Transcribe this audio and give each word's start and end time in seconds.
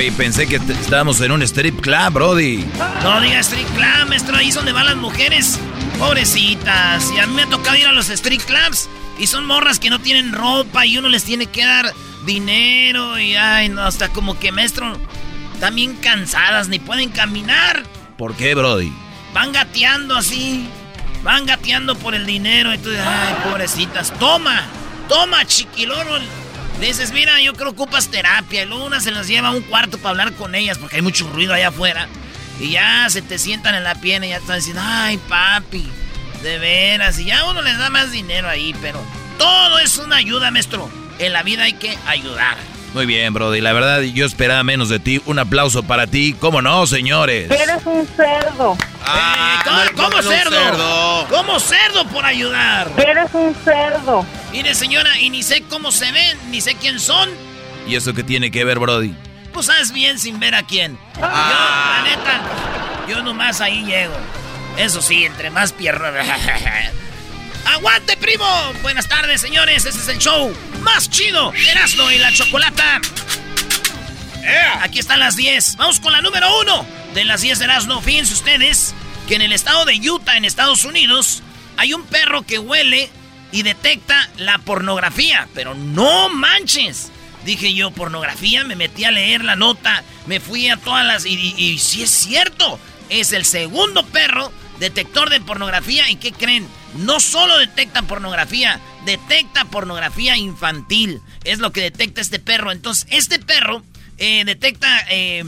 Güey, 0.00 0.10
pensé 0.12 0.46
que 0.46 0.56
estábamos 0.56 1.20
en 1.20 1.30
un 1.30 1.42
strip 1.42 1.78
club, 1.82 2.14
Brody. 2.14 2.64
No 3.02 3.20
diga 3.20 3.40
strip 3.40 3.68
club, 3.74 4.08
maestro, 4.08 4.34
ahí 4.34 4.48
es 4.48 4.54
donde 4.54 4.72
van 4.72 4.86
las 4.86 4.96
mujeres. 4.96 5.58
Pobrecitas. 5.98 7.12
Y 7.14 7.18
a 7.18 7.26
mí 7.26 7.34
me 7.34 7.42
ha 7.42 7.46
tocado 7.46 7.76
ir 7.76 7.86
a 7.86 7.92
los 7.92 8.08
strip 8.08 8.40
clubs. 8.44 8.88
Y 9.18 9.26
son 9.26 9.44
morras 9.44 9.78
que 9.78 9.90
no 9.90 10.00
tienen 10.00 10.32
ropa 10.32 10.86
y 10.86 10.96
uno 10.96 11.10
les 11.10 11.24
tiene 11.24 11.44
que 11.44 11.66
dar 11.66 11.92
dinero. 12.24 13.18
Y 13.18 13.36
ay, 13.36 13.68
no, 13.68 13.82
hasta 13.82 14.08
como 14.08 14.38
que, 14.38 14.52
maestro, 14.52 14.96
están 15.52 15.74
bien 15.74 15.94
cansadas, 15.96 16.68
ni 16.68 16.78
pueden 16.78 17.10
caminar. 17.10 17.82
¿Por 18.16 18.34
qué, 18.36 18.54
Brody? 18.54 18.90
Van 19.34 19.52
gateando 19.52 20.16
así. 20.16 20.66
Van 21.22 21.44
gateando 21.44 21.94
por 21.94 22.14
el 22.14 22.24
dinero. 22.24 22.72
Y 22.72 22.78
tú 22.78 22.88
ay, 22.88 23.34
pobrecitas. 23.44 24.18
Toma, 24.18 24.62
toma, 25.10 25.44
chiquiloro 25.44 26.18
dices, 26.86 27.12
mira, 27.12 27.40
yo 27.40 27.52
creo 27.54 27.74
que 27.74 27.82
ocupas 27.82 28.08
terapia. 28.08 28.62
Y 28.62 28.66
luego 28.66 28.84
una 28.84 29.00
se 29.00 29.10
las 29.10 29.26
lleva 29.26 29.48
a 29.48 29.52
un 29.52 29.62
cuarto 29.62 29.98
para 29.98 30.10
hablar 30.10 30.32
con 30.34 30.54
ellas 30.54 30.78
porque 30.78 30.96
hay 30.96 31.02
mucho 31.02 31.28
ruido 31.28 31.54
allá 31.54 31.68
afuera. 31.68 32.08
Y 32.58 32.70
ya 32.70 33.08
se 33.08 33.22
te 33.22 33.38
sientan 33.38 33.74
en 33.74 33.84
la 33.84 33.94
pierna 33.94 34.26
y 34.26 34.30
ya 34.30 34.38
están 34.38 34.56
diciendo, 34.56 34.82
ay, 34.84 35.18
papi, 35.28 35.88
de 36.42 36.58
veras. 36.58 37.18
Y 37.18 37.26
ya 37.26 37.44
uno 37.44 37.62
les 37.62 37.78
da 37.78 37.90
más 37.90 38.12
dinero 38.12 38.48
ahí, 38.48 38.74
pero 38.82 39.02
todo 39.38 39.78
es 39.78 39.98
una 39.98 40.16
ayuda, 40.16 40.50
maestro. 40.50 40.90
En 41.18 41.32
la 41.32 41.42
vida 41.42 41.64
hay 41.64 41.74
que 41.74 41.98
ayudar. 42.06 42.56
Muy 42.94 43.06
bien, 43.06 43.32
Brody. 43.32 43.60
La 43.60 43.72
verdad, 43.72 44.00
yo 44.00 44.26
esperaba 44.26 44.64
menos 44.64 44.88
de 44.88 44.98
ti. 44.98 45.22
Un 45.26 45.38
aplauso 45.38 45.82
para 45.84 46.06
ti. 46.06 46.34
¿Cómo 46.38 46.60
no, 46.60 46.86
señores? 46.86 47.50
Eres 47.50 47.86
un 47.86 48.06
cerdo. 48.16 48.76
Ah, 49.06 49.62
¿Cómo, 49.96 50.22
cerdo? 50.22 51.26
¿Cómo 51.28 51.60
cerdo 51.60 52.04
por 52.08 52.24
ayudar? 52.24 52.90
Eres 52.96 53.30
un 53.32 53.54
cerdo. 53.64 54.26
Mire, 54.52 54.74
señora, 54.74 55.18
y 55.20 55.30
ni 55.30 55.42
sé 55.42 55.62
cómo 55.62 55.92
se 55.92 56.10
ven, 56.10 56.38
ni 56.50 56.60
sé 56.60 56.74
quién 56.74 56.98
son. 56.98 57.28
¿Y 57.86 57.94
eso 57.94 58.12
qué 58.12 58.22
tiene 58.24 58.50
que 58.50 58.64
ver, 58.64 58.78
Brody? 58.78 59.14
Pues 59.52 59.66
sabes 59.66 59.92
bien 59.92 60.18
sin 60.18 60.40
ver 60.40 60.54
a 60.54 60.64
quién. 60.64 60.98
Yo, 61.14 61.22
la 61.22 62.02
neta, 62.04 62.40
yo 63.08 63.22
nomás 63.22 63.60
ahí 63.60 63.84
llego. 63.84 64.14
Eso 64.76 65.00
sí, 65.00 65.24
entre 65.24 65.50
más 65.50 65.72
piernas. 65.72 66.26
¡Aguante, 67.64 68.16
primo! 68.16 68.44
Buenas 68.82 69.08
tardes, 69.08 69.40
señores. 69.40 69.84
Este 69.84 70.00
es 70.00 70.08
el 70.08 70.18
show 70.18 70.52
más 70.82 71.08
chido. 71.10 71.52
Erasmo 71.54 72.10
y 72.10 72.18
la 72.18 72.32
Chocolata. 72.32 73.00
Aquí 74.80 74.98
están 74.98 75.20
las 75.20 75.36
10. 75.36 75.76
Vamos 75.76 76.00
con 76.00 76.12
la 76.12 76.20
número 76.20 76.48
1 76.60 76.86
de 77.14 77.24
las 77.24 77.42
10 77.42 77.58
de 77.58 77.64
Erasmo. 77.66 78.00
Fíjense 78.00 78.34
ustedes 78.34 78.94
que 79.28 79.36
en 79.36 79.42
el 79.42 79.52
estado 79.52 79.84
de 79.84 80.00
Utah, 80.10 80.36
en 80.36 80.44
Estados 80.44 80.84
Unidos, 80.84 81.42
hay 81.76 81.94
un 81.94 82.04
perro 82.04 82.42
que 82.42 82.58
huele 82.58 83.10
y 83.52 83.62
detecta 83.62 84.28
la 84.38 84.58
pornografía. 84.58 85.48
Pero 85.54 85.74
no 85.74 86.28
manches. 86.30 87.10
Dije 87.44 87.72
yo, 87.74 87.90
pornografía, 87.90 88.64
me 88.64 88.76
metí 88.76 89.04
a 89.04 89.10
leer 89.10 89.44
la 89.44 89.56
nota, 89.56 90.02
me 90.26 90.40
fui 90.40 90.68
a 90.68 90.76
todas 90.76 91.06
las... 91.06 91.24
Y, 91.24 91.54
y, 91.56 91.78
si 91.78 92.02
es 92.02 92.10
cierto, 92.10 92.78
es 93.08 93.32
el 93.32 93.44
segundo 93.44 94.04
perro 94.04 94.52
detector 94.78 95.30
de 95.30 95.40
pornografía. 95.40 96.10
¿Y 96.10 96.16
qué 96.16 96.32
creen? 96.32 96.68
No 96.94 97.20
solo 97.20 97.56
detecta 97.58 98.02
pornografía, 98.02 98.80
detecta 99.04 99.64
pornografía 99.66 100.36
infantil. 100.36 101.20
Es 101.44 101.58
lo 101.58 101.72
que 101.72 101.82
detecta 101.82 102.20
este 102.20 102.38
perro. 102.38 102.72
Entonces, 102.72 103.06
este 103.10 103.38
perro 103.38 103.82
eh, 104.18 104.44
detecta 104.44 104.88
eh, 105.10 105.44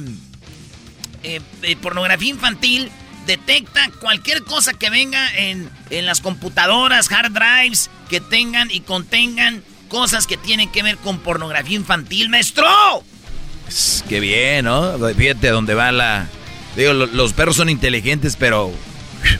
eh, 1.23 1.41
pornografía 1.81 2.31
infantil 2.31 2.91
detecta 3.27 3.91
cualquier 4.01 4.43
cosa 4.43 4.75
que 4.75 4.91
venga 4.91 5.29
en, 5.37 5.71
las 5.91 6.21
computadoras, 6.21 7.11
hard 7.11 7.33
drives, 7.33 7.91
que 8.09 8.21
tengan 8.21 8.71
y 8.71 8.81
contengan 8.81 9.63
cosas 9.89 10.27
que 10.27 10.37
tienen 10.37 10.71
que 10.71 10.83
ver 10.83 10.97
con 10.97 11.19
pornografía 11.19 11.77
infantil, 11.77 12.29
maestro. 12.29 12.67
Qué 14.09 14.21
bien, 14.21 14.65
¿no? 14.65 14.99
Fíjate 15.15 15.49
dónde 15.49 15.75
va 15.75 15.93
la... 15.93 16.27
Digo, 16.77 16.93
los 16.93 17.33
perros 17.33 17.57
son 17.57 17.69
inteligentes, 17.69 18.37
pero... 18.37 18.73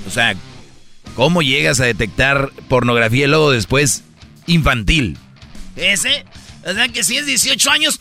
O 0.07 0.11
sea, 0.11 0.35
¿cómo 1.15 1.43
llegas 1.43 1.81
a 1.81 1.85
detectar 1.85 2.51
pornografía 2.69 3.25
y 3.25 3.29
luego 3.29 3.51
después 3.51 4.05
infantil? 4.47 5.19
Ese, 5.77 6.25
o 6.65 6.73
sea 6.73 6.89
que 6.89 7.05
si 7.05 7.17
es 7.17 7.27
18 7.27 7.71
años... 7.71 8.01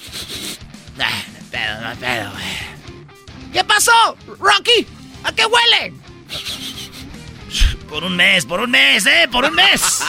Ah, 1.00 1.10
no 1.34 1.50
pedo, 1.50 1.82
no 1.82 1.96
pedo, 2.00 2.32
¿Qué 3.54 3.64
pasó, 3.64 4.18
Rocky? 4.40 4.88
¿A 5.24 5.34
qué 5.34 5.44
huele? 5.46 5.94
Por 7.90 8.04
un 8.04 8.16
mes, 8.16 8.46
por 8.46 8.62
un 8.62 8.72
mes, 8.72 9.06
¿eh? 9.06 9.28
Por 9.30 9.44
un 9.46 9.54
mes. 9.54 10.04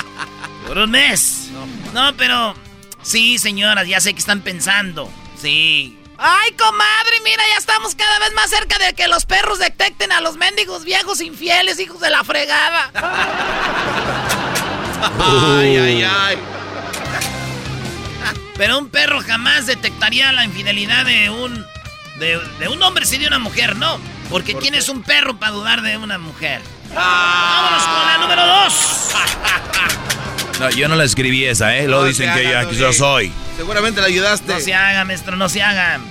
Por 0.67 0.79
un 0.79 0.91
mes. 0.91 1.51
No, 1.93 2.17
pero... 2.17 2.55
Sí, 3.03 3.39
señoras, 3.39 3.89
ya 3.89 4.01
sé 4.01 4.13
que 4.13 4.21
están 4.21 4.43
pensando. 4.43 5.11
Sí. 5.41 5.99
Ay, 6.25 6.53
comadre, 6.53 7.21
mira, 7.25 7.43
ya 7.53 7.59
estamos 7.59 7.97
cada 7.97 8.21
vez 8.21 8.33
más 8.33 8.49
cerca 8.49 8.79
de 8.79 8.95
que 8.95 9.09
los 9.09 9.27
perros 9.27 9.59
detecten 9.59 10.13
a 10.13 10.21
los 10.21 10.37
mendigos 10.37 10.85
viejos 10.85 11.21
infieles, 11.21 11.81
hijos 11.81 12.01
de 12.01 12.11
la 12.11 12.23
fregada. 12.23 12.93
ay, 15.19 15.77
ay, 15.77 16.03
ay. 16.05 16.39
Pero 18.57 18.79
un 18.79 18.89
perro 18.89 19.21
jamás 19.21 19.67
detectaría 19.67 20.31
la 20.31 20.45
infidelidad 20.45 21.05
de 21.05 21.29
un... 21.29 21.67
De, 22.21 22.39
de 22.61 22.69
un 22.69 22.81
hombre 22.85 23.05
si 23.05 23.19
de 23.19 23.27
una 23.27 23.41
mujer, 23.41 23.75
no. 23.75 23.99
Porque 24.31 24.55
¿quién 24.55 24.77
es 24.77 24.89
un 24.89 25.03
perro 25.03 25.39
para 25.39 25.51
dudar 25.51 25.83
de 25.83 25.97
una 25.97 26.19
mujer? 26.19 26.63
¡Vámonos 26.95 27.83
con 27.85 28.07
la 28.07 28.19
número 28.19 28.47
dos! 28.47 29.09
No, 30.61 30.71
yo 30.71 30.87
no 30.87 30.95
la 30.95 31.03
escribí 31.03 31.45
esa, 31.45 31.77
¿eh? 31.77 31.89
Lo 31.89 32.05
dicen 32.05 32.33
que 32.35 32.77
yo, 32.79 32.93
soy. 32.93 33.33
Seguramente 33.57 34.01
la 34.01 34.07
ayudaste. 34.07 34.53
No 34.53 34.61
se 34.61 34.73
hagan, 34.73 35.09
maestro, 35.09 35.35
no 35.35 35.49
se 35.49 35.61
hagan. 35.61 36.03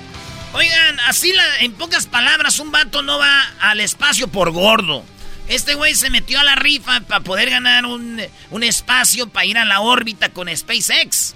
Oigan, 0.52 1.00
así 1.08 1.32
la, 1.32 1.60
en 1.60 1.72
pocas 1.72 2.06
palabras, 2.06 2.60
un 2.60 2.70
vato 2.70 3.02
no 3.02 3.18
va 3.18 3.44
al 3.62 3.80
espacio 3.80 4.28
por 4.28 4.52
gordo. 4.52 5.06
Este 5.48 5.76
güey 5.76 5.96
se 5.96 6.10
metió 6.10 6.38
a 6.38 6.44
la 6.44 6.56
rifa 6.56 7.00
para 7.02 7.22
poder 7.22 7.50
ganar 7.50 7.86
un, 7.86 8.22
un 8.50 8.64
espacio 8.64 9.30
para 9.30 9.46
ir 9.46 9.58
a 9.58 9.64
la 9.64 9.80
órbita 9.80 10.30
con 10.30 10.54
SpaceX. 10.54 11.36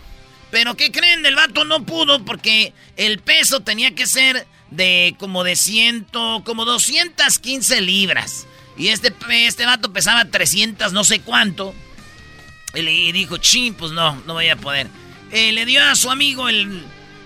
Pero 0.52 0.76
¿qué 0.76 0.92
creen? 0.92 1.26
El 1.26 1.36
vato 1.36 1.64
no 1.64 1.86
pudo 1.86 2.26
porque 2.26 2.74
el 2.98 3.20
peso 3.20 3.62
tenía 3.62 3.96
que 3.96 4.08
ser 4.08 4.46
de 4.72 5.16
como 5.20 5.44
de 5.46 5.56
ciento, 5.56 6.44
como 6.46 6.66
215 6.66 7.82
libras. 7.82 8.46
Y 8.78 8.90
este, 8.90 9.14
este 9.30 9.66
vato 9.66 9.94
pesaba 9.94 10.26
300, 10.26 10.94
no 10.94 11.04
sé 11.04 11.22
cuánto. 11.22 11.74
Y, 12.74 13.12
dijo, 13.14 13.38
ching, 13.38 13.74
pues 13.74 13.92
no, 13.92 14.22
no 14.26 14.34
voy 14.34 14.50
a 14.50 14.58
poder. 14.58 14.88
Eh, 15.32 15.54
le 15.54 15.66
dio 15.66 15.84
a 15.84 15.96
su 15.96 16.12
amigo 16.12 16.50
el, 16.50 16.84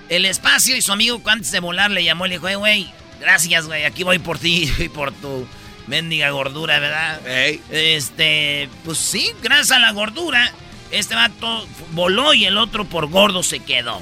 el 0.10 0.26
espacio 0.26 0.76
y 0.76 0.82
su 0.82 0.92
amigo 0.92 1.22
antes 1.26 1.52
de 1.52 1.60
volar 1.60 1.92
le 1.92 2.04
llamó 2.04 2.26
y 2.26 2.30
le 2.30 2.36
dijo, 2.36 2.60
güey, 2.60 2.92
gracias, 3.20 3.66
güey, 3.66 3.86
aquí 3.86 4.04
voy 4.04 4.20
por 4.20 4.38
ti 4.38 4.72
y 4.80 4.90
por 4.90 5.12
tu 5.12 5.48
mendiga 5.88 6.30
gordura, 6.30 6.80
¿verdad? 6.80 7.20
Este, 7.28 8.70
pues 8.86 9.00
sí, 9.00 9.32
gracias 9.42 9.72
a 9.72 9.80
la 9.80 9.92
gordura, 9.92 10.52
este 10.92 11.16
vato 11.16 11.68
voló 11.92 12.34
y 12.34 12.46
el 12.46 12.58
otro 12.58 12.86
por 12.86 13.08
gordo 13.08 13.42
se 13.42 13.60
quedó. 13.60 14.02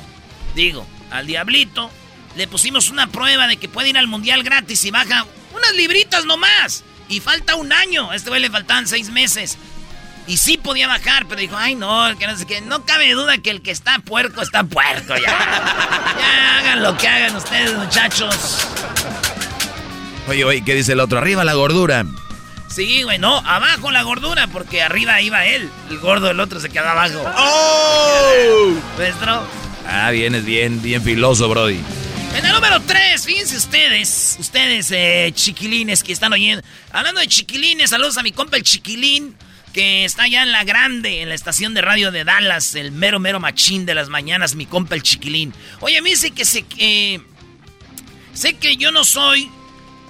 Digo, 0.54 0.86
al 1.12 1.28
diablito 1.28 1.90
le 2.36 2.48
pusimos 2.48 2.90
una 2.90 3.08
prueba 3.08 3.48
de 3.48 3.58
que 3.58 3.70
puede 3.70 3.90
ir 3.90 3.98
al 3.98 4.08
mundial 4.08 4.44
gratis 4.44 4.84
y 4.86 4.92
baja 4.92 5.26
unas 5.56 5.74
libritas 5.76 6.26
nomás. 6.26 6.84
Y 7.10 7.20
falta 7.20 7.56
un 7.56 7.72
año. 7.72 8.12
A 8.12 8.16
este 8.16 8.30
güey 8.30 8.42
le 8.42 8.50
faltaban 8.50 8.88
seis 8.88 9.10
meses. 9.10 9.58
Y 10.28 10.38
sí 10.38 10.58
podía 10.58 10.88
bajar, 10.88 11.26
pero 11.28 11.40
dijo, 11.40 11.56
ay 11.56 11.76
no, 11.76 12.06
que 12.18 12.28
no 12.28 12.36
sé 12.36 12.46
qué. 12.46 12.60
No 12.60 12.84
cabe 12.86 13.12
duda 13.14 13.38
que 13.38 13.50
el 13.50 13.62
que 13.62 13.72
está 13.72 14.00
puerco 14.00 14.42
está 14.42 14.64
puerco 14.64 15.16
ya. 15.16 15.22
ya 16.20 16.58
hagan 16.60 16.84
lo 16.84 16.98
que 16.98 17.08
hagan 17.08 17.36
ustedes, 17.36 17.74
muchachos. 17.74 18.36
Oye, 20.28 20.44
oye, 20.44 20.64
¿qué 20.66 20.76
dice 20.76 20.92
el 20.92 21.00
otro? 21.00 21.18
Arriba 21.18 21.46
la 21.46 21.54
gordura. 21.54 22.06
Sí, 22.68 23.04
güey, 23.04 23.18
no, 23.18 23.38
abajo 23.38 23.92
la 23.92 24.04
gordura, 24.04 24.48
porque 24.48 24.82
arriba 24.82 25.22
iba 25.22 25.46
él. 25.46 25.70
El 25.90 26.00
gordo 26.00 26.28
del 26.28 26.42
otro 26.42 26.60
se 26.60 26.70
quedaba 26.70 26.92
abajo. 26.92 27.24
¡Oh! 27.38 28.74
Nuestro. 28.98 29.48
Ah, 29.88 30.12
vienes 30.12 30.44
bien, 30.44 30.82
bien 30.82 31.02
filoso, 31.02 31.48
Brody. 31.48 31.80
En 32.38 32.46
el 32.46 32.52
número 32.52 32.80
3, 32.80 33.26
fíjense 33.26 33.58
ustedes, 33.58 34.38
ustedes 34.40 34.92
eh, 34.92 35.32
chiquilines 35.34 36.04
que 36.04 36.14
están 36.14 36.34
oyendo. 36.34 36.64
Hablando 36.92 37.20
de 37.20 37.28
chiquilines, 37.28 37.90
saludos 37.90 38.16
a 38.20 38.22
mi 38.22 38.32
compa 38.32 38.58
el 38.58 38.62
chiquilín, 38.62 39.36
que 39.74 40.06
está 40.06 40.24
allá 40.24 40.44
en 40.44 40.52
la 40.52 40.64
grande, 40.64 41.24
en 41.24 41.30
la 41.30 41.36
estación 41.36 41.74
de 41.74 41.82
radio 41.82 42.12
de 42.12 42.24
Dallas, 42.26 42.76
el 42.76 42.92
mero, 42.92 43.20
mero 43.20 43.40
machín 43.40 43.88
de 43.88 43.96
las 43.96 44.10
mañanas, 44.10 44.54
mi 44.54 44.68
compa 44.68 44.94
el 44.94 45.02
chiquilín. 45.02 45.52
Oye, 45.80 46.00
me 46.04 46.12
dice 46.12 46.30
que 46.30 46.46
sé 46.46 46.62
que... 46.62 47.22
sé 48.34 48.54
que 48.54 48.78
yo 48.78 48.92
no 48.92 49.04
soy 49.04 49.50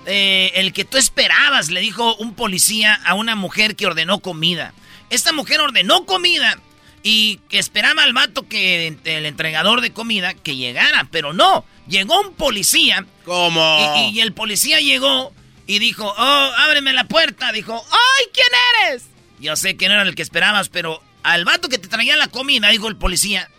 eh, 0.06 0.51
el 0.56 0.74
que 0.74 0.83
tú 0.83 0.97
esperabas, 0.97 1.69
le 1.69 1.79
dijo 1.79 2.18
un 2.18 2.33
policía 2.33 2.94
a 3.06 3.13
una 3.13 3.38
mujer 3.38 3.77
que 3.77 3.85
ordenó 3.85 4.19
comida. 4.19 4.74
Esta 5.09 5.31
mujer 5.31 5.62
ordenó 5.62 6.06
comida 6.06 6.59
y 7.03 7.39
que 7.47 7.57
esperaba 7.57 8.03
al 8.03 8.12
vato 8.12 8.50
que 8.50 8.88
el 8.88 9.25
entregador 9.25 9.79
de 9.79 9.94
comida 9.94 10.33
que 10.33 10.57
llegara, 10.57 11.07
pero 11.09 11.31
no, 11.31 11.63
llegó 11.88 12.22
un 12.22 12.34
policía. 12.34 13.06
¿Cómo? 13.25 14.10
Y, 14.12 14.19
el 14.19 14.34
policía 14.34 14.80
llegó 14.80 15.34
y 15.66 15.80
dijo, 15.80 16.13
oh, 16.18 16.51
ábreme 16.57 16.94
la 16.94 17.06
puerta. 17.06 17.51
Dijo, 17.51 17.74
¡ay, 17.74 18.25
quién 18.34 18.48
eres! 18.84 19.06
Yo 19.39 19.56
sé 19.56 19.78
que 19.78 19.88
no 19.88 19.94
era 19.94 20.04
el 20.04 20.16
que 20.16 20.22
esperabas, 20.22 20.69
pero 20.69 21.01
al 21.24 21.45
vato 21.45 21.69
que 21.69 21.78
te 21.78 21.88
traía 21.88 22.16
la 22.16 22.28
comida, 22.28 22.69
dijo 22.69 22.88
el 22.88 22.95
policía, 22.95 23.50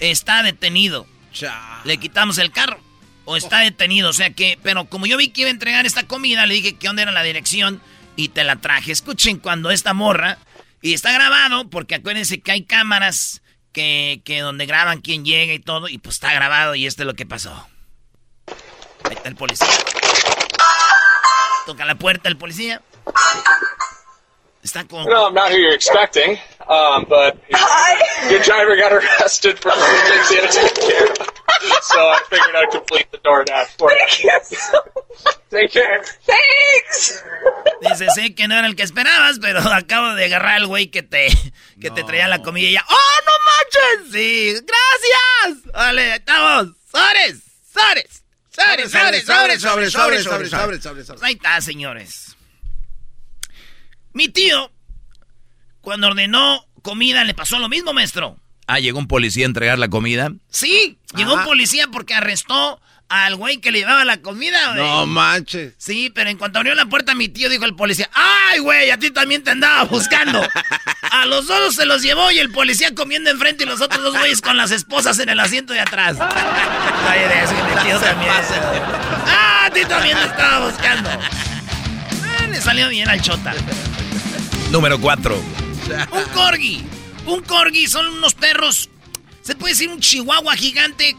está 0.00 0.42
detenido. 0.42 1.06
Le 1.84 1.98
quitamos 1.98 2.38
el 2.38 2.50
carro. 2.50 2.80
O 3.24 3.36
está 3.36 3.60
detenido, 3.60 4.10
o 4.10 4.12
sea 4.12 4.30
que, 4.30 4.58
pero 4.64 4.86
como 4.86 5.06
yo 5.06 5.16
vi 5.16 5.28
que 5.28 5.42
iba 5.42 5.48
a 5.48 5.52
entregar 5.52 5.86
esta 5.86 6.08
comida, 6.08 6.44
le 6.44 6.54
dije 6.54 6.74
que 6.74 6.88
dónde 6.88 7.02
era 7.02 7.12
la 7.12 7.22
dirección 7.22 7.80
y 8.16 8.30
te 8.30 8.42
la 8.42 8.56
traje. 8.56 8.90
Escuchen 8.90 9.38
cuando 9.38 9.70
esta 9.70 9.94
morra 9.94 10.38
y 10.80 10.92
está 10.92 11.12
grabado 11.12 11.70
porque 11.70 11.94
acuérdense 11.94 12.40
que 12.40 12.50
hay 12.50 12.64
cámaras 12.64 13.42
que, 13.72 14.22
que 14.24 14.40
donde 14.40 14.66
graban 14.66 15.00
quién 15.00 15.24
llega 15.24 15.52
y 15.52 15.58
todo. 15.58 15.88
Y 15.88 15.98
pues 15.98 16.16
está 16.16 16.32
grabado 16.32 16.74
y 16.74 16.86
esto 16.86 17.02
es 17.02 17.06
lo 17.06 17.14
que 17.14 17.26
pasó. 17.26 17.66
Ahí 19.04 19.16
está 19.16 19.28
el 19.28 19.36
policía. 19.36 19.68
Toca 21.66 21.84
la 21.84 21.94
puerta 21.94 22.28
el 22.28 22.36
policía. 22.36 22.82
Está 24.62 24.84
con... 24.86 25.04
No, 25.06 25.26
I'm 25.26 25.34
not 25.34 25.50
who 25.50 25.56
you're 25.56 25.74
expecting, 25.74 26.38
um, 26.68 27.06
but 27.08 27.38
your 28.30 28.40
driver 28.40 28.76
got 28.76 28.92
arrested 28.92 29.58
for 29.58 29.70
things 29.72 30.28
he 30.28 30.36
had 30.36 30.50
to 30.50 30.58
take 30.58 30.74
care 30.74 31.06
of. 31.06 31.28
So 31.82 31.98
I 31.98 32.20
figured 32.28 32.54
I'd 32.56 32.70
complete 32.70 33.10
the 33.12 33.18
DoorDash 33.18 33.76
for 33.78 33.92
you. 33.92 33.98
Take 35.50 35.70
care. 35.72 36.02
Thanks. 36.26 37.22
Dice, 37.82 38.08
sí, 38.14 38.34
que 38.34 38.48
no 38.48 38.56
era 38.56 38.66
el 38.66 38.74
que 38.74 38.82
esperabas, 38.82 39.38
pero 39.40 39.60
acabo 39.60 40.14
de 40.14 40.24
agarrar 40.24 40.56
al 40.56 40.66
güey 40.66 40.90
que 40.90 41.02
te, 41.02 41.28
que 41.80 41.90
te 41.90 42.04
traía 42.04 42.26
la 42.28 42.42
comida 42.42 42.68
y 42.68 42.72
ya. 42.72 42.84
¡Oh, 42.88 43.20
no 43.26 43.32
manches! 44.00 44.12
Sí, 44.12 44.54
gracias. 44.54 45.72
Vale, 45.72 46.14
estamos. 46.16 46.68
¡Sores! 46.90 47.42
¡Sores! 47.72 48.22
¡Sores! 48.50 48.90
¡Sores! 48.90 49.24
¡Sores! 49.24 49.62
¡Sores! 49.62 49.92
¡Sores! 49.92 50.22
¡Sores! 50.82 51.06
¡Sores! 51.06 51.22
Ahí 51.22 51.34
está, 51.34 51.60
señores. 51.60 52.36
Mi 54.14 54.28
tío, 54.28 54.70
cuando 55.82 56.06
ordenó 56.06 56.66
comida, 56.80 57.24
le 57.24 57.34
pasó 57.34 57.58
lo 57.58 57.68
mismo, 57.68 57.92
maestro. 57.92 58.38
Ah, 58.66 58.78
llegó 58.78 58.98
un 58.98 59.08
policía 59.08 59.44
a 59.44 59.48
entregar 59.48 59.78
la 59.78 59.88
comida. 59.88 60.32
Sí, 60.48 60.96
llegó 61.14 61.34
un 61.34 61.44
policía 61.44 61.88
porque 61.88 62.14
arrestó 62.14 62.80
al 63.08 63.36
güey 63.36 63.58
que 63.58 63.70
le 63.70 63.80
llevaba 63.80 64.04
la 64.06 64.22
comida, 64.22 64.72
güey. 64.72 64.82
No 64.82 65.06
manches. 65.06 65.74
Sí, 65.76 66.10
pero 66.14 66.30
en 66.30 66.38
cuanto 66.38 66.58
abrió 66.58 66.74
la 66.74 66.86
puerta, 66.86 67.14
mi 67.14 67.28
tío 67.28 67.50
dijo 67.50 67.66
el 67.66 67.74
policía, 67.74 68.08
¡ay, 68.14 68.60
güey! 68.60 68.90
A 68.90 68.98
ti 68.98 69.10
también 69.10 69.44
te 69.44 69.50
andaba 69.50 69.84
buscando. 69.84 70.40
A 71.10 71.26
los 71.26 71.46
dos 71.46 71.74
se 71.74 71.84
los 71.84 72.00
llevó 72.00 72.30
y 72.30 72.38
el 72.38 72.50
policía 72.50 72.94
comiendo 72.94 73.28
enfrente 73.28 73.64
y 73.64 73.66
los 73.66 73.82
otros 73.82 74.02
dos 74.02 74.16
güeyes 74.16 74.40
con 74.40 74.56
las 74.56 74.70
esposas 74.70 75.18
en 75.18 75.28
el 75.28 75.40
asiento 75.40 75.74
de 75.74 75.80
atrás. 75.80 76.16
Ay, 77.08 77.20
de 77.20 77.42
eso, 77.42 77.52
mi 77.52 77.82
tío 77.82 77.98
también. 77.98 78.32
¡Ah, 79.26 79.66
a 79.66 79.70
ti 79.70 79.84
también 79.84 80.16
te 80.16 80.24
estaba 80.24 80.70
buscando! 80.70 81.10
Eh, 81.10 82.48
le 82.50 82.60
salió 82.62 82.88
bien 82.88 83.08
al 83.10 83.20
chota. 83.20 83.52
Número 84.70 84.98
4. 84.98 85.61
Un 86.12 86.24
corgi. 86.34 86.84
Un 87.26 87.42
corgi 87.42 87.86
son 87.86 88.06
unos 88.08 88.34
perros. 88.34 88.90
Se 89.42 89.54
puede 89.54 89.74
decir 89.74 89.88
un 89.88 90.00
chihuahua 90.00 90.56
gigante 90.56 91.16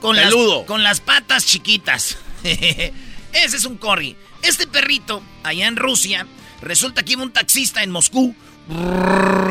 con, 0.00 0.16
las, 0.16 0.34
con 0.66 0.82
las 0.82 1.00
patas 1.00 1.46
chiquitas. 1.46 2.18
Ese 2.42 3.56
es 3.56 3.64
un 3.64 3.76
corgi. 3.76 4.16
Este 4.42 4.66
perrito, 4.66 5.22
allá 5.42 5.66
en 5.66 5.76
Rusia, 5.76 6.26
resulta 6.62 7.02
que 7.02 7.12
iba 7.12 7.22
un 7.22 7.32
taxista 7.32 7.82
en 7.82 7.90
Moscú. 7.90 8.34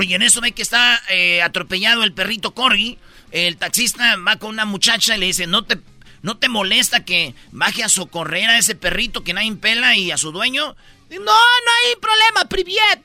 Y 0.02 0.14
en 0.14 0.22
eso 0.22 0.42
ve 0.42 0.52
que 0.52 0.62
está 0.62 1.02
eh, 1.10 1.42
atropellado 1.42 2.04
el 2.04 2.14
perrito 2.14 2.54
corgi. 2.54 2.98
El 3.32 3.58
taxista 3.58 4.16
va 4.18 4.38
con 4.38 4.52
una 4.52 4.66
muchacha 4.66 5.16
y 5.16 5.20
le 5.20 5.26
dice, 5.28 5.48
no 5.48 5.64
te, 5.64 5.80
no 6.22 6.38
te 6.38 6.50
molesta 6.50 7.04
que 7.04 7.34
baje 7.52 7.84
a 7.84 7.90
socorrer 7.90 8.50
a 8.50 8.58
ese 8.58 8.76
perrito 8.76 9.24
que 9.24 9.34
nadie 9.34 9.56
pela 9.56 9.96
y 9.96 10.12
a 10.12 10.18
su 10.18 10.32
dueño. 10.32 10.76
No, 11.10 11.20
no 11.20 11.32
hay 11.32 11.96
problema, 12.02 12.50
priviet, 12.50 13.02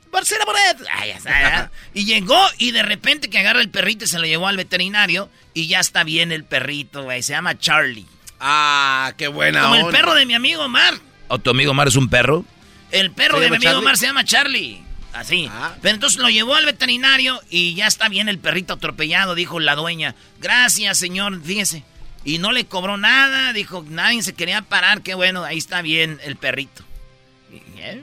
ya 1.07 1.17
está, 1.17 1.71
Y 1.95 2.05
llegó 2.05 2.41
y 2.59 2.73
de 2.73 2.83
repente 2.83 3.31
que 3.31 3.39
agarra 3.39 3.61
el 3.61 3.71
perrito 3.71 4.05
y 4.05 4.09
se 4.09 4.19
lo 4.19 4.27
llevó 4.27 4.49
al 4.49 4.57
veterinario 4.57 5.31
y 5.55 5.69
ya 5.69 5.81
está 5.81 6.03
bien 6.03 6.33
el 6.33 6.45
perrito, 6.45 7.05
güey. 7.05 7.23
Se 7.23 7.33
llama 7.33 7.59
Charlie. 7.59 8.07
Ah, 8.41 9.13
qué 9.17 9.29
buena 9.29 9.63
Como 9.63 9.77
el 9.77 9.87
perro 9.87 10.15
de 10.15 10.27
mi 10.27 10.35
amigo 10.35 10.65
Omar. 10.65 10.95
¿O 11.29 11.39
tu 11.39 11.51
amigo 11.51 11.71
Omar 11.71 11.89
es 11.89 11.97
un 11.97 12.09
perro? 12.09 12.45
El 12.91 13.13
perro 13.13 13.39
de 13.39 13.51
mi 13.51 13.57
amigo 13.57 13.79
Omar 13.79 13.97
se 13.97 14.07
llama 14.07 14.25
Charlie. 14.25 14.83
Así. 15.13 15.49
Ah. 15.51 15.75
Pero 15.81 15.95
entonces 15.95 16.19
lo 16.19 16.29
llevó 16.29 16.55
al 16.55 16.65
veterinario 16.65 17.41
y 17.51 17.75
ya 17.75 17.87
está 17.87 18.09
bien 18.09 18.29
el 18.29 18.39
perrito 18.39 18.75
atropellado, 18.75 19.35
dijo 19.35 19.61
la 19.61 19.77
dueña. 19.77 20.15
Gracias, 20.41 20.99
señor, 20.99 21.41
fíjese. 21.43 21.85
Y 22.25 22.39
no 22.39 22.53
le 22.53 22.67
cobró 22.67 22.97
nada, 22.97 23.53
dijo, 23.53 23.85
nadie 23.89 24.23
se 24.23 24.35
quería 24.35 24.63
parar, 24.63 25.03
qué 25.03 25.15
bueno, 25.15 25.45
ahí 25.45 25.59
está 25.59 25.83
bien 25.83 26.21
el 26.25 26.37
perrito. 26.37 26.85
¿Eh? 27.57 28.03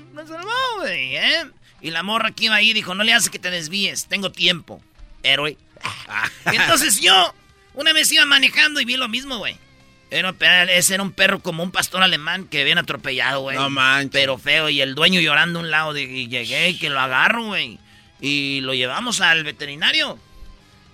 güey, 0.77 1.15
¿eh? 1.15 1.45
Y 1.81 1.91
la 1.91 2.03
morra 2.03 2.31
que 2.31 2.45
iba 2.45 2.55
ahí 2.55 2.73
dijo, 2.73 2.93
no 2.95 3.03
le 3.03 3.13
hace 3.13 3.29
que 3.29 3.39
te 3.39 3.49
desvíes, 3.49 4.05
tengo 4.07 4.31
tiempo, 4.31 4.81
héroe. 5.23 5.57
entonces 6.45 6.99
yo, 6.99 7.33
una 7.73 7.93
vez 7.93 8.11
iba 8.11 8.25
manejando 8.25 8.81
y 8.81 8.85
vi 8.85 8.97
lo 8.97 9.07
mismo, 9.07 9.37
güey. 9.37 9.57
Era, 10.11 10.33
ese 10.63 10.95
era 10.95 11.03
un 11.03 11.11
perro 11.11 11.39
como 11.39 11.61
un 11.61 11.71
pastor 11.71 12.01
alemán 12.01 12.45
que 12.45 12.61
habían 12.61 12.79
atropellado, 12.79 13.41
güey. 13.41 13.57
No 13.57 13.69
manches. 13.69 14.11
Pero 14.11 14.39
feo, 14.39 14.67
y 14.69 14.81
el 14.81 14.95
dueño 14.95 15.21
llorando 15.21 15.59
a 15.59 15.61
un 15.61 15.69
lado. 15.69 15.95
y 15.95 16.27
llegué 16.27 16.69
y 16.69 16.77
que 16.79 16.89
lo 16.89 16.99
agarro, 16.99 17.45
güey. 17.45 17.77
Y 18.19 18.61
lo 18.61 18.73
llevamos 18.73 19.21
al 19.21 19.43
veterinario. 19.43 20.17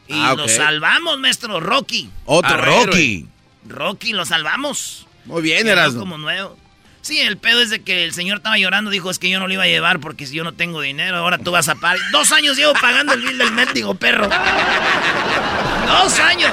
Y 0.08 0.14
ah, 0.14 0.36
lo 0.38 0.48
salvamos, 0.48 1.18
maestro 1.18 1.60
Rocky. 1.60 2.10
Otro 2.26 2.58
Rocky. 2.58 3.28
Rocky, 3.68 4.14
lo 4.14 4.26
salvamos. 4.26 5.08
Muy 5.26 5.42
bien, 5.42 5.68
eras. 5.68 5.96
como 5.96 6.18
nuevo. 6.18 6.58
Sí, 7.06 7.20
el 7.20 7.38
pedo 7.38 7.62
es 7.62 7.70
de 7.70 7.84
que 7.84 8.04
el 8.04 8.16
señor 8.16 8.38
estaba 8.38 8.58
llorando, 8.58 8.90
dijo, 8.90 9.12
es 9.12 9.20
que 9.20 9.30
yo 9.30 9.40
no 9.40 9.46
lo 9.46 9.54
iba 9.54 9.62
a 9.62 9.68
llevar 9.68 10.00
porque 10.00 10.26
si 10.26 10.34
yo 10.34 10.44
no 10.44 10.54
tengo 10.54 10.82
dinero, 10.82 11.18
ahora 11.18 11.38
tú 11.38 11.52
vas 11.52 11.70
a 11.70 11.76
pagar. 11.76 12.00
Dos 12.12 12.32
años 12.32 12.58
llevo 12.58 12.74
pagando 12.74 13.14
el 13.14 13.22
bill 13.22 13.38
del 13.38 13.52
mendigo 13.52 13.94
perro. 13.94 14.28
Dos 15.88 16.20
años. 16.20 16.52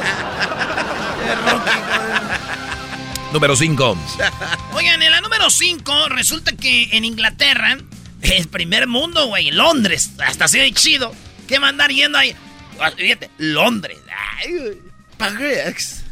número 3.33 3.57
5. 3.57 3.99
Oigan, 4.75 5.01
en 5.01 5.11
la 5.11 5.23
número 5.23 5.49
5 5.49 6.11
resulta 6.11 6.53
que 6.53 6.91
en 6.93 7.07
Inglaterra, 7.07 7.79
el 8.21 8.49
primer 8.49 8.87
mundo, 8.89 9.29
güey, 9.29 9.53
Londres, 9.53 10.11
hasta 10.23 10.45
así 10.45 10.59
de 10.59 10.71
chido, 10.75 11.15
que 11.49 11.61
mandar 11.61 11.91
yendo 11.91 12.19
ahí. 12.19 12.37
Ah, 12.79 12.91
fíjate, 12.95 13.31
Londres. 13.39 13.97
París. 15.17 16.03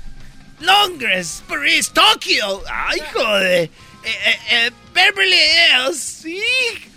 Londres, 0.61 1.43
París, 1.47 1.91
Tokio. 1.93 2.63
Ay, 2.67 3.01
joder. 3.13 3.71
Eh, 4.02 4.09
eh, 4.09 4.38
eh, 4.50 4.71
Beverly 4.95 5.37
Hills, 5.37 5.99
sí, 5.99 6.40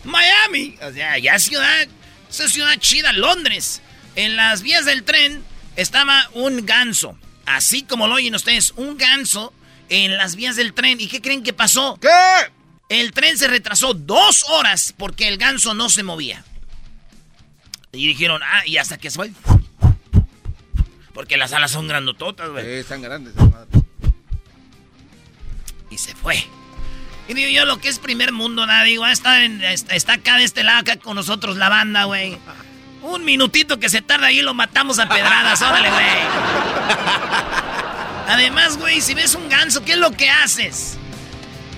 Miami. 0.03 0.77
O 0.81 0.91
sea, 0.91 1.17
ya 1.17 1.38
ciudad, 1.38 1.88
esa 2.29 2.48
ciudad 2.48 2.75
chida, 2.77 3.12
Londres. 3.12 3.81
En 4.15 4.36
las 4.36 4.62
vías 4.62 4.86
del 4.86 5.03
tren 5.03 5.43
estaba 5.75 6.29
un 6.33 6.65
ganso. 6.65 7.17
Así 7.45 7.83
como 7.83 8.07
lo 8.07 8.15
oyen 8.15 8.36
ustedes, 8.36 8.72
un 8.77 8.98
ganso 8.98 9.53
en 9.89 10.17
las 10.17 10.36
vías 10.36 10.55
del 10.55 10.74
tren. 10.74 11.01
¿Y 11.01 11.07
qué 11.07 11.22
creen 11.22 11.43
que 11.43 11.51
pasó? 11.51 11.98
¿Qué? 12.00 12.10
El 12.89 13.12
tren 13.12 13.38
se 13.38 13.48
retrasó 13.48 13.93
dos 13.93 14.43
horas 14.50 14.93
porque 14.98 15.27
el 15.27 15.38
ganso 15.38 15.74
no 15.74 15.89
se 15.89 16.03
movía. 16.03 16.43
Y 17.91 18.07
dijeron, 18.07 18.41
ah, 18.43 18.65
y 18.65 18.77
hasta 18.77 18.98
que 18.98 19.10
se 19.10 19.17
fue. 19.17 19.31
Porque 21.13 21.38
las 21.38 21.53
alas 21.53 21.72
son 21.72 21.88
grandototas, 21.88 22.50
güey. 22.50 22.65
Sí, 22.65 22.72
están 22.72 23.01
grandes. 23.01 23.33
Y 25.89 25.98
se 25.98 26.15
fue. 26.15 26.43
Y 27.27 27.34
digo 27.34 27.50
yo, 27.50 27.65
lo 27.65 27.80
que 27.80 27.89
es 27.89 28.00
primer 28.00 28.32
mundo, 28.32 28.65
nada, 28.65 28.84
digo, 28.84 29.06
está, 29.08 29.44
está, 29.46 30.13
acá 30.13 30.38
de 30.38 30.44
este 30.44 30.63
lado, 30.63 30.80
acá 30.80 30.98
con 30.98 31.15
nosotros 31.15 31.58
la 31.58 31.70
banda, 31.70 32.03
güey. 32.03 32.38
Un 33.01 33.24
minutito 33.25 33.80
que 33.80 33.89
se 33.89 34.01
tarda 34.01 34.27
ahí 34.27 34.42
lo 34.42 34.53
matamos 34.53 35.00
a 35.00 35.08
pedradas, 35.08 35.62
órale, 35.62 35.89
güey. 35.89 36.06
Además, 38.27 38.77
güey, 38.77 39.01
si 39.01 39.13
ves 39.13 39.36
un 39.36 39.50
ganso, 39.50 39.84
¿qué 39.84 39.94
es 39.94 39.98
lo 39.98 40.12
que 40.12 40.30
haces? 40.30 40.98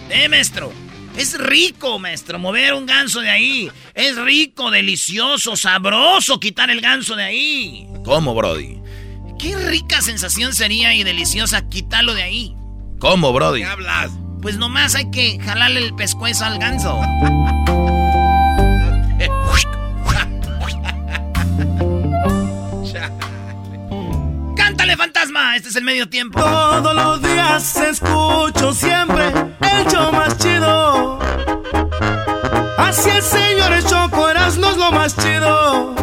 Eh, 0.10 0.30
maestro. 0.30 0.72
Es 1.18 1.38
rico, 1.38 1.98
maestro, 1.98 2.38
mover 2.40 2.74
un 2.74 2.86
ganso 2.86 3.22
de 3.22 3.30
ahí. 3.30 3.72
Es 3.94 4.18
rico, 4.18 4.70
delicioso, 4.70 5.56
sabroso 5.56 6.40
quitar 6.40 6.70
el 6.70 6.82
ganso 6.82 7.16
de 7.16 7.24
ahí. 7.24 7.88
¿Cómo, 8.04 8.36
Brody? 8.36 8.82
qué 9.38 9.56
rica 9.56 10.02
sensación 10.02 10.54
sería 10.54 10.94
y 10.94 11.04
deliciosa 11.04 11.68
quitarlo 11.68 12.14
de 12.14 12.24
ahí. 12.24 12.56
¿Cómo, 13.00 13.34
Brody? 13.34 13.62
¿Qué 13.62 13.66
hablas? 13.66 14.12
Pues 14.46 14.58
nomás 14.58 14.94
hay 14.94 15.10
que 15.10 15.40
jalarle 15.40 15.80
el 15.80 15.96
pescuezo 15.96 16.46
al 16.46 16.60
ganso. 16.60 17.02
¡Cántale, 24.56 24.96
fantasma! 24.98 25.56
Este 25.56 25.70
es 25.70 25.76
el 25.76 25.84
medio 25.84 26.08
tiempo. 26.08 26.40
Todos 26.40 26.96
los 26.96 27.24
días 27.24 27.76
escucho 27.76 28.72
siempre 28.72 29.30
el 29.30 29.88
show 29.88 30.12
más 30.12 30.38
chido. 30.38 31.18
Así 32.78 33.10
el 33.10 33.24
señor 33.24 33.84
Choco 33.84 34.28
no 34.32 34.70
es 34.70 34.78
lo 34.78 34.92
más 34.92 35.18
chido. 35.18 35.96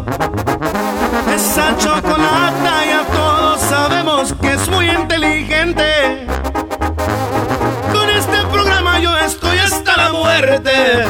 Esa 1.32 1.76
chocolata 1.78 2.84
ya 2.86 3.06
todos 3.12 3.60
sabemos 3.60 4.34
que 4.40 4.54
es 4.54 4.68
muy 4.68 4.90
inteligente. 4.90 6.31
La 10.12 10.18
muerte. 10.18 10.70
De 10.70 11.04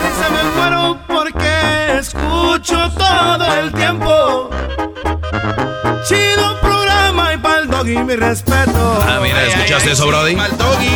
risa 0.00 0.28
me 0.30 0.42
muero 0.54 0.98
porque 1.06 1.98
escucho 1.98 2.90
todo 2.96 3.54
el 3.60 3.72
tiempo. 3.72 4.50
Chido 6.06 6.60
programa 6.60 7.34
y 7.34 7.38
pa'l 7.38 7.68
doggy 7.68 7.98
mi 7.98 8.16
respeto. 8.16 9.04
Ah, 9.06 9.18
mira, 9.22 9.44
¿escuchaste 9.46 9.92
eso, 9.92 10.06
Brody? 10.06 10.36
Mal 10.36 10.56
doggy. 10.56 10.88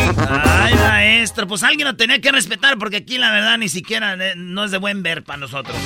Ay, 0.43 0.73
maestro, 0.75 1.47
pues 1.47 1.63
alguien 1.63 1.87
lo 1.87 1.95
tenía 1.95 2.19
que 2.21 2.31
respetar 2.31 2.77
porque 2.77 2.97
aquí 2.97 3.17
la 3.17 3.31
verdad 3.31 3.57
ni 3.57 3.69
siquiera 3.69 4.13
eh, 4.13 4.33
no 4.35 4.65
es 4.65 4.71
de 4.71 4.77
buen 4.77 5.01
ver 5.03 5.23
para 5.23 5.39
nosotros. 5.39 5.75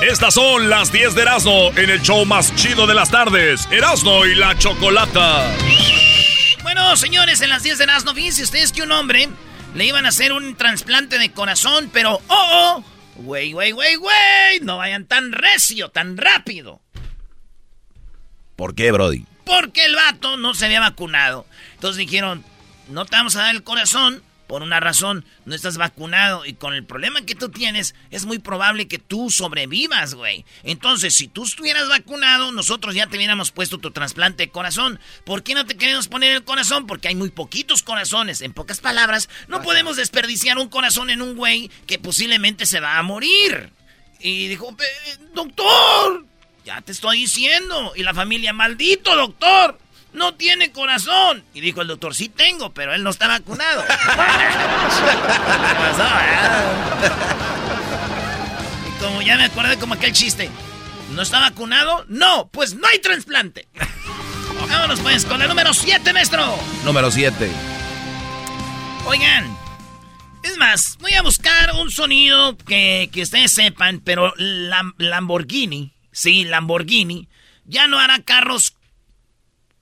Estas 0.00 0.34
son 0.34 0.70
las 0.70 0.92
10 0.92 1.16
de 1.16 1.22
Erasmo 1.22 1.72
en 1.74 1.90
el 1.90 2.00
show 2.02 2.24
más 2.24 2.54
chido 2.54 2.86
de 2.86 2.94
las 2.94 3.10
tardes. 3.10 3.66
Erasmo 3.72 4.26
y 4.26 4.36
la 4.36 4.56
Chocolata. 4.56 5.42
Bueno, 6.62 6.96
señores, 6.96 7.40
en 7.40 7.48
las 7.50 7.62
10 7.62 7.78
de 7.78 7.84
Erasmo, 7.84 8.14
fíjense 8.14 8.42
ustedes 8.42 8.72
que 8.72 8.82
un 8.82 8.92
hombre 8.92 9.28
le 9.74 9.86
iban 9.86 10.06
a 10.06 10.10
hacer 10.10 10.32
un 10.32 10.56
trasplante 10.56 11.18
de 11.18 11.32
corazón, 11.32 11.90
pero 11.92 12.20
¡oh, 12.28 12.28
oh! 12.28 12.84
¡Wey, 13.16 13.54
wey, 13.54 13.72
wey, 13.72 13.96
wey! 13.96 14.60
No 14.62 14.78
vayan 14.78 15.06
tan 15.06 15.32
recio, 15.32 15.88
tan 15.90 16.16
rápido. 16.16 16.80
¿Por 18.56 18.74
qué, 18.74 18.92
Brody? 18.92 19.24
Porque 19.44 19.84
el 19.84 19.94
vato 19.94 20.36
no 20.36 20.54
se 20.54 20.66
había 20.66 20.80
vacunado. 20.80 21.46
Entonces 21.74 21.98
dijeron, 21.98 22.44
no 22.88 23.06
te 23.06 23.16
vamos 23.16 23.36
a 23.36 23.42
dar 23.42 23.54
el 23.54 23.62
corazón 23.62 24.22
por 24.48 24.62
una 24.62 24.80
razón, 24.80 25.26
no 25.44 25.54
estás 25.54 25.76
vacunado 25.76 26.46
y 26.46 26.54
con 26.54 26.72
el 26.72 26.84
problema 26.84 27.20
que 27.22 27.34
tú 27.34 27.50
tienes 27.50 27.94
es 28.10 28.24
muy 28.24 28.38
probable 28.38 28.88
que 28.88 28.98
tú 28.98 29.30
sobrevivas, 29.30 30.14
güey. 30.14 30.46
Entonces, 30.64 31.14
si 31.14 31.28
tú 31.28 31.44
estuvieras 31.44 31.88
vacunado, 31.88 32.50
nosotros 32.50 32.94
ya 32.94 33.06
te 33.06 33.18
hubiéramos 33.18 33.50
puesto 33.52 33.76
tu 33.76 33.90
trasplante 33.90 34.44
de 34.44 34.50
corazón. 34.50 34.98
¿Por 35.24 35.42
qué 35.42 35.54
no 35.54 35.66
te 35.66 35.76
queremos 35.76 36.08
poner 36.08 36.32
el 36.32 36.44
corazón? 36.44 36.86
Porque 36.86 37.08
hay 37.08 37.14
muy 37.14 37.28
poquitos 37.28 37.82
corazones. 37.82 38.40
En 38.40 38.54
pocas 38.54 38.80
palabras, 38.80 39.28
no 39.48 39.62
podemos 39.62 39.96
desperdiciar 39.96 40.56
un 40.56 40.70
corazón 40.70 41.10
en 41.10 41.20
un 41.20 41.36
güey 41.36 41.70
que 41.86 41.98
posiblemente 41.98 42.64
se 42.64 42.80
va 42.80 42.98
a 42.98 43.02
morir. 43.02 43.70
Y 44.18 44.48
dijo, 44.48 44.74
doctor, 45.34 46.24
ya 46.64 46.80
te 46.80 46.92
estoy 46.92 47.18
diciendo. 47.18 47.92
Y 47.96 48.02
la 48.02 48.14
familia, 48.14 48.54
maldito 48.54 49.14
doctor. 49.14 49.78
No 50.12 50.34
tiene 50.34 50.72
corazón. 50.72 51.44
Y 51.54 51.60
dijo 51.60 51.82
el 51.82 51.88
doctor, 51.88 52.14
sí 52.14 52.28
tengo, 52.28 52.72
pero 52.72 52.94
él 52.94 53.02
no 53.02 53.10
está 53.10 53.28
vacunado. 53.28 53.82
¿Qué 53.86 53.94
pasó, 55.78 56.04
eh? 56.04 57.10
Y 58.88 59.02
como 59.02 59.22
ya 59.22 59.36
me 59.36 59.44
acordé 59.44 59.78
como 59.78 59.94
aquel 59.94 60.12
chiste. 60.12 60.50
¿No 61.14 61.22
está 61.22 61.40
vacunado? 61.40 62.04
No, 62.08 62.48
pues 62.48 62.74
no 62.74 62.86
hay 62.86 62.98
trasplante. 62.98 63.68
Vámonos 64.68 65.00
pues 65.00 65.24
con 65.24 65.40
el 65.40 65.48
número 65.48 65.72
7, 65.72 66.12
maestro. 66.12 66.58
Número 66.84 67.10
7. 67.10 67.50
Oigan, 69.06 69.56
es 70.42 70.58
más, 70.58 70.98
voy 71.00 71.14
a 71.14 71.22
buscar 71.22 71.72
un 71.76 71.90
sonido 71.90 72.56
que, 72.58 73.08
que 73.12 73.22
ustedes 73.22 73.52
sepan, 73.52 74.00
pero 74.00 74.34
Lam- 74.36 74.94
Lamborghini, 74.98 75.94
sí, 76.12 76.44
Lamborghini, 76.44 77.28
ya 77.64 77.86
no 77.86 77.98
hará 77.98 78.20
carros 78.22 78.74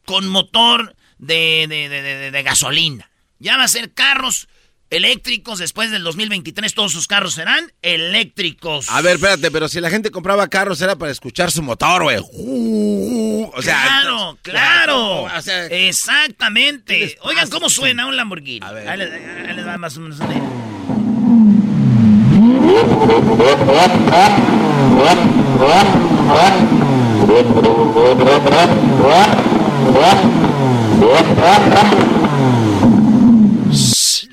con 0.06 0.26
motor 0.28 0.96
de, 1.18 1.66
de- 1.68 1.88
de- 1.90 2.02
de- 2.02 2.30
de 2.30 2.42
gasolina. 2.42 3.10
Ya 3.38 3.56
va 3.58 3.64
a 3.64 3.68
ser 3.68 3.92
carros 3.92 4.48
eléctricos 4.88 5.58
después 5.58 5.90
del 5.90 6.04
2023. 6.04 6.72
Todos 6.72 6.92
sus 6.92 7.06
carros 7.08 7.34
serán 7.34 7.72
eléctricos. 7.82 8.88
A 8.88 9.00
ver, 9.02 9.16
espérate, 9.16 9.50
pero 9.50 9.68
si 9.68 9.80
la 9.80 9.90
gente 9.90 10.10
compraba 10.10 10.46
carros 10.48 10.80
era 10.80 10.96
para 10.96 11.10
escuchar 11.10 11.50
su 11.50 11.62
motor, 11.62 12.04
güey. 12.04 12.18
O 12.18 13.62
sea, 13.62 13.82
claro, 13.82 14.38
claro. 14.42 15.22
O 15.24 15.42
sea, 15.42 15.66
Exactamente. 15.66 17.18
Oigan 17.22 17.48
cómo 17.50 17.68
suena 17.68 18.06
un 18.06 18.16
Lamborghini. 18.16 18.64
A 18.64 18.72
ver. 18.72 18.88
Ahí 18.88 18.98
les, 18.98 19.12
ahí 19.12 19.56
les 19.56 19.66
va 19.66 19.76
más 19.76 19.96
o 19.96 20.00
menos. 20.00 20.20
¿eh? 20.20 20.40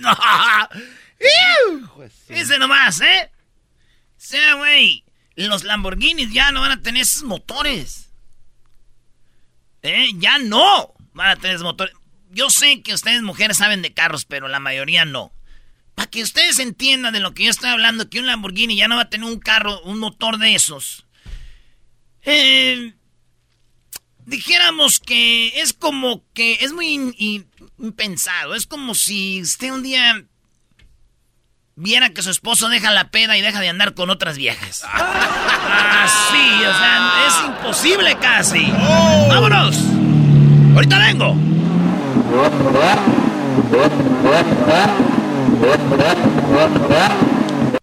Ese 2.30 2.58
nomás, 2.58 3.02
¿eh? 3.02 3.32
Sea, 4.18 4.56
güey, 4.56 5.04
los 5.36 5.64
Lamborghinis 5.64 6.32
ya 6.32 6.52
no 6.52 6.62
van 6.62 6.72
a 6.72 6.82
tener 6.82 7.04
esos 7.04 7.24
motores. 7.24 8.12
¿Eh? 9.82 10.10
Ya 10.16 10.38
no 10.40 10.94
van 11.14 11.30
a 11.30 11.36
tener 11.36 11.56
esos 11.56 11.66
motores. 11.66 11.94
Yo 12.32 12.50
sé 12.50 12.82
que 12.82 12.94
ustedes 12.94 13.22
mujeres 13.22 13.58
saben 13.58 13.82
de 13.82 13.94
carros, 13.94 14.26
pero 14.26 14.48
la 14.48 14.60
mayoría 14.60 15.06
no. 15.06 15.32
Para 15.96 16.10
que 16.10 16.24
ustedes 16.24 16.60
entiendan 16.60 17.14
de 17.14 17.20
lo 17.20 17.34
que 17.34 17.44
yo 17.44 17.52
estoy 17.52 17.70
hablando, 17.70 18.10
que 18.10 18.20
un 18.20 18.26
Lamborghini 18.26 18.76
ya 18.76 18.88
no 18.88 18.96
va 18.96 19.04
a 19.04 19.10
tener 19.10 19.28
un 19.28 19.40
carro, 19.40 19.82
un 19.82 20.00
motor 20.00 20.40
de 20.40 20.56
esos. 20.56 21.06
Eh, 22.24 22.94
dijéramos 24.26 25.00
que 25.00 25.60
es 25.62 25.74
como 25.74 26.24
que 26.34 26.54
es 26.62 26.74
muy 26.74 26.88
in- 26.90 27.16
in- 27.18 27.48
impensado. 27.80 28.56
Es 28.56 28.66
como 28.66 28.96
si 28.96 29.42
usted 29.42 29.72
un 29.72 29.84
día 29.84 30.24
viera 31.76 32.10
que 32.12 32.22
su 32.22 32.30
esposo 32.30 32.70
deja 32.70 32.92
la 32.92 33.10
peda 33.10 33.38
y 33.38 33.42
deja 33.42 33.60
de 33.60 33.70
andar 33.70 33.94
con 33.96 34.10
otras 34.10 34.38
viejas. 34.38 34.84
Así, 34.94 36.64
o 36.66 36.78
sea, 36.78 37.14
es 37.28 37.46
imposible 37.48 38.16
casi. 38.20 38.66
¡Vámonos! 39.30 39.76
Ahorita 40.76 40.98
vengo. 41.00 41.36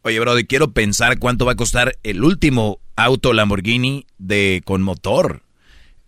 Oye, 0.02 0.18
Brody, 0.18 0.44
quiero 0.44 0.72
pensar 0.72 1.18
cuánto 1.18 1.44
va 1.44 1.52
a 1.52 1.56
costar 1.56 1.96
el 2.02 2.24
último 2.24 2.78
auto 2.96 3.32
Lamborghini 3.32 4.06
de 4.18 4.62
con 4.64 4.82
motor 4.82 5.42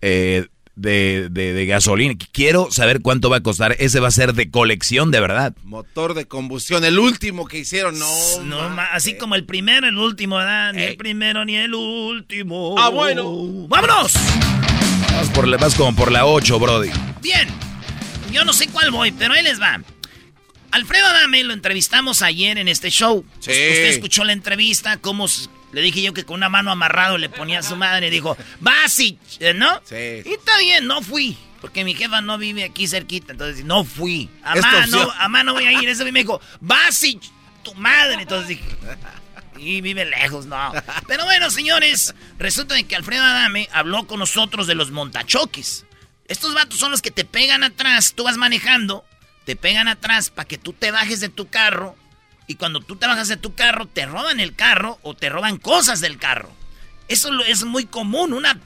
eh, 0.03 0.47
de, 0.75 1.29
de- 1.31 1.53
de 1.53 1.67
gasolina. 1.67 2.15
Quiero 2.33 2.71
saber 2.71 3.01
cuánto 3.03 3.29
va 3.31 3.37
a 3.39 3.43
costar. 3.43 3.77
Ese 3.79 4.01
va 4.01 4.09
a 4.09 4.11
ser 4.13 4.33
de 4.35 4.51
colección 4.51 5.11
de 5.11 5.21
verdad. 5.21 5.55
motor 5.65 6.15
de 6.15 6.27
combustión, 6.27 6.85
el 6.85 6.99
último 6.99 7.47
que 7.47 7.59
hicieron, 7.59 7.99
no. 7.99 8.09
No, 8.45 8.57
ma- 8.63 8.69
ma- 8.69 8.85
así 8.93 9.17
como 9.17 9.35
el 9.35 9.45
primero, 9.45 9.87
el 9.89 9.99
último, 9.99 10.37
¿verdad? 10.37 10.73
Ni 10.73 10.83
el 10.83 10.97
primero 10.97 11.45
ni 11.45 11.57
el 11.57 11.75
último. 11.75 12.75
Ah, 12.79 12.89
bueno. 12.89 13.25
¡Vámonos! 13.69 14.13
Vas, 15.13 15.29
por 15.31 15.47
la- 15.47 15.57
vas 15.59 15.75
como 15.75 15.95
por 15.95 16.11
la 16.11 16.25
8, 16.27 16.59
Brody. 16.59 16.91
Bien. 17.21 17.49
Yo 18.33 18.45
no 18.47 18.53
sé 18.55 18.67
cuál 18.69 18.91
voy, 18.91 19.13
pero 19.13 19.35
ahí 19.35 19.43
les 19.43 19.61
va. 19.61 19.81
Alfredo 20.71 21.07
Adame 21.07 21.45
lo 21.45 21.53
entrevistamos 21.53 22.23
ayer 22.23 22.57
en 22.57 22.67
este 22.67 22.89
show. 22.91 23.27
Sí. 23.41 23.51
Usted 23.51 23.89
escuchó 23.91 24.25
la 24.25 24.33
entrevista, 24.33 24.97
cómo 24.97 25.29
le 25.73 25.81
dije 25.81 26.03
yo 26.03 26.13
que 26.15 26.25
con 26.25 26.37
una 26.37 26.49
mano 26.49 26.71
amarrado 26.71 27.19
le 27.19 27.29
ponía 27.29 27.59
a 27.61 27.63
su 27.63 27.77
madre 27.77 28.07
y 28.09 28.11
dijo, 28.11 28.37
Basi, 28.61 29.19
¿no? 29.55 29.81
Sí. 29.85 30.23
Y 30.25 30.33
está 30.35 30.59
bien, 30.59 30.87
no 30.87 31.03
fui. 31.03 31.37
Porque 31.61 31.85
mi 31.85 31.95
jefa 31.95 32.21
no 32.21 32.39
vive 32.39 32.65
aquí 32.65 32.87
cerquita, 32.89 33.33
entonces 33.33 33.65
no 33.65 33.85
fui. 33.85 34.29
A 34.43 34.55
Es 34.55 34.61
tu 34.61 34.67
mano, 34.67 34.81
opción. 35.03 35.09
a 35.19 35.29
mano 35.29 35.53
voy 35.55 35.65
a 35.65 35.73
ir. 35.73 35.89
Ese 35.89 36.05
me 36.11 36.21
dijo, 36.21 36.41
Basi, 36.61 37.21
tu 37.63 37.75
madre. 37.75 38.23
Entonces 38.23 38.49
dije, 38.49 38.65
y 39.57 39.81
vive 39.81 40.05
lejos, 40.05 40.47
no. 40.47 40.73
Pero 41.07 41.25
bueno, 41.25 41.51
señores, 41.51 42.15
resulta 42.39 42.75
de 42.75 42.85
que 42.85 42.97
Alfredo 42.97 43.23
Adame 43.23 43.69
habló 43.73 44.07
con 44.07 44.19
nosotros 44.19 44.67
de 44.67 44.75
los 44.75 44.91
montachoques. 44.91 45.85
Estos 46.27 46.53
vatos 46.55 46.79
son 46.79 46.91
los 46.91 47.01
que 47.03 47.11
te 47.11 47.25
pegan 47.25 47.63
atrás, 47.63 48.15
tú 48.15 48.25
vas 48.25 48.37
manejando, 48.37 49.05
te 49.45 49.55
pegan 49.55 49.87
atrás 49.89 50.31
para 50.31 50.49
que 50.49 50.59
tú 50.59 50.73
te 50.73 50.91
bajes 50.91 51.21
de 51.21 51.29
tu 51.29 51.49
carro 51.49 51.95
y 52.53 52.57
cuando 52.57 52.81
tú 52.81 52.97
te 52.97 53.07
bajas 53.07 53.29
de 53.29 53.37
tu 53.37 53.55
carro 53.55 53.87
te 53.87 54.07
roban 54.07 54.39
el 54.41 54.55
carro 54.55 54.99
o 55.03 55.15
te 55.15 55.29
roban 55.29 55.57
cosas 55.59 56.01
del 56.01 56.19
carro. 56.19 56.51
Eso 57.09 57.31
es 57.47 57.65
muy 57.65 57.87
común, 57.87 58.33
una 58.33 58.59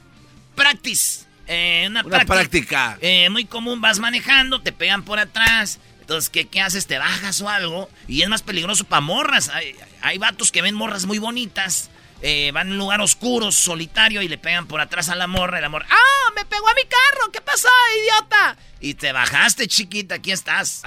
practice. 0.55 1.25
eh, 1.47 1.85
una, 1.89 2.03
Una 2.03 2.25
práctica. 2.25 2.97
eh, 3.01 3.29
muy 3.29 3.45
común, 3.45 3.81
vas 3.81 3.99
manejando, 3.99 4.61
te 4.61 4.71
pegan 4.71 5.03
por 5.03 5.19
atrás. 5.19 5.79
Entonces, 6.01 6.29
¿qué, 6.29 6.47
qué 6.47 6.61
haces? 6.61 6.87
Te 6.87 6.97
bajas 6.99 7.41
o 7.41 7.49
algo. 7.49 7.89
Y 8.07 8.21
es 8.21 8.29
más 8.29 8.41
peligroso 8.41 8.83
para 8.85 9.01
morras. 9.01 9.49
Hay, 9.49 9.75
hay 10.01 10.17
vatos 10.17 10.51
que 10.51 10.61
ven 10.61 10.75
morras 10.75 11.05
muy 11.05 11.17
bonitas. 11.19 11.89
Eh, 12.21 12.51
van 12.53 12.69
a 12.69 12.71
un 12.71 12.77
lugar 12.77 13.01
oscuro, 13.01 13.51
solitario, 13.51 14.21
y 14.21 14.27
le 14.27 14.37
pegan 14.37 14.67
por 14.67 14.81
atrás 14.81 15.09
a 15.09 15.15
la 15.15 15.27
morra. 15.27 15.59
Y 15.59 15.61
la 15.61 15.69
morra, 15.69 15.87
¡ah! 15.89 16.31
¡Me 16.35 16.45
pegó 16.45 16.67
a 16.67 16.73
mi 16.73 16.83
carro! 16.83 17.31
¿Qué 17.31 17.41
pasó, 17.41 17.69
idiota? 18.01 18.57
Y 18.79 18.93
te 18.95 19.11
bajaste, 19.11 19.67
chiquita, 19.67 20.15
aquí 20.15 20.31
estás. 20.31 20.83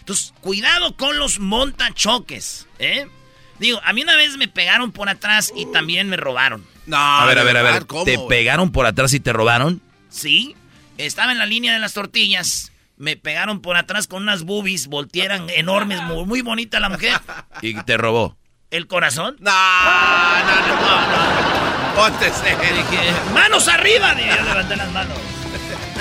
Entonces, 0.00 0.32
cuidado 0.40 0.96
con 0.96 1.18
los 1.18 1.38
montachoques, 1.38 2.66
¿eh? 2.78 3.06
Digo, 3.58 3.80
a 3.84 3.92
mí 3.92 4.02
una 4.02 4.16
vez 4.16 4.36
me 4.36 4.48
pegaron 4.48 4.92
por 4.92 5.08
atrás 5.08 5.52
y 5.56 5.66
también 5.72 6.08
me 6.08 6.16
robaron. 6.16 6.66
No, 6.86 6.96
a 6.96 7.24
ver, 7.26 7.38
a 7.38 7.44
ver, 7.44 7.56
a 7.56 7.62
ver. 7.62 7.84
¿Te 8.04 8.18
pegaron 8.28 8.70
por 8.70 8.86
atrás 8.86 9.12
y 9.14 9.20
te 9.20 9.32
robaron? 9.32 9.80
Sí. 10.10 10.54
Estaba 10.98 11.32
en 11.32 11.38
la 11.38 11.46
línea 11.46 11.72
de 11.72 11.78
las 11.78 11.94
tortillas. 11.94 12.72
Me 12.96 13.16
pegaron 13.16 13.60
por 13.60 13.76
atrás 13.76 14.06
con 14.06 14.22
unas 14.22 14.44
boobies, 14.44 14.86
voltearan 14.86 15.50
enormes, 15.50 16.02
muy, 16.02 16.24
muy 16.24 16.40
bonita 16.40 16.80
la 16.80 16.88
mujer. 16.88 17.20
¿Y 17.62 17.74
te 17.82 17.96
robó? 17.96 18.36
¿El 18.70 18.86
corazón? 18.86 19.36
No, 19.40 19.50
no, 19.50 20.66
no, 20.66 21.06
no. 21.06 21.94
Ponte 21.94 22.30
manos 23.32 23.68
arriba, 23.68 24.12
levanté 24.14 24.76
las 24.76 24.90
manos. 24.92 25.16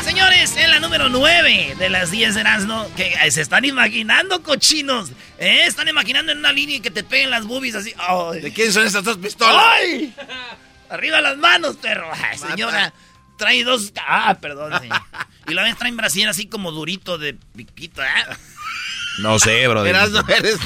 Señores, 0.04 0.56
es 0.58 0.70
la 0.70 0.80
número 0.80 1.10
9 1.10 1.76
de 1.80 1.90
las 1.90 2.12
10 2.12 2.36
de 2.36 2.42
Erasmo. 2.42 2.88
Que 2.96 3.16
se 3.32 3.42
están 3.42 3.66
imaginando, 3.66 4.44
cochinos. 4.44 5.10
¿eh? 5.40 5.64
Están 5.66 5.88
imaginando 5.88 6.32
en 6.32 6.40
una 6.40 6.52
línea 6.52 6.80
que 6.82 6.92
te 6.92 7.04
peguen 7.04 7.30
las 7.32 7.46
boobies 7.46 7.76
así. 7.76 7.94
¿De 8.42 8.52
quién 8.54 8.72
son 8.72 8.86
estas 8.86 9.04
dos 9.04 9.18
pistolas? 9.18 9.56
¡Ay! 9.58 10.14
Arriba 10.90 11.22
las 11.22 11.38
manos, 11.38 11.78
perro. 11.78 12.12
señora, 12.50 12.94
trae 13.38 13.64
dos. 13.64 13.94
Ah, 14.08 14.38
perdón, 14.40 14.74
Y 15.48 15.54
la 15.54 15.64
vez 15.64 15.78
trae 15.78 15.90
en 15.90 15.98
Brasil 15.98 16.28
así 16.28 16.48
como 16.48 16.72
durito 16.72 17.18
de 17.18 17.34
piquito. 17.56 18.04
¿eh? 18.04 18.08
No 19.20 19.40
sé, 19.40 19.68
bro. 19.68 19.86
Erasmo, 19.86 20.22
eres. 20.28 20.60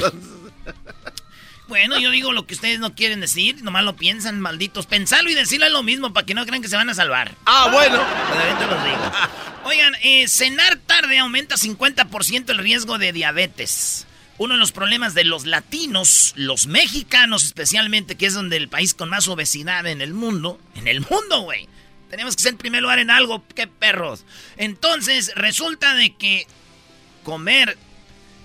Bueno, 1.70 2.00
yo 2.00 2.10
digo 2.10 2.34
lo 2.34 2.48
que 2.48 2.56
ustedes 2.56 2.80
no 2.80 2.96
quieren 2.96 3.22
decir, 3.22 3.64
nomás 3.64 3.84
lo 3.84 3.96
piensan, 3.96 4.42
malditos. 4.42 4.88
Pensarlo 4.88 5.30
y 5.30 5.36
decirlo 5.36 5.68
es 5.68 5.72
lo 5.72 5.84
mismo 5.84 6.12
para 6.12 6.26
que 6.26 6.34
no 6.34 6.44
crean 6.48 6.64
que 6.64 6.68
se 6.68 6.76
van 6.76 6.90
a 6.90 6.96
salvar. 6.96 7.36
Ah, 7.46 7.70
bueno. 7.72 7.96
los 7.96 8.84
digo. 8.84 9.12
Oigan, 9.66 9.94
eh, 10.02 10.28
cenar 10.28 10.78
tarde 10.78 11.20
aumenta 11.20 11.58
50% 11.58 12.50
el 12.50 12.58
riesgo 12.58 12.98
de 12.98 13.14
diabetes. 13.14 14.08
Uno 14.40 14.56
de 14.56 14.60
los 14.60 14.72
problemas 14.72 15.14
de 15.14 15.26
los 15.26 15.46
latinos, 15.46 16.34
los 16.36 16.66
mexicanos 16.66 17.44
especialmente, 17.44 18.16
que 18.16 18.26
es 18.26 18.34
donde 18.34 18.58
el 18.58 18.68
país 18.68 18.96
con 18.96 19.10
más 19.10 19.28
obesidad 19.28 19.86
en 19.86 20.02
el 20.02 20.16
mundo, 20.16 20.60
en 20.74 20.88
el 20.88 21.02
mundo, 21.02 21.42
güey. 21.42 21.70
Tenemos 22.10 22.36
que 22.36 22.42
ser 22.42 22.54
en 22.54 22.58
primer 22.58 22.82
lugar 22.82 22.98
en 22.98 23.12
algo, 23.12 23.44
qué 23.54 23.68
perros. 23.68 24.26
Entonces, 24.58 25.34
resulta 25.36 25.94
de 25.94 26.16
que 26.16 26.48
comer 27.24 27.78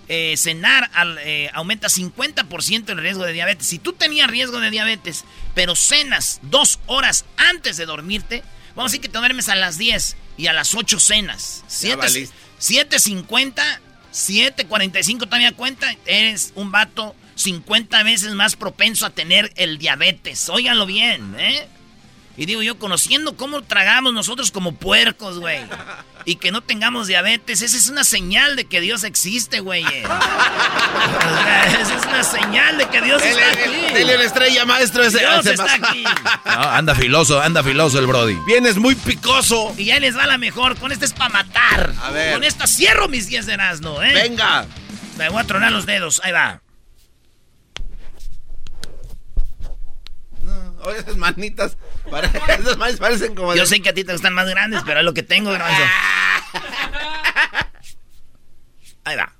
eh, 0.08 0.34
cenar 0.36 0.90
eh, 1.20 1.50
aumenta 1.52 1.88
50% 1.88 2.90
el 2.90 2.98
riesgo 2.98 3.24
de 3.24 3.32
diabetes. 3.32 3.66
Si 3.66 3.78
tú 3.78 3.92
tenías 3.92 4.28
riesgo 4.30 4.60
de 4.60 4.70
diabetes, 4.70 5.24
pero 5.54 5.74
cenas 5.76 6.40
dos 6.42 6.78
horas 6.86 7.24
antes 7.36 7.76
de 7.76 7.86
dormirte, 7.86 8.42
vamos 8.74 8.90
a 8.90 8.92
decir 8.92 9.00
que 9.00 9.08
te 9.08 9.18
duermes 9.18 9.48
a 9.48 9.54
las 9.54 9.78
10 9.78 10.16
y 10.36 10.46
a 10.46 10.52
las 10.52 10.74
8 10.74 10.98
cenas. 11.00 11.64
7.50, 12.60 13.80
7.45 14.12 15.18
todavía 15.20 15.52
cuenta, 15.52 15.94
eres 16.06 16.52
un 16.54 16.70
vato 16.70 17.14
50 17.36 18.02
veces 18.02 18.32
más 18.34 18.56
propenso 18.56 19.06
a 19.06 19.10
tener 19.10 19.52
el 19.56 19.78
diabetes. 19.78 20.48
Óiganlo 20.48 20.86
bien, 20.86 21.34
¿eh? 21.38 21.66
Y 22.36 22.46
digo 22.46 22.62
yo, 22.62 22.78
conociendo 22.78 23.36
cómo 23.36 23.62
tragamos 23.62 24.12
nosotros 24.12 24.50
como 24.50 24.74
puercos, 24.74 25.38
güey. 25.38 25.60
Y 26.24 26.36
que 26.36 26.50
no 26.50 26.62
tengamos 26.62 27.06
diabetes, 27.06 27.62
esa 27.62 27.76
es 27.76 27.88
una 27.88 28.02
señal 28.02 28.56
de 28.56 28.64
que 28.64 28.80
Dios 28.80 29.04
existe, 29.04 29.60
güey. 29.60 29.84
esa 29.84 31.80
es 31.96 32.06
una 32.06 32.24
señal 32.24 32.78
de 32.78 32.86
que 32.86 33.02
Dios 33.02 33.22
está 33.22 33.50
aquí. 33.50 33.92
Dele 33.92 34.18
la 34.18 34.24
estrella, 34.24 34.64
maestro. 34.64 35.04
Ese, 35.04 35.20
Dios 35.20 35.46
está 35.46 35.74
aquí. 35.74 36.04
anda 36.44 36.94
filoso, 36.96 37.40
anda 37.40 37.62
filoso 37.62 38.00
el 38.00 38.06
Brody. 38.06 38.36
Vienes 38.46 38.78
muy 38.78 38.96
picoso. 38.96 39.72
Y 39.76 39.84
ya 39.86 40.00
les 40.00 40.16
va 40.16 40.26
la 40.26 40.38
mejor. 40.38 40.76
Con 40.76 40.90
este 40.90 41.04
es 41.04 41.12
para 41.12 41.28
matar. 41.28 41.92
A 42.02 42.10
ver. 42.10 42.32
Con 42.32 42.42
esta 42.42 42.66
cierro 42.66 43.08
mis 43.08 43.28
10 43.28 43.46
de 43.46 43.54
asno, 43.54 44.02
¿eh? 44.02 44.12
Venga. 44.12 44.66
Me 45.18 45.28
voy 45.28 45.40
a 45.40 45.44
tronar 45.44 45.70
los 45.70 45.86
dedos. 45.86 46.20
Ahí 46.24 46.32
va. 46.32 46.63
Oye, 50.88 50.98
esas 50.98 51.16
manitas, 51.16 51.78
esas 52.58 52.76
manitas 52.76 53.00
parecen 53.00 53.34
como... 53.34 53.54
Yo 53.54 53.64
sé 53.66 53.80
que 53.80 53.88
a 53.88 53.94
ti 53.94 54.04
te 54.04 54.12
gustan 54.12 54.34
más 54.34 54.46
grandes, 54.48 54.82
pero 54.84 55.00
es 55.00 55.04
lo 55.04 55.14
que 55.14 55.22
tengo. 55.22 55.50
Ahí 59.04 59.16
va. 59.16 59.32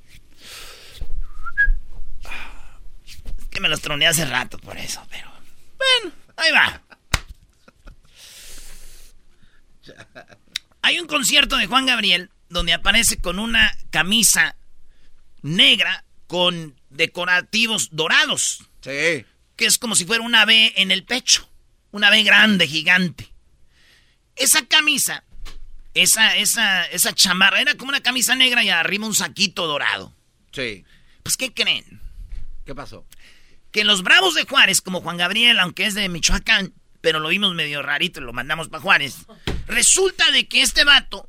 Es 3.38 3.46
que 3.50 3.61
me 3.61 3.68
los 3.68 3.83
troné 3.83 4.07
hace 4.07 4.24
rato 4.24 4.59
por 4.59 4.78
eso, 4.78 5.07
pero... 5.11 5.30
Bueno, 5.78 6.14
ahí 6.37 6.50
va. 6.50 6.80
Hay 10.83 10.98
un 10.98 11.07
concierto 11.07 11.57
de 11.57 11.66
Juan 11.66 11.87
Gabriel 11.87 12.30
donde 12.48 12.72
aparece 12.72 13.18
con 13.18 13.38
una 13.38 13.76
camisa 13.90 14.57
negra 15.42 16.04
con 16.26 16.74
decorativos 16.90 17.90
dorados. 17.92 18.64
Sí 18.80 19.24
que 19.57 19.67
es 19.67 19.79
como 19.79 19.95
si 19.95 20.05
fuera 20.05 20.23
una 20.23 20.45
B 20.45 20.73
en 20.77 20.90
el 20.90 21.05
pecho. 21.05 21.49
Una 21.90 22.11
B 22.11 22.23
grande, 22.23 22.67
gigante. 22.67 23.33
Esa 24.37 24.67
camisa, 24.67 25.23
esa, 25.95 26.37
esa, 26.37 26.85
esa 26.87 27.14
chamarra, 27.14 27.61
era 27.61 27.77
como 27.77 27.90
una 27.90 28.03
camisa 28.03 28.35
negra 28.35 28.64
y 28.64 28.71
arriba 28.71 29.07
un 29.07 29.14
saquito 29.14 29.67
dorado. 29.67 30.12
Sí. 30.53 30.85
Pues, 31.23 31.37
¿qué 31.37 31.53
creen? 31.53 32.01
¿Qué 32.67 32.75
pasó? 32.75 33.07
Que 33.71 33.85
los 33.85 34.03
Bravos 34.03 34.35
de 34.35 34.45
Juárez, 34.45 34.81
como 34.81 35.01
Juan 35.01 35.17
Gabriel, 35.17 35.61
aunque 35.61 35.87
es 35.87 35.95
de 35.95 36.09
Michoacán, 36.09 36.73
pero 37.01 37.21
lo 37.21 37.29
vimos 37.29 37.55
medio 37.55 37.83
rarito 37.83 38.21
y 38.21 38.25
lo 38.25 38.33
mandamos 38.33 38.69
para 38.69 38.83
Juárez, 38.83 39.27
resulta 39.67 40.31
de 40.31 40.49
que 40.49 40.62
este 40.62 40.85
vato, 40.85 41.29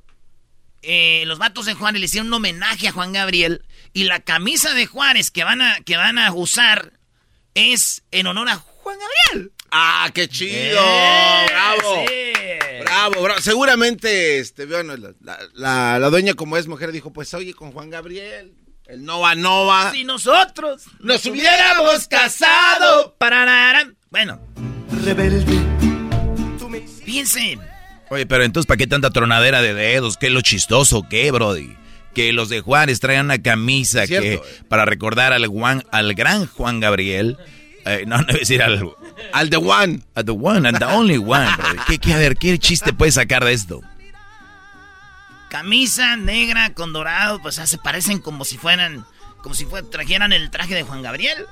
eh, 0.81 1.23
los 1.27 1.37
vatos 1.37 1.65
de 1.65 1.73
Juárez 1.73 1.99
le 1.99 2.05
hicieron 2.05 2.27
un 2.27 2.35
homenaje 2.35 2.87
a 2.87 2.91
Juan 2.91 3.13
Gabriel 3.13 3.63
y 3.93 4.05
la 4.05 4.19
camisa 4.19 4.73
de 4.73 4.85
Juárez 4.85 5.31
que 5.31 5.43
van 5.43 5.61
a, 5.61 5.81
que 5.81 5.97
van 5.97 6.17
a 6.17 6.31
usar 6.31 6.93
es 7.55 8.03
en 8.11 8.27
honor 8.27 8.49
a 8.49 8.57
Juan 8.57 8.97
Gabriel. 8.99 9.51
Ah, 9.71 10.09
qué 10.13 10.27
chido. 10.27 10.79
Eh, 10.79 11.45
bravo. 11.49 12.05
Bravo, 12.81 13.23
bravo. 13.23 13.41
Seguramente, 13.41 14.39
este, 14.39 14.65
bueno, 14.67 14.93
la, 15.53 16.09
dueña 16.09 16.35
como 16.35 16.57
es 16.57 16.67
mujer 16.67 16.91
dijo, 16.91 17.11
pues 17.11 17.33
oye, 17.33 17.53
con 17.53 17.71
Juan 17.71 17.89
Gabriel, 17.89 18.53
el 18.85 19.03
Nova 19.03 19.33
Nova. 19.33 19.91
Si 19.91 20.03
nosotros 20.03 20.83
nos 20.99 21.25
hubiéramos 21.25 22.07
casado. 22.07 23.15
Pararán. 23.17 23.97
Bueno. 24.11 24.39
Rebelde. 25.03 25.57
Piensen. 27.03 27.59
Oye, 28.09 28.25
pero 28.25 28.43
entonces, 28.43 28.67
¿para 28.67 28.77
qué 28.77 28.87
tanta 28.87 29.09
tronadera 29.09 29.61
de 29.61 29.73
dedos? 29.73 30.17
¿Qué 30.17 30.27
es 30.27 30.31
lo 30.31 30.41
chistoso? 30.41 31.07
¿Qué, 31.09 31.31
Brody? 31.31 31.75
Que 32.15 32.33
los 32.33 32.49
de 32.49 32.61
Juárez 32.61 32.99
traigan 32.99 33.25
una 33.25 33.41
camisa 33.41 34.07
que 34.07 34.41
para 34.67 34.85
recordar 34.85 35.33
al, 35.33 35.45
Juan, 35.47 35.83
al 35.91 36.15
gran 36.15 36.47
Juan 36.47 36.79
Gabriel. 36.79 37.37
Eh, 37.85 38.05
no, 38.07 38.17
no 38.19 38.25
voy 38.25 38.35
a 38.35 38.39
decir 38.39 38.63
al, 38.63 38.89
al 39.33 39.49
The 39.51 39.57
One. 39.57 39.99
Al 40.15 40.25
The 40.25 40.31
One, 40.31 40.67
and 40.67 40.79
the 40.79 40.85
only 40.85 41.17
one. 41.17 41.47
¿Qué, 41.85 41.99
qué, 41.99 42.13
a 42.13 42.17
ver, 42.17 42.37
¿qué 42.37 42.57
chiste 42.57 42.93
puedes 42.93 43.15
sacar 43.15 43.45
de 43.45 43.53
esto? 43.53 43.81
Camisa 45.49 46.15
negra 46.15 46.73
con 46.73 46.91
dorado, 46.91 47.41
pues 47.41 47.55
se 47.55 47.77
parecen 47.77 48.19
como 48.19 48.43
si 48.45 48.57
fueran, 48.57 49.05
como 49.43 49.53
si 49.53 49.67
trajeran 49.91 50.33
el 50.33 50.49
traje 50.49 50.73
de 50.73 50.83
Juan 50.83 51.03
Gabriel. 51.03 51.45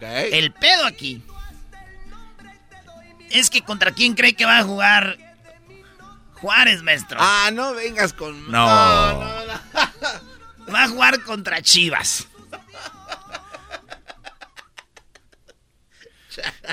El 0.00 0.52
pedo 0.52 0.86
aquí 0.86 1.22
es 3.30 3.50
que 3.50 3.62
contra 3.62 3.90
quién 3.92 4.14
cree 4.14 4.34
que 4.34 4.44
va 4.44 4.58
a 4.58 4.64
jugar 4.64 5.18
Juárez, 6.44 6.82
maestro. 6.82 7.16
Ah, 7.18 7.48
no 7.54 7.72
vengas 7.72 8.12
con. 8.12 8.50
No. 8.50 8.66
no, 8.66 9.44
no, 9.46 9.60
Va 10.74 10.84
a 10.84 10.88
jugar 10.88 11.22
contra 11.22 11.62
Chivas. 11.62 12.28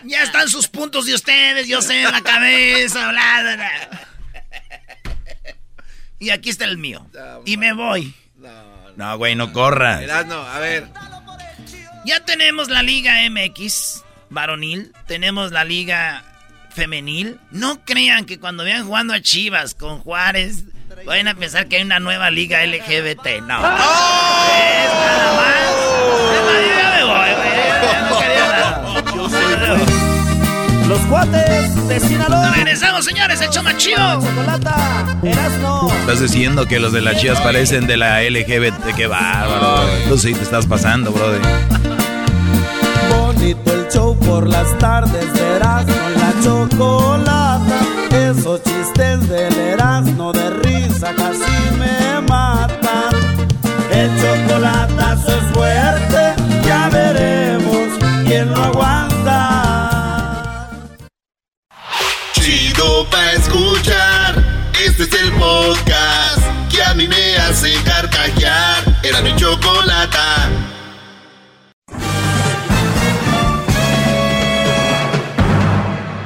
Ya 0.03 0.23
están 0.23 0.49
sus 0.49 0.67
puntos 0.67 1.05
de 1.05 1.13
ustedes, 1.13 1.69
yo 1.69 1.81
sé, 1.81 2.01
en 2.01 2.12
la 2.12 2.19
cabeza, 2.19 3.12
bla, 3.12 3.41
bla, 3.55 4.07
Y 6.19 6.31
aquí 6.31 6.49
está 6.49 6.65
el 6.65 6.77
mío. 6.77 7.07
y 7.45 7.55
me 7.55 7.71
voy. 7.71 8.13
No, 8.97 9.17
güey, 9.17 9.36
no 9.36 9.53
corras. 9.53 10.01
no, 10.25 10.41
a 10.41 10.60
ver. 10.60 10.89
Ya 12.03 12.25
tenemos 12.25 12.67
la 12.67 12.84
Liga 12.84 13.13
MX 13.29 14.03
varonil, 14.29 14.91
tenemos 15.07 15.53
la 15.53 15.63
Liga 15.63 16.25
femenil, 16.71 17.39
no 17.51 17.79
crean 17.86 18.25
que 18.25 18.39
cuando 18.39 18.63
vean 18.63 18.86
jugando 18.86 19.13
a 19.13 19.21
Chivas 19.21 19.75
con 19.75 19.99
Juárez, 19.99 20.63
vayan 21.05 21.27
a 21.27 21.36
pensar 21.36 21.67
que 21.67 21.77
hay 21.77 21.84
una 21.84 21.99
nueva 21.99 22.31
liga 22.31 22.65
LGBT. 22.65 23.41
No. 23.47 23.60
¡Oh! 23.60 24.47
Es 24.57 24.93
nada 24.93 25.34
más. 25.36 25.62
me 26.47 27.03
voy, 29.77 29.91
Los 30.88 30.99
cuates 31.07 31.88
de 31.88 31.99
Sinaloa. 31.99 32.51
Regresamos, 32.51 33.05
señores, 33.05 33.41
el 33.41 33.49
choma 33.49 33.77
chido. 33.77 34.19
Estás 36.01 36.19
diciendo 36.19 36.65
que 36.65 36.79
los 36.79 36.91
de 36.91 37.01
las 37.01 37.17
chivas 37.17 37.39
parecen 37.41 37.88
de 37.88 37.97
la 37.97 38.21
LGBT. 38.23 38.95
Qué 38.95 39.07
bárbaro. 39.07 39.86
Tú 40.10 40.17
sí 40.17 40.34
te 40.34 40.41
estás 40.43 40.65
pasando, 40.65 41.12
brother. 41.12 41.41
favorito, 43.10 43.73
el 43.73 43.88
show 43.91 44.17
por 44.19 44.47
las 44.47 44.77
tardes 44.79 45.25
chocolata. 46.41 47.80
Esos 48.12 48.62
chistes 48.63 49.30
del 49.30 49.77
no 50.17 50.32
de 50.32 50.49
risa 50.62 51.13
casi 51.15 51.51
me 51.77 52.21
matan. 52.21 53.13
El 53.91 54.10
chocolatazo 54.19 55.32
es 55.38 55.43
fuerte, 55.54 56.34
ya 56.65 56.89
veremos 56.89 57.88
quién 58.25 58.49
lo 58.51 58.63
aguanta. 58.63 59.49
Chido 62.34 63.08
pa' 63.10 63.32
escuchar, 63.34 64.43
este 64.86 65.04
es 65.04 65.13
el 65.13 65.32
podcast 65.34 66.41
que 66.69 66.84
a 66.84 66.93
mí 66.93 67.08
me 67.08 67.38
hace 67.38 67.73
carcajear. 67.84 68.99
Era 69.04 69.21
mi 69.21 69.36
chocolata. 69.36 70.61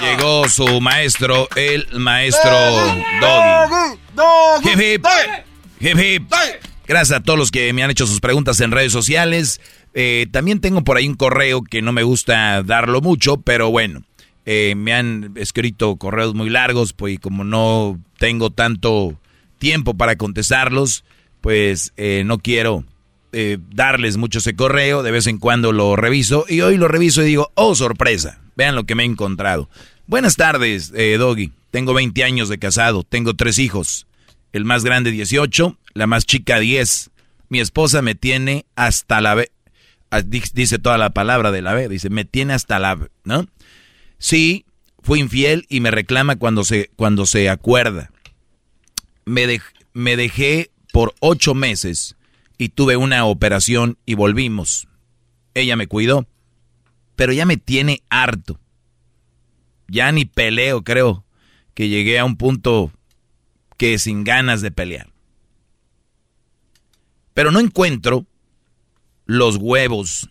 Llegó 0.00 0.48
su 0.48 0.80
maestro, 0.80 1.48
el 1.56 1.86
maestro 1.98 2.50
Doggy. 3.20 4.68
Hip 4.68 4.80
hip. 4.80 5.06
Hip 5.80 5.98
hip. 5.98 6.32
Gracias 6.86 7.18
a 7.18 7.22
todos 7.22 7.38
los 7.38 7.50
que 7.50 7.72
me 7.72 7.82
han 7.82 7.90
hecho 7.90 8.06
sus 8.06 8.20
preguntas 8.20 8.60
en 8.60 8.70
redes 8.70 8.92
sociales. 8.92 9.60
Eh, 9.94 10.26
también 10.30 10.60
tengo 10.60 10.84
por 10.84 10.96
ahí 10.96 11.08
un 11.08 11.14
correo 11.14 11.62
que 11.62 11.82
no 11.82 11.92
me 11.92 12.02
gusta 12.02 12.62
darlo 12.62 13.00
mucho, 13.00 13.38
pero 13.38 13.70
bueno, 13.70 14.02
eh, 14.44 14.74
me 14.76 14.94
han 14.94 15.32
escrito 15.36 15.96
correos 15.96 16.34
muy 16.34 16.48
largos, 16.48 16.92
pues 16.92 17.18
como 17.18 17.44
no 17.44 17.98
tengo 18.18 18.50
tanto 18.50 19.18
tiempo 19.58 19.94
para 19.94 20.16
contestarlos, 20.16 21.04
pues 21.40 21.92
eh, 21.96 22.22
no 22.24 22.38
quiero 22.38 22.84
darles 23.74 24.16
mucho 24.16 24.38
ese 24.38 24.56
correo, 24.56 25.02
de 25.02 25.10
vez 25.10 25.26
en 25.26 25.36
cuando 25.36 25.70
lo 25.70 25.94
reviso 25.94 26.46
y 26.48 26.62
hoy 26.62 26.78
lo 26.78 26.88
reviso 26.88 27.20
y 27.20 27.26
digo, 27.26 27.52
oh 27.54 27.74
sorpresa, 27.74 28.40
vean 28.56 28.74
lo 28.74 28.84
que 28.84 28.94
me 28.94 29.04
he 29.04 29.06
encontrado. 29.06 29.70
Buenas 30.06 30.36
tardes, 30.36 30.92
Doggy, 30.92 31.52
tengo 31.70 31.94
20 31.94 32.24
años 32.24 32.48
de 32.48 32.58
casado, 32.58 33.02
tengo 33.02 33.34
tres 33.34 33.58
hijos, 33.58 34.06
el 34.52 34.64
más 34.64 34.84
grande 34.84 35.10
18, 35.10 35.78
la 35.94 36.06
más 36.06 36.24
chica 36.24 36.58
10. 36.58 37.10
Mi 37.48 37.60
esposa 37.60 38.02
me 38.02 38.14
tiene 38.14 38.66
hasta 38.74 39.20
la 39.20 39.34
B. 39.34 39.52
Ah, 40.10 40.22
dice 40.22 40.78
toda 40.78 40.98
la 40.98 41.10
palabra 41.10 41.50
de 41.50 41.62
la 41.62 41.74
B, 41.74 41.88
dice, 41.88 42.10
me 42.10 42.24
tiene 42.24 42.54
hasta 42.54 42.78
la 42.78 42.94
B, 42.94 43.08
¿no? 43.24 43.46
Sí, 44.18 44.64
fui 45.02 45.20
infiel 45.20 45.66
y 45.68 45.80
me 45.80 45.90
reclama 45.90 46.36
cuando 46.36 46.64
se, 46.64 46.90
cuando 46.96 47.26
se 47.26 47.50
acuerda. 47.50 48.10
Me, 49.24 49.60
me 49.92 50.16
dejé 50.16 50.70
por 50.92 51.14
ocho 51.20 51.54
meses 51.54 52.16
y 52.58 52.70
tuve 52.70 52.96
una 52.96 53.24
operación 53.26 53.98
y 54.06 54.14
volvimos. 54.14 54.88
Ella 55.54 55.76
me 55.76 55.88
cuidó, 55.88 56.26
pero 57.16 57.32
ya 57.32 57.46
me 57.46 57.56
tiene 57.56 58.02
harto. 58.08 58.60
Ya 59.88 60.12
ni 60.12 60.24
peleo, 60.24 60.84
creo, 60.84 61.24
que 61.74 61.88
llegué 61.88 62.18
a 62.18 62.24
un 62.24 62.36
punto 62.36 62.92
que 63.76 63.98
sin 63.98 64.24
ganas 64.24 64.60
de 64.60 64.70
pelear. 64.70 65.10
Pero 67.34 67.50
no 67.50 67.60
encuentro 67.60 68.26
los 69.26 69.56
huevos 69.56 70.30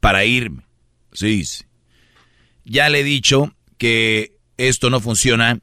para 0.00 0.24
irme. 0.24 0.62
Sí, 1.12 1.44
sí. 1.44 1.64
Ya 2.64 2.88
le 2.88 3.00
he 3.00 3.04
dicho 3.04 3.54
que 3.78 4.34
esto 4.56 4.90
no 4.90 5.00
funciona, 5.00 5.60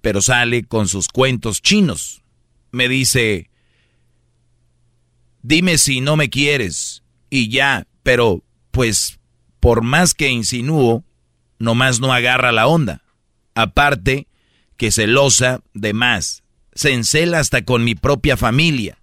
pero 0.00 0.20
sale 0.22 0.64
con 0.64 0.88
sus 0.88 1.08
cuentos 1.08 1.62
chinos. 1.62 2.22
Me 2.70 2.88
dice, 2.88 3.50
dime 5.42 5.78
si 5.78 6.00
no 6.00 6.16
me 6.16 6.30
quieres 6.30 7.02
y 7.30 7.48
ya, 7.48 7.86
pero 8.02 8.42
pues 8.70 9.15
por 9.66 9.82
más 9.82 10.14
que 10.14 10.30
insinúo, 10.30 11.02
nomás 11.58 11.98
no 11.98 12.12
agarra 12.12 12.52
la 12.52 12.68
onda. 12.68 13.02
Aparte, 13.56 14.28
que 14.76 14.92
celosa 14.92 15.60
de 15.74 15.92
más. 15.92 16.44
Se 16.72 16.92
encela 16.92 17.40
hasta 17.40 17.64
con 17.64 17.82
mi 17.82 17.96
propia 17.96 18.36
familia. 18.36 19.02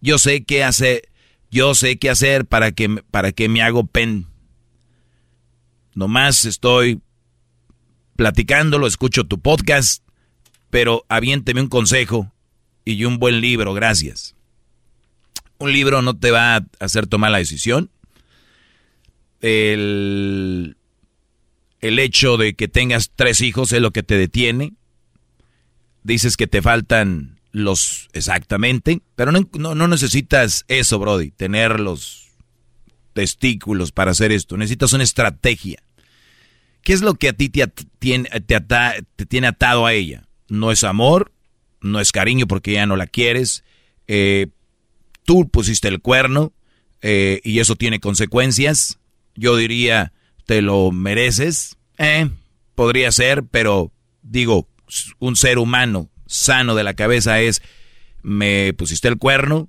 Yo 0.00 0.18
sé 0.18 0.42
qué 0.42 0.64
hacer, 0.64 1.08
yo 1.52 1.76
sé 1.76 2.00
qué 2.00 2.10
hacer 2.10 2.46
para 2.46 2.72
que, 2.72 2.88
para 3.12 3.30
que 3.30 3.48
me 3.48 3.62
hago 3.62 3.86
pen. 3.86 4.26
Nomás 5.94 6.46
estoy 6.46 7.00
platicándolo, 8.16 8.88
escucho 8.88 9.22
tu 9.22 9.38
podcast, 9.38 10.02
pero 10.68 11.06
aviénteme 11.08 11.60
un 11.60 11.68
consejo 11.68 12.32
y 12.84 13.04
un 13.04 13.20
buen 13.20 13.40
libro, 13.40 13.72
gracias. 13.72 14.34
Un 15.58 15.72
libro 15.72 16.02
no 16.02 16.18
te 16.18 16.32
va 16.32 16.56
a 16.56 16.66
hacer 16.80 17.06
tomar 17.06 17.30
la 17.30 17.38
decisión. 17.38 17.92
El, 19.42 20.76
el 21.80 21.98
hecho 21.98 22.38
de 22.38 22.54
que 22.54 22.68
tengas 22.68 23.10
tres 23.14 23.42
hijos 23.42 23.72
es 23.72 23.82
lo 23.82 23.90
que 23.90 24.02
te 24.02 24.16
detiene 24.16 24.72
dices 26.02 26.36
que 26.36 26.46
te 26.46 26.62
faltan 26.62 27.40
los 27.52 28.08
exactamente, 28.12 29.02
pero 29.14 29.30
no, 29.32 29.46
no, 29.52 29.88
necesitas 29.88 30.64
eso, 30.68 30.98
Brody, 30.98 31.30
tener 31.30 31.80
los 31.80 32.30
testículos 33.12 33.92
para 33.92 34.12
hacer 34.12 34.32
esto. 34.32 34.56
Necesitas 34.56 34.92
una 34.94 35.04
estrategia. 35.04 35.82
¿Qué 36.82 36.94
es 36.94 37.02
lo 37.02 37.14
que 37.14 37.28
a 37.28 37.32
ti 37.34 37.50
te, 37.50 37.66
te, 37.66 39.26
tiene 39.26 39.46
atado 39.46 39.86
a 39.86 39.92
ella? 39.92 40.26
No 40.48 40.72
es 40.72 40.82
amor, 40.82 41.32
no 41.80 42.00
es 42.00 42.10
cariño 42.10 42.46
porque 42.46 42.72
ya 42.72 42.86
no 42.86 42.96
la 42.96 43.06
quieres. 43.06 43.64
Eh, 44.08 44.48
tú 45.24 45.48
pusiste 45.48 45.88
el 45.88 46.00
cuerno 46.00 46.52
eh, 47.02 47.40
y 47.44 47.60
eso 47.60 47.76
tiene 47.76 48.00
consecuencias. 48.00 48.98
Yo 49.34 49.56
diría, 49.56 50.12
te 50.46 50.62
lo 50.62 50.90
mereces. 50.90 51.76
Eh, 51.98 52.28
podría 52.74 53.12
ser, 53.12 53.44
pero 53.44 53.92
digo, 54.22 54.68
un 55.18 55.36
ser 55.36 55.58
humano 55.58 56.10
sano 56.26 56.74
de 56.74 56.84
la 56.84 56.94
cabeza 56.94 57.40
es, 57.40 57.62
me 58.22 58.72
pusiste 58.74 59.08
el 59.08 59.18
cuerno, 59.18 59.68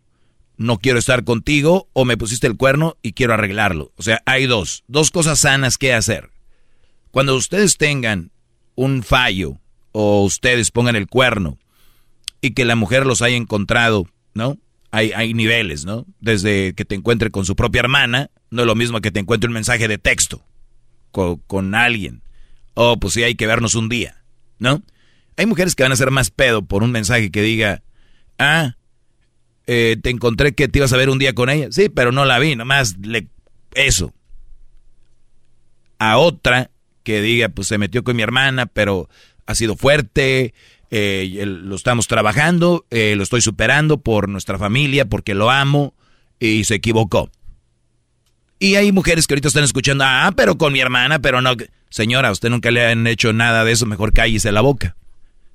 no 0.58 0.78
quiero 0.78 0.99
estar 0.99 1.23
contigo, 1.23 1.89
o 1.93 2.06
me 2.06 2.17
pusiste 2.17 2.47
el 2.47 2.58
cuerno 2.58 2.97
y 3.02 3.13
quiero 3.13 3.34
arreglarlo. 3.34 3.91
O 3.97 4.04
sea, 4.04 4.21
hay 4.26 4.45
dos, 4.45 4.84
dos 4.88 5.12
cosas 5.12 5.39
sanas 5.39 5.78
que 5.78 5.93
hacer. 5.93 6.32
Cuando 7.12 7.36
ustedes 7.36 7.78
tengan 7.78 8.32
un 8.76 9.04
fallo 9.04 9.60
o 9.91 10.23
ustedes 10.23 10.71
pongan 10.71 10.95
el 10.95 11.08
cuerno 11.08 11.58
y 12.41 12.52
que 12.52 12.65
la 12.65 12.76
mujer 12.76 13.06
los 13.06 13.21
haya 13.21 13.36
encontrado, 13.36 14.08
¿no? 14.34 14.58
Hay, 14.95 15.12
hay 15.12 15.34
niveles, 15.34 15.86
¿no? 15.86 16.06
Desde 16.19 16.75
que 16.75 16.86
te 16.86 16.93
encuentre 16.93 17.32
con 17.32 17.47
su 17.47 17.56
propia 17.56 17.79
hermana, 17.79 18.29
no 18.51 18.62
es 18.62 18.67
lo 18.67 18.75
mismo 18.75 19.01
que 19.01 19.10
te 19.10 19.19
encuentre 19.19 19.47
un 19.47 19.53
mensaje 19.56 19.88
de 19.88 19.97
texto 19.97 20.45
con, 21.10 21.38
con 21.47 21.73
alguien. 21.73 22.21
O 22.75 22.99
pues 22.99 23.15
sí, 23.15 23.23
hay 23.23 23.34
que 23.34 23.47
vernos 23.47 23.73
un 23.73 23.89
día, 23.89 24.23
¿no? 24.60 24.84
Hay 25.36 25.47
mujeres 25.47 25.73
que 25.73 25.82
van 25.82 25.91
a 25.91 25.95
ser 25.95 26.12
más 26.12 26.29
pedo 26.29 26.62
por 26.62 26.84
un 26.84 26.91
mensaje 26.91 27.32
que 27.32 27.41
diga, 27.41 27.82
ah, 28.38 28.75
eh, 29.65 29.97
te 29.99 30.12
encontré 30.12 30.53
que 30.53 30.67
te 30.67 30.77
ibas 30.77 30.93
a 30.93 30.97
ver 30.97 31.10
un 31.10 31.17
día 31.17 31.34
con 31.34 31.49
ella. 31.49 31.69
Sí, 31.71 31.89
pero 31.89 32.12
no 32.12 32.23
la 32.23 32.38
vi, 32.38 32.56
nomás 32.56 32.95
le, 32.99 33.29
eso. 33.73 34.13
A 35.97 36.17
otra 36.19 36.69
que 37.01 37.19
diga, 37.19 37.49
pues 37.49 37.67
se 37.67 37.79
metió 37.79 38.03
con 38.03 38.15
mi 38.15 38.21
hermana, 38.21 38.67
pero 38.67 39.10
ha 39.47 39.56
sido 39.56 39.75
fuerte, 39.75 40.53
eh, 40.95 41.43
lo 41.47 41.75
estamos 41.75 42.08
trabajando, 42.08 42.86
eh, 42.91 43.15
lo 43.17 43.23
estoy 43.23 43.41
superando 43.41 44.01
por 44.01 44.29
nuestra 44.29 44.60
familia, 44.60 45.06
porque 45.06 45.34
lo 45.34 45.49
amo, 45.49 45.95
y 46.39 46.65
se 46.65 46.75
equivocó. 46.75 47.32
Y 48.60 48.75
hay 48.75 48.91
mujeres 48.91 49.25
que 49.25 49.34
ahorita 49.34 49.47
están 49.47 49.63
escuchando, 49.63 50.03
ah, 50.06 50.32
pero 50.38 50.56
con 50.56 50.71
mi 50.71 50.82
hermana, 50.82 51.17
pero 51.17 51.41
no. 51.41 51.56
Señora, 51.89 52.32
usted 52.32 52.51
nunca 52.51 52.69
le 52.69 52.86
han 52.86 53.08
hecho 53.08 53.34
nada 53.34 53.65
de 53.65 53.71
eso, 53.71 53.88
mejor 53.88 54.13
cállese 54.13 54.51
la 54.51 54.62
boca. 54.62 54.95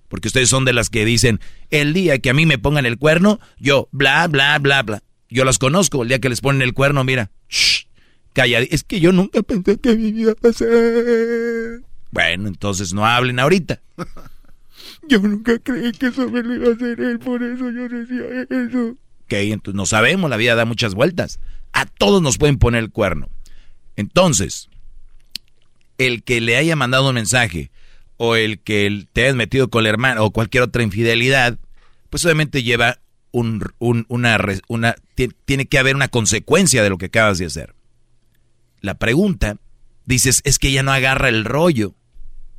Porque 0.09 0.27
ustedes 0.27 0.49
son 0.49 0.65
de 0.65 0.73
las 0.73 0.91
que 0.91 1.05
dicen, 1.05 1.39
el 1.71 1.93
día 1.93 2.19
que 2.19 2.31
a 2.31 2.35
mí 2.35 2.45
me 2.45 2.59
pongan 2.59 2.85
el 2.85 2.99
cuerno, 2.99 3.39
yo, 3.61 3.89
bla, 3.93 4.27
bla, 4.27 4.59
bla, 4.59 4.83
bla. 4.83 5.05
Yo 5.31 5.45
las 5.45 5.59
conozco, 5.59 6.03
el 6.03 6.09
día 6.09 6.19
que 6.19 6.31
les 6.31 6.41
ponen 6.41 6.63
el 6.63 6.75
cuerno, 6.75 7.05
mira, 7.05 7.31
shh, 7.49 7.85
calla. 8.33 8.59
Es 8.59 8.83
que 8.83 8.99
yo 8.99 9.13
nunca 9.13 9.41
pensé 9.43 9.79
que 9.79 9.95
me 9.95 10.09
iba 10.09 10.33
a 10.33 10.35
pasar. 10.35 10.67
Bueno, 12.11 12.49
entonces 12.49 12.93
no 12.93 13.07
hablen 13.07 13.39
ahorita. 13.39 13.81
yo 15.09 15.21
nunca 15.21 15.59
creí 15.59 15.93
que 15.93 16.07
eso 16.07 16.29
me 16.31 16.43
lo 16.43 16.55
iba 16.55 16.69
a 16.69 16.75
hacer 16.75 17.01
él, 17.01 17.19
por 17.19 17.43
eso 17.43 17.71
yo 17.71 17.89
decía 17.89 18.47
eso. 18.49 18.97
Ok, 19.25 19.33
entonces 19.33 19.77
no 19.77 19.87
sabemos, 19.87 20.31
la 20.31 20.37
vida 20.37 20.55
da 20.55 20.65
muchas 20.65 20.95
vueltas. 20.95 21.41
A 21.73 21.87
todos 21.87 22.23
nos 22.23 22.39
pueden 22.39 22.59
poner 22.59 22.83
el 22.83 22.91
cuerno. 22.91 23.29
Entonces, 23.97 24.69
el 25.99 26.23
que 26.23 26.41
le 26.41 26.57
haya 26.57 26.77
mandado 26.77 27.09
un 27.09 27.15
mensaje 27.15 27.71
o 28.17 28.37
el 28.37 28.61
que 28.61 29.07
te 29.13 29.25
hayas 29.25 29.37
metido 29.37 29.69
con 29.69 29.81
el 29.81 29.91
hermano 29.91 30.25
o 30.25 30.31
cualquier 30.31 30.63
otra 30.63 30.83
infidelidad, 30.83 31.59
pues 32.11 32.25
obviamente 32.25 32.63
lleva 32.63 32.99
un, 33.33 33.63
una, 33.79 34.39
una, 34.69 34.97
tiene 35.45 35.67
que 35.67 35.79
haber 35.79 35.97
una 35.97 36.09
consecuencia 36.09 36.83
de 36.83 36.91
lo 36.91 36.99
que 36.99 37.07
acabas 37.07 37.39
de 37.39 37.47
hacer. 37.47 37.75
La 38.81 38.95
pregunta, 38.95 39.57
dices, 40.05 40.41
es 40.45 40.59
que 40.59 40.69
ella 40.69 40.83
no 40.83 40.93
agarra 40.93 41.29
el 41.29 41.45
rollo. 41.45 41.95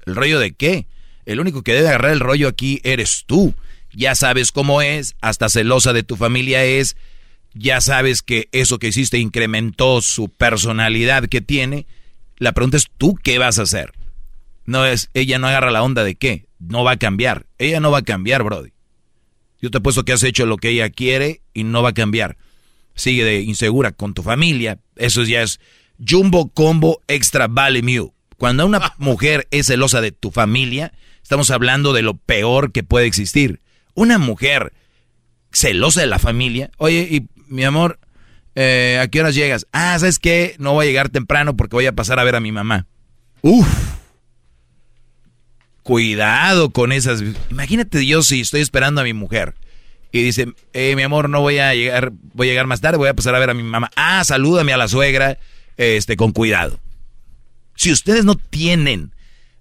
¿El 0.05 0.15
rollo 0.15 0.39
de 0.39 0.53
qué? 0.53 0.88
El 1.29 1.39
único 1.39 1.61
que 1.61 1.73
debe 1.73 1.89
agarrar 1.89 2.11
el 2.13 2.21
rollo 2.21 2.47
aquí 2.47 2.81
eres 2.83 3.23
tú. 3.27 3.53
Ya 3.93 4.15
sabes 4.15 4.51
cómo 4.51 4.81
es, 4.81 5.15
hasta 5.21 5.47
celosa 5.47 5.93
de 5.93 6.01
tu 6.01 6.15
familia 6.15 6.65
es, 6.65 6.97
ya 7.53 7.81
sabes 7.81 8.23
que 8.23 8.49
eso 8.51 8.79
que 8.79 8.87
hiciste 8.87 9.19
incrementó 9.19 10.01
su 10.01 10.29
personalidad 10.29 11.27
que 11.27 11.41
tiene. 11.41 11.85
La 12.37 12.53
pregunta 12.53 12.77
es, 12.77 12.87
¿tú 12.97 13.13
qué 13.13 13.37
vas 13.37 13.59
a 13.59 13.61
hacer? 13.61 13.93
No 14.65 14.87
es, 14.87 15.11
ella 15.13 15.37
no 15.37 15.45
agarra 15.45 15.69
la 15.69 15.83
onda 15.83 16.03
de 16.03 16.15
qué, 16.15 16.47
no 16.57 16.83
va 16.83 16.93
a 16.93 16.97
cambiar. 16.97 17.45
Ella 17.59 17.79
no 17.79 17.91
va 17.91 17.99
a 17.99 18.03
cambiar, 18.03 18.41
Brody. 18.41 18.71
Yo 19.61 19.69
te 19.69 19.77
he 19.77 19.81
puesto 19.81 20.05
que 20.05 20.13
has 20.13 20.23
hecho 20.23 20.47
lo 20.47 20.57
que 20.57 20.69
ella 20.69 20.89
quiere 20.89 21.41
y 21.53 21.63
no 21.63 21.83
va 21.83 21.89
a 21.89 21.93
cambiar. 21.93 22.37
Sigue 22.95 23.23
de 23.23 23.41
insegura 23.41 23.91
con 23.91 24.15
tu 24.15 24.23
familia. 24.23 24.79
Eso 24.95 25.21
ya 25.21 25.43
es 25.43 25.59
Jumbo 26.03 26.49
Combo 26.49 27.03
Extra 27.07 27.45
Vale 27.47 27.83
Mew. 27.83 28.15
Cuando 28.37 28.65
una 28.65 28.95
mujer 28.97 29.47
es 29.51 29.67
celosa 29.67 30.01
de 30.01 30.11
tu 30.11 30.31
familia, 30.31 30.91
estamos 31.29 31.51
hablando 31.51 31.93
de 31.93 32.01
lo 32.01 32.15
peor 32.15 32.71
que 32.71 32.81
puede 32.81 33.05
existir. 33.05 33.59
Una 33.93 34.17
mujer 34.17 34.73
celosa 35.51 36.01
de 36.01 36.07
la 36.07 36.17
familia. 36.17 36.71
Oye, 36.77 37.07
y 37.07 37.27
mi 37.53 37.63
amor, 37.63 37.99
eh, 38.55 38.97
¿a 38.99 39.07
qué 39.09 39.19
horas 39.19 39.35
llegas? 39.35 39.67
Ah, 39.71 39.95
¿sabes 39.99 40.17
qué? 40.17 40.55
No 40.57 40.73
voy 40.73 40.85
a 40.85 40.89
llegar 40.89 41.09
temprano 41.09 41.55
porque 41.55 41.75
voy 41.75 41.85
a 41.85 41.91
pasar 41.91 42.17
a 42.19 42.23
ver 42.23 42.35
a 42.35 42.39
mi 42.39 42.51
mamá. 42.51 42.87
Uf. 43.43 43.67
Cuidado 45.83 46.71
con 46.71 46.91
esas. 46.91 47.23
Imagínate 47.51 48.03
yo 48.07 48.23
si 48.23 48.41
estoy 48.41 48.61
esperando 48.61 49.01
a 49.01 49.03
mi 49.03 49.13
mujer 49.13 49.53
y 50.11 50.23
dice, 50.23 50.47
eh, 50.73 50.95
mi 50.95 51.03
amor, 51.03 51.29
no 51.29 51.41
voy 51.41 51.59
a 51.59 51.75
llegar, 51.75 52.11
voy 52.33 52.47
a 52.47 52.53
llegar 52.53 52.65
más 52.65 52.81
tarde, 52.81 52.97
voy 52.97 53.09
a 53.09 53.13
pasar 53.13 53.35
a 53.35 53.39
ver 53.39 53.51
a 53.51 53.53
mi 53.53 53.61
mamá. 53.61 53.91
Ah, 53.95 54.23
salúdame 54.23 54.73
a 54.73 54.77
la 54.77 54.87
suegra, 54.87 55.37
este, 55.77 56.17
con 56.17 56.31
cuidado. 56.31 56.79
Si 57.75 57.91
ustedes 57.91 58.25
no 58.25 58.33
tienen 58.33 59.13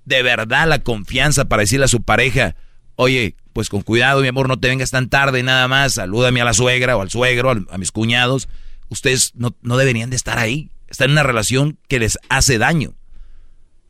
de 0.09 0.23
verdad 0.23 0.67
la 0.67 0.81
confianza 0.81 1.45
para 1.45 1.61
decirle 1.61 1.85
a 1.85 1.89
su 1.89 2.03
pareja, 2.03 2.57
oye, 2.97 3.37
pues 3.53 3.69
con 3.69 3.83
cuidado, 3.83 4.23
mi 4.23 4.29
amor, 4.29 4.49
no 4.49 4.59
te 4.59 4.69
vengas 4.69 4.91
tan 4.91 5.09
tarde 5.09 5.43
nada 5.43 5.69
más, 5.69 5.95
salúdame 5.95 6.41
a 6.41 6.45
la 6.45 6.55
suegra 6.55 6.97
o 6.97 7.03
al 7.03 7.11
suegro, 7.11 7.51
a 7.51 7.79
mis 7.79 7.93
cuñados. 7.93 8.49
Ustedes 8.89 9.33
no, 9.35 9.77
deberían 9.77 10.11
de 10.11 10.17
estar 10.17 10.39
ahí. 10.39 10.71
Están 10.89 11.07
en 11.07 11.13
una 11.13 11.23
relación 11.23 11.79
que 11.89 11.99
les 11.99 12.19
hace 12.29 12.59
daño. 12.59 12.95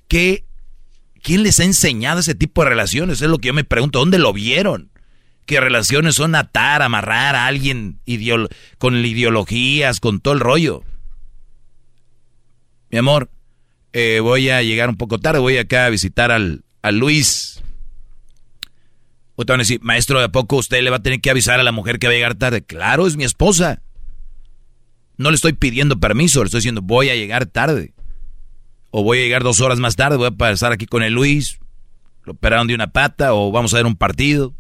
¿Qué 0.09 0.45
¿Quién 1.23 1.43
les 1.43 1.59
ha 1.61 1.65
enseñado 1.65 2.21
ese 2.21 2.35
tipo 2.35 2.63
de 2.63 2.71
relaciones? 2.71 3.21
Es 3.21 3.29
lo 3.29 3.39
que 3.39 3.49
yo 3.49 3.55
me 3.55 3.65
pregunto. 3.65 3.99
¿Dónde 3.99 4.19
lo 4.19 4.33
vieron? 4.33 4.91
¿Qué 5.47 5.61
relaciones 5.61 6.15
son 6.15 6.35
atar, 6.35 6.83
amarrar 6.83 7.35
a 7.35 7.47
alguien 7.47 8.01
con 8.79 8.97
ideologías, 9.05 10.01
con 10.01 10.21
todo 10.21 10.35
el 10.35 10.41
rollo? 10.41 10.85
Mi 12.91 12.99
amor, 12.99 13.31
eh, 13.93 14.21
voy 14.21 14.51
a 14.51 14.63
llegar 14.63 14.89
un 14.89 14.97
poco 14.97 15.19
tarde, 15.19 15.41
voy 15.41 15.59
acá 15.59 15.87
a 15.87 15.91
visitar 15.91 16.31
al, 16.31 16.65
Luis. 16.93 17.63
O 19.37 19.45
te 19.45 19.53
van 19.53 19.61
a 19.61 19.63
decir, 19.63 19.81
maestro, 19.83 20.21
¿de 20.21 20.29
poco 20.29 20.57
usted 20.57 20.83
le 20.83 20.91
va 20.91 20.97
a 20.97 21.03
tener 21.03 21.21
que 21.21 21.31
avisar 21.31 21.61
a 21.61 21.63
la 21.63 21.73
mujer 21.73 21.99
que 21.99 22.07
va 22.07 22.13
a 22.13 22.17
llegar 22.17 22.35
tarde? 22.35 22.63
Claro, 22.63 23.07
es 23.07 23.17
mi 23.17 23.25
esposa. 23.25 23.83
No 25.17 25.31
le 25.31 25.37
estoy 25.37 25.53
pidiendo 25.53 26.01
permiso, 26.01 26.41
le 26.41 26.47
estoy 26.47 26.59
diciendo, 26.59 26.83
voy 26.83 27.11
a 27.11 27.15
llegar 27.15 27.47
tarde 27.47 27.93
o 28.91 29.03
voy 29.03 29.19
a 29.19 29.23
llegar 29.23 29.43
dos 29.43 29.61
horas 29.61 29.79
más 29.79 29.97
tarde, 29.97 30.17
voy 30.17 30.29
a 30.29 30.31
pasar 30.33 30.73
aquí 30.73 30.87
con 30.87 31.03
el 31.03 31.13
Luis, 31.13 31.59
lo 32.25 32.33
operaron 32.33 32.67
de 32.67 32.75
una 32.75 32.89
pata, 32.89 33.35
o 33.35 33.51
vamos 33.53 33.75
a 33.75 33.79
ver 33.79 33.87
un 33.87 33.97
partido. 33.97 34.55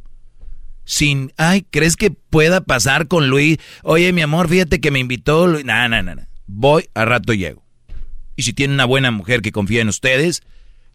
Sin, 0.85 1.33
ay, 1.37 1.67
¿crees 1.71 1.97
que 1.97 2.11
pueda 2.11 2.63
pasar 2.63 3.09
con 3.09 3.29
Luis? 3.29 3.59
Oye, 3.83 4.13
mi 4.13 4.23
amor, 4.23 4.49
fíjate 4.49 4.81
que 4.81 4.91
me 4.91 4.99
invitó 4.99 5.47
Luis. 5.47 5.65
No, 5.65 5.89
no, 5.89 6.03
no, 6.03 6.15
no. 6.15 6.23
Voy, 6.47 6.89
a 6.95 7.05
rato 7.05 7.35
llego. 7.35 7.68
Y 8.39 8.45
si 8.45 8.53
tiene 8.53 8.73
una 8.73 8.85
buena 8.85 9.11
mujer 9.11 9.43
que 9.43 9.51
confía 9.51 9.83
en 9.83 9.89
ustedes, 9.89 10.45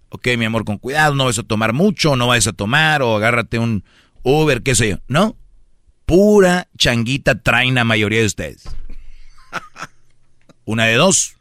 ok, 0.07 0.29
mi 0.37 0.45
amor, 0.45 0.63
con 0.63 0.77
cuidado, 0.77 1.13
no 1.13 1.25
vas 1.25 1.37
a 1.37 1.43
tomar 1.43 1.73
mucho, 1.73 2.15
no 2.15 2.27
vas 2.27 2.47
a 2.47 2.53
tomar, 2.53 3.01
o 3.01 3.17
agárrate 3.17 3.59
un 3.59 3.83
Uber, 4.23 4.63
qué 4.63 4.75
sé 4.75 4.91
yo. 4.91 4.99
No, 5.09 5.35
pura 6.05 6.69
changuita 6.77 7.41
traen 7.41 7.75
la 7.75 7.83
mayoría 7.83 8.21
de 8.21 8.27
ustedes. 8.27 8.63
Una 10.63 10.85
de 10.85 10.93
dos, 10.93 11.35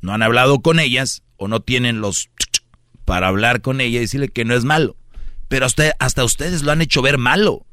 no 0.00 0.14
han 0.14 0.24
hablado 0.24 0.62
con 0.62 0.80
ellas, 0.80 1.22
o 1.36 1.46
no 1.46 1.60
tienen 1.60 2.00
los 2.00 2.28
para 3.04 3.28
hablar 3.28 3.60
con 3.60 3.80
ella 3.80 3.98
y 3.98 4.00
decirle 4.00 4.28
que 4.30 4.44
no 4.44 4.56
es 4.56 4.64
malo. 4.64 4.96
Pero 5.46 5.64
hasta, 5.64 5.94
hasta 6.00 6.24
ustedes 6.24 6.64
lo 6.64 6.72
han 6.72 6.82
hecho 6.82 7.02
ver 7.02 7.18
malo, 7.18 7.64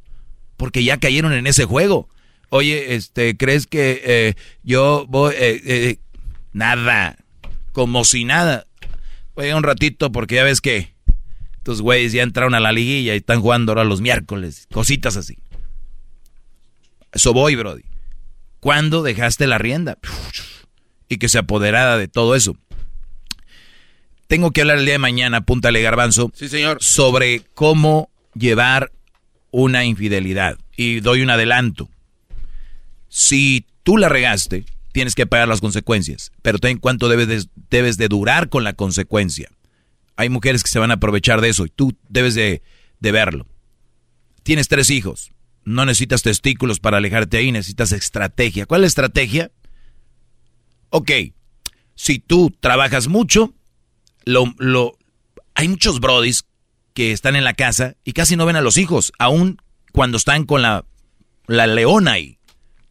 porque 0.57 0.83
ya 0.83 0.99
cayeron 0.99 1.33
en 1.33 1.47
ese 1.47 1.65
juego. 1.65 2.07
Oye, 2.49 2.93
este, 2.93 3.36
¿crees 3.36 3.65
que 3.65 3.99
eh, 4.05 4.33
yo 4.62 5.07
voy... 5.09 5.33
Eh, 5.33 5.59
eh, 5.65 5.97
nada, 6.51 7.17
como 7.73 8.05
si 8.05 8.23
nada. 8.23 8.65
Voy 9.36 9.51
un 9.51 9.63
ratito 9.63 10.12
porque 10.12 10.36
ya 10.36 10.43
ves 10.43 10.62
que 10.62 10.95
estos 11.57 11.81
güeyes 11.81 12.13
ya 12.13 12.23
entraron 12.23 12.55
a 12.55 12.62
la 12.62 12.71
liguilla 12.71 13.13
y 13.13 13.17
están 13.17 13.41
jugando 13.41 13.73
ahora 13.73 13.83
los 13.83 13.99
miércoles, 13.99 14.67
cositas 14.71 15.17
así. 15.17 15.38
Eso 17.12 17.33
voy, 17.33 17.55
Brody. 17.55 17.83
¿Cuándo 18.62 19.03
dejaste 19.03 19.45
la 19.47 19.57
rienda? 19.57 19.97
Y 21.09 21.17
que 21.17 21.27
se 21.27 21.38
apoderara 21.38 21.97
de 21.97 22.07
todo 22.07 22.33
eso 22.33 22.55
tengo 24.33 24.49
que 24.49 24.62
hablar 24.62 24.79
el 24.79 24.86
día 24.86 24.95
de 24.95 24.99
mañana, 24.99 25.38
apúntale 25.38 25.79
garbanzo. 25.83 26.31
Sí, 26.33 26.49
señor. 26.49 26.81
Sobre 26.81 27.43
cómo 27.53 28.09
llevar 28.33 28.91
una 29.51 29.86
infidelidad. 29.86 30.57
Y 30.75 31.01
doy 31.01 31.21
un 31.21 31.29
adelanto. 31.29 31.88
Si 33.09 33.67
tú 33.83 33.95
la 33.95 34.09
regaste, 34.09 34.65
tienes 34.93 35.15
que 35.15 35.27
pagar 35.27 35.49
las 35.49 35.60
consecuencias. 35.60 36.32
Pero 36.41 36.60
ten 36.60 36.77
cuánto 36.77 37.10
debes 37.10 37.27
de, 37.27 37.45
debes 37.69 37.97
de 37.97 38.08
durar 38.08 38.47
con 38.47 38.63
la 38.63 38.73
consecuencia. 38.73 39.49
Hay 40.15 40.29
mujeres 40.29 40.63
que 40.63 40.69
se 40.69 40.79
van 40.79 40.91
a 40.91 40.95
aprovechar 40.95 41.41
de 41.41 41.49
eso 41.49 41.65
y 41.65 41.69
tú 41.69 41.97
debes 42.08 42.36
de, 42.36 42.62
de 42.99 43.12
verlo. 43.12 43.47
Tienes 44.43 44.69
tres 44.69 44.89
hijos. 44.89 45.32
No 45.65 45.86
necesitas 45.86 46.21
testículos 46.21 46.79
para 46.79 46.97
alejarte 46.97 47.38
ahí, 47.38 47.51
necesitas 47.51 47.91
estrategia. 47.91 48.65
¿Cuál 48.65 48.82
es 48.82 48.84
la 48.84 48.88
estrategia? 48.88 49.51
Ok, 50.89 51.12
si 51.95 52.19
tú 52.19 52.56
trabajas 52.60 53.08
mucho, 53.08 53.53
lo, 54.25 54.53
lo, 54.58 54.97
hay 55.56 55.67
muchos 55.67 55.99
brodis 55.99 56.45
que 56.93 57.12
están 57.12 57.36
en 57.36 57.43
la 57.43 57.53
casa 57.53 57.95
y 58.03 58.13
casi 58.13 58.36
no 58.36 58.45
ven 58.45 58.58
a 58.58 58.62
los 58.62 58.77
hijos, 58.77 59.12
aún 59.17 59.58
cuando 59.91 60.17
están 60.17 60.45
con 60.45 60.62
la, 60.62 60.86
la 61.47 61.65
leona 61.65 62.13
ahí. 62.13 62.38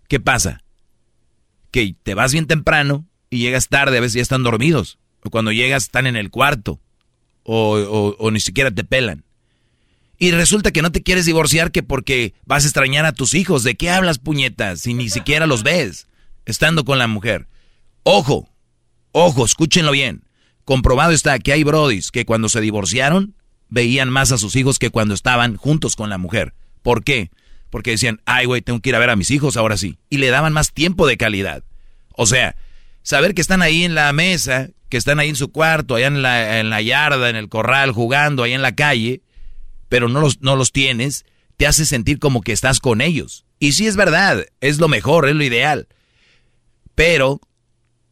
¿Qué 0.09 0.19
pasa? 0.19 0.62
Que 1.73 1.97
te 2.01 2.15
vas 2.15 2.33
bien 2.33 2.47
temprano 2.47 3.05
y 3.31 3.39
llegas 3.39 3.69
tarde, 3.69 3.99
a 3.99 4.01
veces 4.01 4.15
ya 4.15 4.23
están 4.23 4.45
dormidos. 4.45 4.99
O 5.25 5.31
cuando 5.31 5.51
llegas 5.51 5.85
están 5.85 6.07
en 6.07 6.15
el 6.15 6.31
cuarto. 6.31 6.81
O, 7.43 8.17
o, 8.19 8.31
ni 8.31 8.39
siquiera 8.39 8.71
te 8.71 8.85
pelan. 8.85 9.25
Y 10.17 10.31
resulta 10.31 10.71
que 10.71 10.83
no 10.83 10.93
te 10.93 11.03
quieres 11.03 11.27
divorciar 11.27 11.73
que 11.73 11.83
porque 11.83 12.35
vas 12.45 12.63
a 12.63 12.69
extrañar 12.69 13.05
a 13.07 13.13
tus 13.13 13.35
hijos. 13.35 13.65
¿De 13.65 13.75
qué 13.75 13.91
hablas, 13.91 14.21
puñetas? 14.21 14.83
Si 14.83 14.95
ni 14.95 15.09
siquiera 15.11 15.49
los 15.49 15.65
ves 15.65 16.07
estando 16.47 16.85
con 16.85 16.99
la 16.99 17.09
mujer. 17.09 17.49
Ojo, 18.05 18.49
ojo, 19.11 19.45
escúchenlo 19.45 19.91
bien. 19.91 20.23
Comprobado 20.65 21.13
está 21.13 21.39
que 21.41 21.53
hay 21.53 21.65
brodis 21.65 22.11
que 22.13 22.25
cuando 22.25 22.49
se 22.49 22.61
divorciaron 22.61 23.35
veían 23.69 24.11
más 24.11 24.31
a 24.31 24.39
sus 24.39 24.55
hijos 24.55 24.79
que 24.79 24.91
cuando 24.91 25.15
estaban 25.15 25.57
juntos 25.57 25.97
con 25.97 26.11
la 26.11 26.19
mujer. 26.19 26.55
¿Por 26.83 27.03
qué? 27.03 27.31
Porque 27.73 27.93
decían, 27.93 28.21
ay, 28.27 28.45
güey, 28.45 28.61
tengo 28.61 28.81
que 28.81 28.91
ir 28.91 28.97
a 28.97 28.99
ver 28.99 29.09
a 29.09 29.17
mis 29.17 29.31
hijos 29.31 29.57
ahora 29.57 29.79
sí. 29.79 29.97
Y 30.11 30.19
le 30.19 30.29
daban 30.29 30.53
más 30.53 30.75
tiempo 30.75 31.07
de 31.07 31.17
calidad. 31.17 31.65
O 32.15 32.27
sea, 32.27 32.55
saber 33.03 33.33
que 33.33 33.41
están 33.41 33.63
ahí 33.63 33.83
en 33.85 33.95
la 33.95 34.13
mesa, 34.13 34.69
que 34.91 34.99
están 34.99 35.19
ahí 35.19 35.31
en 35.31 35.37
su 35.37 35.51
cuarto, 35.51 35.95
allá 35.95 36.09
en 36.09 36.21
la, 36.21 36.61
en 36.61 36.69
la 36.69 36.83
yarda, 36.83 37.31
en 37.31 37.37
el 37.37 37.49
corral, 37.49 37.93
jugando, 37.93 38.43
ahí 38.43 38.53
en 38.53 38.61
la 38.61 38.75
calle, 38.75 39.23
pero 39.89 40.11
no 40.11 40.21
los, 40.21 40.43
no 40.43 40.55
los 40.55 40.71
tienes, 40.71 41.25
te 41.57 41.67
hace 41.67 41.87
sentir 41.87 42.19
como 42.19 42.43
que 42.43 42.53
estás 42.53 42.79
con 42.79 43.01
ellos. 43.01 43.47
Y 43.59 43.73
sí 43.73 43.87
es 43.87 43.97
verdad, 43.97 44.45
es 44.61 44.79
lo 44.79 44.89
mejor, 44.89 45.27
es 45.27 45.35
lo 45.35 45.43
ideal. 45.43 45.89
Pero 46.95 47.41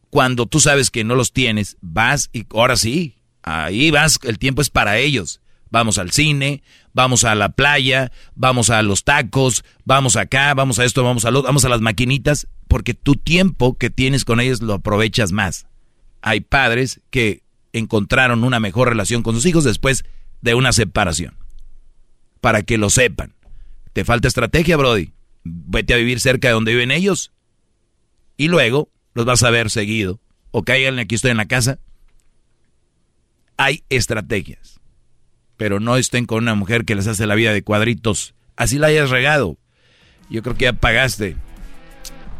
cuando 0.09 0.47
tú 0.47 0.59
sabes 0.59 0.89
que 0.89 1.03
no 1.03 1.13
los 1.13 1.33
tienes, 1.33 1.77
vas 1.81 2.31
y 2.33 2.47
ahora 2.49 2.77
sí, 2.77 3.17
ahí 3.43 3.91
vas, 3.91 4.17
el 4.23 4.39
tiempo 4.39 4.63
es 4.63 4.71
para 4.71 4.97
ellos. 4.97 5.39
Vamos 5.71 5.97
al 5.97 6.11
cine, 6.11 6.61
vamos 6.93 7.23
a 7.23 7.33
la 7.33 7.49
playa, 7.49 8.11
vamos 8.35 8.69
a 8.69 8.81
los 8.81 9.03
tacos, 9.03 9.63
vamos 9.85 10.17
acá, 10.17 10.53
vamos 10.53 10.79
a 10.79 10.85
esto, 10.85 11.03
vamos 11.03 11.25
a 11.25 11.31
lo, 11.31 11.41
vamos 11.41 11.65
a 11.65 11.69
las 11.69 11.81
maquinitas, 11.81 12.47
porque 12.67 12.93
tu 12.93 13.15
tiempo 13.15 13.77
que 13.77 13.89
tienes 13.89 14.25
con 14.25 14.39
ellos 14.39 14.61
lo 14.61 14.73
aprovechas 14.73 15.31
más. 15.31 15.67
Hay 16.21 16.41
padres 16.41 17.01
que 17.09 17.41
encontraron 17.73 18.43
una 18.43 18.59
mejor 18.59 18.89
relación 18.89 19.23
con 19.23 19.33
sus 19.33 19.45
hijos 19.45 19.63
después 19.63 20.03
de 20.41 20.55
una 20.55 20.73
separación. 20.73 21.37
Para 22.41 22.63
que 22.63 22.77
lo 22.77 22.89
sepan. 22.89 23.33
Te 23.93 24.03
falta 24.03 24.27
estrategia, 24.27 24.75
Brody. 24.77 25.13
Vete 25.43 25.93
a 25.93 25.97
vivir 25.97 26.19
cerca 26.19 26.49
de 26.49 26.53
donde 26.53 26.71
viven 26.71 26.91
ellos. 26.91 27.31
Y 28.35 28.47
luego 28.47 28.89
los 29.13 29.25
vas 29.25 29.43
a 29.43 29.51
ver 29.51 29.69
seguido. 29.69 30.19
O 30.51 30.63
caigan 30.63 30.99
aquí 30.99 31.15
estoy 31.15 31.31
en 31.31 31.37
la 31.37 31.47
casa. 31.47 31.79
hay 33.57 33.83
estrategias. 33.89 34.80
Pero 35.61 35.79
no 35.79 35.95
estén 35.95 36.25
con 36.25 36.39
una 36.39 36.55
mujer 36.55 36.85
que 36.85 36.95
les 36.95 37.05
hace 37.05 37.27
la 37.27 37.35
vida 37.35 37.53
de 37.53 37.61
cuadritos. 37.61 38.33
Así 38.55 38.79
la 38.79 38.87
hayas 38.87 39.11
regado. 39.11 39.57
Yo 40.27 40.41
creo 40.41 40.55
que 40.57 40.65
ya 40.65 40.73
pagaste. 40.73 41.35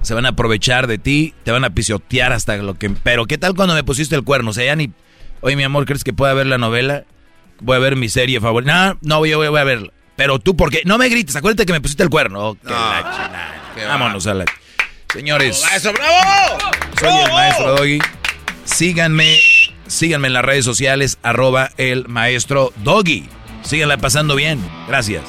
Se 0.01 0.15
van 0.15 0.25
a 0.25 0.29
aprovechar 0.29 0.87
de 0.87 0.97
ti, 0.97 1.35
te 1.43 1.51
van 1.51 1.63
a 1.63 1.69
pisotear 1.69 2.33
hasta 2.33 2.57
lo 2.57 2.79
que... 2.79 2.89
Pero 2.89 3.27
¿qué 3.27 3.37
tal 3.37 3.53
cuando 3.53 3.75
me 3.75 3.83
pusiste 3.83 4.15
el 4.15 4.23
cuerno? 4.23 4.49
O 4.49 4.53
sea, 4.53 4.65
ya 4.65 4.75
ni... 4.75 4.89
Oye, 5.41 5.55
mi 5.55 5.61
amor, 5.61 5.85
¿crees 5.85 6.03
que 6.03 6.13
pueda 6.13 6.33
ver 6.33 6.47
la 6.47 6.57
novela? 6.57 7.03
Voy 7.59 7.75
a 7.75 7.79
ver 7.79 7.95
mi 7.95 8.09
serie 8.09 8.41
favorita. 8.41 8.95
No, 8.95 8.99
no 9.03 9.19
voy, 9.19 9.35
voy, 9.35 9.49
voy 9.49 9.59
a 9.59 9.65
verla. 9.65 9.91
Pero 10.15 10.39
tú, 10.39 10.57
¿por 10.57 10.71
qué? 10.71 10.81
No 10.85 10.97
me 10.97 11.07
grites, 11.07 11.35
acuérdate 11.35 11.67
que 11.67 11.73
me 11.73 11.81
pusiste 11.81 12.01
el 12.01 12.09
cuerno. 12.09 12.39
Oh, 12.49 12.57
Vámonos 13.87 14.25
a 14.25 14.33
la... 14.33 14.45
Señores. 15.13 15.63
¡Maestro, 15.69 15.93
bravo! 15.93 16.57
Soy 16.99 17.23
el 17.23 17.31
maestro 17.31 17.75
Doggy. 17.75 17.99
Síganme, 18.65 19.37
síganme 19.91 20.27
en 20.27 20.33
las 20.33 20.45
redes 20.45 20.65
sociales, 20.65 21.17
arroba 21.21 21.71
el 21.77 22.07
maestro 22.07 22.73
Doggy. 22.77 23.29
Síganla 23.63 23.97
pasando 23.97 24.35
bien. 24.35 24.59
Gracias. 24.87 25.23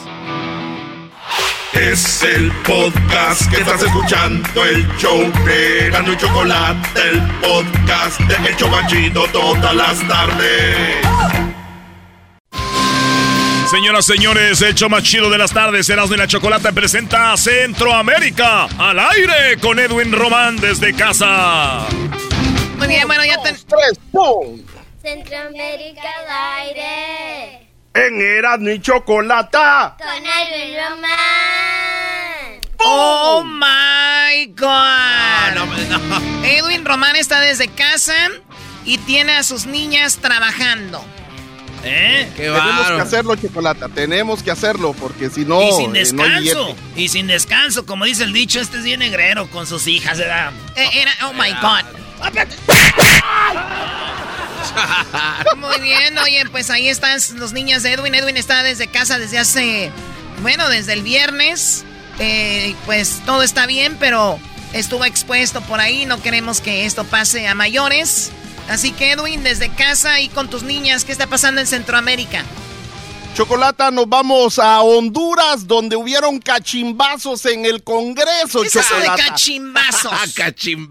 Es 1.72 2.22
el 2.22 2.52
podcast 2.66 3.50
que 3.50 3.56
estás 3.60 3.82
escuchando, 3.82 4.64
el 4.64 4.86
show 4.98 5.32
de 5.44 5.90
Gano 5.90 6.12
y 6.12 6.16
Chocolate, 6.18 7.00
el 7.00 7.20
podcast 7.40 8.20
de 8.20 8.50
El 8.50 8.56
Chocachito 8.56 9.24
todas 9.32 9.74
las 9.74 10.06
tardes. 10.06 10.96
Señoras, 13.70 14.04
señores, 14.04 14.60
el 14.60 14.74
show 14.74 14.90
más 14.90 15.02
chido 15.02 15.30
de 15.30 15.38
las 15.38 15.50
tardes, 15.52 15.88
Erasmo 15.88 16.14
y 16.14 16.18
la 16.18 16.26
Chocolate 16.26 16.74
presenta 16.74 17.34
Centroamérica 17.38 18.64
al 18.76 18.98
aire 18.98 19.56
con 19.58 19.78
Edwin 19.78 20.12
Román 20.12 20.56
desde 20.56 20.92
casa. 20.92 21.86
Muy 22.82 22.88
bien, 22.88 23.06
bueno, 23.06 23.24
ya 23.24 23.40
ten... 23.44 23.56
Centroamérica 25.00 26.02
al 26.02 26.66
aire. 26.66 27.68
En 27.94 28.20
Erasmo 28.20 28.70
y 28.70 28.80
Chocolate. 28.80 29.56
Con 29.98 30.26
Edwin 30.26 30.76
Román. 30.76 32.60
Oh 32.78 33.44
my 33.44 34.46
God. 34.46 36.44
Edwin 36.44 36.84
Román 36.84 37.14
está 37.14 37.38
desde 37.38 37.68
casa 37.68 38.16
y 38.84 38.98
tiene 38.98 39.36
a 39.36 39.44
sus 39.44 39.66
niñas 39.66 40.16
trabajando. 40.16 41.04
¿Eh? 41.84 42.28
tenemos 42.36 42.88
que 42.88 43.00
hacerlo, 43.00 43.36
Chocolata. 43.36 43.88
Tenemos 43.90 44.42
que 44.42 44.50
hacerlo 44.50 44.92
porque 44.92 45.30
si 45.30 45.44
no. 45.44 45.62
Y 45.62 45.72
sin 45.72 45.94
eh, 45.94 46.04
no 46.12 46.24
descanso. 46.24 46.76
y 46.96 47.08
sin 47.08 47.28
descanso, 47.28 47.86
como 47.86 48.06
dice 48.06 48.24
el 48.24 48.32
dicho, 48.32 48.58
este 48.60 48.78
es 48.78 48.82
bien 48.84 48.98
negrero 48.98 49.48
con 49.50 49.68
sus 49.68 49.86
hijas, 49.86 50.18
¿verdad? 50.18 50.50
Eh, 50.74 50.88
era, 50.94 51.12
oh 51.28 51.32
my 51.32 51.52
God. 51.60 52.02
Muy 55.56 55.80
bien, 55.80 56.16
oye, 56.18 56.44
pues 56.50 56.70
ahí 56.70 56.88
están 56.88 57.18
los 57.36 57.52
niñas 57.52 57.82
de 57.82 57.92
Edwin. 57.92 58.14
Edwin 58.14 58.36
está 58.36 58.62
desde 58.62 58.86
casa 58.88 59.18
desde 59.18 59.38
hace, 59.38 59.90
bueno, 60.40 60.68
desde 60.68 60.92
el 60.94 61.02
viernes. 61.02 61.84
Eh, 62.18 62.74
pues 62.84 63.20
todo 63.24 63.42
está 63.42 63.66
bien, 63.66 63.96
pero 63.98 64.38
estuvo 64.72 65.04
expuesto 65.04 65.60
por 65.62 65.80
ahí. 65.80 66.06
No 66.06 66.20
queremos 66.22 66.60
que 66.60 66.86
esto 66.86 67.04
pase 67.04 67.48
a 67.48 67.54
mayores. 67.54 68.30
Así 68.68 68.92
que 68.92 69.12
Edwin, 69.12 69.42
desde 69.42 69.68
casa 69.70 70.20
y 70.20 70.28
con 70.28 70.48
tus 70.48 70.62
niñas, 70.62 71.04
¿qué 71.04 71.12
está 71.12 71.26
pasando 71.26 71.60
en 71.60 71.66
Centroamérica? 71.66 72.44
Chocolata, 73.34 73.90
nos 73.90 74.06
vamos 74.10 74.58
a 74.58 74.82
Honduras, 74.82 75.66
donde 75.66 75.96
hubieron 75.96 76.38
cachimbazos 76.38 77.46
en 77.46 77.64
el 77.64 77.82
Congreso. 77.82 78.60
¿Qué 78.60 78.66
es 78.68 78.76
eso 78.76 78.94
de 78.96 79.06
cachimbazos? 79.16 80.12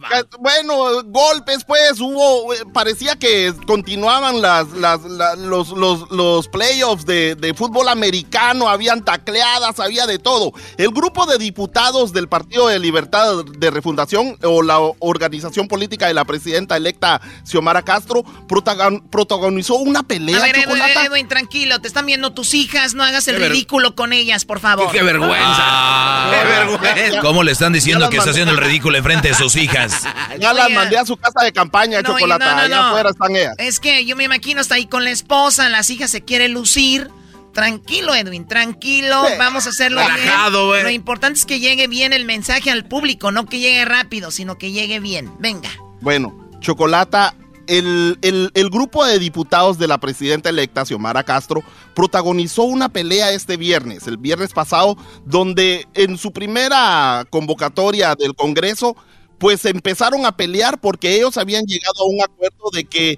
Ca- 0.10 0.25
Bueno, 0.39 1.04
golpes, 1.06 1.63
pues, 1.63 1.99
hubo, 1.99 2.51
eh, 2.56 2.58
parecía 2.73 3.15
que 3.15 3.54
continuaban 3.67 4.41
las, 4.41 4.67
las- 4.71 5.04
la- 5.04 5.36
los, 5.36 5.69
los, 5.69 6.10
los 6.10 6.47
playoffs 6.47 7.06
de, 7.06 7.36
de 7.36 7.54
fútbol 7.54 7.88
americano, 7.89 8.67
habían 8.67 9.06
tacleadas, 9.06 9.80
había 9.80 10.08
de 10.08 10.17
todo. 10.17 10.51
El 10.77 10.89
grupo 10.89 11.27
de 11.27 11.38
diputados 11.38 12.12
del 12.12 12.27
Partido 12.27 12.69
de 12.69 12.80
Libertad 12.80 13.45
de 13.45 13.69
Refundación, 13.69 14.39
o 14.43 14.63
la 14.63 14.80
organización 14.97 15.67
política 15.67 16.08
de 16.08 16.15
la 16.15 16.25
presidenta 16.25 16.75
electa 16.75 17.21
Xiomara 17.43 17.84
Castro, 17.84 18.23
protagon- 18.47 19.08
protagonizó 19.12 19.75
una 19.75 20.01
pelea, 20.01 20.38
A 20.38 20.41
ver, 20.41 20.56
Edwin, 20.56 20.63
Chocolata. 20.65 21.06
Edwin, 21.06 21.27
tranquilo, 21.27 21.80
te 21.80 21.88
están 21.88 22.08
viendo 22.08 22.31
tus 22.34 22.54
hijas, 22.54 22.94
no 22.94 23.04
hagas 23.04 23.28
el 23.28 23.36
Qué 23.36 23.41
ver- 23.41 23.52
ridículo 23.52 23.96
con 23.96 24.13
ellas, 24.13 24.46
por 24.46 24.60
favor. 24.60 24.91
¡Qué 24.91 25.02
vergüenza! 25.04 26.30
Qué 26.32 26.48
vergüenza. 26.48 27.20
¿Cómo 27.22 27.44
le 27.44 27.52
están 27.52 27.74
diciendo 27.74 28.10
que 28.10 28.17
está 28.17 28.32
haciendo 28.32 28.52
el 28.52 28.58
ridículo 28.58 28.98
enfrente 28.98 29.30
de 29.30 29.34
sus 29.36 29.56
hijas? 29.56 30.04
Ya 30.39 30.54
las 30.54 30.67
Oye. 30.67 30.76
mandé 30.76 30.98
a 30.98 31.06
su 31.06 31.17
casa 31.17 31.44
de 31.44 31.52
campaña, 31.52 32.02
No, 32.02 32.17
no, 32.17 32.36
Allá 32.36 32.67
no. 32.70 32.88
afuera 32.88 33.10
están 33.10 33.36
ellas. 33.36 33.54
Es 33.58 33.80
que 33.80 34.06
yo 34.06 34.15
me 34.15 34.24
imagino 34.24 34.62
está 34.62 34.76
ahí 34.76 34.86
con 34.88 35.04
la 35.04 35.12
esposa, 35.12 35.67
las 35.70 35.89
hijas 35.89 36.10
se 36.10 36.22
quiere 36.22 36.48
lucir. 36.48 37.10
Tranquilo, 37.54 38.15
Edwin, 38.15 38.48
tranquilo. 38.48 39.26
Sí. 39.28 39.34
Vamos 39.38 39.65
a 39.67 39.70
hacerlo 39.72 40.02
Relajado, 40.02 40.72
bien. 40.72 40.84
Lo 40.84 40.89
importante 40.89 41.38
es 41.38 41.46
que 41.46 41.60
llegue 41.60 41.88
bien 41.88 42.13
el 42.13 42.24
mensaje 42.26 42.72
al 42.72 42.86
público, 42.86 43.32
no 43.32 43.46
que 43.46 43.60
llegue 43.60 43.84
rápido, 43.84 44.32
sino 44.32 44.58
que 44.58 44.72
llegue 44.72 45.00
bien. 45.02 45.32
Venga. 45.39 45.70
Bueno, 46.00 46.34
Chocolata, 46.62 47.36
el, 47.78 48.18
el- 48.22 48.52
el 48.54 48.70
grupo 48.70 49.06
de 49.06 49.18
diputados 49.20 49.78
de 49.78 49.88
la 49.88 49.98
presidenta 50.00 50.50
electa, 50.50 50.86
Xiomara 50.86 51.24
Castro, 51.24 51.64
protagonizó 51.96 52.64
una 52.64 52.90
pelea 52.90 53.32
este 53.32 53.58
viernes, 53.58 54.08
el 54.08 54.18
viernes 54.18 54.52
pasado, 54.54 54.98
donde 55.26 55.88
en 55.94 56.18
su 56.18 56.32
primera 56.32 57.26
convocatoria 57.30 58.16
del 58.16 58.36
Congreso, 58.36 58.96
pues 59.40 59.66
empezaron 59.66 60.26
a 60.26 60.36
pelear 60.38 60.80
porque 60.80 61.16
ellos 61.16 61.38
habían 61.38 61.64
llegado 61.66 62.04
a 62.04 62.08
un 62.08 62.22
acuerdo 62.22 62.70
de 62.74 62.86
que 62.86 63.18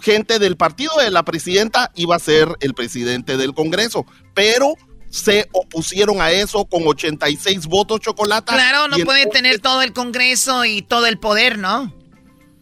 gente 0.00 0.38
del 0.38 0.56
partido 0.56 0.92
de 0.98 1.10
la 1.10 1.22
presidenta 1.24 1.92
iba 1.94 2.16
a 2.16 2.18
ser 2.18 2.48
el 2.60 2.74
presidente 2.74 3.36
del 3.36 3.54
Congreso, 3.54 4.06
pero 4.34 4.74
se 5.10 5.48
opusieron 5.52 6.22
a 6.22 6.30
eso 6.30 6.64
con 6.64 6.86
86 6.86 7.66
votos, 7.66 8.00
Chocolata. 8.00 8.54
Claro, 8.54 8.88
no 8.88 8.96
puede 9.04 9.26
tener 9.26 9.58
todo 9.58 9.82
el 9.82 9.92
Congreso 9.92 10.64
y 10.64 10.82
todo 10.82 11.06
el 11.06 11.18
poder, 11.18 11.58
¿no? 11.58 11.92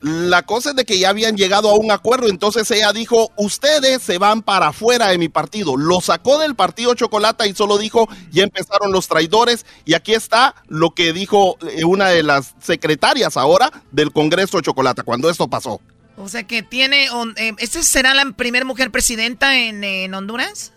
La 0.01 0.43
cosa 0.43 0.71
es 0.71 0.77
de 0.77 0.85
que 0.85 0.99
ya 0.99 1.09
habían 1.11 1.37
llegado 1.37 1.69
a 1.71 1.75
un 1.75 1.91
acuerdo, 1.91 2.29
entonces 2.29 2.71
ella 2.71 2.93
dijo, 2.93 3.33
ustedes 3.37 4.01
se 4.03 4.19
van 4.19 4.43
para 4.43 4.69
afuera 4.69 5.09
de 5.09 5.19
mi 5.19 5.29
partido. 5.29 5.77
Lo 5.77 6.01
sacó 6.01 6.39
del 6.39 6.55
partido 6.55 6.95
Chocolata 6.95 7.47
y 7.47 7.55
solo 7.55 7.79
dijo, 7.79 8.09
ya 8.31 8.45
empezaron 8.45 8.93
los 8.93 9.09
traidores. 9.09 9.67
Y 9.85 9.95
aquí 9.95 10.15
está 10.15 10.55
lo 10.69 10.91
que 10.91 11.13
dijo 11.13 11.59
eh, 11.69 11.85
una 11.85 12.09
de 12.09 12.23
las 12.23 12.55
secretarias 12.61 13.37
ahora 13.37 13.73
del 13.91 14.13
Congreso 14.13 14.61
Chocolata, 14.61 15.03
cuando 15.03 15.31
esto 15.31 15.49
pasó. 15.49 15.81
O 16.17 16.29
sea 16.29 16.45
que 16.45 16.63
tiene... 16.63 17.09
eh, 17.37 17.53
¿Esta 17.59 17.83
será 17.83 18.15
la 18.15 18.33
primera 18.33 18.65
mujer 18.65 18.91
presidenta 18.91 19.59
en, 19.59 19.83
en 19.83 20.15
Honduras? 20.15 20.73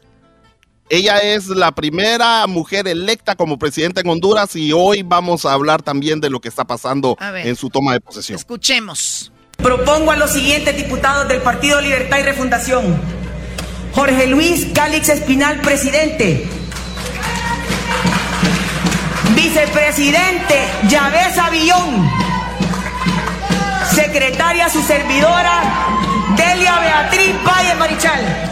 Ella 0.93 1.19
es 1.19 1.47
la 1.47 1.71
primera 1.71 2.45
mujer 2.47 2.86
electa 2.86 3.36
como 3.36 3.58
presidenta 3.58 4.01
en 4.01 4.10
Honduras 4.10 4.58
y 4.58 4.73
hoy 4.73 5.04
vamos 5.04 5.45
a 5.45 5.54
hablar 5.54 5.82
también 5.82 6.19
de 6.19 6.30
lo 6.30 6.41
que 6.41 6.49
está 6.49 6.65
pasando 6.65 7.17
en 7.34 7.56
su 7.56 7.69
toma 7.69 7.93
de 7.93 8.01
posesión. 8.01 8.38
Escuchemos. 8.38 9.32
Propongo 9.56 10.12
a 10.12 10.17
los 10.17 10.32
siguientes 10.32 10.75
diputados 10.75 11.30
del 11.30 11.41
Partido 11.41 11.80
Libertad 11.80 12.19
y 12.19 12.23
Refundación. 12.23 13.01
Jorge 13.93 14.27
Luis 14.27 14.67
Cálix 14.75 15.08
Espinal, 15.08 15.62
presidente. 15.62 16.45
Vicepresidente 19.34 20.60
Yavés 20.89 21.38
Avillón. 21.38 22.12
Secretaria 23.95 24.67
su 24.67 24.82
servidora 24.82 25.63
Delia 26.36 26.80
Beatriz 26.82 27.34
Valle 27.45 27.75
Marichal. 27.75 28.51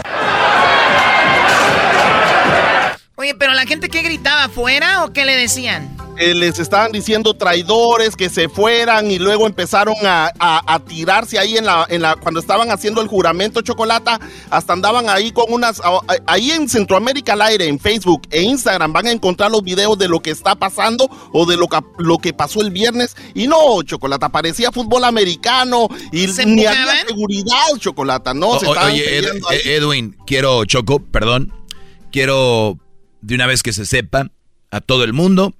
Oye, 3.20 3.34
pero 3.34 3.52
la 3.52 3.66
gente 3.66 3.90
que 3.90 4.00
gritaba 4.00 4.44
afuera 4.44 5.04
o 5.04 5.12
qué 5.12 5.26
le 5.26 5.36
decían? 5.36 5.94
Eh, 6.16 6.34
les 6.34 6.58
estaban 6.58 6.90
diciendo 6.90 7.34
traidores 7.34 8.16
que 8.16 8.30
se 8.30 8.48
fueran 8.48 9.10
y 9.10 9.18
luego 9.18 9.46
empezaron 9.46 9.94
a, 10.06 10.30
a- 10.38 10.74
a 10.74 10.78
tirarse 10.80 11.38
ahí 11.38 11.58
en 11.58 11.66
la, 11.66 11.86
en 11.90 12.00
la 12.00 12.16
cuando 12.16 12.40
estaban 12.40 12.70
haciendo 12.70 13.02
el 13.02 13.08
juramento 13.08 13.60
chocolata 13.60 14.18
hasta 14.48 14.72
andaban 14.72 15.10
ahí 15.10 15.32
con 15.32 15.52
unas 15.52 15.80
a- 15.80 16.00
ahí 16.26 16.50
en 16.50 16.66
Centroamérica 16.66 17.34
al 17.34 17.42
aire 17.42 17.66
en 17.66 17.78
Facebook 17.78 18.22
e 18.30 18.40
Instagram 18.40 18.90
van 18.92 19.06
a 19.06 19.10
encontrar 19.12 19.50
los 19.50 19.62
videos 19.62 19.98
de 19.98 20.08
lo 20.08 20.20
que 20.20 20.30
está 20.30 20.54
pasando 20.54 21.08
o 21.32 21.44
de 21.44 21.58
lo 21.58 21.68
que, 21.68 21.78
lo 21.98 22.16
que 22.16 22.32
pasó 22.32 22.62
el 22.62 22.70
viernes 22.70 23.16
y 23.34 23.46
no 23.46 23.82
chocolata 23.82 24.30
parecía 24.30 24.72
fútbol 24.72 25.04
americano 25.04 25.88
y 26.10 26.26
¿Se 26.28 26.46
ni 26.46 26.64
empujaban? 26.64 26.88
había 26.88 27.06
seguridad 27.06 27.76
chocolata 27.78 28.32
no 28.32 28.58
se 28.58 28.66
O- 28.66 28.70
oye, 28.72 29.18
Ed-. 29.18 29.40
Ed- 29.50 29.66
Edwin, 29.66 30.16
quiero, 30.26 30.64
Choco, 30.64 31.00
perdón, 31.00 31.52
quiero 32.12 32.78
de 33.20 33.34
una 33.34 33.46
vez 33.46 33.62
que 33.62 33.72
se 33.72 33.86
sepa 33.86 34.30
a 34.70 34.80
todo 34.80 35.04
el 35.04 35.12
mundo 35.12 35.54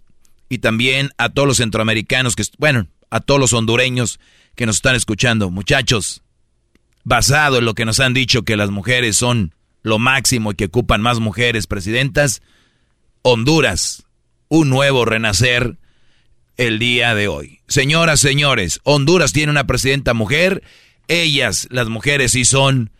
y 0.48 0.58
también 0.58 1.10
a 1.18 1.28
todos 1.28 1.46
los 1.46 1.58
centroamericanos, 1.58 2.36
que, 2.36 2.44
bueno, 2.58 2.86
a 3.10 3.20
todos 3.20 3.40
los 3.40 3.52
hondureños 3.52 4.20
que 4.54 4.66
nos 4.66 4.76
están 4.76 4.96
escuchando. 4.96 5.50
Muchachos, 5.50 6.22
basado 7.04 7.58
en 7.58 7.64
lo 7.64 7.74
que 7.74 7.84
nos 7.84 8.00
han 8.00 8.14
dicho 8.14 8.42
que 8.42 8.56
las 8.56 8.70
mujeres 8.70 9.16
son 9.16 9.54
lo 9.82 9.98
máximo 9.98 10.52
y 10.52 10.54
que 10.54 10.66
ocupan 10.66 11.00
más 11.00 11.20
mujeres 11.20 11.66
presidentas, 11.66 12.42
Honduras, 13.22 14.04
un 14.48 14.70
nuevo 14.70 15.04
renacer 15.04 15.76
el 16.56 16.78
día 16.78 17.14
de 17.14 17.28
hoy. 17.28 17.60
Señoras, 17.68 18.20
señores, 18.20 18.80
Honduras 18.84 19.32
tiene 19.32 19.50
una 19.50 19.66
presidenta 19.66 20.14
mujer, 20.14 20.62
ellas, 21.08 21.66
las 21.70 21.88
mujeres, 21.88 22.32
sí 22.32 22.44
son 22.44 22.90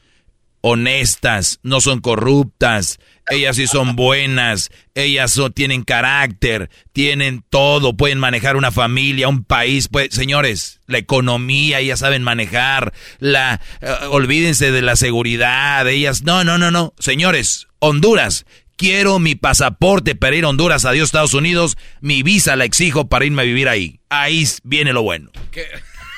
honestas, 0.63 1.59
no 1.63 1.81
son 1.81 2.01
corruptas, 2.01 2.99
ellas 3.31 3.57
sí 3.57 3.67
son 3.67 3.97
buenas, 3.97 4.71
ellas 4.95 5.41
tienen 5.55 5.85
carácter, 5.85 6.69
tienen 6.93 7.45
todo, 7.49 7.97
pueden 7.97 8.19
manejar 8.19 8.57
una 8.57 8.71
familia, 8.71 9.29
un 9.29 9.45
país, 9.45 9.89
pues, 9.89 10.09
señores, 10.13 10.81
la 10.87 10.99
economía, 10.99 11.79
ellas 11.79 12.01
saben 12.01 12.23
manejar, 12.23 12.93
la, 13.19 13.61
eh, 13.81 13.95
olvídense 14.11 14.71
de 14.73 14.83
la 14.83 14.97
seguridad, 14.97 15.89
ellas, 15.89 16.23
no, 16.23 16.45
no, 16.45 16.59
no, 16.59 16.71
no, 16.71 16.93
señores, 16.99 17.69
Honduras, 17.79 18.45
quiero 18.77 19.19
mi 19.19 19.35
pasaporte 19.35 20.15
para 20.15 20.37
ir 20.37 20.45
a 20.45 20.49
Honduras, 20.49 20.85
adiós 20.85 21.07
Estados 21.07 21.35
Unidos, 21.35 21.79
mi 22.01 22.23
visa 22.23 22.57
la 22.57 22.65
exijo 22.65 23.09
para 23.09 23.25
irme 23.25 23.43
a 23.43 23.45
vivir 23.45 23.69
ahí, 23.69 24.01
ahí 24.09 24.47
viene 24.65 24.93
lo 24.93 25.03
bueno. 25.03 25.31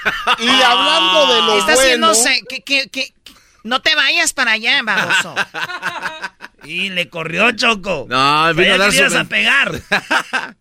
Y 0.39 0.49
hablando 0.49 1.33
de 1.33 1.41
lo 1.43 1.59
Está 1.59 1.75
bueno... 1.75 2.09
haciéndose, 2.11 2.43
que, 2.49 2.63
que, 2.63 2.89
que, 2.91 3.13
no 3.65 3.81
te 3.83 3.95
vayas 3.95 4.33
para 4.33 4.53
allá, 4.53 4.81
baboso. 4.83 5.35
y 6.65 6.91
le 6.91 7.09
corrió 7.09 7.53
Choco. 7.53 8.07
No, 8.09 8.55
vino 8.55 8.75
a 8.75 8.79
dar 8.79 8.93
su... 8.93 9.17
a 9.17 9.25
pegar. 9.25 9.81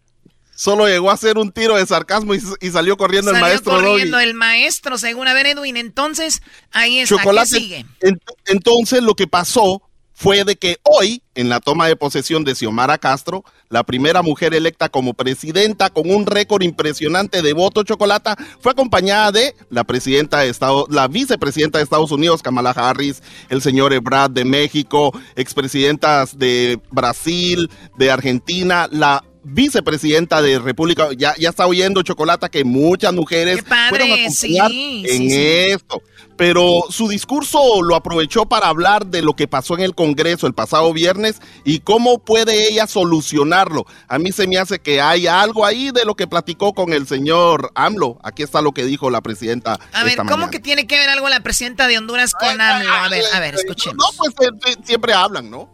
Solo 0.55 0.87
llegó 0.87 1.09
a 1.09 1.15
hacer 1.15 1.39
un 1.39 1.51
tiro 1.51 1.75
de 1.75 1.85
sarcasmo 1.87 2.35
y, 2.35 2.41
y 2.59 2.69
salió 2.69 2.95
corriendo 2.95 3.31
Salió 3.31 3.45
el 3.47 3.51
maestro 3.51 3.73
corriendo 3.73 4.17
Doggy. 4.17 4.29
el 4.29 4.33
maestro, 4.35 4.97
según 4.99 5.27
a 5.27 5.33
ver 5.33 5.47
Edwin. 5.47 5.75
Entonces, 5.75 6.43
ahí 6.71 6.99
está. 6.99 7.15
Chocolate. 7.17 7.49
¿Qué 7.49 7.59
sigue? 7.59 7.85
En- 8.01 8.21
entonces 8.45 9.01
lo 9.01 9.15
que 9.15 9.25
pasó 9.25 9.81
fue 10.21 10.43
de 10.43 10.55
que 10.55 10.77
hoy, 10.83 11.23
en 11.33 11.49
la 11.49 11.59
toma 11.59 11.87
de 11.87 11.95
posesión 11.95 12.43
de 12.43 12.53
Xiomara 12.53 12.99
Castro, 12.99 13.43
la 13.69 13.81
primera 13.83 14.21
mujer 14.21 14.53
electa 14.53 14.87
como 14.87 15.15
presidenta 15.15 15.89
con 15.89 16.11
un 16.11 16.27
récord 16.27 16.61
impresionante 16.61 17.41
de 17.41 17.53
voto 17.53 17.81
chocolata, 17.81 18.37
fue 18.59 18.73
acompañada 18.73 19.31
de 19.31 19.55
la 19.71 19.83
presidenta 19.83 20.41
de 20.41 20.49
Estado, 20.49 20.85
la 20.91 21.07
vicepresidenta 21.07 21.79
de 21.79 21.85
Estados 21.85 22.11
Unidos, 22.11 22.43
Kamala 22.43 22.69
Harris, 22.69 23.23
el 23.49 23.63
señor 23.63 23.93
Ebrard 23.93 24.29
de 24.29 24.45
México, 24.45 25.11
expresidentas 25.35 26.37
de 26.37 26.79
Brasil, 26.91 27.71
de 27.97 28.11
Argentina, 28.11 28.87
la 28.91 29.23
vicepresidenta 29.43 30.41
de 30.41 30.59
República, 30.59 31.09
ya, 31.17 31.35
ya 31.37 31.49
está 31.49 31.65
oyendo 31.65 32.03
Chocolata 32.03 32.49
que 32.49 32.63
muchas 32.63 33.13
mujeres 33.13 33.57
Qué 33.57 33.63
padre, 33.63 33.89
fueron 33.89 34.11
a 34.11 34.13
acompañar 34.13 34.71
sí, 34.71 35.05
en 35.07 35.17
sí, 35.17 35.29
sí. 35.29 35.37
esto. 35.37 36.01
Pero 36.37 36.85
su 36.89 37.07
discurso 37.07 37.83
lo 37.83 37.95
aprovechó 37.95 38.47
para 38.47 38.67
hablar 38.67 39.05
de 39.05 39.21
lo 39.21 39.35
que 39.35 39.47
pasó 39.47 39.75
en 39.75 39.81
el 39.81 39.93
Congreso 39.93 40.47
el 40.47 40.53
pasado 40.53 40.91
viernes 40.91 41.39
y 41.63 41.79
cómo 41.79 42.19
puede 42.19 42.69
ella 42.69 42.87
solucionarlo. 42.87 43.85
A 44.07 44.17
mí 44.17 44.31
se 44.31 44.47
me 44.47 44.57
hace 44.57 44.79
que 44.79 45.01
hay 45.01 45.27
algo 45.27 45.65
ahí 45.65 45.91
de 45.91 46.03
lo 46.03 46.15
que 46.15 46.27
platicó 46.27 46.73
con 46.73 46.93
el 46.93 47.05
señor 47.05 47.71
AMLO. 47.75 48.17
Aquí 48.23 48.41
está 48.41 48.61
lo 48.61 48.71
que 48.71 48.85
dijo 48.85 49.11
la 49.11 49.21
presidenta. 49.21 49.79
A 49.93 50.03
ver, 50.03 50.13
esta 50.13 50.23
¿cómo 50.23 50.37
mañana. 50.37 50.51
que 50.51 50.59
tiene 50.59 50.87
que 50.87 50.97
ver 50.97 51.09
algo 51.09 51.29
la 51.29 51.41
presidenta 51.41 51.87
de 51.87 51.97
Honduras 51.97 52.33
con 52.33 52.59
AMLO? 52.59 52.91
A 52.91 53.09
ver, 53.09 53.23
a 53.33 53.39
ver, 53.39 53.55
escuchemos. 53.55 53.97
No, 53.97 54.17
pues 54.17 54.49
eh, 54.49 54.71
eh, 54.71 54.75
siempre 54.83 55.13
hablan, 55.13 55.51
¿no? 55.51 55.69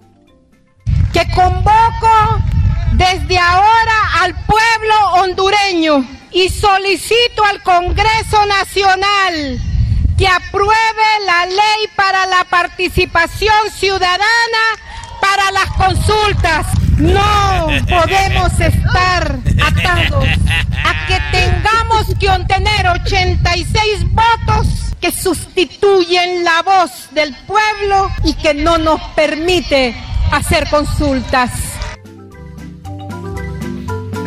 que 1.13 1.25
convoco 1.33 2.43
desde 2.93 3.37
ahora 3.37 4.21
al 4.21 4.33
pueblo 4.45 4.95
hondureño 5.21 6.05
y 6.31 6.49
solicito 6.49 7.43
al 7.45 7.61
Congreso 7.63 8.45
Nacional 8.45 9.59
que 10.17 10.27
apruebe 10.27 11.07
la 11.25 11.45
ley 11.45 11.87
para 11.95 12.25
la 12.25 12.43
participación 12.45 13.55
ciudadana 13.71 14.17
para 15.21 15.51
las 15.51 15.71
consultas. 15.73 16.65
No 16.97 17.67
podemos 17.89 18.59
estar 18.59 19.37
atados 19.63 20.25
a 20.83 21.07
que 21.07 21.19
tengamos 21.31 22.05
que 22.19 22.29
obtener 22.29 22.87
86 22.87 24.05
votos 24.11 24.67
que 24.99 25.11
sustituyen 25.11 26.43
la 26.43 26.63
voz 26.63 27.09
del 27.11 27.35
pueblo 27.45 28.09
y 28.23 28.33
que 28.33 28.55
no 28.55 28.77
nos 28.79 28.99
permite 29.15 29.95
hacer 30.31 30.67
consultas. 30.69 31.51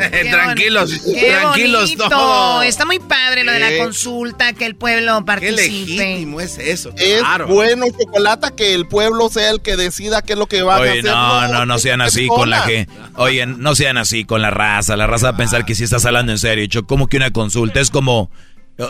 tranquilos, 0.30 0.92
Qué 1.04 1.30
tranquilos 1.30 1.82
bonito. 1.82 2.08
todos. 2.08 2.64
Está 2.64 2.84
muy 2.86 2.98
padre 2.98 3.44
lo 3.44 3.52
de 3.52 3.58
la 3.58 3.72
Eh. 3.72 3.78
consulta, 3.78 4.52
que 4.52 4.64
el 4.66 4.76
pueblo 4.76 5.18
Qué 5.18 5.24
participe. 5.24 5.62
legítimo 5.62 6.40
es 6.40 6.58
eso. 6.58 6.92
Es 6.96 7.20
claro. 7.20 7.46
bueno, 7.48 7.86
Chocolata, 7.98 8.54
que 8.54 8.74
el 8.74 8.86
pueblo 8.86 9.28
sea 9.28 9.50
el 9.50 9.60
que 9.62 9.76
decida 9.76 10.22
qué 10.22 10.32
es 10.34 10.38
lo 10.38 10.46
que 10.46 10.62
va 10.62 10.76
a 10.76 10.80
Oye, 10.80 10.90
hacer. 10.90 11.04
no, 11.04 11.48
no, 11.48 11.66
no 11.66 11.78
sean 11.78 12.00
así 12.00 12.26
con 12.28 12.50
la 12.50 12.62
gente. 12.62 12.92
Oye, 13.16 13.46
no 13.46 13.74
sean 13.74 13.96
así 13.98 14.24
con 14.24 14.42
la 14.42 14.50
raza. 14.50 14.96
La 14.96 15.06
raza 15.06 15.30
va 15.30 15.34
a 15.34 15.36
pensar 15.36 15.64
que 15.64 15.74
si 15.74 15.84
estás 15.84 16.04
hablando 16.04 16.32
en 16.32 16.38
serio. 16.38 16.64
Yo, 16.66 16.86
como 16.86 17.06
que 17.06 17.16
una 17.16 17.30
consulta 17.30 17.80
es 17.80 17.90
como, 17.90 18.30
eh, 18.78 18.84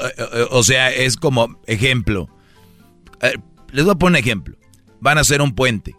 o 0.51 0.63
sea, 0.63 0.91
es 0.91 1.17
como 1.17 1.59
ejemplo. 1.67 2.29
Les 3.73 3.85
voy 3.85 3.93
a 3.93 3.97
poner 3.97 4.21
un 4.21 4.25
ejemplo. 4.25 4.57
Van 5.01 5.19
a 5.19 5.23
hacer 5.23 5.43
un 5.43 5.55
puente. 5.55 5.95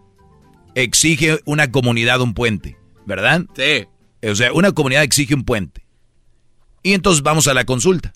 Exige 0.76 1.40
una 1.46 1.72
comunidad 1.72 2.22
un 2.22 2.34
puente, 2.34 2.78
¿verdad? 3.06 3.42
Sí. 3.56 3.88
O 4.24 4.36
sea, 4.36 4.54
una 4.54 4.72
comunidad 4.72 5.04
exige 5.04 5.34
un 5.34 5.44
puente. 5.44 5.84
Y 6.84 6.94
entonces 6.94 7.24
vamos 7.24 7.48
a 7.48 7.54
la 7.54 7.66
consulta. 7.66 8.14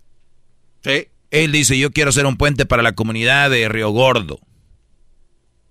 Sí. 0.83 1.07
Él 1.31 1.51
dice, 1.51 1.77
yo 1.77 1.91
quiero 1.91 2.09
hacer 2.09 2.25
un 2.25 2.37
puente 2.37 2.65
para 2.65 2.83
la 2.83 2.93
comunidad 2.93 3.49
de 3.49 3.67
Río 3.67 3.89
Gordo. 3.89 4.39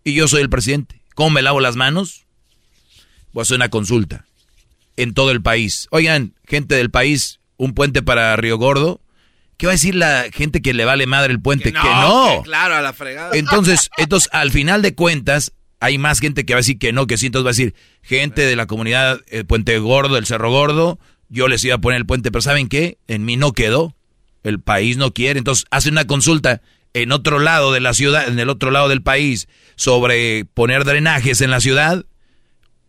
Y 0.03 0.15
yo 0.15 0.29
soy 0.29 0.43
el 0.43 0.51
presidente. 0.51 1.03
¿Cómo 1.15 1.31
me 1.31 1.43
lavo 1.43 1.61
las 1.61 1.77
manos? 1.77 2.27
Voy 3.33 3.41
a 3.41 3.43
hacer 3.43 3.57
una 3.57 3.69
consulta 3.69 4.27
en 4.97 5.15
todo 5.15 5.31
el 5.31 5.43
país. 5.43 5.89
Oigan, 5.91 6.35
gente 6.47 6.75
del 6.75 6.91
país, 6.91 7.41
un 7.57 7.75
puente 7.75 8.03
para 8.03 8.37
Río 8.37 8.59
Gordo. 8.59 9.01
¿Qué 9.57 9.67
va 9.67 9.73
a 9.73 9.75
decir 9.75 9.95
la 9.95 10.27
gente 10.33 10.61
que 10.63 10.75
le 10.75 10.85
vale 10.85 11.07
madre 11.07 11.33
el 11.33 11.41
puente? 11.41 11.73
Que 11.73 11.79
no. 11.79 12.41
que 12.43 12.43
claro, 12.45 12.75
a 12.75 12.83
la 12.83 12.93
fregada. 12.93 13.31
Entonces, 13.35 13.91
entonces, 13.97 14.29
al 14.33 14.51
final 14.51 14.83
de 14.83 14.95
cuentas, 14.95 15.53
hay 15.85 15.99
más 15.99 16.19
gente 16.19 16.47
que 16.47 16.55
va 16.55 16.59
a 16.59 16.61
decir 16.61 16.79
que 16.79 16.95
no, 16.95 17.07
que 17.07 17.19
sí. 17.19 17.27
Entonces 17.27 17.45
va 17.45 17.51
a 17.51 17.53
decir, 17.53 17.75
gente 18.01 18.41
de 18.41 18.57
la 18.57 18.67
comunidad 18.67 19.21
el 19.29 19.45
Puente 19.45 19.79
Gordo, 19.79 20.17
el 20.17 20.25
Cerro 20.25 20.51
Gordo, 20.51 20.99
yo 21.29 21.47
les 21.47 21.63
iba 21.63 21.75
a 21.75 21.81
poner 21.81 21.99
el 21.99 22.07
puente, 22.07 22.33
pero 22.33 22.41
¿saben 22.41 22.69
qué? 22.69 22.97
En 23.07 23.27
mí 23.27 23.37
no 23.37 23.53
quedó. 23.53 23.95
El 24.45 24.61
país 24.61 24.97
no 24.97 25.13
quiere. 25.13 25.39
Entonces, 25.39 25.67
hace 25.71 25.91
una 25.91 26.07
consulta 26.07 26.63
en 26.95 27.13
otro 27.13 27.39
lado 27.39 27.71
de 27.71 27.81
la 27.81 27.93
ciudad, 27.93 28.27
en 28.29 28.39
el 28.39 28.49
otro 28.49 28.71
lado 28.71 28.89
del 28.89 29.03
país, 29.03 29.47
sobre 29.77 30.47
poner 30.47 30.85
drenajes 30.85 31.43
en 31.43 31.51
la 31.51 31.61
ciudad. 31.61 32.07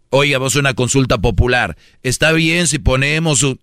Oiga, 0.09 0.39
una 0.39 0.73
consulta 0.73 1.17
popular. 1.17 1.75
¿Está 2.01 2.31
bien 2.31 2.67
si 2.67 2.79
ponemos 2.79 3.43
un... 3.43 3.59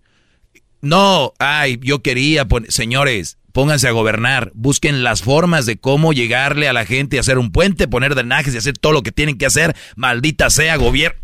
No, 0.81 1.33
ay, 1.39 1.79
yo 1.81 2.03
quería 2.03 2.47
poner... 2.47 2.71
Señores, 2.71 3.39
pónganse 3.53 3.87
a 3.87 3.91
gobernar. 3.91 4.51
Busquen 4.53 5.03
las 5.03 5.21
formas 5.21 5.65
de 5.65 5.77
cómo 5.77 6.11
llegarle 6.11 6.67
a 6.67 6.73
la 6.73 6.85
gente 6.85 7.15
y 7.15 7.19
hacer 7.19 7.37
un 7.37 7.51
puente, 7.53 7.87
poner 7.87 8.13
drenajes 8.15 8.53
y 8.53 8.57
hacer 8.57 8.77
todo 8.77 8.91
lo 8.91 9.01
que 9.03 9.13
tienen 9.13 9.37
que 9.37 9.45
hacer. 9.45 9.75
Maldita 9.95 10.49
sea, 10.49 10.75
gobierno. 10.75 11.17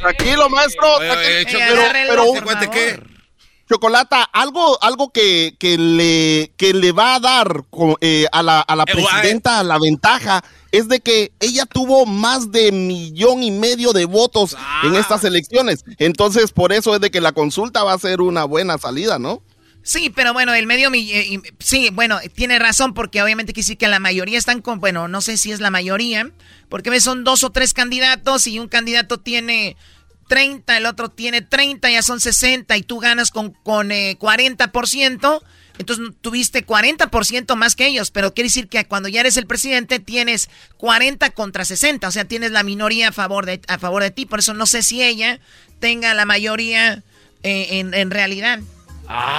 Tranquilo, 0.00 0.48
maestro. 0.48 0.98
Tranquilo, 0.98 1.50
Choco, 1.50 1.64
pero, 1.68 2.24
pero. 2.70 3.12
Chocolata, 3.70 4.22
algo, 4.24 4.82
algo 4.82 5.10
que, 5.12 5.54
que 5.58 5.78
le, 5.78 6.52
que 6.58 6.74
le 6.74 6.92
va 6.92 7.14
a 7.14 7.20
dar 7.20 7.64
eh, 8.02 8.26
a 8.30 8.42
la, 8.42 8.60
a 8.60 8.76
la 8.76 8.84
Eh, 8.86 8.92
guay. 8.92 9.06
presidenta 9.06 9.62
la 9.62 9.78
ventaja 9.78 10.44
es 10.72 10.88
de 10.88 11.00
que 11.00 11.32
ella 11.40 11.64
tuvo 11.64 12.04
más 12.04 12.50
de 12.52 12.70
millón 12.70 13.42
y 13.42 13.50
medio 13.50 13.92
de 13.92 14.04
votos 14.04 14.56
Ah. 14.58 14.82
en 14.84 14.94
estas 14.96 15.24
elecciones. 15.24 15.84
Entonces, 15.98 16.52
por 16.52 16.72
eso 16.72 16.94
es 16.94 17.00
de 17.00 17.10
que 17.10 17.22
la 17.22 17.32
consulta 17.32 17.82
va 17.82 17.94
a 17.94 17.98
ser 17.98 18.20
una 18.20 18.44
buena 18.44 18.76
salida, 18.76 19.18
¿no? 19.18 19.42
Sí, 19.82 20.10
pero 20.10 20.32
bueno, 20.32 20.54
el 20.54 20.66
medio... 20.66 20.90
eh, 20.94 21.40
sí, 21.58 21.90
bueno, 21.92 22.20
tiene 22.34 22.58
razón 22.58 22.94
porque 22.94 23.22
obviamente 23.22 23.52
que 23.52 23.62
sí 23.62 23.76
que 23.76 23.88
la 23.88 23.98
mayoría 23.98 24.38
están 24.38 24.62
con... 24.62 24.78
Bueno, 24.80 25.08
no 25.08 25.20
sé 25.20 25.36
si 25.36 25.50
es 25.50 25.60
la 25.60 25.70
mayoría, 25.70 26.30
porque 26.68 27.00
son 27.00 27.24
dos 27.24 27.42
o 27.42 27.50
tres 27.50 27.74
candidatos 27.74 28.46
y 28.46 28.58
un 28.58 28.68
candidato 28.68 29.18
tiene 29.18 29.76
30, 30.28 30.76
el 30.76 30.86
otro 30.86 31.10
tiene 31.10 31.42
30, 31.42 31.90
ya 31.90 32.02
son 32.02 32.20
60 32.20 32.76
y 32.76 32.82
tú 32.82 33.00
ganas 33.00 33.30
con, 33.30 33.50
con 33.50 33.90
eh, 33.90 34.16
40%. 34.18 35.42
Entonces 35.78 36.06
tuviste 36.20 36.64
40% 36.64 37.56
más 37.56 37.74
que 37.74 37.86
ellos, 37.86 38.10
pero 38.10 38.34
quiere 38.34 38.48
decir 38.48 38.68
que 38.68 38.84
cuando 38.84 39.08
ya 39.08 39.20
eres 39.20 39.36
el 39.36 39.46
presidente 39.46 39.98
tienes 39.98 40.48
40 40.76 41.30
contra 41.30 41.64
60, 41.64 42.06
o 42.06 42.10
sea, 42.10 42.26
tienes 42.26 42.52
la 42.52 42.62
minoría 42.62 43.08
a 43.08 43.12
favor 43.12 43.46
de, 43.46 43.60
a 43.68 43.78
favor 43.78 44.02
de 44.02 44.10
ti, 44.10 44.26
por 44.26 44.38
eso 44.40 44.54
no 44.54 44.66
sé 44.66 44.82
si 44.82 45.02
ella 45.02 45.40
tenga 45.80 46.14
la 46.14 46.26
mayoría 46.26 47.02
eh, 47.42 47.80
en, 47.80 47.94
en 47.94 48.10
realidad. 48.10 48.60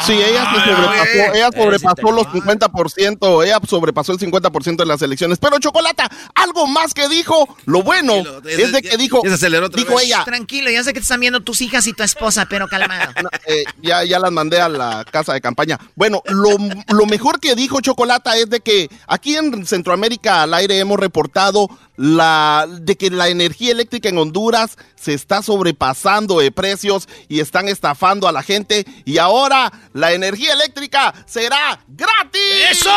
Sí, 0.06 0.14
ella 0.14 0.46
se 0.54 0.72
sobrepasó, 0.72 1.34
ella 1.34 1.50
sobrepasó 1.52 2.12
los 2.12 2.28
50%, 2.28 3.46
ella 3.46 3.60
sobrepasó 3.68 4.12
el 4.12 4.20
50% 4.20 4.76
de 4.76 4.86
las 4.86 5.02
elecciones. 5.02 5.40
Pero 5.40 5.60
Chocolata, 5.60 6.10
algo 6.36 6.68
más 6.68 6.94
que 6.94 7.08
dijo, 7.08 7.58
lo 7.66 7.82
bueno 7.82 8.14
es 8.46 8.72
de 8.72 8.82
que 8.82 8.98
dijo, 8.98 9.22
dijo 9.24 9.96
vez. 9.96 10.06
ella, 10.06 10.24
Tranquilo, 10.26 10.70
ya 10.70 10.84
sé 10.84 10.94
que 10.94 11.00
te 11.00 11.04
están 11.04 11.20
viendo 11.20 11.42
tus 11.42 11.62
hijas 11.62 11.88
y 11.88 11.94
tu 11.94 12.04
esposa, 12.04 12.46
pero 12.50 12.68
calmado. 12.68 13.14
eh, 13.48 13.64
ya, 13.82 14.04
ya 14.04 14.20
las 14.20 14.32
mandé 14.32 14.60
a 14.60 14.70
la 14.70 15.06
casa 15.10 15.34
de 15.34 15.42
campaña. 15.42 15.80
Bueno, 15.96 16.22
lo, 16.26 16.58
lo 16.90 17.06
mejor 17.06 17.40
que 17.40 17.56
dijo 17.56 17.82
Chocolata 17.82 18.38
es 18.38 18.50
de 18.50 18.60
que 18.60 18.90
aquí 19.08 19.36
en 19.36 19.66
Centroamérica 19.66 20.44
al 20.44 20.54
aire 20.54 20.78
hemos 20.80 21.00
reportado 21.00 21.70
la, 21.96 22.66
de 22.70 22.96
que 22.96 23.10
la 23.10 23.28
energía 23.30 23.72
eléctrica 23.72 24.10
en 24.10 24.18
Honduras 24.18 24.78
se 24.96 25.14
está 25.14 25.42
sobrepasando 25.42 26.40
de 26.40 26.52
precios 26.52 27.08
y 27.30 27.40
están 27.40 27.68
estafando 27.68 28.28
a 28.28 28.32
la 28.32 28.42
gente 28.42 28.86
y 29.06 29.18
ahora 29.18 29.72
la 29.94 30.14
energía 30.14 30.54
eléctrica 30.54 31.14
será 31.26 31.80
gratis. 31.88 32.42
¡Eso! 32.72 32.90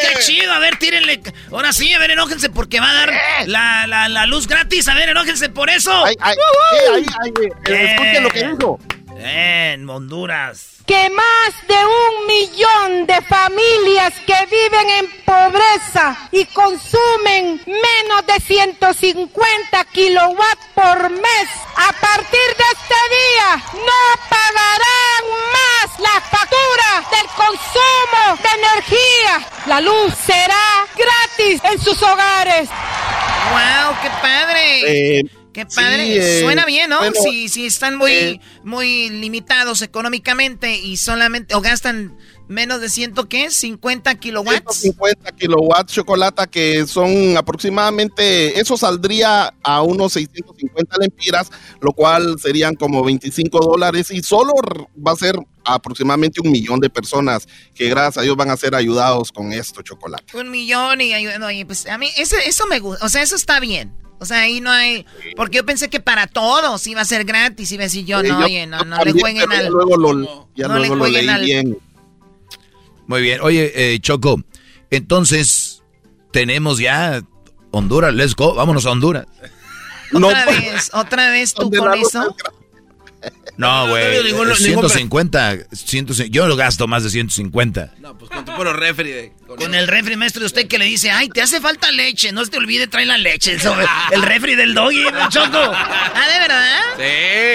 ¡Qué 0.00 0.20
chido! 0.24 0.52
A 0.52 0.58
ver, 0.58 0.78
tírenle. 0.78 1.22
Ahora 1.50 1.72
sí, 1.72 1.92
a 1.92 1.98
ver, 1.98 2.12
enójense 2.12 2.50
porque 2.50 2.80
va 2.80 2.90
a 2.90 2.94
dar 2.94 3.12
la, 3.46 3.86
la, 3.86 4.08
la 4.08 4.26
luz 4.26 4.46
gratis. 4.46 4.88
A 4.88 4.94
ver, 4.94 5.08
enójense 5.08 5.48
por 5.48 5.70
eso. 5.70 6.04
Ay, 6.04 6.14
ay, 6.20 6.36
ay, 6.92 7.32
eh, 7.66 7.94
escuchen 7.94 8.22
lo 8.22 8.30
que 8.30 8.48
dijo. 8.48 8.78
En 9.24 9.88
Honduras. 9.88 10.82
que 10.86 11.10
más 11.10 11.68
de 11.68 11.76
un 11.76 12.26
millón 12.26 13.06
de 13.06 13.22
familias 13.22 14.12
que 14.26 14.34
viven 14.50 14.90
en 14.90 15.06
pobreza 15.24 16.16
y 16.32 16.44
consumen 16.46 17.62
menos 17.66 18.26
de 18.26 18.40
150 18.40 19.84
kilowatts 19.92 20.66
por 20.74 21.08
mes, 21.10 21.48
a 21.76 21.92
partir 21.92 22.48
de 22.58 22.64
este 22.72 23.00
día 23.20 23.62
no 23.74 24.02
pagarán 24.28 25.22
más 25.54 26.00
la 26.00 26.20
factura 26.20 26.90
del 27.12 27.28
consumo 27.36 28.42
de 28.42 28.48
energía. 28.60 29.48
La 29.66 29.80
luz 29.80 30.14
será 30.26 30.86
gratis 30.96 31.60
en 31.64 31.78
sus 31.80 32.02
hogares. 32.02 32.68
¡Wow! 33.52 33.96
¡Qué 34.02 34.10
padre! 34.20 35.18
Eh, 35.18 35.22
¡Qué 35.52 35.66
padre! 35.66 36.04
sí, 36.04 36.18
eh, 36.18 36.40
Suena 36.42 36.64
bien, 36.64 36.90
¿no? 36.90 36.98
bueno, 36.98 37.14
si, 37.22 37.48
si 37.48 37.66
están 37.66 37.96
muy, 37.96 38.12
eh, 38.12 38.40
muy 38.64 39.10
limitados 39.10 39.82
económicamente 39.82 40.76
y 40.76 40.96
solamente, 40.96 41.54
o 41.54 41.60
gastan 41.60 42.16
menos 42.48 42.80
de 42.80 42.88
ciento, 42.88 43.28
¿qué? 43.28 43.46
¿50 43.46 44.18
kilowatts? 44.18 44.80
150 44.80 45.32
kilowatts 45.32 45.92
chocolate 45.92 46.46
que 46.48 46.86
son 46.86 47.36
aproximadamente, 47.36 48.58
eso 48.60 48.76
saldría 48.76 49.54
a 49.62 49.82
unos 49.82 50.12
650 50.12 50.96
lempiras, 51.00 51.50
lo 51.80 51.92
cual 51.92 52.38
serían 52.40 52.74
como 52.74 53.02
25 53.02 53.58
dólares 53.58 54.10
y 54.10 54.22
solo 54.22 54.52
va 54.96 55.12
a 55.12 55.16
ser 55.16 55.36
aproximadamente 55.64 56.40
un 56.40 56.50
millón 56.50 56.80
de 56.80 56.90
personas 56.90 57.46
que 57.74 57.88
gracias 57.88 58.18
a 58.18 58.22
Dios 58.22 58.36
van 58.36 58.50
a 58.50 58.56
ser 58.56 58.74
ayudados 58.74 59.32
con 59.32 59.52
esto 59.52 59.82
chocolate. 59.82 60.36
Un 60.36 60.50
millón 60.50 61.00
y 61.00 61.12
no, 61.38 61.50
y 61.50 61.64
pues 61.64 61.86
a 61.86 61.98
mí 61.98 62.10
ese, 62.16 62.36
eso 62.46 62.66
me 62.66 62.78
gusta, 62.78 63.04
o 63.04 63.08
sea, 63.08 63.22
eso 63.22 63.36
está 63.36 63.60
bien. 63.60 63.92
O 64.22 64.24
sea, 64.24 64.42
ahí 64.42 64.60
no 64.60 64.70
hay, 64.70 65.04
porque 65.36 65.56
yo 65.58 65.66
pensé 65.66 65.90
que 65.90 65.98
para 66.00 66.26
todos 66.28 66.86
iba 66.86 67.00
a 67.00 67.04
ser 67.04 67.24
gratis, 67.24 67.72
iba 67.72 67.82
a 67.82 67.86
decir 67.86 68.04
yo, 68.06 68.20
Sí, 68.20 68.28
no, 68.28 68.38
yo- 68.40 68.46
oye, 68.46 68.66
no, 68.68 68.78
yo 68.78 68.84
no 68.84 69.04
le 69.04 69.12
jueguen 69.12 69.50
al... 69.52 69.66
luego 69.66 69.96
lo, 69.96 70.48
ya 70.54 70.68
no 70.68 70.74
le 70.74 70.80
luego 70.80 70.94
lo 70.94 71.00
jueguen 71.02 71.26
leí 71.26 71.34
al- 71.34 71.42
bien. 71.44 71.78
Muy 73.08 73.20
bien. 73.20 73.40
Oye, 73.42 73.72
eh, 73.74 73.98
Choco, 74.00 74.40
entonces 74.90 75.82
tenemos 76.30 76.78
ya 76.78 77.20
Honduras. 77.72 78.14
Let's 78.14 78.34
go. 78.36 78.54
Vámonos 78.54 78.86
a 78.86 78.90
Honduras. 78.92 79.26
Otra 80.14 80.44
vez, 80.46 80.90
otra 80.92 81.30
vez 81.30 81.52
tú 81.54 81.70
con 81.70 81.94
eso. 81.94 82.36
No, 83.56 83.88
güey. 83.88 84.04
no, 84.16 84.22
ningún- 84.22 84.50
eh, 84.50 84.54
ningún- 84.60 84.88
150, 84.88 85.56
150. 85.72 86.32
Yo 86.32 86.46
lo 86.46 86.56
gasto 86.56 86.86
más 86.88 87.04
de 87.04 87.10
150. 87.10 87.92
No, 87.98 88.16
pues 88.16 88.30
con 88.30 88.44
tu 88.44 88.54
puro 88.56 88.72
refri. 88.72 89.10
de- 89.10 89.32
con 89.46 89.56
Con 89.58 89.74
el 89.74 89.86
refri, 89.88 90.16
maestro, 90.16 90.40
de 90.40 90.46
usted 90.46 90.66
que 90.66 90.78
le 90.78 90.86
dice, 90.86 91.10
ay, 91.10 91.28
te 91.28 91.42
hace 91.42 91.60
falta 91.60 91.90
leche, 91.90 92.32
no 92.32 92.44
se 92.44 92.50
te 92.50 92.56
olvide 92.56 92.86
traer 92.86 93.08
la 93.08 93.18
leche. 93.18 93.52
Eso, 93.54 93.76
el 94.10 94.22
refri 94.22 94.54
del 94.54 94.74
doggy, 94.74 95.04
¿no, 95.12 95.28
Choco. 95.28 95.58
Ah, 95.58 96.26
¿de 96.32 96.38
verdad? 96.40 96.80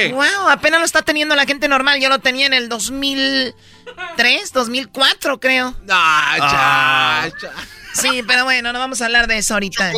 Sí. 0.07 0.11
Wow, 0.13 0.49
apenas 0.49 0.79
lo 0.79 0.85
está 0.85 1.01
teniendo 1.01 1.35
la 1.35 1.45
gente 1.45 1.67
normal. 1.67 1.99
Yo 1.99 2.09
lo 2.09 2.19
tenía 2.19 2.45
en 2.45 2.53
el 2.53 2.69
2003, 2.69 4.53
2004, 4.53 5.39
creo. 5.39 5.71
No, 5.85 5.93
Ah. 5.95 7.27
cha, 7.31 7.37
cha. 7.41 7.53
Sí, 7.93 8.21
pero 8.27 8.43
bueno, 8.43 8.71
no 8.71 8.79
vamos 8.79 9.01
a 9.01 9.05
hablar 9.05 9.27
de 9.27 9.39
eso 9.39 9.55
ahorita. 9.55 9.91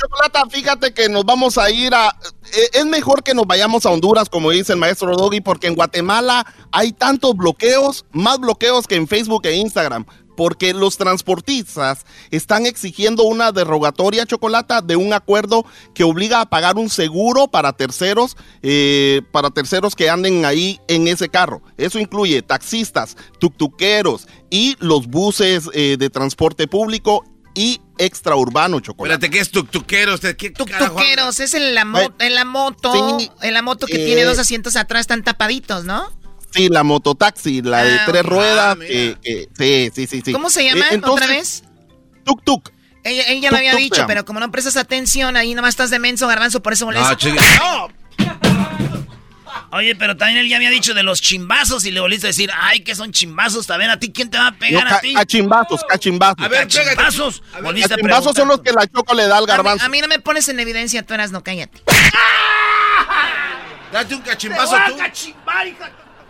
Chocolata, 0.00 0.46
fíjate 0.48 0.94
que 0.94 1.08
nos 1.08 1.24
vamos 1.24 1.58
a 1.58 1.70
ir 1.70 1.94
a... 1.94 2.08
eh, 2.54 2.70
Es 2.72 2.86
mejor 2.86 3.22
que 3.22 3.34
nos 3.34 3.46
vayamos 3.46 3.84
a 3.84 3.90
Honduras, 3.90 4.28
como 4.30 4.50
dice 4.50 4.72
el 4.72 4.78
maestro 4.78 5.14
Doggy, 5.16 5.40
porque 5.40 5.66
en 5.66 5.74
Guatemala 5.74 6.46
hay 6.72 6.92
tantos 6.92 7.36
bloqueos, 7.36 8.06
más 8.12 8.38
bloqueos 8.38 8.86
que 8.86 8.94
en 8.94 9.06
Facebook 9.06 9.42
e 9.44 9.56
Instagram, 9.56 10.06
porque 10.36 10.72
los 10.72 10.96
transportistas 10.96 12.06
están 12.30 12.64
exigiendo 12.64 13.24
una 13.24 13.52
derogatoria, 13.52 14.24
Chocolata, 14.24 14.80
de 14.80 14.96
un 14.96 15.12
acuerdo 15.12 15.66
que 15.92 16.02
obliga 16.04 16.40
a 16.40 16.48
pagar 16.48 16.76
un 16.78 16.88
seguro 16.88 17.48
para 17.48 17.74
terceros, 17.74 18.38
eh, 18.62 19.20
para 19.32 19.50
terceros 19.50 19.94
que 19.94 20.08
anden 20.08 20.46
ahí 20.46 20.80
en 20.88 21.08
ese 21.08 21.28
carro. 21.28 21.60
Eso 21.76 21.98
incluye 21.98 22.40
taxistas, 22.40 23.18
tuctuqueros 23.38 24.28
y 24.48 24.76
los 24.78 25.08
buses 25.08 25.68
eh, 25.74 25.96
de 25.98 26.08
transporte 26.08 26.66
público 26.66 27.22
y 27.54 27.82
extraurbano, 28.04 28.80
Chocolate. 28.80 29.14
Espérate, 29.14 29.30
¿qué 29.36 29.40
es 29.42 29.50
tuctuquero? 29.50 30.14
Usted, 30.14 30.36
¿Qué 30.36 30.52
carajo 30.52 30.84
habla? 30.84 30.88
Tuqueros, 31.00 31.40
es 31.40 31.54
en 31.54 31.74
la, 31.74 31.84
mo- 31.84 32.12
en 32.18 32.34
la 32.34 32.44
moto, 32.44 33.18
Sí, 33.18 33.30
en 33.42 33.54
la 33.54 33.62
moto 33.62 33.86
que 33.86 34.02
eh, 34.02 34.04
tiene 34.06 34.24
dos 34.24 34.38
asientos 34.38 34.76
atrás, 34.76 35.02
están 35.02 35.22
tapaditos, 35.22 35.84
¿no? 35.84 36.10
Sí, 36.52 36.68
la 36.68 36.82
mototaxi, 36.82 37.62
la 37.62 37.84
de 37.84 37.94
Ah, 37.94 38.02
tres 38.06 38.24
ruedas. 38.24 38.76
Ah, 38.76 38.80
que- 38.80 39.16
sí, 39.56 39.90
sí, 39.94 40.06
sí, 40.06 40.22
sí. 40.24 40.32
¿Cómo 40.32 40.50
se 40.50 40.64
llama 40.64 40.86
Eh, 40.86 40.94
entonces, 40.94 41.24
otra 41.24 41.36
vez? 41.36 41.62
Tuk 42.24 42.42
tuk. 42.44 42.70
Ella, 43.04 43.22
ella 43.28 43.50
lo 43.50 43.56
había 43.56 43.70
Tuk 43.72 43.80
dicho, 43.80 43.94
llama. 43.96 44.06
pero 44.08 44.24
como 44.24 44.40
no 44.40 44.50
prestas 44.50 44.76
atención, 44.76 45.36
ahí 45.36 45.54
nomás 45.54 45.70
estás 45.70 45.90
de 45.90 45.98
menso, 45.98 46.26
garbanzo, 46.26 46.60
por 46.62 46.72
eso 46.72 46.86
molesta. 46.86 47.10
No, 47.10 47.16
chica. 47.16 47.42
Oye, 49.72 49.94
pero 49.94 50.16
también 50.16 50.38
él 50.38 50.48
ya 50.48 50.56
había 50.56 50.70
dicho 50.70 50.94
de 50.94 51.04
los 51.04 51.22
chimbazos 51.22 51.84
y 51.84 51.92
le 51.92 52.00
volviste 52.00 52.26
a 52.26 52.28
decir, 52.28 52.50
ay, 52.54 52.80
que 52.80 52.94
son 52.94 53.12
chimbazos. 53.12 53.70
A 53.70 53.76
ver, 53.76 53.88
¿a 53.88 53.98
ti 53.98 54.10
quién 54.12 54.28
te 54.28 54.36
va 54.36 54.48
a 54.48 54.52
pegar 54.52 54.86
a 54.92 55.00
ti? 55.00 55.14
cachimbazos, 55.14 55.84
cachimbazos. 55.88 56.44
A 56.44 56.48
ver. 56.48 56.62
Cachimbazos. 56.62 57.42
A 57.52 57.60
ver, 57.60 57.88
cachimbazos 57.88 58.36
son 58.36 58.48
los 58.48 58.60
que 58.62 58.72
la 58.72 58.86
choco 58.88 59.14
le 59.14 59.28
da 59.28 59.38
al 59.38 59.44
A 59.44 59.46
mí, 59.46 59.52
garbanzo. 59.52 59.84
a 59.84 59.88
mí 59.88 60.00
no 60.00 60.08
me 60.08 60.18
pones 60.18 60.48
en 60.48 60.58
evidencia, 60.58 61.04
tú 61.04 61.14
eras, 61.14 61.30
no, 61.30 61.44
cállate. 61.44 61.80
Date 63.92 64.14
un 64.14 64.22
cachimbazo 64.22 64.76
tú. 64.88 64.96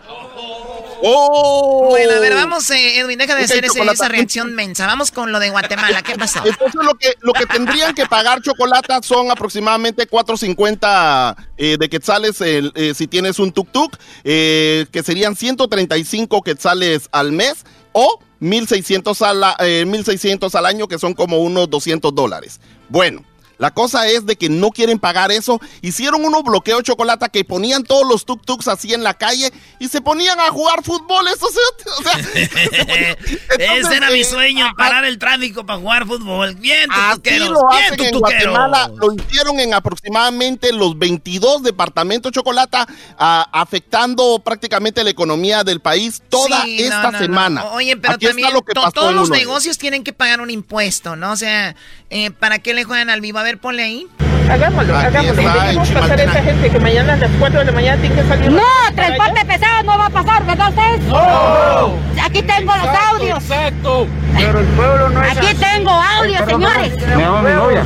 ¡Oh! 0.07 0.90
Bueno, 1.01 2.13
a 2.15 2.19
ver, 2.19 2.33
vamos, 2.35 2.69
eh, 2.69 2.99
Edwin, 2.99 3.17
deja 3.17 3.35
de 3.35 3.43
hacer 3.43 3.65
ese- 3.65 3.79
esa 3.91 4.07
reacción 4.07 4.53
mensa. 4.53 4.85
Vamos 4.87 5.11
con 5.11 5.31
lo 5.31 5.39
de 5.39 5.49
Guatemala, 5.49 6.01
¿qué 6.01 6.15
pasó? 6.15 6.39
Entonces 6.45 6.81
lo 6.83 6.93
que, 6.95 7.13
lo 7.21 7.33
que 7.33 7.45
tendrían 7.45 7.93
que 7.95 8.05
pagar 8.05 8.41
chocolate 8.41 8.93
son 9.03 9.31
aproximadamente 9.31 10.07
4.50 10.07 11.35
eh, 11.57 11.77
de 11.79 11.89
quetzales 11.89 12.37
eh, 12.41 12.93
si 12.95 13.07
tienes 13.07 13.39
un 13.39 13.53
tuk-tuk, 13.53 13.97
eh, 14.23 14.85
que 14.91 15.03
serían 15.03 15.35
135 15.35 16.41
quetzales 16.41 17.09
al 17.11 17.31
mes 17.31 17.65
o 17.93 18.19
1.600 18.39 19.21
al, 19.25 19.43
a- 19.43 19.55
eh, 19.59 19.85
1.600 19.87 20.53
al 20.55 20.65
año, 20.65 20.87
que 20.87 20.97
son 20.99 21.13
como 21.13 21.39
unos 21.39 21.69
200 21.69 22.13
dólares. 22.13 22.59
Bueno. 22.89 23.23
La 23.61 23.69
cosa 23.71 24.07
es 24.07 24.25
de 24.25 24.35
que 24.37 24.49
no 24.49 24.71
quieren 24.71 24.97
pagar 24.97 25.31
eso. 25.31 25.61
Hicieron 25.83 26.25
unos 26.25 26.41
bloqueos 26.41 26.81
chocolate 26.81 27.29
que 27.31 27.45
ponían 27.45 27.83
todos 27.83 28.07
los 28.07 28.25
tuk-tuks 28.25 28.67
así 28.71 28.93
en 28.95 29.03
la 29.03 29.13
calle 29.13 29.53
y 29.77 29.87
se 29.87 30.01
ponían 30.01 30.39
a 30.39 30.49
jugar 30.49 30.83
fútbol. 30.83 31.27
Eso, 31.27 31.45
o 31.45 32.01
sea, 32.03 32.17
Ese 33.59 33.95
era 33.95 34.09
mi 34.09 34.21
eh, 34.21 34.25
sueño, 34.25 34.65
parar 34.75 35.05
el 35.05 35.19
tráfico 35.19 35.63
para 35.65 35.79
jugar 35.79 36.07
fútbol. 36.07 36.55
Bien, 36.55 36.89
Así 36.91 37.17
tutuqueros, 37.17 37.49
lo 37.49 37.59
bien, 37.69 37.83
hacen 37.83 38.03
en 38.05 38.11
tutuqueros. 38.13 38.49
Guatemala, 38.49 38.91
lo 38.99 39.13
hicieron 39.13 39.59
en 39.59 39.73
aproximadamente 39.73 40.73
los 40.73 40.97
22 40.97 41.63
departamentos 41.63 42.31
chocolata, 42.31 42.87
ah, 43.19 43.47
afectando 43.51 44.39
prácticamente 44.43 45.03
la 45.03 45.09
economía 45.11 45.63
del 45.63 45.81
país 45.81 46.23
toda 46.29 46.63
Sí, 46.63 46.81
esta 46.83 47.03
no, 47.03 47.11
no. 47.11 47.19
semana. 47.19 47.65
Oye, 47.73 47.95
pero 47.97 48.15
Aquí 48.15 48.25
también 48.25 48.53
lo 48.53 48.63
que 48.63 48.73
to- 48.73 48.91
todos 48.91 49.11
en 49.11 49.15
los 49.17 49.29
negocios 49.29 49.77
tienen 49.77 50.03
que 50.03 50.13
pagar 50.13 50.41
un 50.41 50.49
impuesto, 50.49 51.15
¿no? 51.15 51.31
O 51.31 51.35
sea, 51.35 51.75
eh, 52.09 52.31
¿para 52.31 52.59
qué 52.59 52.73
le 52.73 52.83
juegan 52.83 53.09
al 53.09 53.21
vivo? 53.21 53.37
A 53.39 53.43
ver, 53.43 53.50
ponle 53.57 53.83
ahí. 53.83 54.07
Hagámoslo, 54.49 54.97
Aquí 54.97 55.07
hagámoslo. 55.07 55.41
está, 55.41 55.63
Dejemos 55.63 55.89
pasar 55.91 56.19
a 56.19 56.23
esa 56.23 56.43
gente 56.43 56.69
que 56.69 56.79
mañana 56.79 57.13
a 57.13 57.17
las 57.17 57.31
4 57.39 57.59
de 57.59 57.65
la 57.65 57.71
mañana 57.71 58.01
tiene 58.01 58.15
que 58.15 58.27
salir. 58.27 58.51
No, 58.51 58.61
transporte 58.95 59.45
pesado 59.45 59.83
no 59.83 59.97
va 59.97 60.05
a 60.07 60.09
pasar, 60.09 60.45
¿verdad 60.45 60.69
usted? 60.69 60.99
No. 61.07 61.95
Aquí 62.25 62.41
tengo 62.43 62.75
los 62.75 62.87
audios. 62.87 63.43
Exacto. 63.43 64.07
Pero 64.37 64.59
el 64.59 64.65
pueblo 64.67 65.09
no 65.09 65.23
es 65.23 65.37
Aquí 65.37 65.55
tengo 65.55 65.91
audios, 65.91 66.45
señores. 66.49 66.93
Me 67.15 67.23
llama 67.23 67.41
mi 67.43 67.51
novia. 67.53 67.83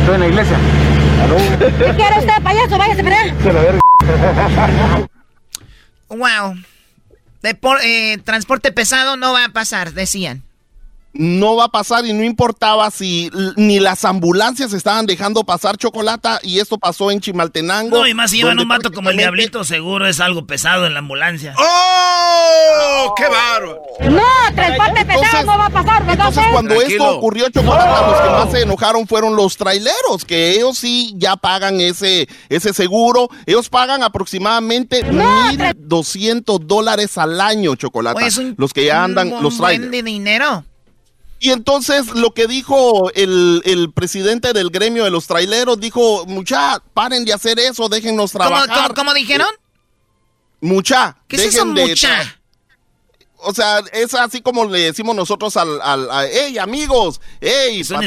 Estoy 0.00 0.14
en 0.14 0.20
la 0.20 0.26
iglesia. 0.28 0.56
¿Qué 1.58 1.94
quiere 1.94 2.18
usted, 2.18 2.42
payaso? 2.42 2.78
Váyase 2.78 3.04
para 3.04 3.16
allá. 3.20 3.34
Se 3.42 3.52
la 3.52 3.60
verga. 3.60 3.80
Wow. 6.08 6.54
Depor- 7.42 7.80
eh, 7.82 8.18
transporte 8.24 8.72
pesado 8.72 9.16
no 9.16 9.32
va 9.32 9.44
a 9.46 9.48
pasar, 9.50 9.92
decían. 9.92 10.42
No 11.12 11.56
va 11.56 11.64
a 11.64 11.68
pasar 11.68 12.06
y 12.06 12.12
no 12.12 12.22
importaba 12.22 12.88
si 12.92 13.30
ni 13.56 13.80
las 13.80 14.04
ambulancias 14.04 14.72
estaban 14.72 15.06
dejando 15.06 15.42
pasar 15.42 15.76
chocolata 15.76 16.38
y 16.42 16.60
esto 16.60 16.78
pasó 16.78 17.10
en 17.10 17.20
Chimaltenango. 17.20 17.98
No, 17.98 18.06
y 18.06 18.14
más 18.14 18.30
si 18.30 18.36
llevan 18.38 18.60
un 18.60 18.68
vato 18.68 18.92
como 18.92 19.10
el 19.10 19.16
diablito, 19.16 19.64
seguro 19.64 20.06
es 20.06 20.20
algo 20.20 20.46
pesado 20.46 20.86
en 20.86 20.92
la 20.94 21.00
ambulancia. 21.00 21.54
¡Oh! 21.58 23.14
¡Qué 23.16 23.24
bárbaro! 23.24 23.82
No, 24.08 24.54
transporte 24.54 25.04
pesado 25.04 25.22
Entonces- 25.24 25.46
no 25.46 25.58
va 25.58 25.66
a 25.66 25.70
pasar, 25.70 26.06
¿verdad 26.06 26.28
Entonces, 26.28 26.52
cuando 26.52 26.74
Tranquilo. 26.76 27.04
esto 27.04 27.16
ocurrió, 27.18 27.48
Chocolata, 27.50 28.06
los 28.10 28.20
que 28.20 28.30
más 28.30 28.50
se 28.52 28.62
enojaron 28.62 29.06
fueron 29.08 29.34
los 29.36 29.56
traileros, 29.56 30.24
que 30.24 30.52
ellos 30.52 30.78
sí 30.78 31.12
ya 31.16 31.36
pagan 31.36 31.80
ese, 31.80 32.28
ese 32.48 32.72
seguro. 32.72 33.28
Ellos 33.46 33.68
pagan 33.68 34.02
aproximadamente 34.04 35.02
No, 35.02 35.24
1.200 35.52 36.60
dólares 36.60 37.18
al 37.18 37.40
año, 37.40 37.74
Chocolata. 37.74 38.16
Oye, 38.18 38.28
es 38.28 38.36
un- 38.38 38.54
los 38.56 38.72
que 38.72 38.84
ya 38.84 39.02
andan, 39.02 39.32
un 39.32 39.42
los 39.42 39.56
trailers. 39.58 39.90
de 39.90 40.02
dinero. 40.02 40.64
Y 41.42 41.50
entonces 41.52 42.06
lo 42.08 42.34
que 42.34 42.46
dijo 42.46 43.10
el, 43.14 43.62
el 43.64 43.90
presidente 43.92 44.52
del 44.52 44.68
gremio 44.70 45.04
de 45.04 45.10
los 45.10 45.26
traileros, 45.26 45.80
dijo, 45.80 46.26
mucha, 46.26 46.82
paren 46.92 47.24
de 47.24 47.32
hacer 47.32 47.58
eso, 47.58 47.88
déjennos 47.88 48.32
¿Cómo, 48.32 48.44
trabajar. 48.46 48.82
cómo- 48.88 48.94
cómo 48.94 49.14
dijeron? 49.14 49.48
Mucha. 50.60 51.16
¿Qué 51.26 51.36
es 51.36 51.46
eso, 51.46 51.64
de 51.72 51.86
mucha? 51.86 52.36
O 53.42 53.54
sea, 53.54 53.82
es 53.94 54.12
así 54.12 54.42
como 54.42 54.66
le 54.66 54.80
decimos 54.80 55.16
nosotros 55.16 55.56
al, 55.56 55.80
al 55.80 56.10
a, 56.10 56.26
hey, 56.30 56.58
amigos, 56.58 57.22
hey, 57.40 57.80
Es 57.80 57.90
un 57.90 58.06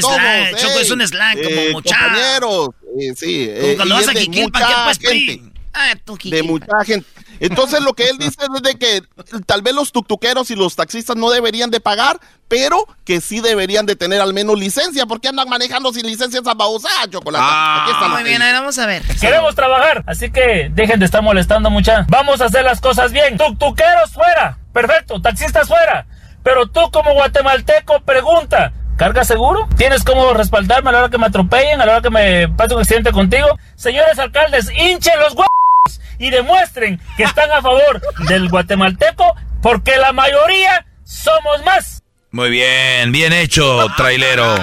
Choco, 0.56 0.72
hey, 0.76 0.78
es 0.80 0.90
un 0.92 1.04
slang, 1.08 1.34
como 1.42 1.48
eh, 1.60 1.72
mucha. 1.72 1.98
compañeros, 1.98 2.68
eh, 3.00 3.14
sí. 3.16 3.46
Como 3.52 3.66
eh, 3.66 3.74
cuando 3.76 3.94
vas 3.96 4.08
a 4.08 4.12
de 4.12 4.20
Jiquilpan, 4.20 4.62
mucha 4.62 4.76
¿qué 4.76 4.84
pues, 4.84 4.98
gente? 5.26 5.52
Ah, 5.72 5.94
tú, 6.04 6.14
De 6.14 6.20
Jiquilpan. 6.22 6.46
mucha 6.46 6.84
gente. 6.84 7.06
Entonces 7.40 7.82
lo 7.82 7.94
que 7.94 8.08
él 8.08 8.18
dice 8.18 8.38
es 8.42 8.62
de 8.62 8.74
que 8.76 9.02
tal 9.46 9.62
vez 9.62 9.74
los 9.74 9.92
tuctuqueros 9.92 10.50
y 10.50 10.56
los 10.56 10.76
taxistas 10.76 11.16
no 11.16 11.30
deberían 11.30 11.70
de 11.70 11.80
pagar, 11.80 12.18
pero 12.48 12.86
que 13.04 13.20
sí 13.20 13.40
deberían 13.40 13.86
de 13.86 13.96
tener 13.96 14.20
al 14.20 14.34
menos 14.34 14.58
licencia, 14.58 15.06
porque 15.06 15.28
andan 15.28 15.48
manejando 15.48 15.92
sin 15.92 16.06
licencia 16.06 16.40
esa 16.40 16.54
babosa, 16.54 16.88
chocolate. 17.10 17.44
Aquí 17.44 17.90
está 17.90 18.08
la 18.08 18.14
Muy 18.14 18.22
bien, 18.22 18.42
a 18.42 18.46
ver, 18.46 18.54
vamos 18.54 18.78
a 18.78 18.86
ver. 18.86 19.02
Queremos 19.20 19.54
trabajar, 19.54 20.04
así 20.06 20.30
que 20.30 20.70
dejen 20.72 21.00
de 21.00 21.06
estar 21.06 21.22
molestando 21.22 21.70
mucha. 21.70 22.06
Vamos 22.08 22.40
a 22.40 22.46
hacer 22.46 22.64
las 22.64 22.80
cosas 22.80 23.12
bien. 23.12 23.36
Tuctuqueros 23.36 24.12
fuera. 24.12 24.58
Perfecto, 24.72 25.20
taxistas 25.20 25.68
fuera. 25.68 26.06
Pero 26.42 26.66
tú 26.66 26.90
como 26.92 27.14
guatemalteco 27.14 28.00
pregunta, 28.00 28.72
¿carga 28.96 29.24
seguro? 29.24 29.66
¿Tienes 29.76 30.04
cómo 30.04 30.34
respaldarme 30.34 30.90
a 30.90 30.92
la 30.92 30.98
hora 30.98 31.08
que 31.08 31.18
me 31.18 31.26
atropellen, 31.26 31.80
a 31.80 31.86
la 31.86 31.92
hora 31.92 32.02
que 32.02 32.10
me 32.10 32.48
pase 32.48 32.74
un 32.74 32.80
accidente 32.80 33.12
contigo? 33.12 33.58
Señores 33.76 34.18
alcaldes, 34.18 34.70
hinchen 34.70 35.18
los 35.20 35.32
huevos 35.32 35.53
y 36.18 36.30
demuestren 36.30 37.00
que 37.16 37.24
están 37.24 37.50
a 37.50 37.62
favor 37.62 38.00
del 38.28 38.48
guatemalteco 38.48 39.34
porque 39.62 39.96
la 39.96 40.12
mayoría 40.12 40.86
somos 41.04 41.64
más. 41.64 42.02
Muy 42.30 42.50
bien, 42.50 43.12
bien 43.12 43.32
hecho, 43.32 43.86
trailero. 43.96 44.56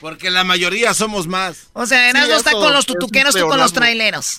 Porque 0.00 0.30
la 0.30 0.44
mayoría 0.44 0.94
somos 0.94 1.26
más. 1.26 1.68
O 1.72 1.86
sea, 1.86 2.10
Erasmo 2.10 2.34
está 2.34 2.50
eso 2.50 2.60
con 2.60 2.72
los 2.72 2.86
tutuqueros, 2.86 3.34
tú 3.34 3.46
con 3.46 3.58
los 3.58 3.72
traileros. 3.72 4.38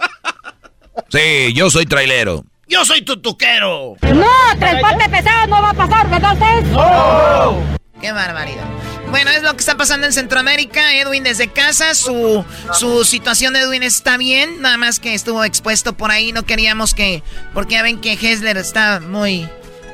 Sí, 1.10 1.54
yo 1.54 1.70
soy 1.70 1.86
trailero. 1.86 2.44
Yo 2.68 2.86
soy 2.86 3.02
tutuquero. 3.02 3.96
No, 4.02 4.60
transporte 4.60 5.10
pesado 5.10 5.48
no 5.48 5.62
va 5.62 5.70
a 5.72 5.74
pasar, 5.74 6.10
¿verdad 6.10 6.34
usted? 6.34 8.00
Qué 8.02 8.12
barbaridad. 8.12 8.66
Bueno, 9.14 9.30
es 9.30 9.44
lo 9.44 9.52
que 9.54 9.60
está 9.60 9.78
pasando 9.78 10.08
en 10.08 10.12
Centroamérica. 10.14 10.96
Edwin 10.96 11.24
desde 11.24 11.48
casa, 11.48 11.94
su, 11.94 12.44
su 12.74 13.06
situación 13.06 13.54
de 13.54 13.60
Edwin 13.60 13.84
está 13.84 14.18
bien, 14.18 14.60
nada 14.60 14.78
más 14.78 15.00
que 15.00 15.14
estuvo 15.14 15.44
expuesto 15.44 15.94
por 15.94 16.10
ahí. 16.10 16.32
No 16.32 16.48
queríamos 16.48 16.96
que, 16.96 17.22
porque 17.54 17.76
ya 17.76 17.84
ven 17.84 18.02
que 18.02 18.14
Hessler 18.14 18.58
está 18.58 19.00
muy, 19.02 19.48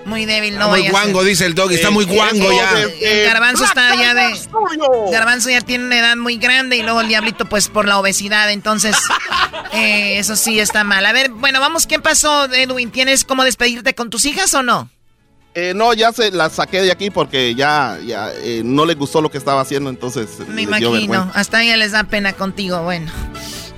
muy 0.05 0.23
débil. 0.25 0.57
No 0.57 0.69
muy 0.69 0.87
guango, 0.87 1.21
dice 1.25 1.45
el 1.45 1.53
doggy. 1.53 1.75
Está 1.75 1.89
Eh, 1.89 1.91
muy 1.91 2.05
guango 2.05 2.49
ya. 2.49 2.79
El 3.01 3.25
garbanzo 3.27 3.65
está 3.65 3.93
ya 3.93 4.13
de. 4.13 4.39
Garbanzo 5.11 5.49
ya 5.49 5.59
tiene 5.59 5.83
una 5.83 5.99
edad 5.99 6.15
muy 6.15 6.37
grande 6.37 6.77
y 6.77 6.81
luego 6.81 7.01
el 7.01 7.09
diablito, 7.09 7.43
pues 7.43 7.67
por 7.67 7.89
la 7.89 7.99
obesidad. 7.99 8.49
Entonces, 8.49 8.95
eh, 9.73 10.17
eso 10.17 10.37
sí 10.37 10.61
está 10.61 10.85
mal. 10.85 11.05
A 11.05 11.11
ver, 11.11 11.29
bueno, 11.29 11.59
vamos, 11.59 11.87
¿qué 11.87 11.99
pasó, 11.99 12.45
Edwin? 12.53 12.89
¿Tienes 12.89 13.25
cómo 13.25 13.43
despedirte 13.43 13.93
con 13.95 14.09
tus 14.09 14.23
hijas 14.23 14.53
o 14.53 14.63
no? 14.63 14.89
Eh, 15.55 15.73
no, 15.75 15.93
ya 15.93 16.11
se 16.13 16.31
la 16.31 16.49
saqué 16.49 16.81
de 16.81 16.91
aquí 16.91 17.09
porque 17.09 17.55
ya, 17.55 17.97
ya 18.05 18.31
eh, 18.33 18.61
no 18.63 18.85
le 18.85 18.93
gustó 18.93 19.19
lo 19.21 19.29
que 19.31 19.37
estaba 19.37 19.61
haciendo, 19.61 19.89
entonces 19.89 20.39
Me 20.39 20.45
les 20.45 20.55
dio 20.55 20.61
imagino. 20.63 20.91
vergüenza. 20.91 21.31
Hasta 21.39 21.63
ella 21.63 21.75
les 21.77 21.91
da 21.91 22.03
pena 22.03 22.33
contigo. 22.33 22.81
Bueno, 22.83 23.11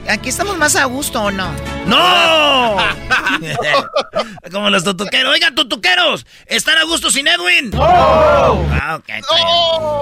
aquí 0.08 0.30
estamos 0.30 0.58
más 0.58 0.76
a 0.76 0.84
gusto 0.86 1.22
o 1.24 1.32
no. 1.32 1.50
¡No! 1.88 2.78
Como 4.52 4.70
los 4.70 4.84
tutuqueros. 4.84 5.32
Oigan, 5.34 5.56
tutuqueros, 5.56 6.26
¿están 6.46 6.78
a 6.78 6.84
gusto 6.84 7.10
sin 7.10 7.28
Edwin? 7.28 7.72
Ah, 7.80 9.00
bien. 9.08 9.22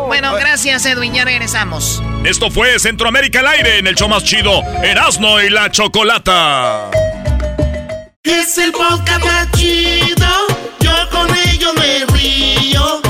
Bueno, 0.08 0.34
gracias, 0.34 0.86
Edwin. 0.88 1.14
Ya 1.14 1.24
regresamos. 1.24 2.02
Esto 2.26 2.50
fue 2.50 2.80
Centroamérica 2.80 3.40
al 3.42 3.48
aire 3.48 3.78
en 3.78 3.88
el 3.88 3.96
show 3.96 4.10
más 4.10 4.24
chido, 4.24 4.64
Erasmo 4.84 5.40
y 5.40 5.50
la 5.52 5.70
Chocolata. 5.72 6.90
Es 8.24 8.58
el 8.58 8.72
podcast 8.72 9.24
más 9.24 9.52
chido. 9.52 10.28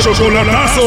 Chocolatazo. 0.00 0.82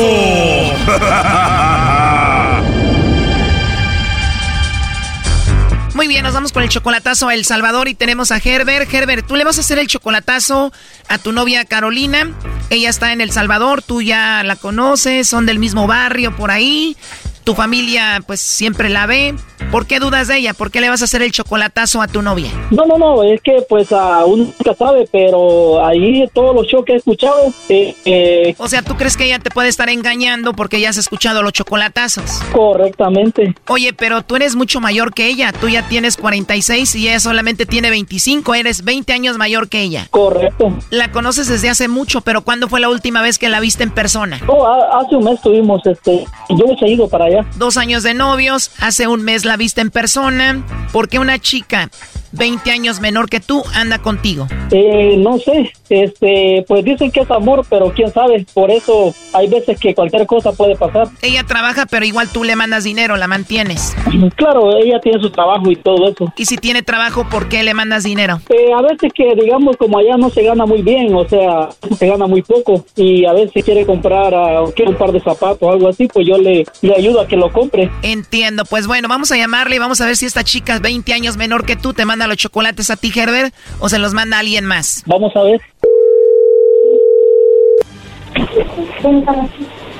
Muy 5.94 6.08
bien, 6.08 6.24
nos 6.24 6.34
vamos 6.34 6.54
con 6.54 6.64
el 6.64 6.70
chocolatazo 6.70 7.28
a 7.28 7.34
El 7.34 7.44
Salvador 7.44 7.90
y 7.90 7.94
tenemos 7.94 8.32
a 8.32 8.38
Herbert. 8.38 8.92
Herbert, 8.92 9.28
tú 9.28 9.36
le 9.36 9.44
vas 9.44 9.58
a 9.58 9.62
hacer 9.62 9.80
el 9.80 9.88
chocolatazo 9.88 10.72
a 11.10 11.18
tu 11.18 11.34
novia 11.34 11.66
Carolina. 11.66 12.32
Ella 12.70 12.90
está 12.90 13.12
en 13.12 13.20
El 13.20 13.32
Salvador, 13.32 13.82
tú 13.82 14.02
ya 14.02 14.44
la 14.44 14.56
conoces, 14.56 15.28
son 15.28 15.46
del 15.46 15.60
mismo 15.60 15.88
barrio 15.88 16.34
por 16.36 16.50
ahí. 16.50 16.96
Tu 17.44 17.54
familia 17.54 18.24
pues 18.26 18.40
siempre 18.40 18.88
la 18.88 19.08
ve. 19.08 19.36
¿Por 19.72 19.86
qué 19.88 20.00
dudas 20.00 20.28
de 20.28 20.38
ella? 20.38 20.54
¿Por 20.54 20.72
qué 20.72 20.82
le 20.82 20.90
vas 20.90 21.02
a 21.02 21.06
hacer 21.06 21.22
el 21.22 21.32
chocolatazo 21.32 22.02
a 22.02 22.08
tu 22.08 22.22
novia? 22.22 22.50
No, 22.72 22.86
no, 22.86 22.98
no, 22.98 23.24
es 23.24 23.42
que 23.42 23.64
pues 23.70 23.92
a 23.92 24.26
uno 24.26 24.46
nunca 24.46 24.74
sabe, 24.76 25.08
pero 25.12 25.86
ahí 25.86 26.26
todos 26.34 26.56
los 26.56 26.68
shows 26.68 26.86
que 26.86 26.94
he 26.94 26.96
escuchado, 26.98 27.54
eh, 27.70 27.96
eh, 28.06 28.56
O 28.58 28.68
sea, 28.68 28.82
¿tú 28.82 28.96
crees 28.96 29.16
que 29.18 29.26
ella 29.26 29.40
te 29.40 29.50
puede 29.50 29.70
estar 29.70 29.90
engañando 29.90 30.54
porque 30.54 30.80
ya 30.82 30.90
has 30.90 30.98
escuchado 30.98 31.42
los 31.44 31.54
chocolatazos? 31.54 32.42
correctamente. 32.52 33.56
Oye, 33.68 33.94
pero 33.94 34.22
tú 34.24 34.36
eres 34.36 34.56
mucho 34.56 34.80
mayor 34.82 35.14
que 35.14 35.28
ella. 35.28 35.52
Tú 35.54 35.70
ya 35.70 35.88
tienes 35.88 36.18
46 36.18 36.96
y 36.96 37.08
ella 37.10 37.20
solamente 37.20 37.66
tiene 37.66 37.90
25. 37.90 38.56
Eres 38.56 38.84
20 38.84 39.14
años 39.14 39.38
mayor 39.38 39.70
que 39.70 39.82
ella. 39.82 40.08
Correcto. 40.10 40.74
La 40.90 41.12
conoces 41.12 41.48
desde 41.48 41.70
hace 41.70 41.88
mucho, 41.88 42.22
pero 42.22 42.42
¿cuándo 42.42 42.68
fue 42.68 42.80
la 42.80 42.90
última 42.90 43.22
vez 43.22 43.38
que 43.38 43.50
la 43.50 43.60
viste 43.60 43.84
en 43.84 43.92
persona? 43.92 44.40
Oh, 44.48 44.66
ha- 44.66 45.00
hace 45.00 45.16
un 45.16 45.24
mes 45.26 45.42
tuvimos, 45.42 45.86
este, 45.86 46.26
yo 46.50 46.66
me 46.66 46.74
he 46.82 46.92
ido 46.92 47.08
para 47.08 47.26
allá. 47.26 47.46
Dos 47.58 47.78
años 47.78 48.04
de 48.04 48.14
novios, 48.14 48.72
hace 48.80 49.08
un 49.08 49.24
mes 49.24 49.46
la 49.46 49.51
viste 49.58 49.82
en 49.82 49.92
persona. 49.92 50.64
¿Por 50.92 51.10
qué 51.10 51.20
una 51.20 51.40
chica 51.40 51.90
20 52.34 52.72
años 52.72 53.00
menor 53.00 53.30
que 53.30 53.40
tú 53.40 53.64
anda 53.74 54.00
contigo? 54.00 54.48
Eh, 54.72 55.16
no 55.18 55.38
sé, 55.38 55.72
este, 55.90 56.64
pues 56.68 56.84
dicen 56.86 57.12
que 57.12 57.22
es 57.22 57.32
amor, 57.32 57.66
pero 57.70 57.92
quién 57.94 58.12
sabe, 58.12 58.46
por 58.54 58.72
eso 58.72 59.14
hay 59.34 59.50
veces 59.50 59.80
que 59.80 59.94
cualquier 59.94 60.26
cosa 60.26 60.52
puede 60.54 60.76
pasar. 60.76 61.10
Ella 61.22 61.44
trabaja, 61.44 61.86
pero 61.86 62.06
igual 62.06 62.30
tú 62.30 62.44
le 62.44 62.56
mandas 62.56 62.84
dinero, 62.84 63.18
la 63.18 63.28
mantienes. 63.28 63.96
Claro, 64.36 64.78
ella 64.78 65.00
tiene 65.00 65.22
su 65.22 65.30
trabajo 65.30 65.70
y 65.70 65.76
todo 65.76 66.10
eso. 66.10 66.32
Y 66.38 66.46
si 66.46 66.58
tiene 66.58 66.82
trabajo, 66.82 67.28
¿por 67.30 67.50
qué 67.50 67.64
le 67.64 67.74
mandas 67.74 68.04
dinero? 68.04 68.40
Eh, 68.50 68.72
a 68.74 68.82
veces 68.82 69.12
que, 69.14 69.36
digamos, 69.36 69.76
como 69.78 69.98
allá 69.98 70.18
no 70.18 70.30
se 70.30 70.44
gana 70.44 70.66
muy 70.66 70.82
bien, 70.82 71.14
o 71.14 71.28
sea, 71.28 71.70
se 71.98 72.08
gana 72.08 72.28
muy 72.28 72.42
poco, 72.42 72.86
y 72.96 73.26
a 73.26 73.34
veces 73.34 73.64
quiere 73.64 73.86
comprar 73.86 74.34
ah, 74.34 74.64
quiere 74.76 74.92
un 74.92 74.98
par 74.98 75.12
de 75.12 75.20
zapatos 75.20 75.62
o 75.62 75.72
algo 75.72 75.90
así, 75.90 76.08
pues 76.08 76.26
yo 76.28 76.38
le, 76.38 76.66
le 76.82 76.96
ayudo 76.96 77.22
a 77.22 77.28
que 77.28 77.36
lo 77.36 77.52
compre. 77.52 77.92
Entiendo, 78.02 78.64
pues 78.66 78.88
bueno, 78.88 79.08
vamos 79.08 79.32
a 79.32 79.38
llamarle 79.42 79.76
y 79.76 79.80
vamos 79.80 80.00
a 80.02 80.06
ver 80.06 80.16
si 80.16 80.26
esta 80.26 80.44
chica 80.44 80.80
20 80.80 81.14
años 81.14 81.38
menor 81.38 81.66
que 81.66 81.76
tú 81.76 81.94
te 81.94 82.06
manda 82.06 82.28
los 82.28 82.38
chocolates 82.38 82.90
a 82.90 82.96
ti, 82.96 83.12
Herbert, 83.14 83.54
o 83.80 83.90
se 83.90 84.00
los 84.00 84.14
manda 84.14 84.38
a 84.38 84.40
alguien 84.40 84.66
más. 84.66 85.04
Vamos 85.06 85.36
a 85.36 85.44
ver. 85.44 85.62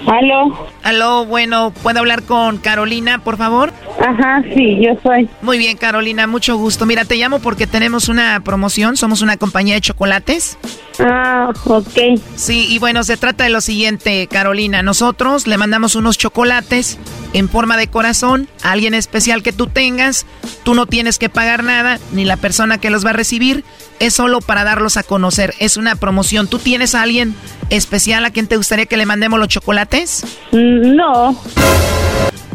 Aló. 0.08 0.71
Aló, 0.84 1.26
bueno, 1.26 1.72
¿puedo 1.84 2.00
hablar 2.00 2.24
con 2.24 2.58
Carolina, 2.58 3.20
por 3.24 3.38
favor? 3.38 3.72
Ajá, 4.00 4.44
sí, 4.56 4.80
yo 4.84 4.98
soy. 5.04 5.30
Muy 5.42 5.60
bien, 5.60 5.78
Carolina, 5.78 6.26
mucho 6.26 6.58
gusto. 6.58 6.86
Mira, 6.86 7.06
te 7.06 7.18
llamo 7.18 7.40
porque 7.40 7.68
tenemos 7.68 8.10
una 8.10 8.40
promoción, 8.40 8.98
somos 8.98 9.22
una 9.22 9.38
compañía 9.38 9.76
de 9.76 9.82
chocolates. 9.82 10.58
Ah, 11.00 11.52
ok. 11.66 12.20
Sí, 12.36 12.66
y 12.70 12.80
bueno, 12.80 13.04
se 13.04 13.18
trata 13.18 13.44
de 13.44 13.50
lo 13.52 13.62
siguiente, 13.62 14.28
Carolina. 14.28 14.82
Nosotros 14.82 15.48
le 15.48 15.58
mandamos 15.58 15.96
unos 15.96 16.18
chocolates 16.18 16.98
en 17.34 17.48
forma 17.48 17.78
de 17.78 17.88
corazón 17.88 18.48
a 18.64 18.72
alguien 18.72 18.94
especial 18.94 19.44
que 19.44 19.54
tú 19.54 19.68
tengas. 19.68 20.26
Tú 20.64 20.74
no 20.74 20.86
tienes 20.86 21.18
que 21.18 21.30
pagar 21.30 21.64
nada, 21.64 22.00
ni 22.12 22.26
la 22.26 22.38
persona 22.38 22.78
que 22.78 22.90
los 22.90 23.06
va 23.06 23.12
a 23.12 23.14
recibir. 23.14 23.64
Es 24.00 24.16
solo 24.16 24.42
para 24.42 24.64
darlos 24.64 24.98
a 24.98 25.04
conocer. 25.04 25.54
Es 25.60 25.78
una 25.78 25.96
promoción. 25.96 26.48
¿Tú 26.48 26.58
tienes 26.58 26.96
a 26.96 27.04
alguien 27.04 27.36
especial 27.70 28.26
a 28.26 28.32
quien 28.32 28.48
te 28.48 28.58
gustaría 28.58 28.88
que 28.88 28.98
le 28.98 29.06
mandemos 29.06 29.40
los 29.40 29.48
chocolates? 29.48 30.24
No. 30.72 31.36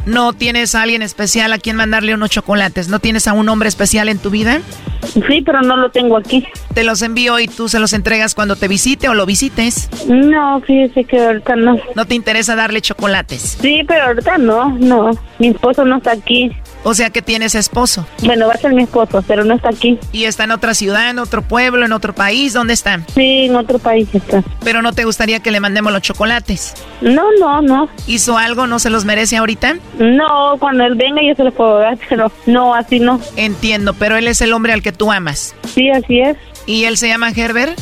¿No 0.07 0.33
tienes 0.33 0.77
a 0.77 0.83
alguien 0.83 1.03
especial 1.03 1.53
a 1.53 1.59
quien 1.59 1.75
mandarle 1.75 2.15
unos 2.15 2.31
chocolates? 2.31 2.89
¿No 2.89 3.01
tienes 3.01 3.27
a 3.27 3.33
un 3.33 3.49
hombre 3.49 3.69
especial 3.69 4.09
en 4.09 4.19
tu 4.19 4.31
vida? 4.31 4.61
Sí, 5.03 5.43
pero 5.45 5.63
no 5.63 5.77
lo 5.77 5.91
tengo 5.91 6.17
aquí. 6.17 6.47
Te 6.75 6.85
los 6.85 7.03
envío 7.03 7.39
y 7.41 7.49
tú 7.49 7.69
se 7.69 7.81
los 7.81 7.93
entregas 7.93 8.35
cuando 8.35 8.55
te 8.55 8.69
visite 8.69 9.09
o 9.09 9.15
lo 9.15 9.27
visites. 9.27 9.89
No, 10.07 10.61
fíjese 10.61 11.05
que 11.05 11.19
ahorita 11.19 11.57
no. 11.57 11.77
¿No 11.95 12.05
te 12.07 12.15
interesa 12.15 12.55
darle 12.55 12.81
chocolates? 12.81 13.59
Sí, 13.61 13.83
pero 13.87 14.05
ahorita 14.07 14.39
no, 14.39 14.77
no. 14.79 15.11
Mi 15.39 15.49
esposo 15.49 15.85
no 15.85 15.97
está 15.97 16.13
aquí. 16.13 16.53
O 16.85 16.95
sea 16.95 17.11
que 17.11 17.21
tienes 17.21 17.55
esposo. 17.57 18.07
Bueno, 18.23 18.47
va 18.47 18.55
a 18.55 18.59
ser 18.59 18.73
mi 18.73 18.85
esposo, 18.85 19.25
pero 19.27 19.45
no 19.45 19.55
está 19.55 19.71
aquí. 19.71 19.99
¿Y 20.13 20.25
está 20.25 20.45
en 20.45 20.53
otra 20.53 20.73
ciudad, 20.73 21.11
en 21.11 21.19
otro 21.19 21.43
pueblo, 21.43 21.85
en 21.85 21.93
otro 21.93 22.15
país? 22.15 22.53
¿Dónde 22.53 22.75
está? 22.75 23.01
Sí, 23.13 23.47
en 23.47 23.57
otro 23.57 23.79
país 23.81 24.09
está. 24.13 24.45
¿Pero 24.63 24.83
no 24.83 24.93
te 24.93 25.05
gustaría 25.05 25.41
que 25.41 25.51
le 25.51 25.59
mandemos 25.59 25.93
los 25.93 26.03
chocolates? 26.03 26.75
No, 27.01 27.25
no, 27.41 27.61
no. 27.61 27.89
¿Hizo 28.07 28.39
algo? 28.39 28.67
¿No 28.67 28.79
se 28.79 28.91
los 28.91 29.05
merece 29.05 29.37
ahorita? 29.37 29.77
No, 29.99 30.57
cuando 30.59 30.85
él 30.85 30.95
venga 30.95 31.23
yo 31.23 31.35
se 31.35 31.45
los 31.45 31.55
puedo 31.55 31.79
dar, 31.79 31.99
pero 32.09 32.31
no, 32.47 32.75
así 32.75 33.01
no. 33.01 33.21
Entiendo, 33.37 33.95
pero 33.95 34.17
él 34.17 34.29
es 34.29 34.41
el 34.41 34.53
hombre 34.53 34.73
al 34.73 34.83
que 34.83 34.93
tú 34.93 35.11
amas. 35.11 35.55
Sí, 35.75 35.91
así 35.91 36.21
es. 36.21 36.37
¿Y 36.67 36.85
él 36.85 36.97
se 36.97 37.09
llama 37.09 37.31
Herbert? 37.31 37.79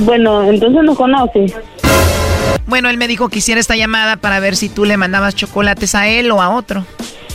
Bueno, 0.00 0.42
entonces 0.44 0.82
no 0.84 0.94
conoce. 0.94 1.52
Bueno, 2.66 2.88
él 2.88 2.96
me 2.96 3.08
dijo 3.08 3.28
que 3.28 3.38
hiciera 3.38 3.60
esta 3.60 3.76
llamada 3.76 4.16
para 4.16 4.40
ver 4.40 4.56
si 4.56 4.68
tú 4.68 4.84
le 4.84 4.96
mandabas 4.96 5.34
chocolates 5.34 5.94
a 5.94 6.08
él 6.08 6.30
o 6.30 6.40
a 6.40 6.50
otro. 6.50 6.86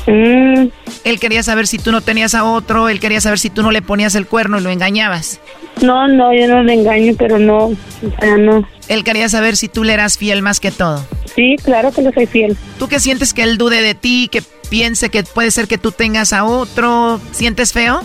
Mm. 0.07 0.69
Él 1.03 1.19
quería 1.19 1.43
saber 1.43 1.67
si 1.67 1.77
tú 1.77 1.91
no 1.91 2.01
tenías 2.01 2.33
a 2.33 2.45
otro, 2.45 2.89
él 2.89 2.99
quería 2.99 3.21
saber 3.21 3.39
si 3.39 3.49
tú 3.49 3.61
no 3.61 3.71
le 3.71 3.81
ponías 3.81 4.15
el 4.15 4.25
cuerno 4.25 4.57
y 4.57 4.61
lo 4.61 4.69
engañabas. 4.69 5.39
No, 5.81 6.07
no, 6.07 6.33
yo 6.33 6.47
no 6.47 6.63
le 6.63 6.73
engaño, 6.73 7.13
pero 7.17 7.37
no, 7.37 7.67
o 7.67 7.75
sea, 8.19 8.37
no. 8.37 8.67
Él 8.87 9.03
quería 9.03 9.29
saber 9.29 9.57
si 9.57 9.67
tú 9.67 9.83
le 9.83 9.93
eras 9.93 10.17
fiel 10.17 10.41
más 10.41 10.59
que 10.59 10.71
todo. 10.71 11.05
Sí, 11.35 11.55
claro 11.63 11.91
que 11.91 12.01
le 12.01 12.11
soy 12.13 12.25
fiel. 12.25 12.57
¿Tú 12.79 12.87
qué 12.87 12.99
sientes 12.99 13.33
que 13.33 13.43
él 13.43 13.57
dude 13.57 13.81
de 13.81 13.93
ti, 13.93 14.29
que 14.31 14.41
piense 14.69 15.09
que 15.09 15.23
puede 15.23 15.51
ser 15.51 15.67
que 15.67 15.77
tú 15.77 15.91
tengas 15.91 16.33
a 16.33 16.45
otro? 16.45 17.19
¿Sientes 17.31 17.73
feo? 17.73 18.01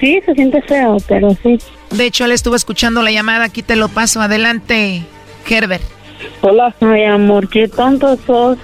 Sí, 0.00 0.20
se 0.26 0.34
siente 0.34 0.60
feo, 0.62 0.96
pero 1.06 1.36
sí. 1.42 1.58
De 1.90 2.06
hecho, 2.06 2.24
él 2.24 2.32
estuvo 2.32 2.56
escuchando 2.56 3.02
la 3.02 3.12
llamada, 3.12 3.44
aquí 3.44 3.62
te 3.62 3.76
lo 3.76 3.88
paso. 3.88 4.20
Adelante, 4.20 5.02
Herbert. 5.48 5.84
Hola. 6.40 6.74
Ay, 6.80 7.04
amor, 7.04 7.48
qué 7.48 7.68
tonto 7.68 8.18
sos. 8.26 8.58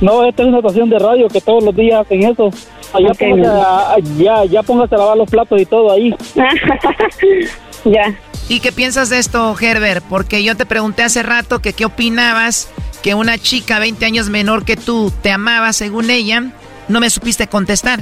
No, 0.00 0.24
esta 0.24 0.42
es 0.42 0.48
una 0.48 0.58
estación 0.58 0.90
de 0.90 0.98
radio 0.98 1.28
que 1.28 1.40
todos 1.40 1.64
los 1.64 1.74
días 1.74 2.00
hacen 2.00 2.22
eso. 2.22 2.50
Allá 2.92 3.10
Ok, 3.10 3.18
póngase 3.18 3.50
a, 3.50 3.96
ya, 4.18 4.44
ya 4.44 4.62
póngase 4.62 4.94
a 4.94 4.98
lavar 4.98 5.16
los 5.16 5.30
platos 5.30 5.60
y 5.60 5.66
todo 5.66 5.92
ahí. 5.92 6.14
ya. 7.84 8.14
¿Y 8.48 8.60
qué 8.60 8.72
piensas 8.72 9.08
de 9.08 9.18
esto, 9.18 9.54
Herbert? 9.58 10.04
Porque 10.08 10.44
yo 10.44 10.56
te 10.56 10.66
pregunté 10.66 11.02
hace 11.02 11.22
rato 11.22 11.60
que 11.60 11.72
qué 11.72 11.86
opinabas 11.86 12.70
que 13.02 13.14
una 13.14 13.38
chica 13.38 13.78
20 13.78 14.04
años 14.04 14.28
menor 14.28 14.64
que 14.64 14.76
tú 14.76 15.12
te 15.22 15.30
amaba, 15.30 15.72
según 15.72 16.10
ella, 16.10 16.52
no 16.88 17.00
me 17.00 17.10
supiste 17.10 17.46
contestar. 17.46 18.00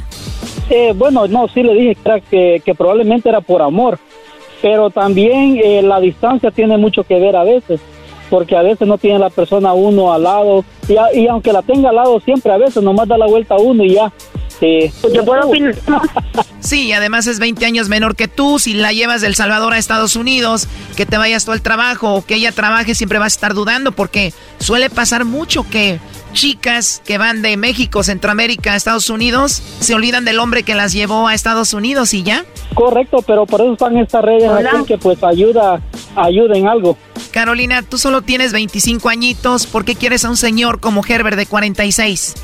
Eh, 0.70 0.92
bueno, 0.96 1.26
no, 1.28 1.48
sí 1.48 1.62
le 1.62 1.74
dije 1.74 1.94
que, 1.94 2.08
era 2.08 2.20
que, 2.20 2.62
que 2.64 2.74
probablemente 2.74 3.28
era 3.28 3.40
por 3.40 3.62
amor, 3.62 3.98
pero 4.60 4.90
también 4.90 5.60
eh, 5.62 5.82
la 5.82 6.00
distancia 6.00 6.50
tiene 6.50 6.76
mucho 6.76 7.04
que 7.04 7.18
ver 7.18 7.36
a 7.36 7.44
veces, 7.44 7.80
porque 8.32 8.56
a 8.56 8.62
veces 8.62 8.88
no 8.88 8.96
tiene 8.96 9.18
la 9.18 9.28
persona 9.28 9.74
uno 9.74 10.10
al 10.10 10.22
lado, 10.22 10.64
y, 10.88 10.96
a- 10.96 11.12
y 11.14 11.26
aunque 11.26 11.52
la 11.52 11.60
tenga 11.60 11.90
al 11.90 11.96
lado 11.96 12.18
siempre, 12.20 12.50
a 12.50 12.56
veces 12.56 12.82
nomás 12.82 13.06
da 13.06 13.18
la 13.18 13.26
vuelta 13.26 13.56
uno 13.58 13.84
y 13.84 13.90
ya. 13.92 14.10
Eh, 14.62 14.92
Yo 15.12 15.24
puedo 15.24 15.48
opinar. 15.48 15.74
Sí, 16.60 16.86
y 16.86 16.92
además 16.92 17.26
es 17.26 17.40
20 17.40 17.66
años 17.66 17.88
menor 17.88 18.14
que 18.14 18.28
tú. 18.28 18.58
Si 18.60 18.74
la 18.74 18.92
llevas 18.92 19.20
del 19.20 19.34
Salvador 19.34 19.72
a 19.72 19.78
Estados 19.78 20.14
Unidos, 20.14 20.68
que 20.96 21.06
te 21.06 21.18
vayas 21.18 21.44
todo 21.44 21.54
el 21.56 21.62
trabajo 21.62 22.14
o 22.14 22.24
que 22.24 22.36
ella 22.36 22.52
trabaje, 22.52 22.94
siempre 22.94 23.18
vas 23.18 23.32
a 23.32 23.36
estar 23.36 23.54
dudando 23.54 23.92
porque 23.92 24.32
suele 24.58 24.88
pasar 24.88 25.24
mucho 25.24 25.68
que 25.68 25.98
chicas 26.32 27.02
que 27.04 27.18
van 27.18 27.42
de 27.42 27.56
México, 27.56 28.02
Centroamérica 28.02 28.72
a 28.72 28.76
Estados 28.76 29.10
Unidos 29.10 29.62
se 29.80 29.94
olvidan 29.94 30.24
del 30.24 30.38
hombre 30.38 30.62
que 30.62 30.74
las 30.74 30.92
llevó 30.92 31.28
a 31.28 31.34
Estados 31.34 31.74
Unidos 31.74 32.14
y 32.14 32.22
ya. 32.22 32.44
Correcto, 32.74 33.18
pero 33.26 33.44
por 33.44 33.60
eso 33.60 33.72
están 33.72 33.98
estas 33.98 34.24
redes 34.24 34.48
aquí 34.50 34.84
que 34.86 34.98
pues 34.98 35.22
ayuda, 35.22 35.80
ayuda 36.16 36.56
en 36.56 36.68
algo. 36.68 36.96
Carolina, 37.32 37.82
tú 37.82 37.98
solo 37.98 38.22
tienes 38.22 38.52
25 38.52 39.08
añitos. 39.08 39.66
¿Por 39.66 39.84
qué 39.84 39.94
quieres 39.94 40.24
a 40.24 40.30
un 40.30 40.36
señor 40.36 40.80
como 40.80 41.02
Herbert 41.06 41.36
de 41.36 41.46
46? 41.46 42.34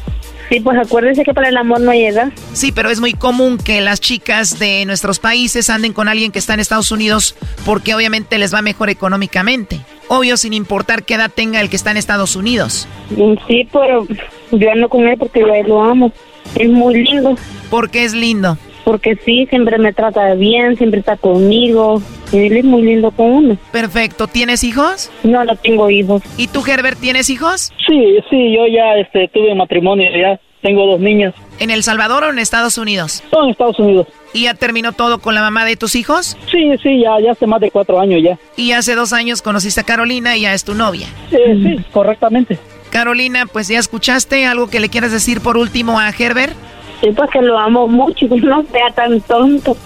Sí, 0.48 0.60
pues 0.60 0.78
acuérdese 0.78 1.24
que 1.24 1.34
para 1.34 1.48
el 1.48 1.56
amor 1.56 1.80
no 1.80 1.90
hay 1.90 2.04
edad. 2.06 2.32
Sí, 2.54 2.72
pero 2.72 2.90
es 2.90 3.00
muy 3.00 3.12
común 3.12 3.58
que 3.58 3.80
las 3.80 4.00
chicas 4.00 4.58
de 4.58 4.84
nuestros 4.86 5.18
países 5.18 5.68
anden 5.68 5.92
con 5.92 6.08
alguien 6.08 6.32
que 6.32 6.38
está 6.38 6.54
en 6.54 6.60
Estados 6.60 6.90
Unidos 6.90 7.34
porque 7.66 7.94
obviamente 7.94 8.38
les 8.38 8.54
va 8.54 8.62
mejor 8.62 8.88
económicamente. 8.88 9.80
Obvio, 10.08 10.36
sin 10.38 10.54
importar 10.54 11.02
qué 11.04 11.14
edad 11.14 11.30
tenga 11.34 11.60
el 11.60 11.68
que 11.68 11.76
está 11.76 11.90
en 11.90 11.98
Estados 11.98 12.34
Unidos. 12.34 12.88
Mm, 13.10 13.34
Sí, 13.46 13.68
pero 13.72 14.06
yo 14.52 14.70
ando 14.70 14.88
con 14.88 15.06
él 15.06 15.18
porque 15.18 15.40
yo 15.40 15.46
lo 15.66 15.82
amo. 15.82 16.12
Es 16.54 16.68
muy 16.70 17.02
lindo. 17.04 17.36
Porque 17.70 18.04
es 18.04 18.14
lindo. 18.14 18.56
Porque 18.88 19.18
sí, 19.22 19.44
siempre 19.50 19.76
me 19.76 19.92
trata 19.92 20.32
bien, 20.32 20.78
siempre 20.78 21.00
está 21.00 21.18
conmigo. 21.18 22.00
Y 22.32 22.46
él 22.46 22.56
es 22.56 22.64
muy 22.64 22.80
lindo 22.80 23.10
con 23.10 23.26
uno. 23.26 23.58
Perfecto. 23.70 24.28
¿Tienes 24.28 24.64
hijos? 24.64 25.10
No, 25.24 25.44
no 25.44 25.56
tengo 25.56 25.90
hijos. 25.90 26.22
¿Y 26.38 26.46
tú, 26.46 26.64
Herbert, 26.66 26.98
tienes 26.98 27.28
hijos? 27.28 27.70
Sí, 27.86 28.16
sí, 28.30 28.56
yo 28.56 28.66
ya 28.66 28.94
este, 28.94 29.28
tuve 29.28 29.54
matrimonio, 29.54 30.06
ya 30.18 30.40
tengo 30.62 30.86
dos 30.86 31.00
niñas. 31.00 31.34
¿En 31.58 31.68
El 31.68 31.82
Salvador 31.82 32.24
o 32.24 32.30
en 32.30 32.38
Estados 32.38 32.78
Unidos? 32.78 33.22
No, 33.30 33.44
en 33.44 33.50
Estados 33.50 33.78
Unidos. 33.78 34.06
¿Y 34.32 34.44
ya 34.44 34.54
terminó 34.54 34.92
todo 34.92 35.18
con 35.18 35.34
la 35.34 35.42
mamá 35.42 35.66
de 35.66 35.76
tus 35.76 35.94
hijos? 35.94 36.38
Sí, 36.50 36.70
sí, 36.82 37.02
ya, 37.02 37.20
ya 37.22 37.32
hace 37.32 37.46
más 37.46 37.60
de 37.60 37.70
cuatro 37.70 38.00
años 38.00 38.22
ya. 38.24 38.38
Y 38.56 38.72
hace 38.72 38.94
dos 38.94 39.12
años 39.12 39.42
conociste 39.42 39.82
a 39.82 39.84
Carolina 39.84 40.34
y 40.38 40.42
ya 40.42 40.54
es 40.54 40.64
tu 40.64 40.74
novia. 40.74 41.08
Eh, 41.30 41.60
sí, 41.62 41.84
correctamente. 41.92 42.58
Carolina, 42.90 43.44
pues 43.44 43.68
ya 43.68 43.78
escuchaste 43.78 44.46
algo 44.46 44.70
que 44.70 44.80
le 44.80 44.88
quieras 44.88 45.12
decir 45.12 45.42
por 45.42 45.58
último 45.58 46.00
a 46.00 46.08
Herbert. 46.08 46.56
Sí, 47.00 47.10
pues 47.14 47.30
que 47.30 47.42
lo 47.42 47.58
amo 47.58 47.86
mucho 47.86 48.26
y 48.26 48.28
que 48.28 48.40
no 48.40 48.64
sea 48.72 48.90
tan 48.94 49.20
tonto. 49.20 49.76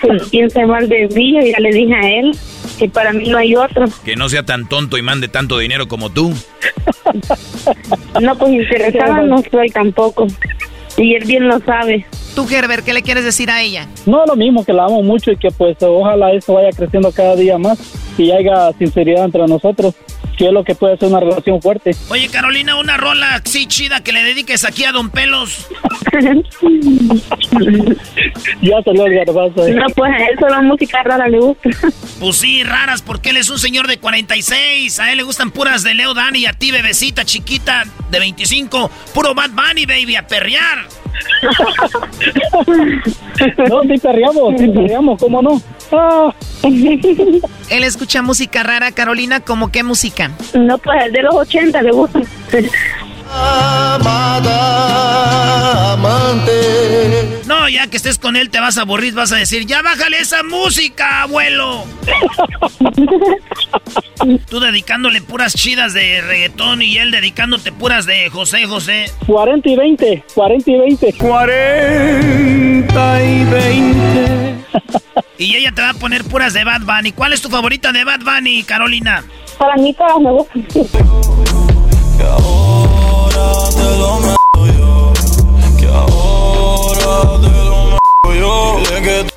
Que 0.00 0.08
no 0.08 0.24
piense 0.30 0.66
mal 0.66 0.88
de 0.88 1.08
mí, 1.14 1.50
ya 1.50 1.58
le 1.58 1.70
dije 1.70 1.94
a 1.94 2.08
él 2.20 2.36
que 2.78 2.88
para 2.88 3.12
mí 3.12 3.28
no 3.28 3.38
hay 3.38 3.54
otro. 3.56 3.86
Que 4.04 4.16
no 4.16 4.28
sea 4.28 4.44
tan 4.44 4.68
tonto 4.68 4.98
y 4.98 5.02
mande 5.02 5.28
tanto 5.28 5.58
dinero 5.58 5.88
como 5.88 6.10
tú. 6.10 6.32
No, 8.20 8.36
pues 8.36 8.52
interesada 8.52 9.22
no 9.22 9.42
soy 9.50 9.68
tampoco. 9.70 10.26
Y 10.96 11.14
él 11.14 11.24
bien 11.24 11.48
lo 11.48 11.58
sabe. 11.60 12.06
Tú, 12.34 12.48
Herbert, 12.50 12.84
¿qué 12.84 12.92
le 12.92 13.02
quieres 13.02 13.24
decir 13.24 13.50
a 13.50 13.62
ella? 13.62 13.86
No, 14.06 14.24
lo 14.26 14.34
mismo, 14.34 14.64
que 14.64 14.72
la 14.72 14.84
amo 14.86 15.02
mucho 15.02 15.30
y 15.30 15.36
que 15.36 15.50
pues 15.50 15.76
ojalá 15.82 16.32
esto 16.32 16.54
vaya 16.54 16.70
creciendo 16.70 17.12
cada 17.12 17.36
día 17.36 17.58
más 17.58 17.78
y 18.18 18.32
haya 18.32 18.72
sinceridad 18.76 19.24
entre 19.24 19.46
nosotros, 19.46 19.94
que 20.36 20.46
es 20.46 20.52
lo 20.52 20.64
que 20.64 20.74
puede 20.74 20.96
ser 20.96 21.08
una 21.10 21.20
relación 21.20 21.62
fuerte. 21.62 21.92
Oye, 22.10 22.28
Carolina, 22.28 22.76
una 22.76 22.96
rola 22.96 23.36
así 23.36 23.66
chida 23.66 24.02
que 24.02 24.10
le 24.12 24.24
dediques 24.24 24.64
aquí 24.64 24.84
a 24.84 24.90
Don 24.90 25.10
Pelos. 25.10 25.68
ya 28.62 28.82
salió 28.84 29.06
el 29.06 29.14
garbazo. 29.14 29.66
eh. 29.66 29.74
No, 29.74 29.86
pues 29.94 30.12
a 30.12 30.16
él 30.24 30.38
solo 30.38 30.62
música 30.62 31.02
rara 31.02 31.28
le 31.28 31.38
gusta. 31.38 31.70
Pues 32.20 32.36
sí, 32.36 32.62
raras, 32.62 33.02
porque 33.02 33.30
él 33.30 33.36
es 33.36 33.50
un 33.50 33.58
señor 33.58 33.86
de 33.86 33.98
46. 33.98 34.98
A 35.00 35.10
él 35.10 35.18
le 35.18 35.24
gustan 35.24 35.50
puras 35.50 35.82
de 35.82 35.94
Leo 35.94 36.14
Dani 36.14 36.38
y 36.40 36.46
a 36.46 36.52
ti, 36.52 36.70
bebecita 36.70 37.24
chiquita 37.24 37.84
de 38.10 38.18
25. 38.18 38.90
Puro 39.12 39.34
Bad 39.34 39.50
Bunny, 39.50 39.84
baby, 39.84 40.16
a 40.16 40.26
perrear. 40.26 40.86
No, 43.68 43.82
sí 43.82 43.98
perreamos, 44.00 44.54
sí 44.58 44.68
perreamos, 44.68 45.20
¿cómo 45.20 45.42
no? 45.42 45.60
Ah. 45.92 46.32
Él 46.62 47.84
escucha 47.84 48.22
música 48.22 48.62
rara, 48.62 48.92
Carolina, 48.92 49.40
¿como 49.40 49.70
qué 49.70 49.82
música? 49.82 50.30
No, 50.54 50.78
pues 50.78 51.04
el 51.04 51.12
de 51.12 51.22
los 51.22 51.34
80 51.34 51.82
le 51.82 51.90
gusta. 51.90 52.20
No, 57.46 57.68
ya 57.68 57.86
que 57.88 57.96
estés 57.96 58.18
con 58.18 58.36
él 58.36 58.50
te 58.50 58.60
vas 58.60 58.78
a 58.78 58.82
aburrir, 58.82 59.14
vas 59.14 59.32
a 59.32 59.36
decir, 59.36 59.66
ya 59.66 59.82
bájale 59.82 60.18
esa 60.18 60.42
música, 60.42 61.22
abuelo. 61.22 61.84
Tú 64.48 64.60
dedicándole 64.60 65.20
puras 65.20 65.54
chidas 65.54 65.92
de 65.94 66.20
reggaetón 66.20 66.82
y 66.82 66.98
él 66.98 67.10
dedicándote 67.10 67.72
puras 67.72 68.06
de 68.06 68.30
José 68.30 68.66
José. 68.66 69.06
40 69.26 69.68
y 69.68 69.76
20, 69.76 70.24
40 70.34 70.70
y 70.70 70.78
20. 70.78 71.12
40 71.14 73.24
y 73.24 73.44
20. 73.44 74.54
Y 75.38 75.56
ella 75.56 75.72
te 75.72 75.82
va 75.82 75.90
a 75.90 75.94
poner 75.94 76.24
puras 76.24 76.52
de 76.54 76.64
Bad 76.64 76.82
Bunny. 76.82 77.12
¿Cuál 77.12 77.32
es 77.32 77.42
tu 77.42 77.48
favorita 77.48 77.92
de 77.92 78.04
Bad 78.04 78.20
Bunny, 78.20 78.62
Carolina? 78.62 79.24
Para 79.58 79.74
mí 79.76 79.92
todas 79.94 80.20
me 80.20 80.30
gustan. 80.30 80.66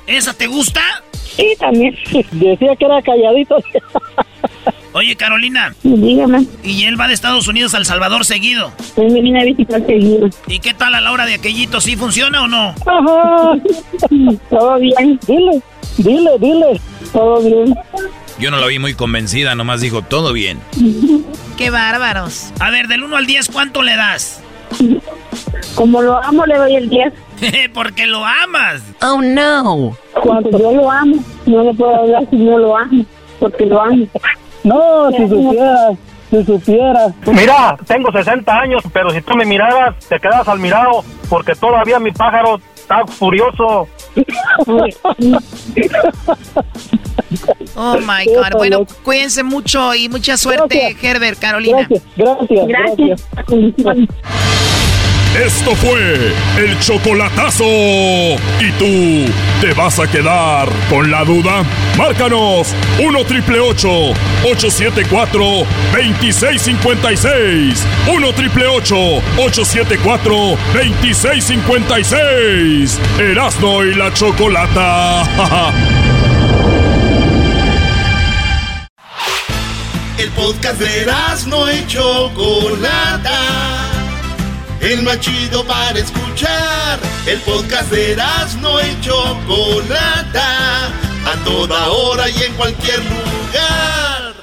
¿Esa 0.06 0.34
te 0.34 0.48
gusta? 0.48 0.80
Sí, 1.36 1.54
también. 1.60 1.94
Decía 2.32 2.74
que 2.74 2.84
era 2.84 3.00
calladito. 3.02 3.56
Oye, 4.94 5.14
Carolina. 5.14 5.74
Dígame. 5.84 6.44
Y 6.64 6.84
él 6.84 7.00
va 7.00 7.06
de 7.06 7.14
Estados 7.14 7.46
Unidos 7.46 7.74
a 7.74 7.78
El 7.78 7.84
Salvador 7.84 8.24
seguido. 8.24 8.72
Él 8.96 9.12
me 9.12 9.20
viene 9.20 9.42
a 9.42 9.44
visitar 9.44 9.84
seguido. 9.86 10.28
¿Y 10.48 10.58
qué 10.58 10.74
tal 10.74 10.96
a 10.96 11.00
la 11.00 11.12
hora 11.12 11.24
de 11.24 11.34
aquellito? 11.34 11.80
¿Sí 11.80 11.94
funciona 11.94 12.42
o 12.42 12.48
no? 12.48 12.74
Ajá. 12.84 13.52
Todo 14.50 14.78
bien. 14.80 15.20
Dile, 15.26 15.62
dile, 15.98 16.30
dile. 16.40 16.80
Todo 17.12 17.40
bien. 17.40 17.74
Yo 18.38 18.52
no 18.52 18.58
la 18.58 18.68
vi 18.68 18.78
muy 18.78 18.94
convencida, 18.94 19.56
nomás 19.56 19.80
dijo 19.80 20.02
todo 20.02 20.32
bien. 20.32 20.60
¡Qué 21.56 21.70
bárbaros! 21.70 22.52
A 22.60 22.70
ver, 22.70 22.86
del 22.86 23.02
1 23.02 23.16
al 23.16 23.26
10, 23.26 23.48
¿cuánto 23.48 23.82
le 23.82 23.96
das? 23.96 24.40
Como 25.74 26.02
lo 26.02 26.22
amo, 26.22 26.46
le 26.46 26.56
doy 26.56 26.76
el 26.76 26.88
10. 26.88 27.12
Porque 27.74 28.06
lo 28.06 28.24
amas. 28.24 28.80
Oh, 29.02 29.20
no. 29.20 29.96
Cuando 30.22 30.56
yo 30.56 30.72
lo 30.72 30.88
amo, 30.88 31.16
no 31.46 31.64
le 31.64 31.74
puedo 31.74 31.96
hablar 31.96 32.26
si 32.30 32.36
no 32.36 32.58
lo 32.58 32.76
amo, 32.76 33.04
porque 33.40 33.66
lo 33.66 33.80
amo. 33.80 34.06
No, 34.64 35.10
si 35.10 35.28
supieras, 35.28 35.96
si 36.30 36.44
supieras. 36.44 37.14
Mira, 37.26 37.76
tengo 37.86 38.10
60 38.10 38.52
años, 38.52 38.82
pero 38.92 39.10
si 39.10 39.20
tú 39.22 39.36
me 39.36 39.44
miraras, 39.44 39.94
te 40.08 40.18
quedas 40.18 40.48
al 40.48 40.58
mirado, 40.58 41.04
porque 41.28 41.54
todavía 41.54 42.00
mi 42.00 42.10
pájaro 42.10 42.60
está 42.74 43.06
furioso. 43.06 43.86
Oh 47.76 47.98
my 47.98 48.24
God. 48.26 48.52
Bueno, 48.56 48.86
cuídense 49.04 49.42
mucho 49.42 49.94
y 49.94 50.08
mucha 50.08 50.36
suerte, 50.36 50.96
Herbert, 51.02 51.38
Carolina. 51.38 51.86
Gracias, 52.16 52.66
gracias. 52.66 53.22
Esto 55.36 55.74
fue 55.76 56.32
el 56.56 56.80
chocolatazo. 56.80 57.64
¿Y 57.64 58.72
tú 58.78 59.26
te 59.60 59.72
vas 59.74 59.98
a 60.00 60.10
quedar 60.10 60.68
con 60.88 61.10
la 61.10 61.22
duda? 61.24 61.62
Márcanos 61.96 62.74
1 62.98 63.24
triple 63.24 63.60
874 63.60 65.44
2656. 65.92 67.86
1 68.10 68.32
triple 68.32 68.66
874 68.66 70.32
2656. 70.72 72.98
Erasno 73.20 73.84
y 73.84 73.94
la 73.94 74.12
chocolata. 74.12 75.22
El 80.18 80.30
podcast 80.32 80.80
de 80.80 81.06
no 81.46 81.72
y 81.72 81.86
Chocolata. 81.86 83.38
El 84.80 85.02
más 85.04 85.20
chido 85.20 85.64
para 85.64 85.96
escuchar. 85.96 86.98
El 87.24 87.38
podcast 87.42 87.88
de 87.92 88.16
no 88.60 88.80
y 88.80 89.00
Chocolata. 89.00 90.86
A 91.24 91.44
toda 91.44 91.86
hora 91.86 92.28
y 92.28 92.42
en 92.42 92.52
cualquier 92.54 92.98
lugar. 92.98 94.34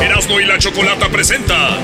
Erasno 0.00 0.38
y 0.38 0.44
la 0.44 0.58
chocolata 0.58 1.08
presenta 1.08 1.78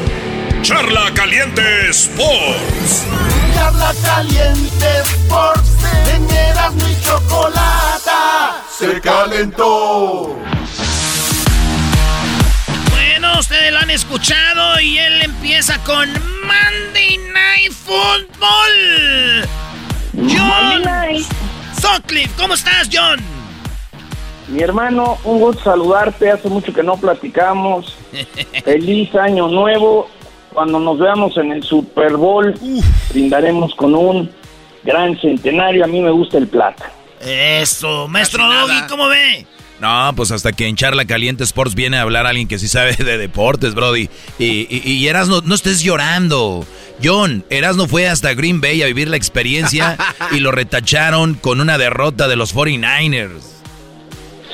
Charla 0.62 1.11
Caliente 1.14 1.91
Sports. 1.91 3.07
Charla 3.55 3.93
Caliente 4.05 4.87
Sports. 5.03 5.71
En 6.14 6.31
Erasmo 6.31 6.89
y 6.89 7.03
Chocolata. 7.03 8.62
Se 8.71 9.01
calentó. 9.01 10.37
Ustedes 13.39 13.72
lo 13.72 13.78
han 13.78 13.91
escuchado 13.91 14.80
y 14.80 14.99
él 14.99 15.22
empieza 15.22 15.78
con 15.84 16.09
Monday 16.11 17.18
Night 17.32 17.72
Football. 17.72 19.49
John 20.16 20.82
Sutcliffe, 21.80 22.34
¿cómo 22.36 22.55
estás, 22.55 22.91
John? 22.93 23.20
Mi 24.49 24.61
hermano, 24.61 25.18
un 25.22 25.39
gusto 25.39 25.62
saludarte. 25.62 26.32
Hace 26.32 26.49
mucho 26.49 26.72
que 26.72 26.82
no 26.82 26.97
platicamos. 26.97 27.95
Feliz 28.64 29.14
año 29.14 29.47
nuevo. 29.47 30.11
Cuando 30.53 30.80
nos 30.80 30.99
veamos 30.99 31.36
en 31.36 31.53
el 31.53 31.62
Super 31.62 32.16
Bowl, 32.16 32.59
brindaremos 33.11 33.72
con 33.76 33.95
un 33.95 34.32
gran 34.82 35.16
centenario. 35.20 35.84
A 35.84 35.86
mí 35.86 36.01
me 36.01 36.11
gusta 36.11 36.39
el 36.39 36.49
plata. 36.49 36.91
Eso, 37.20 38.09
maestro 38.09 38.45
Doggy, 38.45 38.86
¿cómo 38.89 39.07
ve? 39.07 39.47
No, 39.81 40.12
pues 40.16 40.33
hasta 40.33 40.53
que 40.53 40.66
en 40.66 40.74
Charla 40.74 41.05
Caliente 41.05 41.45
Sports 41.45 41.74
viene 41.74 41.99
a 41.99 42.03
hablar 42.03 42.26
alguien 42.26 42.49
que 42.49 42.59
sí 42.59 42.66
sabe 42.66 42.95
de 42.97 43.16
deportes, 43.16 43.74
Brody. 43.74 44.09
Y, 44.39 44.66
y, 44.68 44.83
y 44.85 45.07
Erasno, 45.07 45.41
no 45.45 45.55
estés 45.55 45.83
llorando. 45.83 46.64
John, 47.03 47.45
Erasno 47.49 47.87
fue 47.87 48.09
hasta 48.09 48.35
Green 48.35 48.61
Bay 48.61 48.83
a 48.83 48.87
vivir 48.87 49.09
la 49.09 49.16
experiencia 49.16 49.97
y 50.33 50.41
lo 50.41 50.51
retacharon 50.51 51.35
con 51.35 51.61
una 51.61 51.79
derrota 51.79 52.26
de 52.26 52.37
los 52.37 52.55
49ers. 52.55 53.41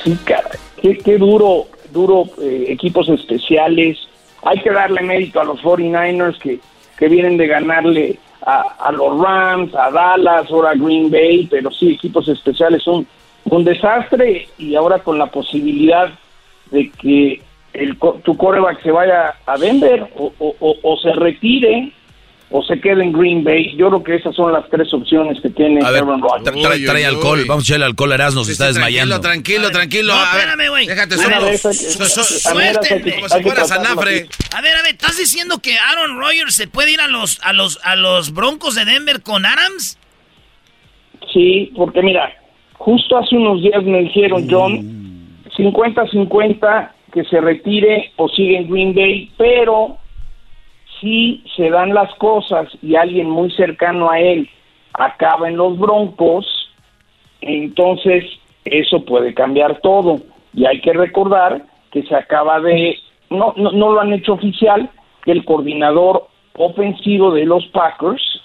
Sí, 0.03 0.15
cara, 0.23 0.51
qué, 0.79 0.97
qué 0.99 1.17
duro, 1.17 1.65
duro 1.91 2.25
eh, 2.41 2.65
equipos 2.67 3.09
especiales. 3.09 3.97
Hay 4.43 4.61
que 4.61 4.69
darle 4.69 5.01
mérito 5.01 5.41
a 5.41 5.43
los 5.43 5.59
49ers 5.61 6.37
que, 6.37 6.59
que 6.99 7.07
vienen 7.07 7.37
de 7.37 7.47
ganarle 7.47 8.19
a, 8.45 8.61
a 8.79 8.91
los 8.91 9.19
Rams, 9.19 9.73
a 9.73 9.89
Dallas, 9.89 10.45
ahora 10.51 10.69
a 10.71 10.75
Green 10.75 11.09
Bay, 11.09 11.47
pero 11.49 11.71
sí, 11.71 11.93
equipos 11.93 12.27
especiales 12.27 12.83
son 12.83 13.07
un 13.45 13.63
desastre 13.63 14.47
y 14.57 14.75
ahora 14.75 14.99
con 14.99 15.17
la 15.17 15.27
posibilidad 15.27 16.09
de 16.71 16.89
que 16.91 17.41
el, 17.73 17.97
co- 17.97 18.19
tu 18.23 18.35
coreback 18.37 18.81
se 18.83 18.91
vaya 18.91 19.35
a 19.45 19.57
Denver 19.57 20.07
o, 20.17 20.33
o- 20.39 20.55
o- 20.59 20.77
o 20.81 20.97
se 20.99 21.11
retire 21.13 21.91
o 22.51 22.63
se 22.63 22.79
quede 22.79 23.03
en 23.03 23.11
Green 23.11 23.43
Bay. 23.43 23.75
Yo 23.75 23.89
creo 23.89 24.03
que 24.03 24.15
esas 24.15 24.35
son 24.35 24.53
las 24.53 24.69
tres 24.69 24.93
opciones 24.93 25.41
que 25.41 25.49
tiene 25.49 25.83
A 25.85 25.89
ver, 25.91 26.03
Aaron 26.03 26.21
Rodgers. 26.21 26.55
tra- 26.55 26.61
trae, 26.61 26.85
trae 26.85 27.05
alcohol. 27.05 27.43
Vamos 27.47 27.63
a 27.63 27.67
echarle 27.67 27.85
alcohol 27.85 28.11
a 28.11 28.15
Erasno, 28.15 28.43
se 28.43 28.51
está 28.53 28.67
desmayando. 28.67 29.19
Tranquilo, 29.19 29.71
tranquilo. 29.71 30.13
No, 30.13 30.19
a 30.21 30.35
ver, 30.35 30.47
espérame, 30.47 30.69
güey. 30.69 30.87
Déjate 30.87 31.15
solo. 31.17 31.35
Como 31.37 33.29
si 33.29 33.43
fuera 33.43 33.65
Sanafre. 33.65 34.27
A 34.55 34.61
ver, 34.61 34.75
a 34.75 34.81
ver, 34.83 34.91
¿estás 34.93 35.17
diciendo 35.17 35.59
que 35.59 35.75
Aaron 35.77 36.17
Rodgers 36.19 36.55
se 36.55 36.67
puede 36.67 36.91
ir 36.93 37.01
a 37.01 37.07
los, 37.07 37.39
a 37.43 37.51
los, 37.53 37.79
a 37.83 37.95
los 37.95 38.33
Broncos 38.33 38.75
de 38.75 38.85
Denver 38.85 39.21
con 39.21 39.45
Adams? 39.45 39.97
Sí, 41.33 41.71
porque 41.75 42.01
mira, 42.01 42.31
justo 42.77 43.17
hace 43.17 43.35
unos 43.35 43.61
días 43.61 43.83
me 43.83 43.99
dijeron, 44.01 44.47
John, 44.49 44.79
50-50 45.57 46.91
que 47.13 47.23
se 47.23 47.39
retire 47.39 48.11
o 48.17 48.27
sigue 48.27 48.57
en 48.57 48.69
Green 48.69 48.93
Bay, 48.93 49.31
pero 49.37 49.97
si 50.99 51.43
se 51.55 51.69
dan 51.69 51.93
las 51.93 52.13
cosas 52.15 52.67
y 52.81 52.95
alguien 52.95 53.29
muy 53.29 53.51
cercano 53.51 54.09
a 54.09 54.19
él 54.19 54.49
acaba 54.93 55.47
en 55.47 55.57
los 55.57 55.77
Broncos, 55.77 56.45
entonces 57.41 58.25
eso 58.65 59.03
puede 59.05 59.33
cambiar 59.33 59.79
todo. 59.81 60.19
Y 60.53 60.65
hay 60.65 60.81
que 60.81 60.93
recordar 60.93 61.65
que 61.91 62.03
se 62.03 62.15
acaba 62.15 62.59
de, 62.59 62.97
no, 63.29 63.53
no, 63.55 63.71
no 63.71 63.91
lo 63.93 64.01
han 64.01 64.13
hecho 64.13 64.33
oficial, 64.33 64.89
que 65.23 65.31
el 65.31 65.45
coordinador 65.45 66.27
ofensivo 66.57 67.31
de 67.31 67.45
los 67.45 67.65
Packers 67.67 68.41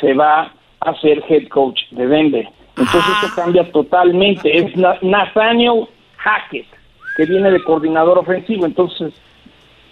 se 0.00 0.14
va 0.14 0.52
a 0.80 0.94
ser 1.00 1.22
head 1.28 1.48
coach 1.48 1.80
de 1.90 2.06
Denver. 2.06 2.48
Entonces 2.76 3.02
eso 3.22 3.34
cambia 3.36 3.70
totalmente. 3.70 4.56
Es 4.56 4.76
Na- 4.76 4.98
Nathaniel 5.02 5.86
Hackett, 6.16 6.66
que 7.16 7.24
viene 7.26 7.50
de 7.50 7.62
coordinador 7.62 8.18
ofensivo. 8.18 8.66
Entonces, 8.66 9.12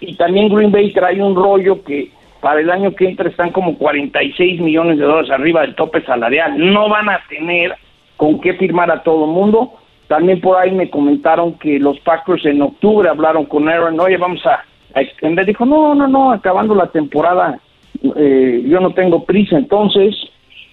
y 0.01 0.15
también 0.15 0.49
Green 0.53 0.71
Bay 0.71 0.91
trae 0.91 1.21
un 1.21 1.35
rollo 1.35 1.83
que 1.83 2.11
para 2.41 2.59
el 2.59 2.69
año 2.69 2.93
que 2.93 3.07
entra 3.07 3.29
están 3.29 3.51
como 3.51 3.77
46 3.77 4.59
millones 4.59 4.97
de 4.97 5.05
dólares 5.05 5.31
arriba 5.31 5.61
del 5.61 5.75
tope 5.75 6.01
salarial. 6.03 6.55
No 6.73 6.89
van 6.89 7.07
a 7.09 7.21
tener 7.29 7.73
con 8.17 8.41
qué 8.41 8.53
firmar 8.55 8.91
a 8.91 9.01
todo 9.01 9.27
mundo. 9.27 9.73
También 10.09 10.41
por 10.41 10.57
ahí 10.57 10.71
me 10.71 10.89
comentaron 10.89 11.53
que 11.57 11.79
los 11.79 11.97
Packers 12.01 12.45
en 12.45 12.61
octubre 12.61 13.07
hablaron 13.07 13.45
con 13.45 13.69
Aaron, 13.69 13.97
oye, 13.99 14.17
vamos 14.17 14.45
a, 14.45 14.63
a 14.93 15.01
extender. 15.01 15.45
Dijo, 15.45 15.65
no, 15.65 15.95
no, 15.95 16.07
no, 16.09 16.31
acabando 16.33 16.75
la 16.75 16.87
temporada, 16.87 17.57
eh, 18.17 18.61
yo 18.67 18.81
no 18.81 18.91
tengo 18.93 19.23
prisa. 19.23 19.57
Entonces, 19.57 20.13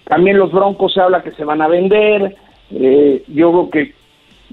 también 0.05 0.37
los 0.37 0.51
Broncos 0.51 0.93
se 0.93 1.01
habla 1.01 1.23
que 1.23 1.31
se 1.31 1.45
van 1.45 1.61
a 1.61 1.67
vender. 1.67 2.35
Eh, 2.71 3.23
yo 3.27 3.51
creo 3.51 3.69
que 3.69 3.93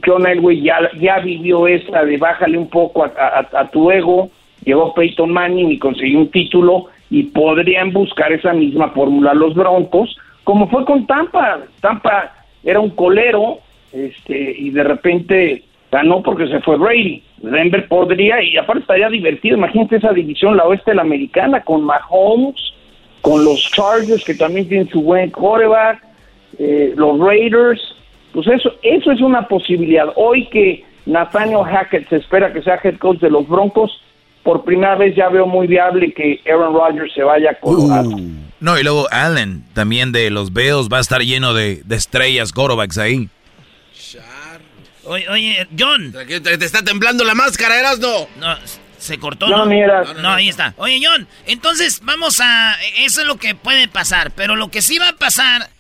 John 0.05 0.27
Elway 0.27 0.63
ya, 0.63 0.79
ya 1.01 1.19
vivió 1.19 1.67
esa 1.67 2.05
de 2.05 2.17
bájale 2.17 2.59
un 2.59 2.69
poco 2.69 3.05
a, 3.05 3.69
tu 3.71 3.91
ego. 3.91 4.31
Llegó 4.65 4.95
Peyton 4.95 5.31
Manning 5.31 5.73
y 5.73 5.79
consiguió 5.79 6.19
un 6.19 6.31
título 6.31 6.87
y 7.11 7.25
podrían 7.25 7.93
buscar 7.93 8.33
esa 8.33 8.53
misma 8.53 8.91
fórmula 8.91 9.33
los 9.35 9.55
Broncos, 9.55 10.17
como 10.45 10.69
fue 10.69 10.85
con 10.85 11.07
Tampa. 11.07 11.61
Tampa 11.81 12.35
era 12.63 12.81
un 12.81 12.91
colero 12.91 13.59
este 13.93 14.57
y 14.59 14.71
de 14.71 14.85
repente 14.85 15.63
ganó 15.91 16.23
porque 16.23 16.49
se 16.49 16.61
fue 16.61 16.77
Brady. 16.77 17.23
Denver 17.39 17.87
podría, 17.89 18.43
y 18.43 18.57
aparte 18.57 18.83
estaría 18.83 19.09
divertido, 19.09 19.57
imagínate 19.57 19.97
esa 19.97 20.13
división, 20.13 20.57
la 20.57 20.65
oeste 20.65 20.95
la 20.95 21.03
americana, 21.03 21.63
con 21.63 21.85
Mahomes, 21.85 22.75
con 23.21 23.45
los 23.45 23.61
Chargers, 23.73 24.25
que 24.25 24.35
también 24.35 24.69
tienen 24.69 24.89
su 24.89 25.03
buen 25.03 25.31
quarterback, 25.31 26.03
eh, 26.59 26.93
los 26.97 27.19
Raiders, 27.19 27.81
pues 28.33 28.47
eso, 28.49 28.71
eso 28.83 29.11
es 29.13 29.21
una 29.21 29.47
posibilidad. 29.49 30.07
Hoy 30.17 30.49
que 30.51 30.85
Nathaniel 31.07 31.65
Hackett 31.65 32.09
se 32.09 32.17
espera 32.17 32.53
que 32.53 32.63
sea 32.63 32.81
head 32.83 32.99
coach 32.99 33.19
de 33.21 33.31
los 33.31 33.49
Broncos, 33.49 33.91
por 34.43 34.65
primera 34.65 34.95
vez 34.97 35.15
ya 35.17 35.29
veo 35.29 35.47
muy 35.47 35.67
viable 35.67 36.13
que 36.13 36.41
Aaron 36.47 36.75
Rodgers 36.75 37.13
se 37.15 37.23
vaya 37.23 37.51
a 37.51 37.55
Colorado. 37.55 38.11
No, 38.61 38.79
y 38.79 38.83
luego 38.83 39.07
Allen, 39.11 39.65
también 39.75 40.11
de 40.13 40.31
los 40.31 40.53
Bills, 40.53 40.89
va 40.93 40.99
a 40.99 41.01
estar 41.01 41.21
lleno 41.21 41.55
de, 41.55 41.83
de 41.85 41.97
estrellas, 41.97 42.53
quarterbacks 42.53 42.99
ahí. 42.99 43.29
Oye, 45.05 45.29
oye, 45.29 45.67
John. 45.79 46.13
Te, 46.13 46.41
te 46.41 46.65
está 46.65 46.83
temblando 46.83 47.25
la 47.25 47.35
máscara, 47.35 47.79
Erasno. 47.79 48.27
No, 48.39 48.55
se 48.99 49.19
cortó, 49.19 49.49
No, 49.49 49.59
¿no? 49.59 49.67
mira. 49.67 50.03
No, 50.21 50.31
ahí 50.33 50.49
está. 50.49 50.75
Oye, 50.77 51.01
John, 51.03 51.27
entonces 51.47 52.01
vamos 52.03 52.41
a... 52.41 52.77
Eso 52.99 53.21
es 53.23 53.27
lo 53.27 53.37
que 53.37 53.55
puede 53.55 53.89
pasar, 53.89 54.33
pero 54.33 54.57
lo 54.57 54.71
que 54.71 54.83
sí 54.83 54.99
va 54.99 55.09
a 55.11 55.17
pasar, 55.17 55.71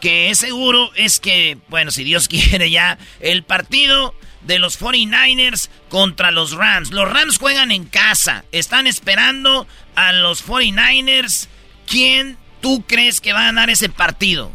que 0.00 0.30
es 0.30 0.38
seguro, 0.38 0.90
es 0.94 1.20
que, 1.20 1.58
bueno, 1.68 1.90
si 1.90 2.04
Dios 2.04 2.28
quiere 2.28 2.70
ya, 2.70 2.98
el 3.20 3.42
partido 3.42 4.14
de 4.42 4.58
los 4.58 4.80
49ers 4.80 5.68
contra 5.88 6.30
los 6.30 6.52
Rams. 6.52 6.92
Los 6.92 7.12
Rams 7.12 7.38
juegan 7.38 7.70
en 7.72 7.84
casa. 7.84 8.44
Están 8.52 8.86
esperando 8.86 9.66
a 9.96 10.12
los 10.12 10.46
49ers. 10.48 11.48
¿Quién 11.86 12.36
tú 12.60 12.84
crees 12.86 13.20
que 13.20 13.32
va 13.32 13.40
a 13.40 13.46
ganar 13.46 13.70
ese 13.70 13.88
partido? 13.88 14.50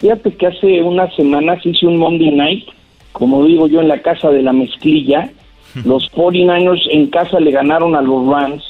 Fíjate 0.00 0.34
que 0.36 0.46
hace 0.46 0.82
unas 0.82 1.14
semanas 1.16 1.58
hice 1.64 1.86
un 1.86 1.96
Monday 1.98 2.30
Night, 2.30 2.68
como 3.12 3.44
digo 3.46 3.66
yo, 3.66 3.80
en 3.80 3.88
la 3.88 4.02
casa 4.02 4.30
de 4.30 4.42
la 4.42 4.52
mezclilla. 4.52 5.30
Los 5.84 6.10
49ers 6.12 6.86
en 6.90 7.08
casa 7.08 7.38
le 7.40 7.50
ganaron 7.50 7.94
a 7.94 8.02
los 8.02 8.26
Rams 8.26 8.64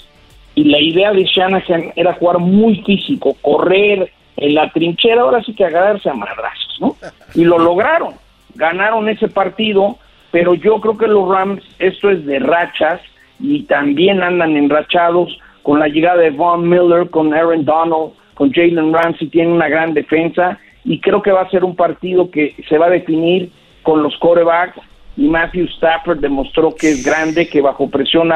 y 0.54 0.64
la 0.64 0.80
idea 0.80 1.12
de 1.12 1.24
Shanahan 1.24 1.92
era 1.96 2.14
jugar 2.14 2.38
muy 2.38 2.82
físico, 2.82 3.36
correr 3.42 4.10
en 4.36 4.54
la 4.54 4.70
trinchera, 4.70 5.22
ahora 5.22 5.42
sí 5.42 5.54
que 5.54 5.64
agarrarse 5.64 6.08
a 6.08 6.14
madrazos, 6.14 6.76
¿no? 6.80 6.96
Y 7.34 7.44
lo 7.44 7.58
lograron, 7.58 8.14
ganaron 8.54 9.08
ese 9.08 9.28
partido, 9.28 9.98
pero 10.30 10.54
yo 10.54 10.80
creo 10.80 10.96
que 10.96 11.06
los 11.06 11.28
Rams, 11.28 11.62
esto 11.78 12.10
es 12.10 12.24
de 12.26 12.38
rachas 12.38 13.00
y 13.38 13.62
también 13.64 14.22
andan 14.22 14.56
enrachados 14.56 15.38
con 15.62 15.78
la 15.78 15.88
llegada 15.88 16.22
de 16.22 16.30
Von 16.30 16.68
Miller, 16.68 17.10
con 17.10 17.34
Aaron 17.34 17.64
Donald, 17.64 18.12
con 18.34 18.52
Jalen 18.52 18.92
Ramsey, 18.92 19.28
tiene 19.28 19.52
una 19.52 19.68
gran 19.68 19.94
defensa 19.94 20.58
y 20.84 21.00
creo 21.00 21.22
que 21.22 21.32
va 21.32 21.42
a 21.42 21.50
ser 21.50 21.64
un 21.64 21.74
partido 21.74 22.30
que 22.30 22.54
se 22.68 22.78
va 22.78 22.86
a 22.86 22.90
definir 22.90 23.50
con 23.82 24.02
los 24.02 24.16
corebacks 24.18 24.80
y 25.16 25.28
Matthew 25.28 25.66
Stafford 25.76 26.20
demostró 26.20 26.74
que 26.74 26.90
es 26.90 27.04
grande, 27.04 27.48
que 27.48 27.60
bajo 27.60 27.88
presión 27.88 28.28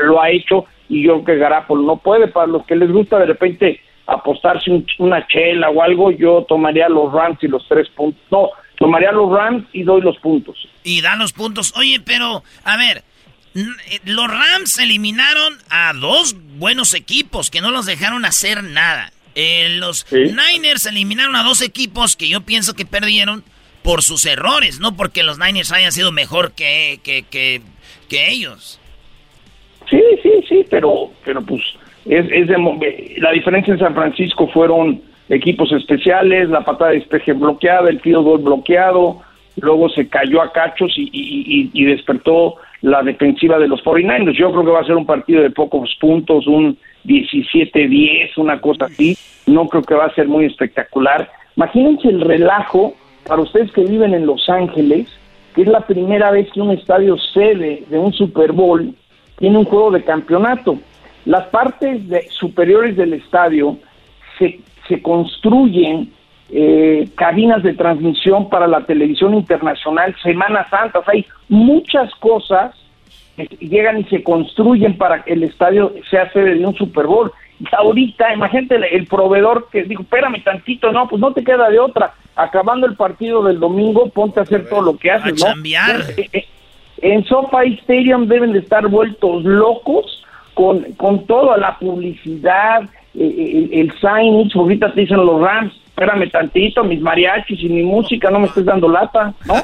lo 0.00 0.22
ha 0.22 0.30
hecho 0.30 0.66
y 0.88 1.04
yo 1.04 1.22
creo 1.22 1.24
que 1.24 1.40
Garapolo 1.40 1.82
no 1.82 1.96
puede. 1.96 2.28
Para 2.28 2.46
los 2.46 2.66
que 2.66 2.76
les 2.76 2.90
gusta 2.90 3.18
de 3.18 3.26
repente 3.26 3.80
apostarse 4.06 4.70
una 4.98 5.26
chela 5.26 5.70
o 5.70 5.82
algo, 5.82 6.10
yo 6.10 6.44
tomaría 6.48 6.88
los 6.88 7.12
Rams 7.12 7.38
y 7.42 7.48
los 7.48 7.66
tres 7.66 7.88
puntos. 7.90 8.20
No, 8.30 8.50
tomaría 8.78 9.10
los 9.12 9.30
Rams 9.30 9.64
y 9.72 9.84
doy 9.84 10.02
los 10.02 10.18
puntos. 10.18 10.68
Y 10.84 11.00
dan 11.00 11.18
los 11.18 11.32
puntos. 11.32 11.72
Oye, 11.76 12.00
pero, 12.04 12.42
a 12.64 12.76
ver, 12.76 13.04
eh, 13.54 14.00
los 14.04 14.28
Rams 14.28 14.78
eliminaron 14.78 15.54
a 15.70 15.94
dos 15.94 16.36
buenos 16.58 16.92
equipos 16.92 17.50
que 17.50 17.62
no 17.62 17.70
los 17.70 17.86
dejaron 17.86 18.26
hacer 18.26 18.62
nada. 18.62 19.12
Eh, 19.34 19.76
los 19.78 20.06
Niners 20.12 20.84
eliminaron 20.84 21.36
a 21.36 21.42
dos 21.42 21.62
equipos 21.62 22.16
que 22.16 22.28
yo 22.28 22.42
pienso 22.42 22.74
que 22.74 22.84
perdieron 22.84 23.44
por 23.82 24.02
sus 24.02 24.26
errores, 24.26 24.80
no 24.80 24.96
porque 24.96 25.22
los 25.22 25.38
Niners 25.38 25.72
hayan 25.72 25.92
sido 25.92 26.12
mejor 26.12 26.52
que, 26.52 27.00
que, 27.02 27.24
que, 27.30 27.60
ellos. 28.28 28.80
Sí, 29.88 30.02
sí, 30.22 30.44
sí, 30.48 30.66
pero, 30.70 31.10
pero 31.24 31.42
pues 31.42 31.62
es, 32.04 32.26
es 32.30 32.46
de, 32.48 33.16
la 33.18 33.32
diferencia 33.32 33.72
en 33.72 33.80
San 33.80 33.94
Francisco 33.94 34.48
fueron 34.48 35.02
equipos 35.28 35.72
especiales, 35.72 36.48
la 36.50 36.64
patada 36.64 36.90
de 36.90 36.98
despeje 36.98 37.32
bloqueada, 37.32 37.88
el 37.88 38.00
field 38.00 38.22
goal 38.22 38.42
bloqueado, 38.42 39.22
luego 39.60 39.88
se 39.88 40.08
cayó 40.08 40.42
a 40.42 40.52
cachos 40.52 40.92
y, 40.96 41.08
y, 41.12 41.70
y, 41.72 41.84
despertó 41.84 42.56
la 42.82 43.02
defensiva 43.02 43.58
de 43.58 43.68
los 43.68 43.82
49ers. 43.82 44.36
Yo 44.36 44.50
creo 44.50 44.64
que 44.64 44.70
va 44.70 44.80
a 44.80 44.86
ser 44.86 44.96
un 44.96 45.06
partido 45.06 45.42
de 45.42 45.50
pocos 45.50 45.94
puntos, 46.00 46.46
un 46.46 46.76
17-10, 47.04 48.32
una 48.36 48.60
cosa 48.60 48.86
así. 48.86 49.16
No 49.46 49.68
creo 49.68 49.82
que 49.82 49.94
va 49.94 50.06
a 50.06 50.14
ser 50.14 50.28
muy 50.28 50.46
espectacular. 50.46 51.30
Imagínense 51.56 52.08
el 52.08 52.20
relajo 52.20 52.94
para 53.26 53.42
ustedes 53.42 53.70
que 53.72 53.84
viven 53.84 54.14
en 54.14 54.26
Los 54.26 54.48
Ángeles, 54.48 55.08
que 55.54 55.62
es 55.62 55.68
la 55.68 55.86
primera 55.86 56.30
vez 56.30 56.50
que 56.52 56.60
un 56.60 56.70
estadio 56.70 57.16
sede 57.18 57.84
de 57.88 57.98
un 57.98 58.12
Super 58.12 58.52
Bowl 58.52 58.94
tiene 59.38 59.58
un 59.58 59.64
juego 59.64 59.90
de 59.90 60.04
campeonato. 60.04 60.78
Las 61.24 61.46
partes 61.48 62.08
de, 62.08 62.28
superiores 62.30 62.96
del 62.96 63.12
estadio 63.14 63.76
se, 64.38 64.60
se 64.88 65.02
construyen 65.02 66.12
eh, 66.54 67.08
cabinas 67.14 67.62
de 67.62 67.72
transmisión 67.72 68.50
para 68.50 68.66
la 68.66 68.84
televisión 68.84 69.34
internacional, 69.34 70.14
Semana 70.22 70.68
Santa, 70.68 71.02
hay 71.06 71.24
muchas 71.48 72.14
cosas 72.16 72.74
que 73.36 73.48
llegan 73.60 74.00
y 74.00 74.04
se 74.04 74.22
construyen 74.22 74.98
para 74.98 75.22
que 75.22 75.32
el 75.32 75.44
estadio 75.44 75.94
sea 76.10 76.30
sede 76.32 76.56
de 76.56 76.66
un 76.66 76.74
Super 76.74 77.06
Bowl. 77.06 77.32
Ahorita, 77.70 78.32
imagínate 78.32 78.96
el 78.96 79.06
proveedor 79.06 79.68
que 79.70 79.84
dijo, 79.84 80.02
espérame 80.02 80.42
tantito, 80.42 80.90
no, 80.90 81.08
pues 81.08 81.20
no 81.20 81.32
te 81.32 81.44
queda 81.44 81.68
de 81.68 81.78
otra. 81.78 82.14
Acabando 82.34 82.86
el 82.86 82.96
partido 82.96 83.42
del 83.44 83.60
domingo, 83.60 84.08
ponte 84.10 84.40
a 84.40 84.42
hacer 84.42 84.68
todo 84.68 84.82
lo 84.82 84.96
que 84.96 85.10
haces, 85.10 85.40
¿no? 85.44 85.52
Eh, 86.16 86.28
eh, 86.32 86.46
en 87.02 87.24
SoFi 87.24 87.78
Stadium 87.82 88.26
deben 88.26 88.52
de 88.52 88.60
estar 88.60 88.86
vueltos 88.88 89.44
locos 89.44 90.24
con, 90.54 90.82
con 90.94 91.26
toda 91.26 91.56
la 91.56 91.78
publicidad, 91.78 92.82
eh, 93.14 93.68
el, 93.72 93.80
el 93.80 93.92
signage, 93.92 94.58
ahorita 94.58 94.92
te 94.92 95.02
dicen 95.02 95.18
los 95.18 95.40
Rams, 95.40 95.74
espérame 95.92 96.30
tantito, 96.30 96.82
mis 96.84 97.00
mariachis 97.00 97.60
y 97.60 97.68
mi 97.68 97.82
música, 97.82 98.30
no 98.30 98.40
me 98.40 98.46
estés 98.46 98.64
dando 98.64 98.88
lata, 98.88 99.34
¿no? 99.44 99.62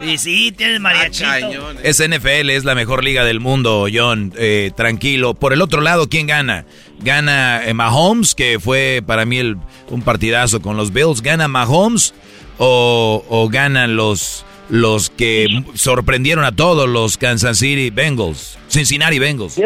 y 0.06 0.18
sí, 0.18 0.52
tienes 0.52 0.80
mariachito. 0.80 1.72
Es 1.82 2.02
NFL, 2.06 2.50
es 2.50 2.64
la 2.64 2.74
mejor 2.74 3.04
liga 3.04 3.24
del 3.24 3.38
mundo, 3.38 3.86
John, 3.92 4.32
eh, 4.36 4.72
tranquilo. 4.76 5.34
Por 5.34 5.52
el 5.52 5.62
otro 5.62 5.80
lado, 5.80 6.08
¿quién 6.08 6.26
gana? 6.26 6.64
Gana 7.00 7.64
eh, 7.64 7.72
Mahomes, 7.72 8.34
que 8.34 8.58
fue 8.58 9.02
para 9.06 9.24
mí 9.24 9.38
el, 9.38 9.56
un 9.90 10.02
partidazo 10.02 10.60
con 10.60 10.76
los 10.76 10.92
Bills. 10.92 11.22
¿Gana 11.22 11.46
Mahomes 11.46 12.12
o, 12.58 13.24
o 13.28 13.48
ganan 13.48 13.94
los, 13.94 14.44
los 14.68 15.10
que 15.10 15.46
sorprendieron 15.74 16.44
a 16.44 16.54
todos 16.54 16.88
los 16.88 17.16
Kansas 17.16 17.58
City 17.58 17.90
Bengals? 17.90 18.58
Cincinnati 18.68 19.20
Bengals. 19.20 19.56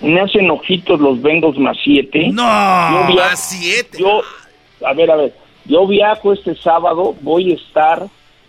Me 0.00 0.20
hacen 0.20 0.50
ojitos 0.50 1.00
los 1.00 1.20
Bengals 1.20 1.58
más 1.58 1.76
siete. 1.82 2.28
No, 2.32 2.42
más 2.42 3.50
siete. 3.50 3.98
Yo, 3.98 4.22
a 4.84 4.94
ver, 4.94 5.10
a 5.10 5.16
ver. 5.16 5.34
Yo 5.66 5.86
viajo 5.86 6.32
este 6.32 6.54
sábado, 6.54 7.14
voy 7.20 7.52
a 7.52 7.54
estar 7.54 8.06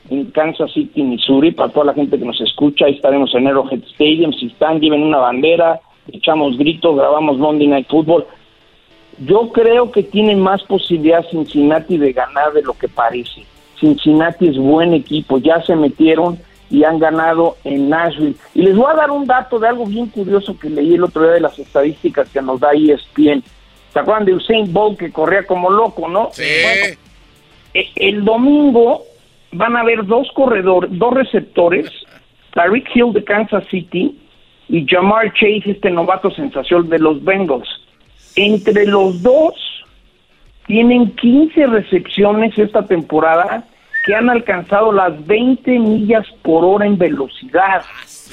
en 0.09 0.31
Kansas 0.31 0.71
City, 0.73 1.03
Missouri, 1.03 1.51
para 1.51 1.71
toda 1.71 1.87
la 1.87 1.93
gente 1.93 2.17
que 2.17 2.25
nos 2.25 2.39
escucha. 2.41 2.85
Ahí 2.85 2.93
estaremos 2.93 3.33
en 3.35 3.47
Arrowhead 3.47 3.83
Stadium. 3.93 4.33
Si 4.33 4.47
están, 4.47 4.79
lleven 4.79 5.03
una 5.03 5.17
bandera, 5.17 5.81
echamos 6.11 6.57
gritos, 6.57 6.95
grabamos 6.95 7.37
Monday 7.37 7.67
Night 7.67 7.87
Football. 7.89 8.25
Yo 9.19 9.51
creo 9.51 9.91
que 9.91 10.03
tiene 10.03 10.35
más 10.35 10.63
posibilidad 10.63 11.25
Cincinnati 11.29 11.97
de 11.97 12.13
ganar 12.13 12.53
de 12.53 12.63
lo 12.63 12.73
que 12.73 12.87
parece. 12.87 13.45
Cincinnati 13.79 14.47
es 14.47 14.57
buen 14.57 14.93
equipo, 14.93 15.37
ya 15.37 15.61
se 15.61 15.75
metieron 15.75 16.39
y 16.71 16.85
han 16.85 16.99
ganado 16.99 17.57
en 17.65 17.89
Nashville. 17.89 18.35
Y 18.55 18.61
les 18.63 18.75
voy 18.75 18.89
a 18.89 18.95
dar 18.95 19.11
un 19.11 19.27
dato 19.27 19.59
de 19.59 19.67
algo 19.67 19.85
bien 19.85 20.07
curioso 20.07 20.57
que 20.57 20.69
leí 20.69 20.95
el 20.95 21.03
otro 21.03 21.23
día 21.23 21.33
de 21.33 21.41
las 21.41 21.59
estadísticas 21.59 22.29
que 22.29 22.41
nos 22.41 22.61
da 22.61 22.71
ESPN. 22.71 23.43
¿Se 23.91 23.99
acuerdan 23.99 24.25
de 24.25 24.33
Usain 24.33 24.71
Bolt 24.71 24.97
que 24.97 25.11
corría 25.11 25.45
como 25.45 25.69
loco, 25.69 26.07
no? 26.07 26.29
Sí. 26.31 26.43
E, 27.73 27.89
el 27.95 28.23
domingo 28.23 29.03
van 29.51 29.75
a 29.75 29.81
haber 29.81 30.05
dos 30.05 30.29
corredores, 30.33 30.89
dos 30.93 31.13
receptores, 31.13 31.91
Tariq 32.53 32.87
Hill 32.95 33.11
de 33.13 33.23
Kansas 33.25 33.65
City 33.69 34.17
y 34.69 34.85
Jamar 34.87 35.33
Chase, 35.33 35.71
este 35.71 35.91
novato 35.91 36.31
sensación 36.31 36.89
de 36.89 36.99
los 36.99 37.21
Bengals. 37.21 37.67
Entre 38.37 38.85
los 38.85 39.21
dos 39.21 39.55
tienen 40.67 41.11
15 41.17 41.67
recepciones 41.67 42.57
esta 42.57 42.85
temporada 42.85 43.65
que 44.03 44.15
han 44.15 44.29
alcanzado 44.29 44.91
las 44.91 45.25
20 45.25 45.71
millas 45.79 46.25
por 46.41 46.65
hora 46.65 46.85
en 46.85 46.97
velocidad. 46.97 47.83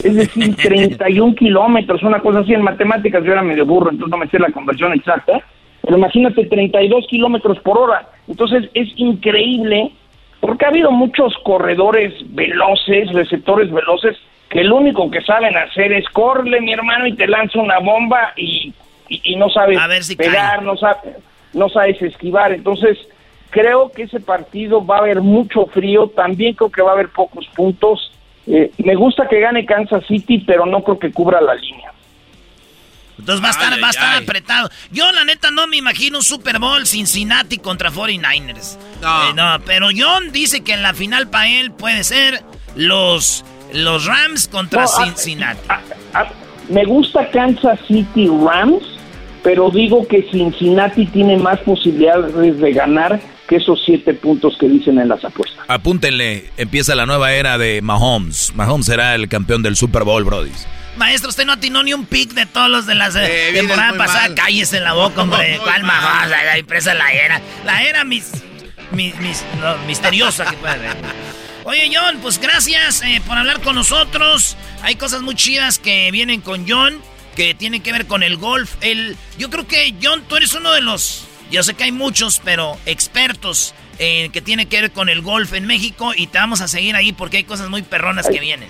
Es 0.02 0.14
decir, 0.14 0.56
31 0.62 1.34
kilómetros, 1.34 2.02
una 2.02 2.20
cosa 2.20 2.40
así. 2.40 2.54
En 2.54 2.62
matemáticas 2.62 3.22
yo 3.24 3.32
era 3.32 3.42
medio 3.42 3.66
burro, 3.66 3.90
entonces 3.90 4.10
no 4.10 4.16
me 4.16 4.28
sé 4.28 4.38
la 4.38 4.50
conversión 4.50 4.92
exacta. 4.92 5.40
Pero 5.82 5.96
imagínate, 5.96 6.46
32 6.46 7.06
kilómetros 7.08 7.58
por 7.60 7.78
hora. 7.78 8.08
Entonces 8.26 8.70
es 8.74 8.88
increíble, 8.96 9.92
porque 10.40 10.64
ha 10.64 10.68
habido 10.68 10.90
muchos 10.90 11.34
corredores 11.44 12.12
veloces, 12.34 13.12
receptores 13.12 13.70
veloces, 13.70 14.16
que 14.50 14.64
lo 14.64 14.76
único 14.76 15.10
que 15.10 15.20
saben 15.22 15.56
hacer 15.56 15.92
es 15.92 16.08
corre, 16.10 16.60
mi 16.60 16.72
hermano, 16.72 17.06
y 17.06 17.14
te 17.14 17.26
lanza 17.26 17.58
una 17.58 17.78
bomba 17.78 18.32
y, 18.36 18.72
y, 19.08 19.36
no 19.36 19.50
sabes 19.50 19.78
pegar, 20.16 20.62
no, 20.62 20.76
sabes, 20.76 21.16
no 21.52 21.68
sabes 21.68 22.00
esquivar. 22.00 22.52
Entonces, 22.52 22.98
Creo 23.50 23.90
que 23.90 24.02
ese 24.02 24.20
partido 24.20 24.84
va 24.84 24.96
a 24.96 25.00
haber 25.00 25.20
mucho 25.22 25.66
frío, 25.66 26.08
también 26.08 26.54
creo 26.54 26.70
que 26.70 26.82
va 26.82 26.90
a 26.90 26.94
haber 26.94 27.08
pocos 27.08 27.46
puntos. 27.54 28.12
Eh, 28.46 28.70
me 28.78 28.94
gusta 28.94 29.28
que 29.28 29.40
gane 29.40 29.64
Kansas 29.64 30.04
City, 30.06 30.44
pero 30.46 30.66
no 30.66 30.82
creo 30.82 30.98
que 30.98 31.10
cubra 31.10 31.40
la 31.40 31.54
línea. 31.54 31.92
Entonces 33.18 33.42
va 33.42 33.48
a 33.48 33.50
estar, 33.50 33.82
va 33.82 33.86
a 33.88 33.90
estar 33.90 34.22
apretado. 34.22 34.70
Yo 34.92 35.10
la 35.12 35.24
neta 35.24 35.50
no 35.50 35.66
me 35.66 35.76
imagino 35.76 36.18
un 36.18 36.24
Super 36.24 36.58
Bowl 36.58 36.86
Cincinnati 36.86 37.58
contra 37.58 37.90
49ers. 37.90 38.78
No. 39.02 39.30
Eh, 39.30 39.34
no, 39.34 39.58
pero 39.64 39.88
John 39.94 40.30
dice 40.30 40.62
que 40.62 40.72
en 40.72 40.82
la 40.82 40.94
final 40.94 41.28
para 41.28 41.48
él 41.48 41.72
puede 41.72 42.04
ser 42.04 42.42
los, 42.76 43.44
los 43.72 44.06
Rams 44.06 44.46
contra 44.48 44.86
Cincinnati. 44.86 45.60
me 46.68 46.84
gusta 46.84 47.28
Kansas 47.30 47.80
City 47.88 48.28
Rams, 48.28 48.84
pero 49.42 49.70
digo 49.70 50.06
que 50.06 50.22
Cincinnati 50.30 51.06
tiene 51.06 51.36
más 51.38 51.58
posibilidades 51.60 52.60
de 52.60 52.72
ganar 52.72 53.20
que 53.48 53.56
esos 53.56 53.82
siete 53.84 54.14
puntos 54.14 54.56
que 54.60 54.68
dicen 54.68 54.98
en 54.98 55.08
las 55.08 55.24
apuestas. 55.24 55.64
Apúntenle, 55.68 56.50
empieza 56.56 56.94
la 56.94 57.06
nueva 57.06 57.32
era 57.32 57.56
de 57.58 57.80
Mahomes. 57.82 58.52
Mahomes 58.54 58.86
será 58.86 59.14
el 59.14 59.28
campeón 59.28 59.62
del 59.62 59.74
Super 59.74 60.04
Bowl, 60.04 60.22
Brody. 60.22 60.52
Maestro, 60.96 61.30
usted 61.30 61.46
no 61.46 61.52
atinó 61.52 61.82
ni 61.82 61.94
un 61.94 62.04
pick 62.06 62.34
de 62.34 62.44
todos 62.44 62.68
los 62.68 62.86
de 62.86 62.94
la 62.94 63.08
eh, 63.14 63.52
temporada 63.54 63.96
pasada. 63.96 64.34
Cállese 64.34 64.78
en 64.78 64.84
la 64.84 64.92
boca, 64.92 65.22
hombre. 65.22 65.58
¿Cuál 65.64 65.84
Mahomes? 65.84 66.30
La 66.30 66.58
empresa 66.58 66.92
la 66.92 67.10
era. 67.10 67.40
La 67.64 67.82
era 67.84 68.04
mis, 68.04 68.32
mis, 68.92 69.14
misteriosa 69.86 70.44
que 70.44 70.56
puede 70.56 70.74
haber. 70.74 70.96
Oye, 71.64 71.90
John, 71.94 72.18
pues 72.20 72.40
gracias 72.40 73.02
eh, 73.02 73.22
por 73.26 73.36
hablar 73.38 73.60
con 73.60 73.74
nosotros. 73.74 74.56
Hay 74.82 74.96
cosas 74.96 75.22
muy 75.22 75.34
chidas 75.34 75.78
que 75.78 76.10
vienen 76.10 76.40
con 76.40 76.66
John, 76.68 76.98
que 77.36 77.54
tienen 77.54 77.82
que 77.82 77.92
ver 77.92 78.06
con 78.06 78.22
el 78.22 78.36
golf. 78.36 78.74
El, 78.80 79.16
yo 79.38 79.50
creo 79.50 79.66
que, 79.66 79.94
John, 80.02 80.24
tú 80.28 80.36
eres 80.36 80.54
uno 80.54 80.72
de 80.72 80.80
los, 80.80 81.27
yo 81.50 81.62
sé 81.62 81.74
que 81.74 81.84
hay 81.84 81.92
muchos, 81.92 82.40
pero 82.44 82.76
expertos 82.86 83.74
eh, 83.98 84.30
que 84.32 84.40
tiene 84.40 84.66
que 84.66 84.80
ver 84.82 84.90
con 84.92 85.08
el 85.08 85.22
golf 85.22 85.54
en 85.54 85.66
México 85.66 86.12
y 86.16 86.26
te 86.28 86.38
vamos 86.38 86.60
a 86.60 86.68
seguir 86.68 86.94
ahí 86.96 87.12
porque 87.12 87.38
hay 87.38 87.44
cosas 87.44 87.68
muy 87.68 87.82
perronas 87.82 88.28
que 88.28 88.38
vienen. 88.40 88.68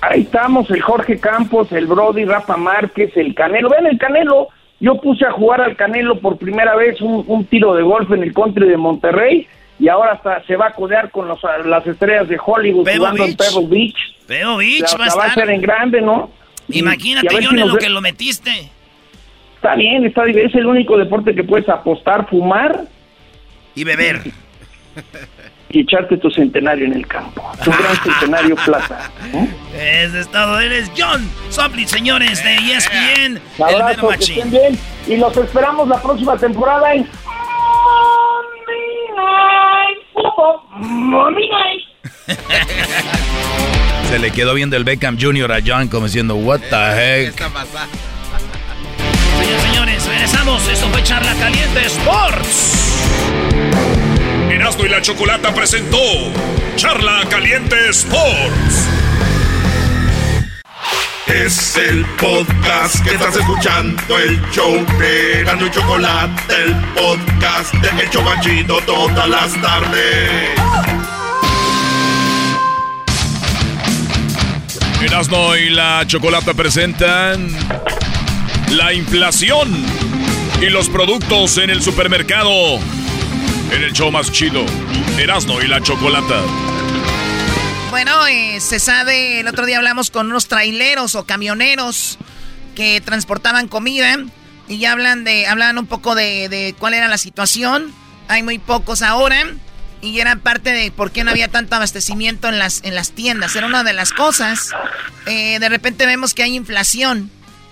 Ahí 0.00 0.20
estamos, 0.22 0.70
el 0.70 0.80
Jorge 0.80 1.18
Campos, 1.18 1.72
el 1.72 1.86
Brody, 1.86 2.24
Rafa 2.24 2.56
Márquez, 2.56 3.10
el 3.16 3.34
Canelo. 3.34 3.68
Vean 3.68 3.86
el 3.86 3.98
Canelo, 3.98 4.48
yo 4.80 5.00
puse 5.00 5.26
a 5.26 5.32
jugar 5.32 5.60
al 5.60 5.74
Canelo 5.76 6.20
por 6.20 6.38
primera 6.38 6.76
vez 6.76 7.00
un, 7.00 7.24
un 7.26 7.44
tiro 7.46 7.74
de 7.74 7.82
golf 7.82 8.10
en 8.12 8.22
el 8.22 8.32
country 8.32 8.68
de 8.68 8.76
Monterrey 8.76 9.48
y 9.80 9.88
ahora 9.88 10.12
hasta 10.12 10.44
se 10.46 10.56
va 10.56 10.68
a 10.68 10.72
codear 10.72 11.10
con 11.10 11.26
los, 11.28 11.40
las 11.66 11.86
estrellas 11.86 12.28
de 12.28 12.38
Hollywood 12.44 12.84
Pebble 12.84 12.98
jugando 12.98 13.24
en 13.24 13.36
Beach. 13.36 13.52
Pebble 13.52 13.66
Beach. 13.68 13.96
Pebble 14.26 14.56
Beach 14.56 14.92
La- 14.92 14.98
va 14.98 15.04
a 15.04 15.08
la 15.08 15.14
va 15.16 15.24
a 15.24 15.26
estar. 15.28 15.42
hacer 15.44 15.54
en 15.54 15.60
grande, 15.62 16.00
¿no? 16.00 16.30
Y- 16.68 16.78
Imagínate, 16.78 17.26
y 17.32 17.36
a 17.36 17.40
si 17.40 17.46
en 17.48 17.56
nos 17.56 17.68
lo 17.68 17.74
ve- 17.74 17.80
que 17.80 17.88
lo 17.88 18.00
metiste. 18.00 18.70
Está 19.58 19.74
bien, 19.74 20.04
está 20.06 20.22
bien, 20.22 20.38
es 20.46 20.54
el 20.54 20.66
único 20.66 20.96
deporte 20.96 21.34
que 21.34 21.42
puedes 21.42 21.68
apostar, 21.68 22.28
fumar 22.30 22.84
Y 23.74 23.82
beber. 23.82 24.22
y 25.68 25.80
echarte 25.80 26.16
tu 26.16 26.30
centenario 26.30 26.86
en 26.86 26.92
el 26.94 27.06
campo. 27.08 27.42
Tu 27.64 27.70
gran 27.72 27.96
centenario 28.04 28.54
plata. 28.54 29.10
Ese 29.74 30.20
es 30.20 30.28
todo, 30.30 30.60
eres 30.60 30.90
John 30.96 31.28
Soplin, 31.50 31.88
señores 31.88 32.42
de 32.44 32.54
ESPN. 32.54 33.40
Un 33.58 33.64
abrazo, 33.64 34.08
que 34.10 34.14
estén 34.14 34.50
bien 34.50 34.78
y 35.08 35.16
los 35.16 35.36
esperamos 35.36 35.88
la 35.88 36.00
próxima 36.00 36.36
temporada 36.36 36.94
en 36.94 37.06
Monday 40.86 41.48
Night. 41.48 41.82
Se 44.08 44.18
le 44.20 44.30
quedó 44.30 44.54
viendo 44.54 44.76
el 44.76 44.84
Beckham 44.84 45.18
Jr. 45.20 45.50
a 45.52 45.58
John 45.66 45.88
como 45.88 46.06
diciendo, 46.06 46.36
what 46.36 46.60
the 46.70 47.26
heck. 47.26 47.34
Señores, 49.38 49.62
señores, 49.62 50.06
regresamos. 50.06 50.68
Esto 50.68 50.88
fue 50.88 51.02
Charla 51.04 51.32
Caliente 51.34 51.86
Sports. 51.86 53.04
Erasmo 54.50 54.84
y 54.84 54.88
la 54.88 55.00
Chocolata 55.00 55.54
presentó 55.54 55.98
Charla 56.74 57.20
Caliente 57.30 57.76
Sports. 57.90 58.88
Es 61.26 61.76
el 61.76 62.04
podcast 62.20 63.04
que 63.04 63.10
estás 63.14 63.36
escuchando, 63.36 64.18
el 64.18 64.40
show 64.50 64.84
de 64.98 65.40
Erasmo 65.40 65.66
y 65.66 65.70
Chocolate, 65.70 66.54
el 66.64 66.74
podcast 66.94 67.74
de 67.74 68.02
El 68.02 68.10
Chobachito 68.10 68.80
todas 68.86 69.28
las 69.28 69.52
tardes. 69.60 70.50
Erasmo 75.00 75.54
y 75.54 75.70
la 75.70 76.04
Chocolata 76.08 76.54
presentan 76.54 77.48
la 78.70 78.92
inflación 78.92 79.84
y 80.60 80.66
los 80.70 80.88
productos 80.88 81.58
en 81.58 81.70
el 81.70 81.82
supermercado. 81.82 82.78
En 83.70 83.82
el 83.82 83.92
show 83.92 84.10
más 84.10 84.32
chido, 84.32 84.64
Erasmo 85.18 85.60
y 85.60 85.68
la 85.68 85.82
Chocolata. 85.82 86.42
Bueno, 87.90 88.26
eh, 88.26 88.60
se 88.60 88.78
sabe, 88.78 89.40
el 89.40 89.48
otro 89.48 89.66
día 89.66 89.78
hablamos 89.78 90.10
con 90.10 90.26
unos 90.26 90.48
traileros 90.48 91.14
o 91.14 91.24
camioneros 91.24 92.18
que 92.74 93.00
transportaban 93.00 93.68
comida 93.68 94.16
y 94.68 94.78
ya 94.78 94.92
hablan 94.92 95.24
de, 95.24 95.46
hablan 95.46 95.78
un 95.78 95.86
poco 95.86 96.14
de, 96.14 96.48
de 96.48 96.74
cuál 96.78 96.94
era 96.94 97.08
la 97.08 97.18
situación. 97.18 97.92
Hay 98.28 98.42
muy 98.42 98.58
pocos 98.58 99.02
ahora 99.02 99.46
y 100.00 100.20
era 100.20 100.36
parte 100.36 100.72
de 100.72 100.90
por 100.90 101.10
qué 101.10 101.24
no 101.24 101.30
había 101.30 101.48
tanto 101.48 101.74
abastecimiento 101.76 102.48
en 102.48 102.58
las, 102.58 102.82
en 102.84 102.94
las 102.94 103.12
tiendas. 103.12 103.56
Era 103.56 103.66
una 103.66 103.84
de 103.84 103.92
las 103.92 104.12
cosas. 104.12 104.70
Eh, 105.26 105.58
de 105.58 105.68
repente 105.68 106.06
vemos 106.06 106.34
que 106.34 106.42
hay 106.42 106.54
inflación, 106.54 107.30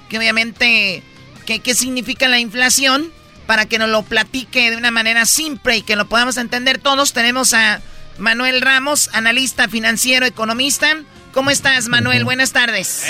que 0.09 0.18
obviamente, 0.18 1.02
¿qué, 1.46 1.61
¿qué 1.61 1.74
significa 1.74 2.28
la 2.28 2.38
inflación? 2.38 3.11
Para 3.46 3.66
que 3.66 3.78
nos 3.78 3.88
lo 3.88 4.02
platique 4.02 4.70
de 4.70 4.76
una 4.76 4.90
manera 4.90 5.24
simple 5.24 5.76
y 5.76 5.82
que 5.82 5.96
lo 5.96 6.07
podamos 6.07 6.36
entender 6.36 6.78
todos, 6.78 7.12
tenemos 7.12 7.54
a 7.54 7.80
Manuel 8.18 8.61
Ramos, 8.61 9.11
analista 9.12 9.68
financiero, 9.68 10.26
economista. 10.26 10.88
¿Cómo 11.32 11.50
estás, 11.50 11.88
Manuel? 11.88 12.24
Buenas 12.24 12.52
tardes. 12.52 13.07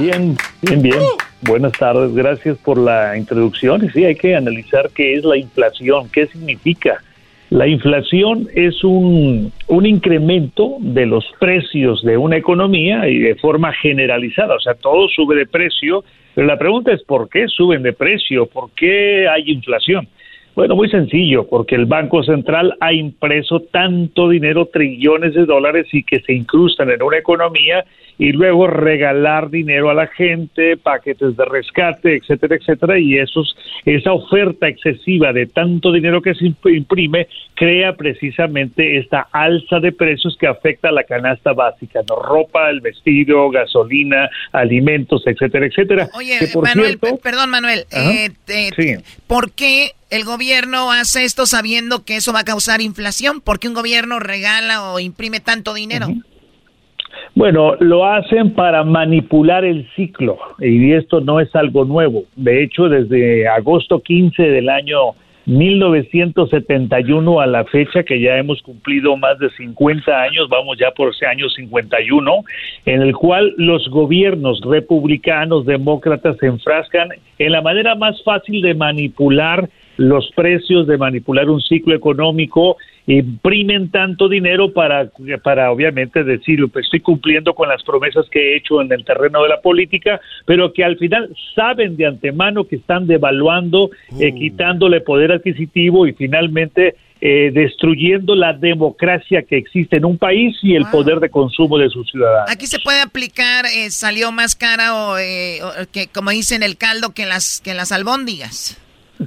Bien, 0.00 0.36
bien, 0.60 0.82
bien. 0.82 1.00
Buenas 1.40 1.72
tardes, 1.72 2.14
gracias 2.14 2.58
por 2.58 2.76
la 2.76 3.16
introducción. 3.16 3.82
Y 3.82 3.90
sí, 3.90 4.04
hay 4.04 4.14
que 4.14 4.36
analizar 4.36 4.90
qué 4.94 5.14
es 5.14 5.24
la 5.24 5.38
inflación, 5.38 6.08
qué 6.10 6.26
significa. 6.26 7.02
La 7.50 7.68
inflación 7.68 8.48
es 8.54 8.82
un, 8.82 9.52
un 9.68 9.86
incremento 9.86 10.78
de 10.80 11.06
los 11.06 11.24
precios 11.38 12.02
de 12.02 12.16
una 12.16 12.36
economía 12.36 13.08
y 13.08 13.18
de 13.18 13.36
forma 13.36 13.72
generalizada, 13.72 14.56
o 14.56 14.60
sea, 14.60 14.74
todo 14.74 15.06
sube 15.08 15.36
de 15.36 15.46
precio, 15.46 16.02
pero 16.34 16.48
la 16.48 16.58
pregunta 16.58 16.92
es 16.92 17.04
¿por 17.04 17.28
qué 17.28 17.46
suben 17.46 17.82
de 17.82 17.92
precio? 17.92 18.46
¿Por 18.46 18.70
qué 18.72 19.28
hay 19.28 19.44
inflación? 19.46 20.08
Bueno, 20.56 20.74
muy 20.74 20.88
sencillo, 20.88 21.46
porque 21.46 21.74
el 21.74 21.84
Banco 21.84 22.22
Central 22.24 22.74
ha 22.80 22.92
impreso 22.92 23.60
tanto 23.60 24.28
dinero, 24.28 24.66
trillones 24.72 25.34
de 25.34 25.44
dólares 25.44 25.86
y 25.92 26.02
que 26.02 26.20
se 26.20 26.32
incrustan 26.32 26.90
en 26.90 27.02
una 27.02 27.18
economía 27.18 27.84
y 28.18 28.32
luego 28.32 28.66
regalar 28.66 29.50
dinero 29.50 29.90
a 29.90 29.94
la 29.94 30.06
gente, 30.06 30.76
paquetes 30.76 31.36
de 31.36 31.44
rescate, 31.44 32.16
etcétera, 32.16 32.56
etcétera, 32.56 32.98
y 32.98 33.18
esos, 33.18 33.54
esa 33.84 34.12
oferta 34.12 34.68
excesiva 34.68 35.32
de 35.32 35.46
tanto 35.46 35.92
dinero 35.92 36.22
que 36.22 36.34
se 36.34 36.46
imp- 36.46 36.74
imprime 36.74 37.28
crea 37.54 37.94
precisamente 37.94 38.98
esta 38.98 39.28
alza 39.32 39.80
de 39.80 39.92
precios 39.92 40.36
que 40.40 40.46
afecta 40.46 40.88
a 40.88 40.92
la 40.92 41.04
canasta 41.04 41.52
básica, 41.52 42.00
¿no? 42.08 42.16
ropa, 42.16 42.70
el 42.70 42.80
vestido, 42.80 43.50
gasolina, 43.50 44.28
alimentos, 44.52 45.22
etcétera, 45.26 45.66
etcétera. 45.66 46.08
Oye, 46.14 46.38
Que, 46.38 46.46
por 46.48 46.64
Manuel, 46.64 46.98
cierto- 47.00 47.18
perdón, 47.18 47.50
Manuel. 47.50 47.84
Ajá. 47.92 48.12
eh, 48.12 48.30
te- 48.44 48.70
Sí. 48.76 48.94
¿Por 49.26 49.52
qué 49.52 49.90
el 50.10 50.24
gobierno 50.24 50.90
hace 50.92 51.24
esto 51.24 51.46
sabiendo 51.46 52.04
que 52.04 52.16
eso 52.16 52.32
va 52.32 52.40
a 52.40 52.44
causar 52.44 52.80
inflación? 52.80 53.40
¿Por 53.40 53.58
qué 53.58 53.68
un 53.68 53.74
gobierno 53.74 54.18
regala 54.20 54.90
o 54.92 55.00
imprime 55.00 55.40
tanto 55.40 55.74
dinero? 55.74 56.06
Bueno, 57.36 57.76
lo 57.80 58.06
hacen 58.06 58.54
para 58.54 58.82
manipular 58.82 59.62
el 59.62 59.86
ciclo 59.94 60.38
y 60.58 60.94
esto 60.94 61.20
no 61.20 61.38
es 61.38 61.54
algo 61.54 61.84
nuevo. 61.84 62.24
De 62.34 62.62
hecho, 62.62 62.88
desde 62.88 63.46
agosto 63.46 64.00
15 64.00 64.42
del 64.42 64.70
año 64.70 65.12
1971 65.44 67.38
a 67.38 67.46
la 67.46 67.64
fecha, 67.66 68.04
que 68.04 68.22
ya 68.22 68.38
hemos 68.38 68.62
cumplido 68.62 69.18
más 69.18 69.38
de 69.38 69.50
50 69.50 70.10
años, 70.18 70.48
vamos 70.48 70.78
ya 70.78 70.92
por 70.92 71.10
ese 71.10 71.26
año 71.26 71.50
51, 71.50 72.42
en 72.86 73.02
el 73.02 73.14
cual 73.14 73.52
los 73.58 73.86
gobiernos 73.90 74.62
republicanos, 74.64 75.66
demócratas 75.66 76.38
se 76.38 76.46
enfrascan 76.46 77.10
en 77.38 77.52
la 77.52 77.60
manera 77.60 77.94
más 77.96 78.16
fácil 78.24 78.62
de 78.62 78.74
manipular 78.74 79.68
los 79.96 80.30
precios, 80.34 80.86
de 80.86 80.98
manipular 80.98 81.48
un 81.48 81.60
ciclo 81.60 81.94
económico, 81.94 82.76
imprimen 83.06 83.90
tanto 83.90 84.28
dinero 84.28 84.72
para, 84.72 85.10
para 85.42 85.70
obviamente 85.70 86.24
decir, 86.24 86.58
estoy 86.74 87.00
cumpliendo 87.00 87.54
con 87.54 87.68
las 87.68 87.82
promesas 87.82 88.26
que 88.30 88.40
he 88.40 88.56
hecho 88.56 88.82
en 88.82 88.92
el 88.92 89.04
terreno 89.04 89.42
de 89.42 89.48
la 89.48 89.60
política, 89.60 90.20
pero 90.44 90.72
que 90.72 90.84
al 90.84 90.96
final 90.98 91.30
saben 91.54 91.96
de 91.96 92.06
antemano 92.06 92.64
que 92.64 92.76
están 92.76 93.06
devaluando, 93.06 93.90
eh, 94.20 94.34
quitándole 94.34 95.00
poder 95.00 95.32
adquisitivo 95.32 96.06
y 96.06 96.12
finalmente 96.12 96.96
eh, 97.18 97.50
destruyendo 97.50 98.34
la 98.34 98.52
democracia 98.52 99.42
que 99.42 99.56
existe 99.56 99.96
en 99.96 100.04
un 100.04 100.18
país 100.18 100.54
y 100.62 100.74
el 100.74 100.84
poder 100.90 101.18
de 101.18 101.30
consumo 101.30 101.78
de 101.78 101.88
sus 101.88 102.10
ciudadanos. 102.10 102.50
Aquí 102.50 102.66
se 102.66 102.78
puede 102.78 103.00
aplicar, 103.00 103.64
eh, 103.64 103.90
salió 103.90 104.32
más 104.32 104.54
cara 104.54 104.94
o, 104.94 105.16
eh, 105.18 105.62
o 105.62 105.70
que, 105.90 106.08
como 106.08 106.30
dicen, 106.30 106.62
el 106.62 106.76
caldo 106.76 107.14
que 107.14 107.24
las, 107.24 107.62
que 107.64 107.72
las 107.72 107.90
albóndigas. 107.90 108.78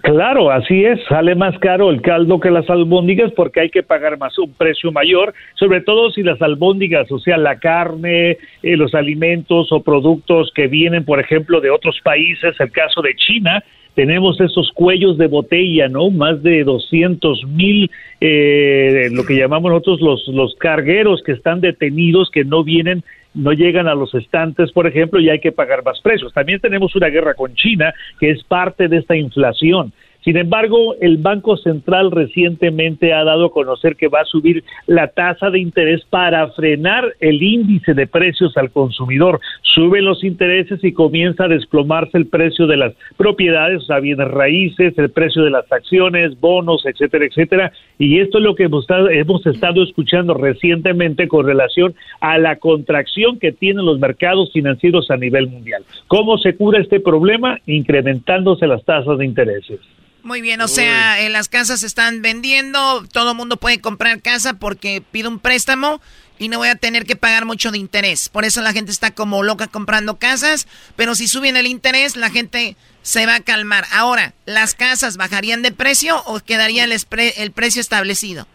Claro, 0.04 0.52
así 0.52 0.86
es, 0.86 1.00
sale 1.10 1.34
más 1.34 1.58
caro 1.58 1.90
el 1.90 2.02
caldo 2.02 2.40
que 2.40 2.52
las 2.52 2.70
albóndigas 2.70 3.32
porque 3.32 3.62
hay 3.62 3.70
que 3.72 3.82
pagar 3.82 4.20
más 4.20 4.38
un 4.38 4.54
precio 4.54 4.92
mayor, 4.92 5.34
sobre 5.56 5.82
todo 5.82 6.12
si 6.12 6.22
las 6.22 6.40
albóndigas, 6.44 7.12
o 7.12 7.18
sea, 7.18 7.38
la 7.38 7.58
carne, 7.58 8.38
eh, 8.62 8.78
los 8.78 8.94
alimentos 8.94 9.72
o 9.72 9.82
productos 9.82 10.52
que 10.54 10.68
vienen, 10.68 11.06
por 11.06 11.20
ejemplo, 11.20 11.60
de 11.60 11.72
otros 11.72 12.00
países, 12.04 12.56
el 12.60 12.72
caso 12.72 13.02
de 13.02 13.16
China, 13.16 13.64
tenemos 13.96 14.40
esos 14.40 14.72
cuellos 14.74 15.18
de 15.18 15.26
botella, 15.26 15.88
¿no? 15.88 16.12
Más 16.12 16.44
de 16.44 16.64
200 16.64 17.46
mil, 17.48 17.90
eh, 18.22 19.10
lo 19.12 19.26
que 19.26 19.38
llamamos 19.38 19.72
nosotros 19.72 20.02
los, 20.02 20.28
los 20.28 20.56
cargueros 20.56 21.24
que 21.24 21.32
están 21.32 21.62
detenidos, 21.62 22.30
que 22.30 22.46
no 22.46 22.64
vienen 22.64 23.04
no 23.34 23.52
llegan 23.52 23.88
a 23.88 23.96
los 23.96 24.14
estantes, 24.16 24.72
por 24.72 24.88
ejemplo, 24.88 25.20
y 25.20 25.30
hay 25.30 25.40
que 25.40 25.52
pagar 25.52 25.84
más 25.84 26.02
precios. 26.02 26.34
También 26.34 26.60
tenemos 26.60 26.96
una 26.96 27.08
guerra 27.08 27.34
con 27.34 27.54
China, 27.54 27.94
que 28.20 28.32
es 28.32 28.44
parte 28.44 28.88
de 28.88 28.98
esta 28.98 29.16
inflación. 29.16 29.94
Sin 30.24 30.36
embargo, 30.36 30.96
el 31.00 31.18
Banco 31.18 31.56
Central 31.56 32.12
recientemente 32.12 33.14
ha 33.14 33.24
dado 33.24 33.46
a 33.46 33.52
conocer 33.52 33.96
que 33.96 34.10
va 34.10 34.22
a 34.22 34.26
subir 34.26 34.64
la 34.86 35.08
tasa 35.08 35.50
de 35.50 35.60
interés 35.60 36.04
para 36.10 36.50
frenar 36.50 37.16
el 37.22 37.42
índice 37.42 37.94
de 37.94 38.06
precios 38.06 38.58
al 38.58 38.70
consumidor. 38.70 39.40
Suben 39.62 40.04
los 40.04 40.24
intereses 40.26 40.84
y 40.84 40.92
comienza 40.92 41.46
a 41.46 41.48
desplomarse 41.48 42.18
el 42.18 42.28
precio 42.28 42.68
de 42.68 42.76
las 42.76 42.94
propiedades, 43.16 43.84
o 43.84 43.86
sea, 43.86 44.00
bienes 44.00 44.28
raíces, 44.28 44.98
el 44.98 45.10
precio 45.10 45.44
de 45.44 45.52
las 45.52 45.72
acciones, 45.72 46.38
bonos, 46.40 46.86
etcétera, 46.86 47.26
etcétera. 47.26 47.72
Y 47.98 48.20
esto 48.20 48.40
es 48.40 48.44
lo 48.44 48.56
que 48.56 48.64
hemos 48.64 48.84
estado, 48.84 49.10
hemos 49.10 49.46
estado 49.46 49.84
escuchando 49.84 50.34
recientemente 50.34 51.30
con 51.30 51.46
relación 51.46 51.96
a 52.20 52.38
la 52.38 52.58
contracción 52.58 53.40
que 53.40 53.54
tienen 53.54 53.86
los 53.86 54.00
mercados 54.00 54.52
financieros 54.52 55.10
a 55.12 55.18
nivel 55.18 55.48
mundial. 55.48 55.84
¿Cómo 56.08 56.38
se 56.38 56.56
cura 56.56 56.82
este 56.82 57.00
problema? 57.00 57.60
Incrementándose 57.66 58.68
las 58.68 58.84
tasas 58.84 59.18
de 59.18 59.26
intereses. 59.26 59.80
Muy 60.24 60.42
bien, 60.42 60.60
o 60.62 60.68
sea, 60.68 61.22
en 61.22 61.32
las 61.32 61.48
casas 61.48 61.80
se 61.80 61.88
están 61.88 62.22
vendiendo, 62.22 63.06
todo 63.12 63.32
el 63.32 63.38
mundo 63.38 63.58
puede 63.58 63.80
comprar 63.80 64.22
casa 64.22 64.60
porque 64.60 65.02
pido 65.12 65.30
un 65.30 65.40
préstamo 65.40 66.02
y 66.38 66.50
no 66.50 66.58
voy 66.58 66.68
a 66.68 66.76
tener 66.76 67.06
que 67.06 67.16
pagar 67.16 67.46
mucho 67.46 67.72
de 67.72 67.78
interés. 67.78 68.30
Por 68.30 68.44
eso 68.44 68.62
la 68.62 68.74
gente 68.74 68.92
está 68.92 69.12
como 69.12 69.44
loca 69.44 69.68
comprando 69.68 70.18
casas, 70.18 70.68
pero 70.96 71.16
si 71.16 71.28
suben 71.28 71.58
el 71.58 71.68
interés, 71.68 72.18
la 72.18 72.30
gente 72.30 72.76
se 73.02 73.26
va 73.26 73.36
a 73.36 73.40
calmar. 73.44 73.86
Ahora, 73.94 74.34
¿las 74.46 74.76
casas 74.76 75.18
bajarían 75.18 75.62
de 75.62 75.72
precio 75.72 76.16
o 76.26 76.40
quedaría 76.40 76.84
el, 76.84 76.92
el 76.92 77.52
precio 77.52 77.82
establecido? 77.82 78.46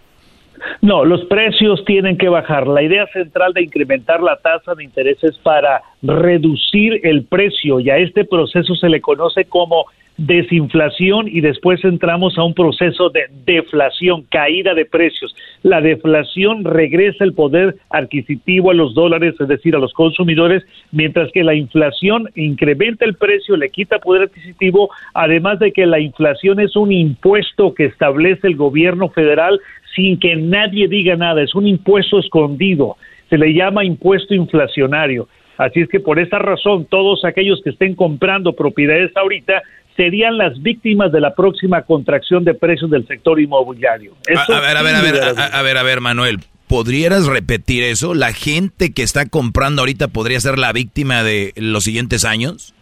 No, 0.81 1.05
los 1.05 1.25
precios 1.27 1.83
tienen 1.85 2.17
que 2.17 2.29
bajar. 2.29 2.67
La 2.67 2.83
idea 2.83 3.07
central 3.13 3.53
de 3.53 3.63
incrementar 3.63 4.23
la 4.23 4.37
tasa 4.37 4.75
de 4.75 4.85
interés 4.85 5.19
es 5.23 5.37
para 5.39 5.83
reducir 6.03 7.01
el 7.03 7.25
precio 7.25 7.81
y 7.81 7.91
a 7.91 7.97
este 7.99 8.25
proceso 8.25 8.75
se 8.77 8.89
le 8.89 9.01
conoce 9.01 9.45
como 9.47 9.87
desinflación 10.17 11.27
y 11.29 11.41
después 11.41 11.85
entramos 11.85 12.39
a 12.39 12.45
un 12.45 12.55
proceso 12.55 13.11
de 13.11 13.23
deflación, 13.45 14.23
caída 14.31 14.75
de 14.75 14.85
precios. 14.85 15.35
La 15.63 15.81
deflación 15.81 16.65
regresa 16.65 17.25
el 17.25 17.35
poder 17.35 17.77
adquisitivo 17.91 18.71
a 18.71 18.75
los 18.75 18.95
dólares, 18.95 19.35
es 19.39 19.49
decir, 19.49 19.75
a 19.75 19.81
los 19.81 19.93
consumidores, 19.93 20.63
mientras 20.93 21.31
que 21.33 21.43
la 21.43 21.55
inflación 21.55 22.29
incrementa 22.35 23.05
el 23.05 23.15
precio, 23.15 23.57
le 23.57 23.71
quita 23.71 23.99
poder 23.99 24.23
adquisitivo, 24.25 24.91
además 25.15 25.59
de 25.59 25.73
que 25.73 25.87
la 25.87 25.99
inflación 25.99 26.61
es 26.61 26.77
un 26.77 26.93
impuesto 26.93 27.75
que 27.75 27.87
establece 27.87 28.47
el 28.47 28.57
gobierno 28.57 29.09
federal 29.09 29.61
sin 29.95 30.19
que 30.19 30.37
nadie 30.37 30.89
diga 30.89 31.17
nada, 31.17 31.43
es 31.43 31.55
un 31.55 31.67
impuesto 31.67 32.19
escondido, 32.19 32.97
se 33.31 33.39
le 33.39 33.53
llama 33.53 33.85
impuesto 33.85 34.35
inflacionario. 34.35 35.29
Así 35.57 35.81
es 35.81 35.89
que 35.89 36.01
por 36.01 36.19
esa 36.19 36.39
razón, 36.39 36.87
todos 36.87 37.25
aquellos 37.25 37.61
que 37.63 37.71
estén 37.71 37.95
comprando 37.95 38.55
propiedades 38.55 39.17
ahorita 39.17 39.63
serían 39.97 40.39
las 40.39 40.61
víctimas 40.63 41.13
de 41.13 41.21
la 41.21 41.35
próxima 41.35 41.83
contracción 41.83 42.45
de 42.45 42.55
precios 42.55 42.91
del 42.91 43.07
sector 43.07 43.41
inmobiliario. 43.41 44.13
a, 44.49 44.61
ver, 44.61 44.77
a 44.77 44.83
ver, 44.83 44.95
a 44.95 45.01
ver, 45.03 45.15
a, 45.53 45.63
ver, 45.63 45.77
a 45.79 45.83
ver, 45.83 46.01
Manuel. 46.01 46.39
¿Podrías 46.67 47.27
repetir 47.27 47.85
eso? 47.85 48.15
¿La 48.15 48.33
gente 48.33 48.93
que 48.93 49.03
está 49.03 49.29
comprando 49.29 49.83
ahorita 49.83 50.09
podría 50.09 50.41
ser 50.41 50.59
la 50.59 50.73
víctima 50.73 51.23
de 51.23 51.53
los 51.57 51.85
siguientes 51.85 52.25
años? 52.25 52.75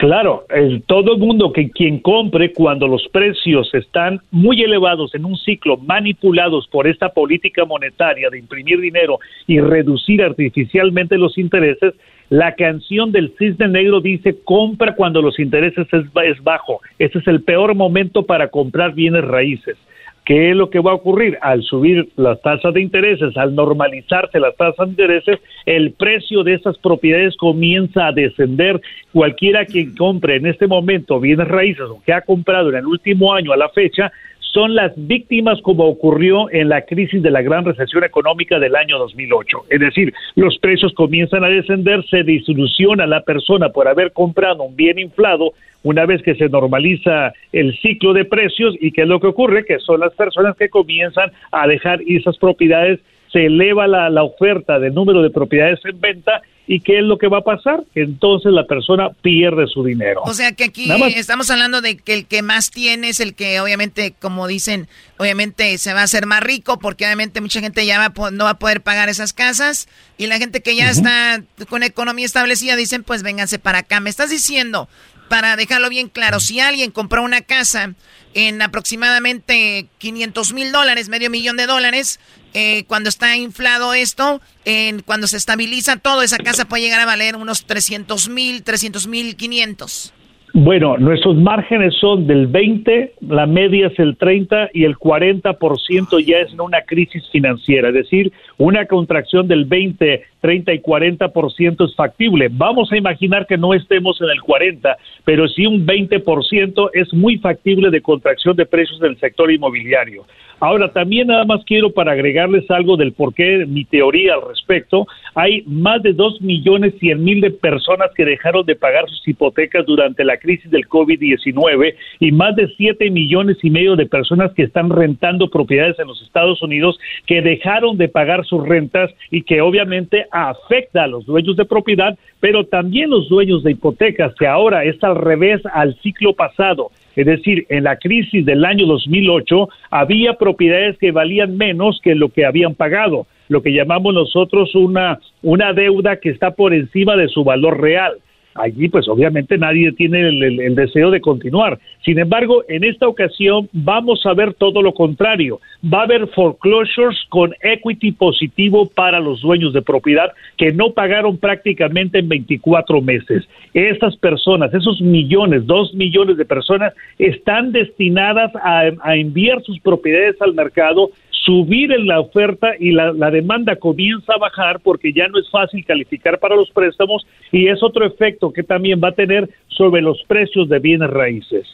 Claro, 0.00 0.46
el, 0.48 0.82
todo 0.84 1.12
el 1.12 1.18
mundo 1.18 1.52
que 1.52 1.70
quien 1.70 1.98
compre 1.98 2.54
cuando 2.54 2.88
los 2.88 3.06
precios 3.12 3.68
están 3.74 4.22
muy 4.30 4.62
elevados 4.62 5.14
en 5.14 5.26
un 5.26 5.36
ciclo 5.36 5.76
manipulados 5.76 6.66
por 6.68 6.88
esta 6.88 7.10
política 7.10 7.66
monetaria 7.66 8.30
de 8.30 8.38
imprimir 8.38 8.80
dinero 8.80 9.18
y 9.46 9.60
reducir 9.60 10.22
artificialmente 10.22 11.18
los 11.18 11.36
intereses, 11.36 11.92
la 12.30 12.54
canción 12.54 13.10
del 13.10 13.34
cisne 13.36 13.66
negro 13.66 14.00
dice 14.00 14.36
compra 14.44 14.94
cuando 14.94 15.20
los 15.20 15.38
intereses 15.40 15.86
es, 15.92 16.04
es 16.24 16.42
bajo. 16.42 16.80
Ese 16.98 17.18
es 17.18 17.26
el 17.26 17.42
peor 17.42 17.74
momento 17.74 18.24
para 18.24 18.48
comprar 18.48 18.94
bienes 18.94 19.24
raíces. 19.24 19.76
¿Qué 20.24 20.50
es 20.50 20.56
lo 20.56 20.70
que 20.70 20.78
va 20.78 20.92
a 20.92 20.94
ocurrir? 20.94 21.38
Al 21.42 21.62
subir 21.64 22.08
las 22.14 22.40
tasas 22.40 22.72
de 22.72 22.80
intereses, 22.80 23.36
al 23.36 23.52
normalizarse 23.52 24.38
las 24.38 24.54
tasas 24.54 24.86
de 24.86 24.90
intereses, 24.92 25.40
el 25.66 25.92
precio 25.92 26.44
de 26.44 26.54
esas 26.54 26.78
propiedades 26.78 27.36
comienza 27.36 28.06
a 28.06 28.12
descender. 28.12 28.80
Cualquiera 29.12 29.64
quien 29.64 29.96
compre 29.96 30.36
en 30.36 30.46
este 30.46 30.68
momento 30.68 31.18
bienes 31.18 31.48
raíces 31.48 31.86
o 31.88 32.00
que 32.06 32.12
ha 32.12 32.20
comprado 32.20 32.70
en 32.70 32.76
el 32.76 32.86
último 32.86 33.34
año 33.34 33.52
a 33.52 33.56
la 33.56 33.70
fecha, 33.70 34.12
son 34.52 34.74
las 34.74 34.92
víctimas 34.96 35.60
como 35.62 35.84
ocurrió 35.84 36.50
en 36.50 36.68
la 36.68 36.82
crisis 36.82 37.22
de 37.22 37.30
la 37.30 37.42
gran 37.42 37.64
recesión 37.64 38.04
económica 38.04 38.58
del 38.58 38.76
año 38.76 38.98
2008. 38.98 39.64
Es 39.68 39.80
decir, 39.80 40.12
los 40.34 40.58
precios 40.58 40.92
comienzan 40.94 41.44
a 41.44 41.48
descender, 41.48 42.04
se 42.08 42.22
disoluciona 42.22 43.06
la 43.06 43.22
persona 43.22 43.68
por 43.70 43.88
haber 43.88 44.12
comprado 44.12 44.64
un 44.64 44.76
bien 44.76 44.98
inflado 44.98 45.52
una 45.82 46.04
vez 46.04 46.22
que 46.22 46.34
se 46.34 46.48
normaliza 46.48 47.32
el 47.52 47.76
ciclo 47.78 48.12
de 48.12 48.24
precios 48.24 48.74
y 48.80 48.92
qué 48.92 49.02
es 49.02 49.08
lo 49.08 49.20
que 49.20 49.28
ocurre, 49.28 49.64
que 49.64 49.78
son 49.78 50.00
las 50.00 50.12
personas 50.14 50.56
que 50.56 50.68
comienzan 50.68 51.30
a 51.52 51.66
dejar 51.66 52.00
esas 52.06 52.36
propiedades 52.36 53.00
se 53.32 53.46
eleva 53.46 53.86
la, 53.86 54.10
la, 54.10 54.22
oferta 54.22 54.78
del 54.78 54.94
número 54.94 55.22
de 55.22 55.30
propiedades 55.30 55.80
en 55.84 56.00
venta 56.00 56.42
¿Y 56.72 56.78
qué 56.78 56.98
es 56.98 57.04
lo 57.04 57.18
que 57.18 57.26
va 57.26 57.38
a 57.38 57.42
pasar? 57.42 57.82
Que 57.92 58.02
entonces 58.02 58.52
la 58.52 58.64
persona 58.64 59.08
pierde 59.22 59.66
su 59.66 59.82
dinero. 59.82 60.22
O 60.22 60.32
sea 60.34 60.52
que 60.52 60.62
aquí 60.62 60.88
estamos 61.16 61.50
hablando 61.50 61.80
de 61.80 61.96
que 61.96 62.14
el 62.14 62.26
que 62.26 62.42
más 62.42 62.70
tiene 62.70 63.08
es 63.08 63.18
el 63.18 63.34
que 63.34 63.58
obviamente, 63.58 64.14
como 64.20 64.46
dicen, 64.46 64.86
obviamente 65.18 65.76
se 65.78 65.92
va 65.94 66.02
a 66.02 66.04
hacer 66.04 66.26
más 66.26 66.44
rico 66.44 66.78
porque 66.78 67.06
obviamente 67.06 67.40
mucha 67.40 67.60
gente 67.60 67.84
ya 67.84 67.98
va, 67.98 68.30
no 68.30 68.44
va 68.44 68.50
a 68.50 68.58
poder 68.60 68.82
pagar 68.82 69.08
esas 69.08 69.32
casas 69.32 69.88
y 70.16 70.28
la 70.28 70.38
gente 70.38 70.62
que 70.62 70.76
ya 70.76 70.88
está 70.88 71.42
con 71.68 71.82
economía 71.82 72.24
establecida 72.24 72.76
dicen 72.76 73.02
pues 73.02 73.24
vénganse 73.24 73.58
para 73.58 73.78
acá. 73.78 73.98
Me 73.98 74.08
estás 74.08 74.30
diciendo, 74.30 74.88
para 75.28 75.56
dejarlo 75.56 75.88
bien 75.88 76.08
claro, 76.08 76.38
si 76.38 76.60
alguien 76.60 76.92
compró 76.92 77.24
una 77.24 77.40
casa 77.40 77.94
en 78.34 78.62
aproximadamente 78.62 79.86
500 79.98 80.52
mil 80.52 80.70
dólares, 80.70 81.08
medio 81.08 81.30
millón 81.30 81.56
de 81.56 81.66
dólares, 81.66 82.20
eh, 82.54 82.84
cuando 82.86 83.08
está 83.08 83.36
inflado 83.36 83.94
esto, 83.94 84.40
en, 84.64 85.00
cuando 85.02 85.26
se 85.26 85.36
estabiliza 85.36 85.96
todo, 85.96 86.22
esa 86.22 86.38
casa 86.38 86.66
puede 86.66 86.82
llegar 86.82 87.00
a 87.00 87.06
valer 87.06 87.36
unos 87.36 87.64
300 87.64 88.28
mil, 88.28 88.62
300 88.62 89.06
mil 89.06 89.36
500. 89.36 90.14
Bueno, 90.52 90.98
nuestros 90.98 91.36
márgenes 91.36 91.94
son 92.00 92.26
del 92.26 92.48
20, 92.48 93.12
la 93.20 93.46
media 93.46 93.86
es 93.86 93.96
el 94.00 94.16
30 94.16 94.70
y 94.74 94.82
el 94.82 94.96
40% 94.96 96.26
ya 96.26 96.38
es 96.38 96.52
una 96.54 96.82
crisis 96.82 97.22
financiera, 97.30 97.88
es 97.88 97.94
decir, 97.94 98.32
una 98.58 98.86
contracción 98.86 99.46
del 99.46 99.64
20, 99.64 100.24
30 100.40 100.74
y 100.74 100.80
40% 100.80 101.88
es 101.88 101.94
factible. 101.94 102.48
Vamos 102.50 102.90
a 102.90 102.96
imaginar 102.96 103.46
que 103.46 103.56
no 103.56 103.74
estemos 103.74 104.20
en 104.20 104.30
el 104.30 104.40
40, 104.40 104.96
pero 105.24 105.46
sí 105.46 105.66
un 105.66 105.86
20% 105.86 106.90
es 106.94 107.14
muy 107.14 107.38
factible 107.38 107.90
de 107.90 108.02
contracción 108.02 108.56
de 108.56 108.66
precios 108.66 108.98
del 108.98 109.20
sector 109.20 109.52
inmobiliario. 109.52 110.24
Ahora, 110.60 110.92
también 110.92 111.28
nada 111.28 111.46
más 111.46 111.64
quiero 111.64 111.90
para 111.90 112.12
agregarles 112.12 112.70
algo 112.70 112.98
del 112.98 113.12
por 113.12 113.32
qué 113.32 113.64
mi 113.66 113.86
teoría 113.86 114.34
al 114.34 114.46
respecto. 114.46 115.06
Hay 115.34 115.62
más 115.66 116.02
de 116.02 116.12
2 116.12 116.42
millones 116.42 116.94
100 117.00 117.24
mil 117.24 117.40
de 117.40 117.50
personas 117.50 118.10
que 118.14 118.26
dejaron 118.26 118.66
de 118.66 118.76
pagar 118.76 119.08
sus 119.08 119.26
hipotecas 119.26 119.86
durante 119.86 120.22
la 120.22 120.36
crisis 120.36 120.70
del 120.70 120.86
COVID-19 120.86 121.94
y 122.20 122.32
más 122.32 122.54
de 122.56 122.68
7 122.76 123.10
millones 123.10 123.56
y 123.62 123.70
medio 123.70 123.96
de 123.96 124.04
personas 124.04 124.52
que 124.52 124.64
están 124.64 124.90
rentando 124.90 125.48
propiedades 125.48 125.98
en 125.98 126.08
los 126.08 126.20
Estados 126.22 126.60
Unidos 126.60 126.98
que 127.26 127.40
dejaron 127.40 127.96
de 127.96 128.08
pagar 128.08 128.44
sus 128.44 128.66
rentas 128.68 129.10
y 129.30 129.42
que 129.42 129.62
obviamente 129.62 130.26
afecta 130.30 131.04
a 131.04 131.06
los 131.06 131.24
dueños 131.24 131.56
de 131.56 131.64
propiedad, 131.64 132.18
pero 132.38 132.66
también 132.66 133.08
los 133.08 133.30
dueños 133.30 133.62
de 133.62 133.72
hipotecas, 133.72 134.34
que 134.34 134.46
ahora 134.46 134.84
es 134.84 135.02
al 135.02 135.16
revés 135.16 135.62
al 135.72 135.94
ciclo 136.02 136.34
pasado. 136.34 136.90
Es 137.16 137.26
decir, 137.26 137.66
en 137.68 137.84
la 137.84 137.96
crisis 137.96 138.44
del 138.44 138.64
año 138.64 138.86
2008 138.86 139.68
había 139.90 140.34
propiedades 140.34 140.96
que 140.98 141.12
valían 141.12 141.56
menos 141.56 142.00
que 142.02 142.14
lo 142.14 142.28
que 142.28 142.46
habían 142.46 142.74
pagado, 142.74 143.26
lo 143.48 143.62
que 143.62 143.72
llamamos 143.72 144.14
nosotros 144.14 144.74
una, 144.74 145.18
una 145.42 145.72
deuda 145.72 146.16
que 146.16 146.30
está 146.30 146.52
por 146.52 146.72
encima 146.72 147.16
de 147.16 147.28
su 147.28 147.44
valor 147.44 147.80
real 147.80 148.14
allí 148.54 148.88
pues 148.88 149.08
obviamente 149.08 149.58
nadie 149.58 149.92
tiene 149.92 150.28
el, 150.28 150.74
deseo 150.74 151.10
de 151.10 151.20
continuar. 151.20 151.78
Sin 152.04 152.18
embargo, 152.18 152.64
en 152.68 152.84
esta 152.84 153.08
ocasión 153.08 153.68
vamos 153.72 154.24
a 154.24 154.34
ver 154.34 154.54
todo 154.54 154.82
lo 154.82 154.92
contrario. 154.92 155.60
Va 155.82 156.00
a 156.00 156.04
haber 156.04 156.26
foreclosures 156.28 157.18
con 157.28 157.54
equity 157.62 158.12
positivo 158.12 158.88
para 158.88 159.20
los 159.20 159.40
dueños 159.40 159.72
de 159.72 159.82
propiedad 159.82 160.32
que 160.56 160.72
no 160.72 160.92
pagaron 160.92 161.38
prácticamente 161.38 162.18
en 162.18 162.28
24 162.28 163.00
meses. 163.00 163.48
Estas 163.74 164.16
personas, 164.16 164.72
esos 164.74 165.00
millones, 165.00 165.66
dos 165.66 165.94
millones 165.94 166.36
de 166.36 166.44
personas, 166.44 166.94
están 167.18 167.72
destinadas 167.72 168.54
a, 168.56 168.90
a 169.02 169.16
enviar 169.16 169.62
sus 169.62 169.78
propiedades 169.80 170.40
al 170.40 170.54
mercado 170.54 171.10
subir 171.50 171.90
en 171.90 172.06
la 172.06 172.20
oferta 172.20 172.68
y 172.78 172.92
la, 172.92 173.12
demanda 173.30 173.74
comienza 173.74 174.34
a 174.34 174.38
bajar 174.38 174.78
porque 174.80 175.12
ya 175.12 175.26
no 175.26 175.38
es 175.38 175.50
fácil 175.50 175.84
calificar 175.84 176.38
para 176.38 176.54
los 176.54 176.70
préstamos 176.70 177.26
y 177.50 177.66
es 177.66 177.82
otro 177.82 178.06
efecto 178.06 178.52
que 178.52 178.62
también 178.62 179.00
va 179.02 179.08
a 179.08 179.12
tener 179.12 179.50
sobre 179.66 180.00
los 180.00 180.22
precios 180.28 180.68
de 180.68 180.78
bienes 180.78 181.10
raíces. 181.10 181.66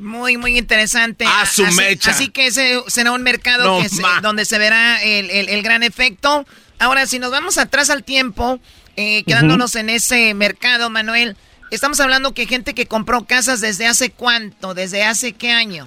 Muy, 0.00 0.36
muy 0.36 0.58
interesante. 0.58 1.24
A 1.26 1.46
su 1.46 1.64
así, 1.64 1.76
mecha. 1.76 2.10
Así 2.10 2.28
que 2.28 2.46
ese 2.46 2.80
será 2.88 3.12
un 3.12 3.22
mercado 3.22 3.80
donde 4.22 4.44
se 4.44 4.58
verá 4.58 5.00
el, 5.04 5.62
gran 5.62 5.84
efecto. 5.84 6.44
Ahora, 6.80 7.06
si 7.06 7.20
nos 7.20 7.30
vamos 7.30 7.56
atrás 7.56 7.90
al 7.90 8.02
tiempo, 8.02 8.58
eh, 8.96 9.22
quedándonos 9.24 9.76
en 9.76 9.90
ese 9.90 10.34
mercado, 10.34 10.90
Manuel, 10.90 11.36
Estamos 11.70 12.00
hablando 12.00 12.32
que 12.32 12.46
gente 12.46 12.74
que 12.74 12.86
compró 12.86 13.26
casas 13.26 13.60
desde 13.60 13.86
hace 13.86 14.08
cuánto, 14.08 14.72
desde 14.72 15.04
hace 15.04 15.34
qué 15.34 15.50
año. 15.50 15.86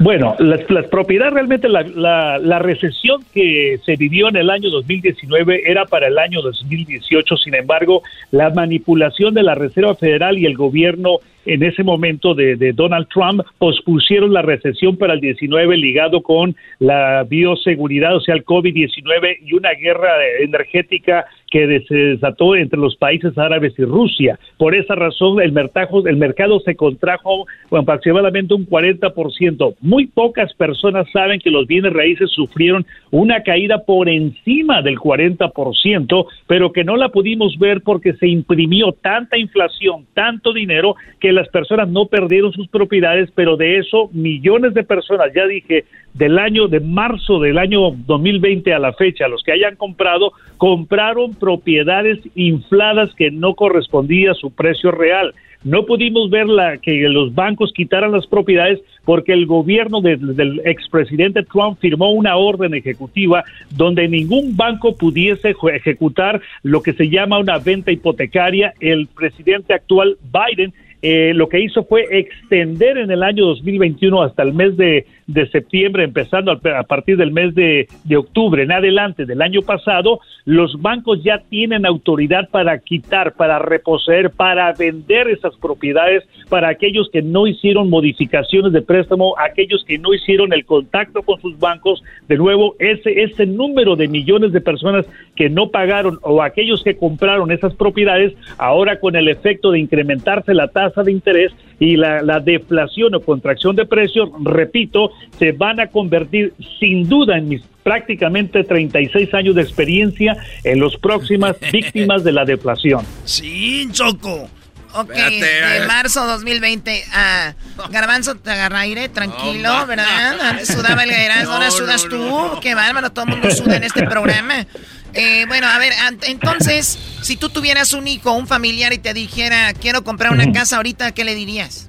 Bueno, 0.00 0.34
las, 0.40 0.68
las 0.70 0.86
propiedades 0.86 1.34
realmente, 1.34 1.68
la, 1.68 1.82
la, 1.82 2.38
la, 2.38 2.58
recesión 2.58 3.22
que 3.32 3.78
se 3.84 3.94
vivió 3.94 4.28
en 4.28 4.36
el 4.36 4.50
año 4.50 4.68
2019 4.70 5.70
era 5.70 5.84
para 5.84 6.08
el 6.08 6.18
año 6.18 6.42
2018, 6.42 7.36
sin 7.36 7.54
embargo, 7.54 8.02
la 8.32 8.50
manipulación 8.50 9.34
de 9.34 9.44
la 9.44 9.54
Reserva 9.54 9.94
Federal 9.94 10.36
y 10.36 10.46
el 10.46 10.56
gobierno 10.56 11.18
en 11.46 11.62
ese 11.62 11.84
momento 11.84 12.34
de, 12.34 12.56
de, 12.56 12.72
Donald 12.72 13.06
Trump 13.12 13.42
pospusieron 13.58 14.32
la 14.32 14.42
recesión 14.42 14.96
para 14.96 15.12
el 15.12 15.20
19 15.20 15.76
ligado 15.76 16.22
con 16.22 16.56
la 16.78 17.24
bioseguridad, 17.24 18.16
o 18.16 18.20
sea, 18.20 18.34
el 18.34 18.44
COVID-19 18.44 19.38
y 19.44 19.54
una 19.54 19.72
guerra 19.74 20.10
energética 20.40 21.26
que 21.54 21.84
se 21.86 21.94
desató 21.94 22.56
entre 22.56 22.80
los 22.80 22.96
países 22.96 23.38
árabes 23.38 23.74
y 23.78 23.84
Rusia. 23.84 24.36
Por 24.58 24.74
esa 24.74 24.96
razón, 24.96 25.40
el 25.40 25.52
mercado, 25.52 26.04
el 26.08 26.16
mercado 26.16 26.58
se 26.58 26.74
contrajo 26.74 27.46
aproximadamente 27.70 28.54
un 28.54 28.66
40%. 28.66 29.76
Muy 29.80 30.08
pocas 30.08 30.52
personas 30.54 31.06
saben 31.12 31.38
que 31.38 31.52
los 31.52 31.68
bienes 31.68 31.92
raíces 31.92 32.28
sufrieron 32.32 32.84
una 33.12 33.44
caída 33.44 33.84
por 33.84 34.08
encima 34.08 34.82
del 34.82 34.96
40%, 34.96 36.26
pero 36.48 36.72
que 36.72 36.82
no 36.82 36.96
la 36.96 37.10
pudimos 37.10 37.56
ver 37.56 37.82
porque 37.82 38.14
se 38.14 38.26
imprimió 38.26 38.90
tanta 38.90 39.38
inflación, 39.38 40.06
tanto 40.12 40.52
dinero, 40.52 40.96
que 41.20 41.30
las 41.30 41.46
personas 41.50 41.88
no 41.88 42.06
perdieron 42.06 42.52
sus 42.52 42.66
propiedades, 42.66 43.30
pero 43.32 43.56
de 43.56 43.78
eso 43.78 44.10
millones 44.12 44.74
de 44.74 44.82
personas, 44.82 45.28
ya 45.32 45.46
dije, 45.46 45.84
del 46.14 46.38
año 46.38 46.68
de 46.68 46.80
marzo 46.80 47.40
del 47.40 47.58
año 47.58 47.90
2020 48.06 48.72
a 48.72 48.78
la 48.78 48.92
fecha, 48.92 49.28
los 49.28 49.42
que 49.42 49.52
hayan 49.52 49.76
comprado, 49.76 50.32
compraron 50.56 51.34
propiedades 51.44 52.20
infladas 52.34 53.14
que 53.14 53.30
no 53.30 53.52
correspondía 53.52 54.30
a 54.30 54.34
su 54.34 54.50
precio 54.50 54.90
real. 54.90 55.34
No 55.62 55.84
pudimos 55.84 56.30
ver 56.30 56.46
la, 56.46 56.78
que 56.78 57.06
los 57.10 57.34
bancos 57.34 57.70
quitaran 57.74 58.12
las 58.12 58.26
propiedades 58.26 58.80
porque 59.04 59.34
el 59.34 59.44
gobierno 59.44 60.00
de, 60.00 60.16
del 60.16 60.62
expresidente 60.64 61.42
Trump 61.42 61.78
firmó 61.80 62.12
una 62.12 62.36
orden 62.36 62.72
ejecutiva 62.72 63.44
donde 63.76 64.08
ningún 64.08 64.56
banco 64.56 64.96
pudiese 64.96 65.54
ejecutar 65.74 66.40
lo 66.62 66.80
que 66.80 66.94
se 66.94 67.10
llama 67.10 67.38
una 67.38 67.58
venta 67.58 67.92
hipotecaria. 67.92 68.72
El 68.80 69.06
presidente 69.06 69.74
actual 69.74 70.16
Biden 70.32 70.72
eh, 71.06 71.34
lo 71.34 71.50
que 71.50 71.60
hizo 71.60 71.84
fue 71.84 72.06
extender 72.10 72.96
en 72.96 73.10
el 73.10 73.22
año 73.22 73.44
2021 73.44 74.22
hasta 74.22 74.42
el 74.42 74.54
mes 74.54 74.74
de, 74.78 75.04
de 75.26 75.48
septiembre, 75.48 76.04
empezando 76.04 76.52
a, 76.52 76.82
partir 76.82 77.16
del 77.16 77.32
mes 77.32 77.54
de, 77.54 77.86
octubre 78.16 78.62
en 78.62 78.72
adelante 78.72 79.24
del 79.24 79.42
año 79.42 79.62
pasado, 79.62 80.20
los 80.44 80.80
bancos 80.80 81.22
ya 81.22 81.38
tienen 81.48 81.86
autoridad 81.86 82.48
para 82.50 82.78
quitar, 82.78 83.34
para 83.34 83.58
reposeer, 83.58 84.30
para 84.30 84.72
vender 84.72 85.28
esas 85.28 85.56
propiedades 85.56 86.24
para 86.48 86.68
aquellos 86.68 87.08
que 87.10 87.22
no 87.22 87.46
hicieron 87.46 87.88
modificaciones 87.88 88.72
de 88.72 88.82
préstamo, 88.82 89.34
aquellos 89.38 89.84
que 89.84 89.98
no 89.98 90.12
hicieron 90.14 90.52
el 90.52 90.64
contacto 90.64 91.22
con 91.22 91.40
sus 91.40 91.58
bancos. 91.58 92.02
De 92.28 92.36
nuevo, 92.36 92.76
ese, 92.78 93.22
ese 93.22 93.46
número 93.46 93.96
de 93.96 94.08
millones 94.08 94.52
de 94.52 94.60
personas 94.60 95.06
que 95.36 95.48
no 95.48 95.70
pagaron 95.70 96.18
o 96.22 96.42
aquellos 96.42 96.82
que 96.84 96.96
compraron 96.96 97.50
esas 97.50 97.74
propiedades, 97.74 98.34
ahora 98.58 99.00
con 99.00 99.16
el 99.16 99.28
efecto 99.28 99.70
de 99.70 99.78
incrementarse 99.78 100.54
la 100.54 100.68
tasa 100.68 101.02
de 101.02 101.12
interés 101.12 101.52
y 101.80 101.96
la, 101.96 102.22
la, 102.22 102.40
deflación 102.40 103.14
o 103.14 103.20
contracción 103.20 103.74
de 103.74 103.84
precios, 103.84 104.30
repito, 104.42 105.10
se 105.38 105.52
van 105.52 105.80
a 105.80 105.88
convertir 105.88 106.54
sin 106.78 107.08
duda 107.08 107.38
en 107.38 107.48
mis 107.48 107.62
prácticamente 107.82 108.64
36 108.64 109.34
años 109.34 109.54
de 109.54 109.62
experiencia 109.62 110.36
en 110.64 110.80
las 110.80 110.96
próximas 110.96 111.56
víctimas 111.72 112.24
de 112.24 112.32
la 112.32 112.44
deflación. 112.44 113.04
Sí, 113.24 113.88
Choco. 113.92 114.48
Ok, 114.96 115.12
de 115.12 115.86
marzo 115.88 116.24
2020 116.24 117.04
a 117.12 117.54
Garbanzo 117.90 118.36
te 118.36 118.52
agarra 118.52 118.80
aire, 118.80 119.08
tranquilo, 119.08 119.86
¿verdad? 119.86 120.40
Antes 120.40 120.68
sudaba 120.68 121.02
el 121.02 121.10
Erasmo, 121.10 121.52
ahora 121.52 121.70
sudas 121.72 122.06
tú. 122.08 122.60
Qué 122.62 122.76
bárbaro, 122.76 123.10
todo 123.10 123.24
el 123.24 123.32
mundo 123.32 123.50
suda 123.50 123.76
en 123.76 123.84
este 123.84 124.04
programa. 124.06 124.66
Eh, 125.12 125.46
bueno, 125.48 125.66
a 125.66 125.78
ver, 125.78 125.92
entonces, 126.26 126.98
si 127.22 127.36
tú 127.36 127.48
tuvieras 127.48 127.92
un 127.92 128.06
hijo, 128.06 128.32
un 128.32 128.46
familiar 128.46 128.92
y 128.92 128.98
te 128.98 129.14
dijera, 129.14 129.72
quiero 129.74 130.04
comprar 130.04 130.32
una 130.32 130.52
casa 130.52 130.76
ahorita, 130.76 131.12
¿qué 131.12 131.24
le 131.24 131.34
dirías? 131.34 131.88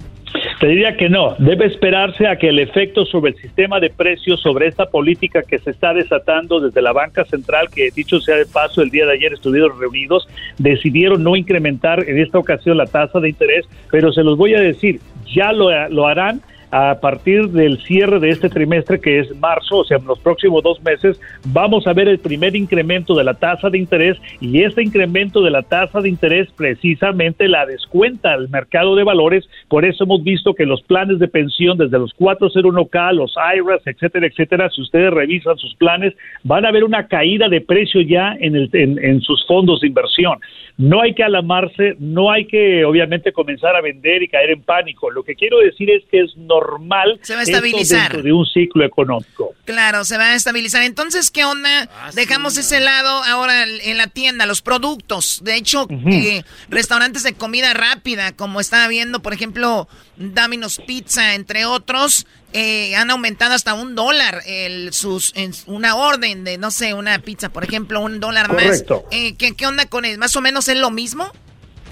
Te 0.60 0.68
diría 0.68 0.98
que 0.98 1.10
no, 1.10 1.36
debe 1.38 1.66
esperarse 1.66 2.28
a 2.28 2.38
que 2.38 2.50
el 2.50 2.60
efecto 2.60 3.06
sobre 3.06 3.32
el 3.32 3.38
sistema 3.38 3.80
de 3.80 3.90
precios, 3.90 4.42
sobre 4.42 4.68
esta 4.68 4.86
política 4.86 5.42
que 5.44 5.60
se 5.60 5.72
está 5.72 5.94
desatando 5.94 6.60
desde 6.60 6.82
la 6.82 6.94
banca 6.94 7.26
central, 7.26 7.70
que 7.74 7.92
dicho 7.92 8.20
sea 8.20 8.38
de 8.38 8.46
paso, 8.46 8.82
el 8.82 8.90
día 8.90 9.06
de 9.06 9.14
ayer 9.14 9.34
estuvieron 9.34 9.80
reunidos, 9.80 10.28
decidieron 10.58 11.24
no 11.24 11.36
incrementar 11.36 12.08
en 12.08 12.20
esta 12.20 12.40
ocasión 12.40 12.78
la 12.78 12.86
tasa 12.86 13.20
de 13.20 13.30
interés, 13.30 13.66
pero 13.92 14.12
se 14.12 14.24
los 14.24 14.38
voy 14.38 14.56
a 14.56 14.62
decir, 14.62 15.00
ya 15.34 15.52
lo, 15.52 15.70
lo 15.90 16.08
harán 16.08 16.42
a 16.72 17.00
partir 17.00 17.50
del 17.50 17.80
cierre 17.84 18.20
de 18.20 18.30
este 18.30 18.50
trimestre, 18.50 19.00
que 19.00 19.20
es 19.20 19.36
marzo, 19.38 19.78
o 19.78 19.86
sea, 19.86 19.98
en 19.98 20.06
los 20.06 20.20
próximos 20.20 20.64
dos 20.64 20.82
meses, 20.84 21.20
vamos 21.46 21.88
a 21.88 21.94
ver 21.94 22.08
el 22.08 22.20
primer 22.20 22.56
incremento 22.56 23.16
de 23.16 23.24
la 23.24 23.34
tasa 23.34 23.70
de 23.70 23.78
interés 23.78 24.18
y 24.42 24.64
este 24.64 24.84
incremento 24.84 25.42
de 25.42 25.52
la 25.52 25.62
tasa 25.62 26.02
de 26.02 26.10
interés 26.10 26.50
precisamente 26.56 27.48
la 27.48 27.66
descuenta 27.66 28.34
al 28.34 28.50
mercado 28.50 28.96
de 28.96 29.04
valores. 29.04 29.48
Por 29.68 29.86
eso 29.86 30.04
hemos 30.04 30.24
visto 30.24 30.54
que 30.54 30.66
los 30.66 30.82
planes 30.84 31.20
de 31.20 31.28
pensión, 31.28 31.78
desde 31.78 32.00
los 32.00 32.16
401k, 32.16 33.14
los 33.14 33.34
IRAs, 33.36 33.86
etcétera, 33.86 34.28
etcétera, 34.28 34.70
si 34.70 34.82
ustedes 34.82 35.12
revisan 35.12 35.58
sus 35.58 35.76
planes, 35.76 36.14
van 36.44 36.66
a 36.66 36.72
ver 36.72 36.84
una 36.84 37.08
caída 37.08 37.50
de 37.50 37.62
precio 37.62 38.02
ya 38.02 38.36
en, 38.40 38.56
el, 38.56 38.70
en, 38.74 39.04
en 39.04 39.22
sus 39.22 39.46
fondos 39.48 39.82
de 39.82 39.88
inversión. 39.88 40.40
No 40.78 41.02
hay 41.02 41.14
que 41.14 41.24
alamarse, 41.24 41.96
no 42.00 42.32
hay 42.32 42.46
que 42.48 42.84
obviamente 42.84 43.32
comenzar 43.32 43.76
a 43.78 43.82
vender 43.82 44.22
y 44.24 44.28
caer 44.28 44.50
en 44.52 44.62
pánico. 44.62 45.10
Lo 45.10 45.24
que 45.24 45.36
quiero 45.36 45.60
decir 45.60 45.90
es 45.90 46.04
que 46.12 46.22
es 46.22 46.36
normal 46.36 47.18
se 47.22 47.34
va 47.34 47.40
a 47.40 47.44
estabilizar. 47.44 48.12
dentro 48.12 48.24
de 48.24 48.34
un 48.34 48.46
ciclo 48.46 48.84
económico. 48.84 49.54
Claro, 49.64 50.04
se 50.04 50.18
va 50.18 50.32
a 50.32 50.36
estabilizar. 50.36 50.84
Entonces, 50.84 51.32
¿qué 51.32 51.46
onda? 51.46 51.90
Ah, 51.98 52.10
Dejamos 52.14 52.58
ese 52.58 52.82
lado 52.82 53.24
ahora 53.24 53.64
en 53.64 53.98
la 53.98 54.08
tienda, 54.08 54.46
los 54.46 54.62
productos. 54.62 55.42
De 55.46 55.56
hecho, 55.56 55.88
eh, 55.90 56.44
restaurantes 56.70 57.24
de 57.24 57.34
comida 57.34 57.74
rápida, 57.74 58.36
como 58.36 58.60
estaba 58.60 58.88
viendo, 58.90 59.22
por 59.22 59.34
ejemplo, 59.34 59.88
Domino's 60.18 60.82
Pizza, 60.86 61.36
entre 61.36 61.66
otros, 61.66 62.28
eh, 62.58 62.96
han 62.96 63.12
aumentado 63.12 63.54
hasta 63.54 63.74
un 63.74 63.96
dólar 63.96 64.36
el, 64.48 64.94
sus, 64.94 65.36
en 65.36 65.52
una 65.68 65.98
orden 65.98 66.46
de, 66.46 66.58
no 66.58 66.72
sé, 66.72 66.94
una 66.94 67.20
pizza, 67.20 67.50
por 67.50 67.66
ejemplo, 67.66 68.00
un 68.00 68.22
dólar 68.22 68.48
Correcto. 68.48 69.04
más. 69.04 69.14
Eh, 69.14 69.36
¿qué, 69.38 69.58
¿Qué 69.58 69.68
onda 69.68 69.90
con 69.90 70.06
él? 70.06 70.18
¿Más 70.18 70.38
o 70.38 70.42
menos 70.42 70.70
es 70.70 70.78
lo 70.78 70.90
mismo? 70.90 71.26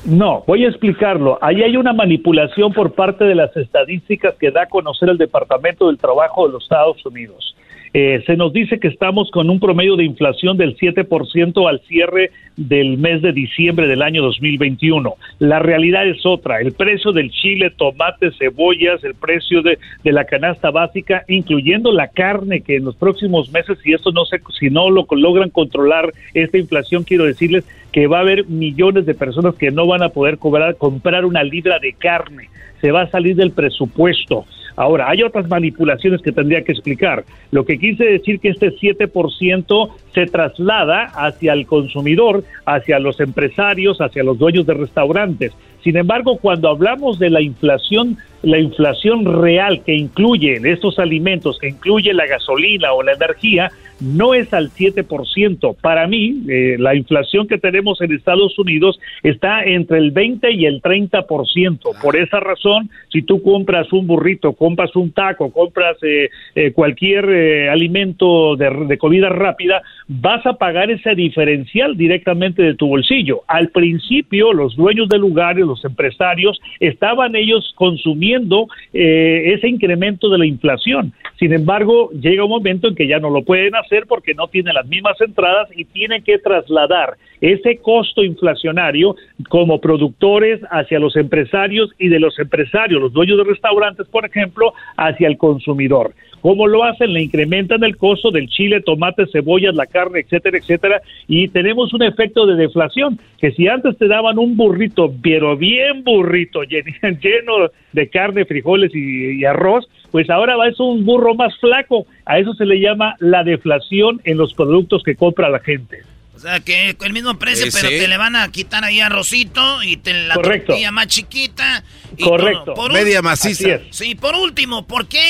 No, 0.05 0.45
voy 0.47 0.63
a 0.63 0.69
explicarlo. 0.69 1.37
Ahí 1.41 1.61
hay 1.63 1.75
una 1.75 1.91
manipulación 1.91 2.71
por 2.71 2.93
parte 2.93 3.25
de 3.25 3.35
las 3.35 3.53
estadísticas 3.57 4.35
que 4.39 4.51
da 4.51 4.63
a 4.63 4.67
conocer 4.67 5.09
el 5.09 5.17
Departamento 5.17 5.87
del 5.87 5.97
Trabajo 5.97 6.47
de 6.47 6.53
los 6.53 6.63
Estados 6.63 7.05
Unidos. 7.05 7.57
Eh, 7.95 8.23
se 8.25 8.35
nos 8.35 8.51
dice 8.51 8.79
que 8.79 8.87
estamos 8.87 9.29
con 9.29 9.51
un 9.51 9.59
promedio 9.59 9.95
de 9.95 10.03
inflación 10.03 10.57
del 10.57 10.75
7% 10.75 11.69
al 11.69 11.79
cierre 11.81 12.31
del 12.57 12.97
mes 12.97 13.21
de 13.21 13.33
diciembre 13.33 13.87
del 13.87 14.01
año 14.01 14.23
2021. 14.23 15.13
La 15.37 15.59
realidad 15.59 16.07
es 16.07 16.25
otra. 16.25 16.59
El 16.59 16.71
precio 16.71 17.11
del 17.11 17.29
chile, 17.29 17.71
tomate, 17.77 18.31
cebollas, 18.39 19.03
el 19.03 19.13
precio 19.13 19.61
de, 19.61 19.77
de 20.03 20.11
la 20.11 20.25
canasta 20.25 20.71
básica, 20.71 21.23
incluyendo 21.27 21.91
la 21.91 22.07
carne, 22.07 22.61
que 22.61 22.77
en 22.77 22.85
los 22.85 22.95
próximos 22.95 23.51
meses, 23.51 23.77
si 23.83 23.93
esto 23.93 24.11
no 24.11 24.25
se, 24.25 24.41
si 24.59 24.71
no 24.71 24.89
lo 24.89 25.05
logran 25.11 25.51
controlar 25.51 26.11
esta 26.33 26.57
inflación, 26.57 27.03
quiero 27.03 27.25
decirles 27.25 27.63
que 27.93 28.07
va 28.07 28.17
a 28.17 28.21
haber 28.21 28.47
millones 28.47 29.05
de 29.05 29.13
personas 29.13 29.55
que 29.55 29.71
no 29.71 29.87
van 29.87 30.03
a 30.03 30.09
poder 30.09 30.39
cobrar, 30.39 30.75
comprar 30.75 31.23
una 31.23 31.43
libra 31.43 31.79
de 31.79 31.93
carne. 31.93 32.49
Se 32.81 32.91
va 32.91 33.03
a 33.03 33.09
salir 33.09 33.35
del 33.35 33.51
presupuesto. 33.51 34.45
Ahora, 34.75 35.09
hay 35.09 35.21
otras 35.21 35.47
manipulaciones 35.47 36.21
que 36.21 36.31
tendría 36.31 36.63
que 36.63 36.71
explicar. 36.71 37.23
Lo 37.51 37.63
que 37.63 37.77
quise 37.77 38.03
decir 38.03 38.39
que 38.39 38.49
este 38.49 38.71
7% 38.71 39.89
se 40.13 40.25
traslada 40.25 41.03
hacia 41.13 41.53
el 41.53 41.67
consumidor, 41.67 42.43
hacia 42.65 42.97
los 42.97 43.19
empresarios, 43.19 44.01
hacia 44.01 44.23
los 44.23 44.39
dueños 44.39 44.65
de 44.65 44.73
restaurantes. 44.73 45.53
Sin 45.83 45.95
embargo, 45.95 46.37
cuando 46.37 46.69
hablamos 46.69 47.19
de 47.19 47.29
la 47.29 47.41
inflación, 47.41 48.17
la 48.41 48.57
inflación 48.57 49.25
real 49.41 49.83
que 49.83 49.93
incluye 49.93 50.59
estos 50.63 50.97
alimentos, 50.97 51.59
que 51.59 51.69
incluye 51.69 52.13
la 52.13 52.25
gasolina 52.25 52.93
o 52.93 53.03
la 53.03 53.13
energía, 53.13 53.69
no 54.03 54.33
es 54.33 54.53
al 54.53 54.69
7%. 54.69 55.75
Para 55.81 56.07
mí, 56.07 56.43
eh, 56.47 56.75
la 56.77 56.95
inflación 56.95 57.47
que 57.47 57.57
tenemos 57.57 58.01
en 58.01 58.11
Estados 58.11 58.57
Unidos 58.59 58.99
está 59.23 59.63
entre 59.63 59.97
el 59.97 60.11
20 60.11 60.51
y 60.51 60.65
el 60.65 60.81
30%. 60.81 62.01
Por 62.01 62.15
esa 62.15 62.39
razón, 62.39 62.89
si 63.11 63.21
tú 63.21 63.41
compras 63.41 63.91
un 63.93 64.05
burrito, 64.07 64.53
compras 64.53 64.95
un 64.95 65.11
taco, 65.11 65.51
compras 65.51 65.97
eh, 66.03 66.29
eh, 66.55 66.71
cualquier 66.71 67.29
eh, 67.29 67.69
alimento 67.69 68.55
de, 68.55 68.85
de 68.87 68.97
comida 68.97 69.29
rápida, 69.29 69.81
vas 70.07 70.45
a 70.45 70.53
pagar 70.53 70.91
ese 70.91 71.15
diferencial 71.15 71.95
directamente 71.95 72.61
de 72.61 72.75
tu 72.75 72.87
bolsillo. 72.87 73.41
Al 73.47 73.69
principio, 73.69 74.53
los 74.53 74.75
dueños 74.75 75.09
de 75.09 75.17
lugares, 75.17 75.65
los 75.65 75.83
empresarios, 75.85 76.59
estaban 76.79 77.35
ellos 77.35 77.73
consumiendo 77.75 78.67
eh, 78.93 79.53
ese 79.55 79.67
incremento 79.67 80.29
de 80.29 80.37
la 80.37 80.45
inflación. 80.45 81.13
Sin 81.39 81.53
embargo, 81.53 82.09
llega 82.11 82.43
un 82.43 82.49
momento 82.49 82.87
en 82.87 82.95
que 82.95 83.07
ya 83.07 83.19
no 83.19 83.29
lo 83.29 83.43
pueden 83.43 83.75
hacer 83.75 83.92
porque 84.07 84.33
no 84.33 84.47
tienen 84.47 84.73
las 84.73 84.85
mismas 84.87 85.19
entradas 85.21 85.69
y 85.75 85.85
tienen 85.85 86.23
que 86.23 86.37
trasladar 86.39 87.15
ese 87.41 87.77
costo 87.77 88.23
inflacionario 88.23 89.15
como 89.49 89.79
productores 89.81 90.61
hacia 90.71 90.99
los 90.99 91.15
empresarios 91.15 91.91
y 91.99 92.07
de 92.09 92.19
los 92.19 92.37
empresarios, 92.39 93.01
los 93.01 93.13
dueños 93.13 93.37
de 93.37 93.43
restaurantes, 93.43 94.07
por 94.07 94.25
ejemplo, 94.25 94.73
hacia 94.97 95.27
el 95.27 95.37
consumidor. 95.37 96.13
¿Cómo 96.41 96.67
lo 96.67 96.83
hacen? 96.83 97.13
Le 97.13 97.21
incrementan 97.21 97.83
el 97.85 97.95
costo 97.95 98.29
del 98.29 98.49
chile, 98.49 98.81
tomate, 98.81 99.25
cebollas, 99.31 99.75
la 99.75 99.85
carne, 99.85 100.19
etcétera, 100.19 100.57
etcétera, 100.57 101.01
y 101.27 101.47
tenemos 101.47 101.93
un 101.93 102.03
efecto 102.03 102.45
de 102.45 102.55
deflación, 102.55 103.17
que 103.39 103.51
si 103.51 103.67
antes 103.69 103.97
te 103.97 104.07
daban 104.09 104.37
un 104.37 104.57
burrito, 104.57 105.13
pero 105.21 105.55
bien 105.55 106.03
burrito, 106.03 106.63
llen- 106.63 107.19
lleno 107.21 107.69
de 107.93 108.09
carne, 108.09 108.43
frijoles 108.45 108.93
y 108.93 109.45
arroz, 109.45 109.87
pues 110.13 110.29
ahora 110.29 110.55
va 110.55 110.65
a 110.67 110.69
ser 110.69 110.81
un 110.85 111.03
burro 111.05 111.33
más 111.33 111.57
flaco. 111.57 112.05
A 112.23 112.37
eso 112.37 112.53
se 112.53 112.65
le 112.67 112.79
llama 112.79 113.15
la 113.19 113.43
deflación 113.43 114.21
en 114.25 114.37
los 114.37 114.53
productos 114.53 115.01
que 115.03 115.15
compra 115.15 115.49
la 115.49 115.59
gente. 115.59 116.03
O 116.35 116.39
sea, 116.39 116.59
que 116.59 116.95
el 117.03 117.13
mismo 117.13 117.33
precio, 117.39 117.65
Eh, 117.65 117.69
pero 117.73 117.89
sí. 117.89 117.97
te 117.97 118.07
le 118.07 118.15
van 118.17 118.35
a 118.35 118.47
quitar 118.51 118.83
ahí 118.83 118.99
arrocito 118.99 119.81
y 119.81 119.97
te 119.97 120.13
la 120.27 120.35
Correcto. 120.35 120.67
tortilla 120.67 120.91
más 120.91 121.07
chiquita. 121.07 121.83
Y 122.15 122.23
Correcto. 122.23 122.75
Por 122.75 122.93
Media 122.93 123.23
maciza. 123.23 123.75
Es. 123.75 123.81
Sí, 123.89 124.13
por 124.13 124.35
último, 124.35 124.85
¿por 124.85 125.07
qué 125.07 125.23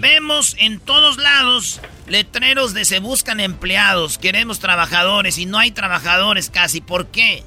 vemos 0.00 0.56
en 0.58 0.80
todos 0.80 1.16
lados 1.18 1.80
letreros 2.08 2.74
de 2.74 2.84
se 2.84 2.98
buscan 2.98 3.38
empleados, 3.38 4.18
queremos 4.18 4.58
trabajadores 4.58 5.38
y 5.38 5.46
no 5.46 5.58
hay 5.60 5.70
trabajadores 5.70 6.50
casi? 6.50 6.80
¿Por 6.80 7.06
qué? 7.06 7.44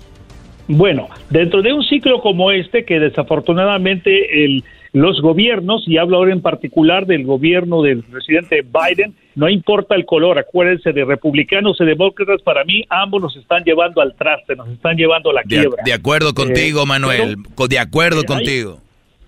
Bueno, 0.70 1.10
dentro 1.30 1.62
de 1.62 1.74
un 1.74 1.84
ciclo 1.84 2.22
como 2.22 2.52
este, 2.52 2.86
que 2.86 3.00
desafortunadamente 3.00 4.46
el, 4.46 4.64
los 4.94 5.22
gobiernos, 5.22 5.88
y 5.88 5.98
hablo 5.98 6.18
ahora 6.18 6.34
en 6.34 6.42
particular 6.42 7.06
del 7.06 7.24
gobierno 7.24 7.82
del 7.84 8.04
presidente 8.04 8.62
Biden, 8.64 9.14
no 9.36 9.48
importa 9.48 9.96
el 9.96 10.06
color, 10.06 10.40
acuérdense 10.40 10.92
de 10.94 11.06
republicanos 11.06 11.78
y 11.80 11.86
demócratas, 11.86 12.42
para 12.42 12.64
mí 12.64 12.84
ambos 12.90 13.22
nos 13.22 13.36
están 13.38 13.64
llevando 13.64 14.02
al 14.02 14.16
traste, 14.16 14.56
nos 14.56 14.68
están 14.70 14.98
llevando 14.98 15.30
a 15.30 15.34
la 15.34 15.42
De, 15.46 15.48
quiebra. 15.58 15.84
de 15.86 15.94
acuerdo 15.94 16.34
contigo, 16.34 16.84
Eh, 16.84 16.86
Manuel. 16.88 17.36
co- 17.56 17.68
de 17.68 17.78
acuerdo 17.80 18.22
eh, 18.22 18.26
contigo. 18.26 18.80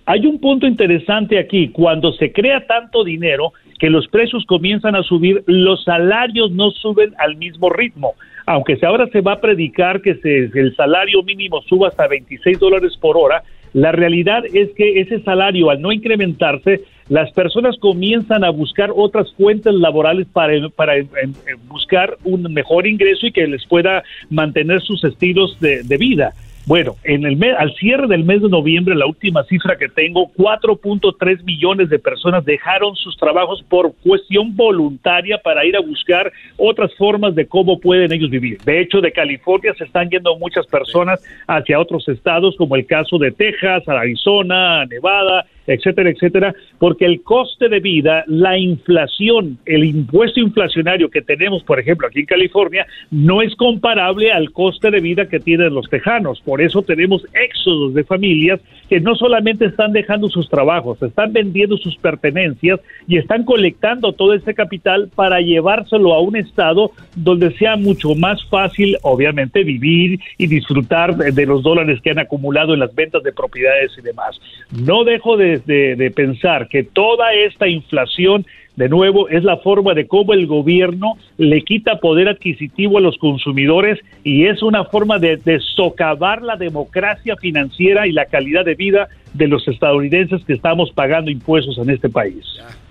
Hay 0.07 0.25
un 0.25 0.39
punto 0.39 0.65
interesante 0.65 1.37
aquí. 1.37 1.69
Cuando 1.69 2.11
se 2.13 2.33
crea 2.33 2.65
tanto 2.65 3.03
dinero 3.03 3.53
que 3.79 3.89
los 3.89 4.07
precios 4.07 4.43
comienzan 4.47 4.95
a 4.95 5.03
subir, 5.03 5.43
los 5.45 5.83
salarios 5.83 6.51
no 6.51 6.71
suben 6.71 7.13
al 7.19 7.35
mismo 7.37 7.69
ritmo. 7.69 8.15
Aunque 8.47 8.77
ahora 8.81 9.07
se 9.13 9.21
va 9.21 9.33
a 9.33 9.39
predicar 9.41 10.01
que 10.01 10.15
se- 10.15 10.49
el 10.59 10.75
salario 10.75 11.21
mínimo 11.21 11.61
suba 11.61 11.89
hasta 11.89 12.07
26 12.07 12.59
dólares 12.59 12.97
por 12.99 13.15
hora, 13.15 13.43
la 13.73 13.91
realidad 13.91 14.43
es 14.53 14.69
que 14.75 14.99
ese 14.99 15.21
salario, 15.21 15.69
al 15.69 15.81
no 15.81 15.91
incrementarse, 15.91 16.81
las 17.07 17.31
personas 17.31 17.77
comienzan 17.77 18.43
a 18.43 18.49
buscar 18.49 18.91
otras 18.95 19.33
fuentes 19.33 19.73
laborales 19.73 20.27
para, 20.31 20.69
para 20.69 20.97
em, 20.97 21.07
em, 21.23 21.33
buscar 21.67 22.17
un 22.23 22.43
mejor 22.53 22.87
ingreso 22.87 23.27
y 23.27 23.31
que 23.31 23.47
les 23.47 23.65
pueda 23.65 24.03
mantener 24.29 24.81
sus 24.81 25.03
estilos 25.03 25.59
de, 25.59 25.83
de 25.83 25.97
vida. 25.97 26.33
Bueno, 26.67 26.95
en 27.03 27.25
el 27.25 27.37
mes, 27.37 27.55
al 27.57 27.73
cierre 27.75 28.07
del 28.07 28.23
mes 28.23 28.41
de 28.41 28.49
noviembre, 28.49 28.95
la 28.95 29.07
última 29.07 29.43
cifra 29.45 29.75
que 29.77 29.89
tengo, 29.89 30.31
4.3 30.37 31.43
millones 31.43 31.89
de 31.89 31.97
personas 31.97 32.45
dejaron 32.45 32.95
sus 32.95 33.17
trabajos 33.17 33.63
por 33.67 33.93
cuestión 34.03 34.55
voluntaria 34.55 35.39
para 35.39 35.65
ir 35.65 35.75
a 35.75 35.81
buscar 35.81 36.31
otras 36.57 36.93
formas 36.95 37.33
de 37.33 37.47
cómo 37.47 37.79
pueden 37.79 38.11
ellos 38.11 38.29
vivir. 38.29 38.59
De 38.59 38.79
hecho, 38.79 39.01
de 39.01 39.11
California 39.11 39.73
se 39.75 39.85
están 39.85 40.09
yendo 40.09 40.37
muchas 40.37 40.67
personas 40.67 41.19
hacia 41.47 41.79
otros 41.79 42.07
estados, 42.07 42.55
como 42.57 42.75
el 42.75 42.85
caso 42.85 43.17
de 43.17 43.31
Texas, 43.31 43.87
Arizona, 43.87 44.85
Nevada, 44.85 45.45
etcétera, 45.67 46.09
etcétera, 46.09 46.55
porque 46.79 47.05
el 47.05 47.21
coste 47.21 47.69
de 47.69 47.79
vida, 47.79 48.23
la 48.27 48.57
inflación, 48.57 49.57
el 49.65 49.83
impuesto 49.83 50.39
inflacionario 50.39 51.09
que 51.09 51.21
tenemos, 51.21 51.63
por 51.63 51.79
ejemplo, 51.79 52.07
aquí 52.07 52.21
en 52.21 52.25
California, 52.25 52.85
no 53.09 53.41
es 53.41 53.55
comparable 53.55 54.31
al 54.31 54.51
coste 54.51 54.91
de 54.91 54.99
vida 54.99 55.27
que 55.27 55.39
tienen 55.39 55.73
los 55.73 55.89
tejanos. 55.89 56.41
Por 56.41 56.61
eso 56.61 56.81
tenemos 56.81 57.25
éxodos 57.33 57.93
de 57.93 58.03
familias 58.03 58.59
que 58.91 58.99
no 58.99 59.15
solamente 59.15 59.63
están 59.63 59.93
dejando 59.93 60.27
sus 60.27 60.49
trabajos, 60.49 61.01
están 61.01 61.31
vendiendo 61.31 61.77
sus 61.77 61.95
pertenencias 61.95 62.81
y 63.07 63.15
están 63.15 63.45
colectando 63.45 64.11
todo 64.11 64.33
ese 64.33 64.53
capital 64.53 65.09
para 65.15 65.39
llevárselo 65.39 66.13
a 66.13 66.19
un 66.19 66.35
estado 66.35 66.91
donde 67.15 67.55
sea 67.57 67.77
mucho 67.77 68.15
más 68.15 68.43
fácil, 68.49 68.97
obviamente, 69.03 69.63
vivir 69.63 70.19
y 70.37 70.47
disfrutar 70.47 71.15
de, 71.15 71.45
los 71.45 71.63
dólares 71.63 72.01
que 72.01 72.09
han 72.11 72.19
acumulado 72.19 72.73
en 72.73 72.81
las 72.81 72.93
ventas 72.93 73.23
de 73.23 73.31
propiedades 73.31 73.93
y 73.97 74.01
demás. 74.01 74.37
No 74.85 75.05
dejo 75.05 75.37
de, 75.37 75.59
de- 75.59 75.95
de 75.95 76.11
pensar 76.11 76.67
que 76.67 76.83
toda 76.83 77.33
esta 77.33 77.69
inflación 77.69 78.45
de 78.81 78.89
nuevo, 78.89 79.29
es 79.29 79.43
la 79.43 79.57
forma 79.57 79.93
de 79.93 80.07
cómo 80.07 80.33
el 80.33 80.47
gobierno 80.47 81.13
le 81.37 81.61
quita 81.61 81.99
poder 81.99 82.27
adquisitivo 82.27 82.97
a 82.97 83.01
los 83.01 83.15
consumidores 83.19 83.99
y 84.23 84.45
es 84.47 84.63
una 84.63 84.85
forma 84.85 85.19
de, 85.19 85.37
de 85.37 85.59
socavar 85.75 86.41
la 86.41 86.55
democracia 86.55 87.35
financiera 87.35 88.07
y 88.07 88.11
la 88.11 88.25
calidad 88.25 88.65
de 88.65 88.73
vida 88.73 89.07
de 89.33 89.47
los 89.47 89.67
estadounidenses 89.67 90.41
que 90.47 90.53
estamos 90.53 90.89
pagando 90.95 91.29
impuestos 91.29 91.77
en 91.77 91.91
este 91.91 92.09
país. 92.09 92.43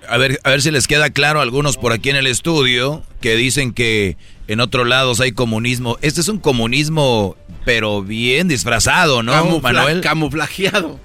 A 0.08 0.16
ver, 0.16 0.38
a 0.44 0.50
ver 0.50 0.62
si 0.62 0.70
les 0.70 0.86
queda 0.86 1.10
claro 1.10 1.40
a 1.40 1.42
algunos 1.42 1.76
por 1.76 1.92
aquí 1.92 2.08
en 2.10 2.16
el 2.16 2.28
estudio 2.28 3.02
que 3.20 3.34
dicen 3.34 3.72
que 3.72 4.16
en 4.46 4.60
otros 4.60 4.86
lados 4.86 5.20
hay 5.20 5.32
comunismo. 5.32 5.96
Este 6.02 6.20
es 6.20 6.28
un 6.28 6.38
comunismo, 6.38 7.34
pero 7.64 8.02
bien 8.02 8.46
disfrazado, 8.46 9.24
¿no, 9.24 9.32
Camufla- 9.32 9.62
Manuel? 9.74 10.00
Camuflajeado. 10.02 11.00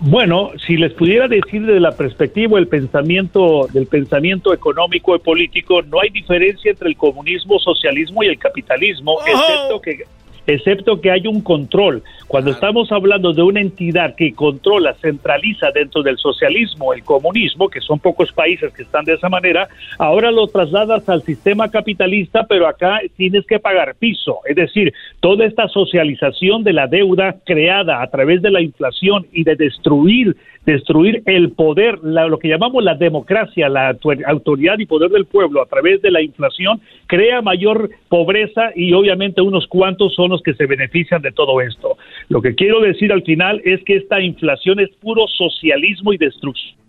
Bueno, 0.00 0.50
si 0.66 0.76
les 0.76 0.92
pudiera 0.92 1.28
decir 1.28 1.64
desde 1.64 1.80
la 1.80 1.92
perspectiva 1.92 2.58
del 2.58 2.68
pensamiento 2.68 3.68
del 3.72 3.86
pensamiento 3.86 4.52
económico 4.52 5.14
y 5.14 5.18
político, 5.18 5.82
no 5.82 6.00
hay 6.00 6.10
diferencia 6.10 6.70
entre 6.70 6.88
el 6.88 6.96
comunismo, 6.96 7.58
socialismo 7.58 8.22
y 8.22 8.26
el 8.26 8.38
capitalismo, 8.38 9.18
excepto 9.20 9.80
que 9.80 10.04
excepto 10.46 11.00
que 11.00 11.10
hay 11.10 11.26
un 11.26 11.40
control. 11.40 12.02
Cuando 12.26 12.50
estamos 12.50 12.90
hablando 12.90 13.32
de 13.32 13.42
una 13.42 13.60
entidad 13.60 14.14
que 14.14 14.32
controla, 14.32 14.94
centraliza 14.94 15.70
dentro 15.70 16.02
del 16.02 16.16
socialismo, 16.16 16.94
el 16.94 17.04
comunismo, 17.04 17.68
que 17.68 17.80
son 17.80 17.98
pocos 17.98 18.32
países 18.32 18.72
que 18.72 18.82
están 18.82 19.04
de 19.04 19.14
esa 19.14 19.28
manera, 19.28 19.68
ahora 19.98 20.30
lo 20.30 20.46
trasladas 20.46 21.08
al 21.08 21.22
sistema 21.22 21.70
capitalista, 21.70 22.46
pero 22.48 22.66
acá 22.66 23.00
tienes 23.16 23.46
que 23.46 23.58
pagar 23.58 23.94
piso. 23.96 24.40
Es 24.46 24.56
decir, 24.56 24.92
toda 25.20 25.44
esta 25.44 25.68
socialización 25.68 26.64
de 26.64 26.72
la 26.72 26.86
deuda 26.86 27.36
creada 27.44 28.02
a 28.02 28.06
través 28.08 28.40
de 28.42 28.50
la 28.50 28.62
inflación 28.62 29.26
y 29.32 29.44
de 29.44 29.56
destruir 29.56 30.36
destruir 30.64 31.22
el 31.26 31.52
poder, 31.52 31.98
la- 32.02 32.26
lo 32.28 32.38
que 32.38 32.48
llamamos 32.48 32.84
la 32.84 32.94
democracia, 32.94 33.68
la 33.68 33.90
autor- 33.92 34.22
autoridad 34.26 34.78
y 34.78 34.86
poder 34.86 35.10
del 35.10 35.24
pueblo 35.26 35.60
a 35.62 35.66
través 35.66 36.00
de 36.02 36.10
la 36.10 36.22
inflación, 36.22 36.80
crea 37.06 37.42
mayor 37.42 37.90
pobreza 38.08 38.70
y 38.76 38.92
obviamente 38.92 39.40
unos 39.40 39.66
cuantos 39.66 40.14
son 40.14 40.30
los 40.30 40.42
que 40.42 40.54
se 40.54 40.66
benefician 40.66 41.20
de 41.22 41.32
todo 41.32 41.60
esto. 41.60 41.96
Lo 42.28 42.40
que 42.40 42.54
quiero 42.54 42.80
decir 42.80 43.12
al 43.12 43.22
final 43.22 43.60
es 43.64 43.82
que 43.84 43.96
esta 43.96 44.20
inflación 44.20 44.78
es 44.80 44.90
puro 45.00 45.26
socialismo 45.28 46.12
y 46.12 46.18
destrucción. 46.18 46.81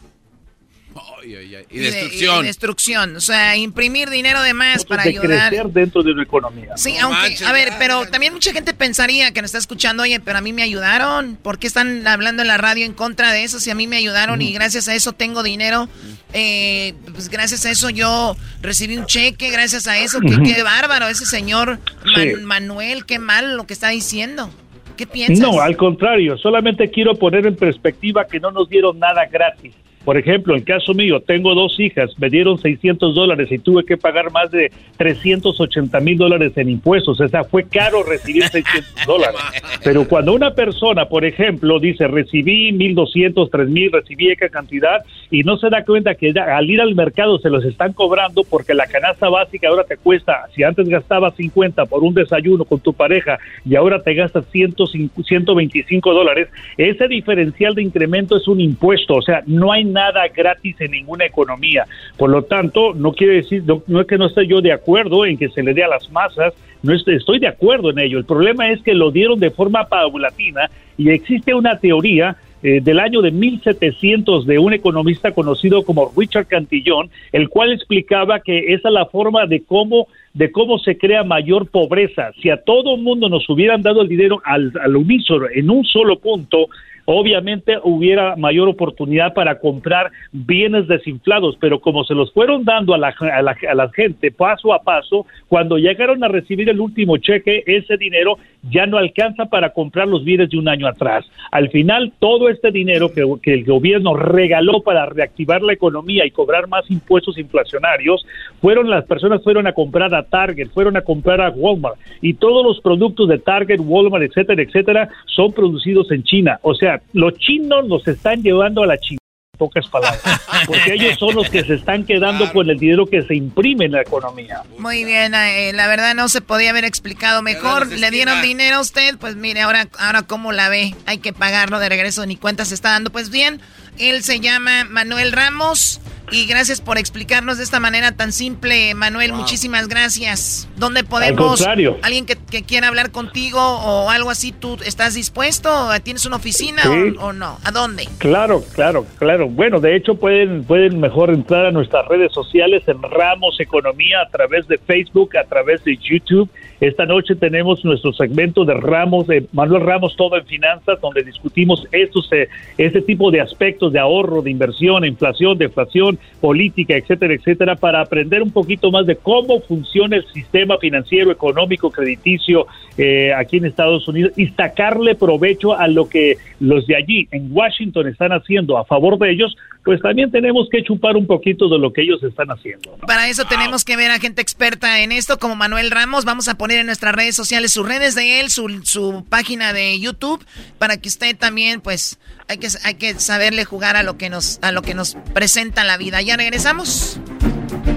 Y 1.25 1.79
de- 1.79 1.91
destrucción. 1.91 2.43
y 2.43 2.47
destrucción. 2.47 3.15
O 3.15 3.21
sea, 3.21 3.55
imprimir 3.55 4.09
dinero 4.09 4.41
de 4.43 4.53
más 4.53 4.85
para 4.85 5.03
de 5.03 5.09
ayudar. 5.09 5.49
crecer 5.49 5.67
dentro 5.67 6.03
de 6.03 6.11
una 6.11 6.23
economía. 6.23 6.75
Sí, 6.77 6.95
¿no? 6.99 7.07
aunque, 7.13 7.43
a 7.45 7.51
ver, 7.53 7.69
pero 7.79 8.05
también 8.07 8.33
mucha 8.33 8.51
gente 8.51 8.73
pensaría 8.73 9.31
que 9.31 9.41
nos 9.41 9.49
está 9.49 9.57
escuchando, 9.57 10.03
oye, 10.03 10.19
pero 10.19 10.37
a 10.37 10.41
mí 10.41 10.53
me 10.53 10.63
ayudaron. 10.63 11.35
¿Por 11.41 11.59
qué 11.59 11.67
están 11.67 12.05
hablando 12.07 12.41
en 12.41 12.47
la 12.47 12.57
radio 12.57 12.85
en 12.85 12.93
contra 12.93 13.31
de 13.31 13.43
eso 13.43 13.59
si 13.59 13.69
a 13.69 13.75
mí 13.75 13.87
me 13.87 13.97
ayudaron 13.97 14.41
y 14.41 14.51
gracias 14.53 14.87
a 14.87 14.95
eso 14.95 15.13
tengo 15.13 15.43
dinero? 15.43 15.87
Eh, 16.33 16.93
pues 17.13 17.29
gracias 17.29 17.65
a 17.65 17.71
eso 17.71 17.89
yo 17.89 18.35
recibí 18.61 18.97
un 18.97 19.05
cheque, 19.05 19.49
gracias 19.51 19.87
a 19.87 19.97
eso. 19.99 20.19
Qué, 20.19 20.63
bárbaro 20.63 21.07
ese 21.07 21.25
señor 21.25 21.79
Man- 22.05 22.15
Sí. 22.15 22.33
Manuel, 22.43 23.05
qué 23.05 23.19
mal 23.19 23.55
lo 23.57 23.65
que 23.65 23.73
está 23.73 23.89
diciendo. 23.89 24.49
¿Qué 24.97 25.07
piensas? 25.07 25.39
No, 25.39 25.59
al 25.59 25.75
contrario, 25.75 26.37
solamente 26.37 26.89
quiero 26.91 27.15
poner 27.15 27.45
en 27.47 27.55
perspectiva 27.55 28.25
que 28.27 28.39
no 28.39 28.51
nos 28.51 28.69
dieron 28.69 28.99
nada 28.99 29.25
gratis. 29.25 29.73
Por 30.05 30.17
ejemplo, 30.17 30.55
el 30.55 30.63
caso 30.63 30.93
mío, 30.93 31.21
tengo 31.21 31.55
dos 31.55 31.79
hijas, 31.79 32.11
me 32.19 32.29
dieron 32.29 32.57
600 32.57 33.15
dólares 33.15 33.51
y 33.51 33.57
tuve 33.57 33.85
que 33.85 33.97
pagar 33.97 34.31
más 34.31 34.51
de 34.51 34.71
380 34.97 35.99
mil 36.01 36.17
dólares 36.17 36.53
en 36.55 36.69
impuestos. 36.69 37.19
O 37.19 37.27
sea, 37.27 37.43
fue 37.43 37.63
caro 37.67 38.03
recibir 38.03 38.43
600 38.43 38.93
dólares. 39.07 39.39
Pero 39.83 40.07
cuando 40.07 40.33
una 40.33 40.51
persona, 40.51 41.05
por 41.05 41.25
ejemplo, 41.25 41.79
dice, 41.79 42.07
recibí 42.07 42.71
1.200, 42.71 43.49
3.000, 43.49 43.91
recibí 43.91 44.29
esa 44.29 44.49
cantidad 44.49 45.03
y 45.31 45.41
no 45.41 45.57
se 45.57 45.69
da 45.69 45.83
cuenta 45.83 46.15
que 46.15 46.33
ya 46.33 46.55
al 46.55 46.69
ir 46.69 46.81
al 46.81 46.95
mercado 46.95 47.39
se 47.39 47.49
los 47.49 47.63
están 47.65 47.93
cobrando 47.93 48.43
porque 48.43 48.73
la 48.73 48.87
canasta 48.87 49.29
básica 49.29 49.69
ahora 49.69 49.83
te 49.83 49.97
cuesta, 49.97 50.47
si 50.53 50.63
antes 50.63 50.87
gastabas 50.87 51.35
50 51.35 51.85
por 51.85 52.03
un 52.03 52.13
desayuno 52.13 52.65
con 52.65 52.79
tu 52.79 52.93
pareja 52.93 53.39
y 53.65 53.75
ahora 53.75 54.01
te 54.01 54.13
gastas 54.13 54.45
105 54.51 55.23
125 55.23 56.13
dólares, 56.13 56.49
ese 56.77 57.07
diferencial 57.07 57.75
de 57.75 57.83
incremento 57.83 58.37
es 58.37 58.47
un 58.47 58.59
impuesto, 58.59 59.15
o 59.15 59.21
sea, 59.21 59.43
no 59.47 59.71
hay 59.71 59.85
nada 59.93 60.27
gratis 60.27 60.75
en 60.81 60.91
ninguna 60.91 61.25
economía. 61.25 61.85
Por 62.17 62.29
lo 62.29 62.43
tanto, 62.43 62.93
no 62.93 63.13
quiere 63.13 63.35
decir, 63.35 63.63
no, 63.65 63.83
no 63.87 64.01
es 64.01 64.07
que 64.07 64.17
no 64.17 64.25
esté 64.25 64.47
yo 64.47 64.61
de 64.61 64.73
acuerdo 64.73 65.25
en 65.25 65.37
que 65.37 65.49
se 65.49 65.63
le 65.63 65.73
dé 65.73 65.83
a 65.83 65.87
las 65.87 66.11
masas, 66.11 66.53
no 66.81 66.93
estoy, 66.93 67.15
estoy 67.15 67.39
de 67.39 67.47
acuerdo 67.47 67.91
en 67.91 67.99
ello. 67.99 68.17
El 68.17 68.25
problema 68.25 68.69
es 68.69 68.81
que 68.81 68.93
lo 68.93 69.11
dieron 69.11 69.39
de 69.39 69.51
forma 69.51 69.85
paulatina 69.87 70.69
y 70.97 71.09
existe 71.09 71.53
una 71.53 71.79
teoría 71.79 72.35
eh, 72.61 72.79
del 72.81 72.99
año 72.99 73.21
de 73.21 73.31
1700 73.31 74.45
de 74.45 74.57
un 74.57 74.73
economista 74.73 75.33
conocido 75.33 75.83
como 75.83 76.11
Richard 76.15 76.47
Cantillón, 76.47 77.09
el 77.33 77.49
cual 77.49 77.73
explicaba 77.73 78.39
que 78.39 78.73
esa 78.73 78.87
es 78.87 78.93
la 78.93 79.05
forma 79.05 79.45
de 79.45 79.63
cómo 79.63 80.07
de 80.33 80.51
cómo 80.51 80.79
se 80.79 80.97
crea 80.97 81.23
mayor 81.23 81.67
pobreza. 81.67 82.31
Si 82.41 82.49
a 82.49 82.57
todo 82.57 82.97
mundo 82.97 83.29
nos 83.29 83.47
hubieran 83.49 83.81
dado 83.81 84.01
el 84.01 84.07
dinero 84.07 84.41
al, 84.45 84.71
al 84.81 84.95
unísono 84.95 85.45
en 85.53 85.69
un 85.69 85.83
solo 85.83 86.17
punto, 86.17 86.69
obviamente 87.05 87.77
hubiera 87.83 88.35
mayor 88.35 88.69
oportunidad 88.69 89.33
para 89.33 89.59
comprar 89.59 90.11
bienes 90.31 90.87
desinflados, 90.87 91.57
pero 91.59 91.79
como 91.79 92.03
se 92.03 92.13
los 92.13 92.31
fueron 92.33 92.63
dando 92.63 92.93
a 92.93 92.97
la, 92.97 93.09
a 93.09 93.83
a 93.83 93.89
gente 93.89 94.31
paso 94.31 94.73
a 94.73 94.81
paso, 94.81 95.25
cuando 95.47 95.77
llegaron 95.77 96.23
a 96.23 96.27
recibir 96.27 96.69
el 96.69 96.79
último 96.79 97.17
cheque, 97.17 97.63
ese 97.65 97.97
dinero 97.97 98.37
ya 98.71 98.85
no 98.85 98.97
alcanza 98.97 99.45
para 99.45 99.71
comprar 99.73 100.07
los 100.07 100.23
bienes 100.23 100.49
de 100.49 100.57
un 100.57 100.67
año 100.67 100.87
atrás. 100.87 101.25
Al 101.51 101.69
final, 101.69 102.13
todo 102.19 102.49
este 102.49 102.71
dinero 102.71 103.11
que, 103.11 103.23
que 103.41 103.53
el 103.53 103.65
gobierno 103.65 104.15
regaló 104.15 104.81
para 104.81 105.05
reactivar 105.05 105.61
la 105.61 105.73
economía 105.73 106.25
y 106.25 106.31
cobrar 106.31 106.67
más 106.67 106.89
impuestos 106.89 107.37
inflacionarios, 107.37 108.25
fueron 108.61 108.89
las 108.89 109.05
personas 109.05 109.43
fueron 109.43 109.67
a 109.67 109.73
comprar 109.73 110.13
a 110.15 110.23
Target, 110.23 110.69
fueron 110.69 110.97
a 110.97 111.01
comprar 111.01 111.41
a 111.41 111.49
Walmart 111.49 111.97
y 112.21 112.33
todos 112.35 112.65
los 112.65 112.79
productos 112.81 113.27
de 113.27 113.39
Target, 113.39 113.79
Walmart, 113.79 114.23
etcétera, 114.23 114.61
etcétera, 114.61 115.09
son 115.25 115.51
producidos 115.51 116.09
en 116.11 116.23
China. 116.23 116.59
O 116.61 116.73
sea, 116.73 116.92
los 117.13 117.33
chinos 117.37 117.87
nos 117.87 118.07
están 118.07 118.41
llevando 118.41 118.83
a 118.83 118.87
la 118.87 118.97
China 118.97 119.19
pocas 119.57 119.87
palabras, 119.87 120.21
porque 120.67 120.93
ellos 120.93 121.15
son 121.19 121.35
los 121.35 121.49
que 121.49 121.63
se 121.63 121.75
están 121.75 122.05
quedando 122.05 122.51
con 122.51 122.69
el 122.69 122.79
dinero 122.79 123.05
que 123.05 123.21
se 123.21 123.35
imprime 123.35 123.85
en 123.85 123.93
la 123.93 124.01
economía. 124.01 124.63
Muy 124.79 125.05
bien, 125.05 125.33
eh, 125.35 125.71
la 125.73 125.87
verdad 125.87 126.15
no 126.15 126.27
se 126.27 126.41
podía 126.41 126.71
haber 126.71 126.85
explicado 126.85 127.41
mejor. 127.41 127.87
Le 127.87 128.09
dieron 128.09 128.41
dinero 128.41 128.77
a 128.77 128.81
usted, 128.81 129.17
pues 129.19 129.35
mire, 129.35 129.61
ahora, 129.61 129.87
ahora 129.99 130.23
cómo 130.23 130.51
la 130.51 130.69
ve, 130.69 130.95
hay 131.05 131.19
que 131.19 131.33
pagarlo 131.33 131.79
de 131.79 131.89
regreso, 131.89 132.25
ni 132.25 132.35
cuenta 132.35 132.65
se 132.65 132.73
está 132.73 132.89
dando. 132.89 133.11
Pues 133.11 133.29
bien, 133.29 133.61
él 133.99 134.23
se 134.23 134.39
llama 134.39 134.85
Manuel 134.85 135.31
Ramos. 135.31 136.01
Y 136.31 136.45
gracias 136.47 136.81
por 136.81 136.97
explicarnos 136.97 137.57
de 137.57 137.63
esta 137.63 137.79
manera 137.79 138.13
tan 138.13 138.31
simple, 138.31 138.93
Manuel. 138.95 139.33
Muchísimas 139.33 139.87
gracias. 139.87 140.67
¿Dónde 140.77 141.03
podemos? 141.03 141.57
contrario. 141.57 141.97
Alguien 142.01 142.25
que, 142.25 142.35
que 142.37 142.63
quiera 142.63 142.87
hablar 142.87 143.11
contigo 143.11 143.59
o 143.61 144.09
algo 144.09 144.29
así, 144.31 144.51
¿tú 144.51 144.77
estás 144.85 145.13
dispuesto? 145.13 145.69
¿Tienes 146.03 146.25
una 146.25 146.37
oficina 146.37 146.81
Sí. 146.83 147.15
o, 147.19 147.25
o 147.25 147.33
no? 147.33 147.59
¿A 147.63 147.71
dónde? 147.71 148.07
Claro, 148.17 148.63
claro, 148.73 149.05
claro. 149.19 149.47
Bueno, 149.49 149.79
de 149.79 149.95
hecho 149.95 150.15
pueden 150.15 150.63
pueden 150.63 150.99
mejor 150.99 151.29
entrar 151.29 151.65
a 151.65 151.71
nuestras 151.71 152.07
redes 152.07 152.31
sociales 152.33 152.83
en 152.87 153.01
Ramos 153.01 153.59
Economía 153.59 154.21
a 154.25 154.29
través 154.29 154.67
de 154.67 154.77
Facebook, 154.77 155.35
a 155.37 155.43
través 155.43 155.83
de 155.83 155.97
YouTube. 155.97 156.49
Esta 156.83 157.05
noche 157.05 157.35
tenemos 157.35 157.85
nuestro 157.85 158.11
segmento 158.11 158.65
de 158.65 158.73
Ramos, 158.73 159.25
de 159.25 159.47
Manuel 159.53 159.83
Ramos 159.83 160.17
Todo 160.17 160.35
en 160.35 160.45
Finanzas, 160.45 160.99
donde 160.99 161.23
discutimos 161.23 161.87
estos 161.93 162.29
eh, 162.33 162.49
este 162.77 163.01
tipo 163.01 163.31
de 163.31 163.39
aspectos 163.39 163.93
de 163.93 163.99
ahorro, 163.99 164.41
de 164.41 164.51
inversión, 164.51 165.05
inflación, 165.05 165.57
deflación, 165.57 166.19
política, 166.41 166.97
etcétera, 166.97 167.35
etcétera, 167.35 167.75
para 167.77 168.01
aprender 168.01 168.43
un 168.43 168.51
poquito 168.51 168.91
más 168.91 169.05
de 169.05 169.15
cómo 169.15 169.61
funciona 169.61 170.17
el 170.17 170.27
sistema 170.33 170.77
financiero, 170.77 171.31
económico, 171.31 171.89
crediticio 171.89 172.67
eh, 172.97 173.31
aquí 173.33 173.57
en 173.57 173.65
Estados 173.65 174.05
Unidos 174.09 174.33
y 174.35 174.47
sacarle 174.47 175.15
provecho 175.15 175.71
a 175.73 175.87
lo 175.87 176.09
que 176.09 176.35
los 176.59 176.85
de 176.85 176.97
allí 176.97 177.29
en 177.31 177.47
Washington 177.49 178.09
están 178.09 178.33
haciendo 178.33 178.77
a 178.77 178.83
favor 178.83 179.17
de 179.19 179.31
ellos, 179.31 179.55
pues 179.83 180.01
también 180.01 180.31
tenemos 180.31 180.67
que 180.69 180.83
chupar 180.83 181.17
un 181.17 181.27
poquito 181.27 181.67
de 181.69 181.77
lo 181.77 181.91
que 181.91 182.01
ellos 182.01 182.21
están 182.23 182.49
haciendo. 182.49 182.97
Para 183.05 183.27
eso 183.27 183.45
tenemos 183.45 183.83
que 183.83 183.97
ver 183.97 184.11
a 184.11 184.19
gente 184.19 184.41
experta 184.41 185.01
en 185.01 185.11
esto 185.11 185.39
como 185.39 185.55
Manuel 185.55 185.91
Ramos. 185.91 186.23
Vamos 186.23 186.47
a 186.47 186.55
poner 186.55 186.72
en 186.79 186.85
nuestras 186.85 187.13
redes 187.13 187.35
sociales 187.35 187.71
sus 187.71 187.87
redes 187.87 188.15
de 188.15 188.39
él, 188.39 188.49
su, 188.49 188.81
su 188.83 189.25
página 189.29 189.73
de 189.73 189.99
YouTube, 189.99 190.45
para 190.77 190.97
que 190.97 191.09
usted 191.09 191.35
también, 191.37 191.81
pues, 191.81 192.19
hay 192.47 192.57
que, 192.57 192.67
hay 192.83 192.95
que 192.95 193.19
saberle 193.19 193.65
jugar 193.65 193.95
a 193.95 194.03
lo 194.03 194.17
que 194.17 194.29
nos, 194.29 194.59
a 194.61 194.71
lo 194.71 194.81
que 194.81 194.93
nos 194.93 195.15
presenta 195.33 195.83
la 195.83 195.97
vida. 195.97 196.21
¿Ya 196.21 196.37
regresamos? 196.37 197.19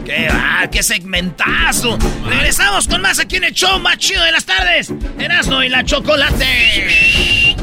¡Qué 0.04 0.28
va! 0.28 0.68
¡Qué 0.70 0.82
segmentazo! 0.82 1.98
Regresamos 2.28 2.88
con 2.88 3.02
más 3.02 3.18
aquí 3.18 3.36
en 3.36 3.44
el 3.44 3.52
show 3.52 3.78
más 3.80 3.98
chido 3.98 4.22
de 4.22 4.32
las 4.32 4.44
tardes. 4.44 4.92
Erasmo 5.18 5.62
y 5.62 5.68
la 5.68 5.84
chocolate. 5.84 7.56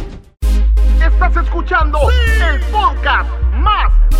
Estás 1.01 1.37
escuchando 1.45 1.99
el 2.09 2.59
podcast 2.71 3.29
más 3.53 4.02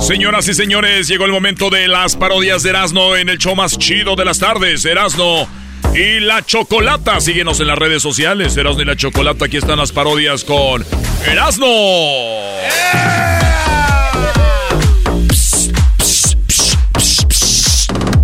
Señoras 0.00 0.48
y 0.48 0.54
señores, 0.54 1.08
llegó 1.08 1.24
el 1.24 1.32
momento 1.32 1.70
de 1.70 1.86
las 1.86 2.16
parodias 2.16 2.62
de 2.62 2.70
Erasmo 2.70 3.16
en 3.16 3.28
el 3.28 3.38
show 3.38 3.54
más 3.54 3.78
chido 3.78 4.16
de 4.16 4.24
las 4.24 4.38
tardes, 4.38 4.84
Erasmo 4.84 5.48
y 5.94 6.20
la 6.20 6.44
Chocolata. 6.44 7.20
Síguenos 7.20 7.60
en 7.60 7.66
las 7.66 7.78
redes 7.78 8.02
sociales, 8.02 8.56
Erasmo 8.56 8.82
y 8.82 8.84
la 8.86 8.96
Chocolata. 8.96 9.44
Aquí 9.44 9.58
están 9.58 9.78
las 9.78 9.92
parodias 9.92 10.44
con 10.44 10.84
Erasmo. 11.26 11.66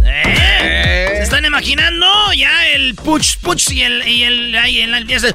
¿Eh? 0.04 1.12
¿Se 1.16 1.22
están 1.22 1.44
imaginando? 1.44 2.06
Ya 2.36 2.68
el 2.68 2.94
puch 2.94 3.36
puch 3.38 3.70
y 3.70 3.82
el 3.82 4.08
y 4.08 4.22
el 4.24 4.90
la 4.90 4.98
empieza. 4.98 5.28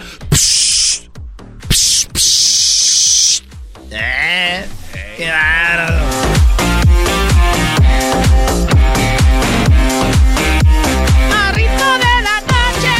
¿Eh? 3.94 4.66
¡Qué 5.18 5.30
bárbaro! 5.30 6.06
¡A 11.36 11.52
ritmo 11.52 11.98
de 11.98 12.22
la 12.24 12.42
noche! 12.42 12.96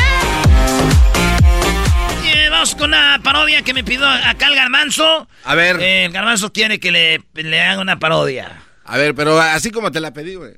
Vamos 2.50 2.76
con 2.76 2.90
una 2.90 3.20
parodia 3.24 3.62
que 3.62 3.74
me 3.74 3.84
pidió 3.86 4.06
acá 4.08 4.48
el 4.48 4.56
garbanzo. 4.56 5.28
A 5.46 5.56
ver. 5.56 5.80
Eh, 5.80 6.06
el 6.06 6.12
garbanzo 6.12 6.52
quiere 6.52 6.80
que 6.80 6.92
le, 6.92 7.22
le 7.36 7.62
haga 7.62 7.82
una 7.82 7.98
parodia. 8.00 8.62
A 8.84 8.98
ver, 8.98 9.16
pero 9.16 9.40
así 9.40 9.72
como 9.72 9.92
te 9.92 10.02
la 10.02 10.12
pedí, 10.12 10.36
güey. 10.36 10.56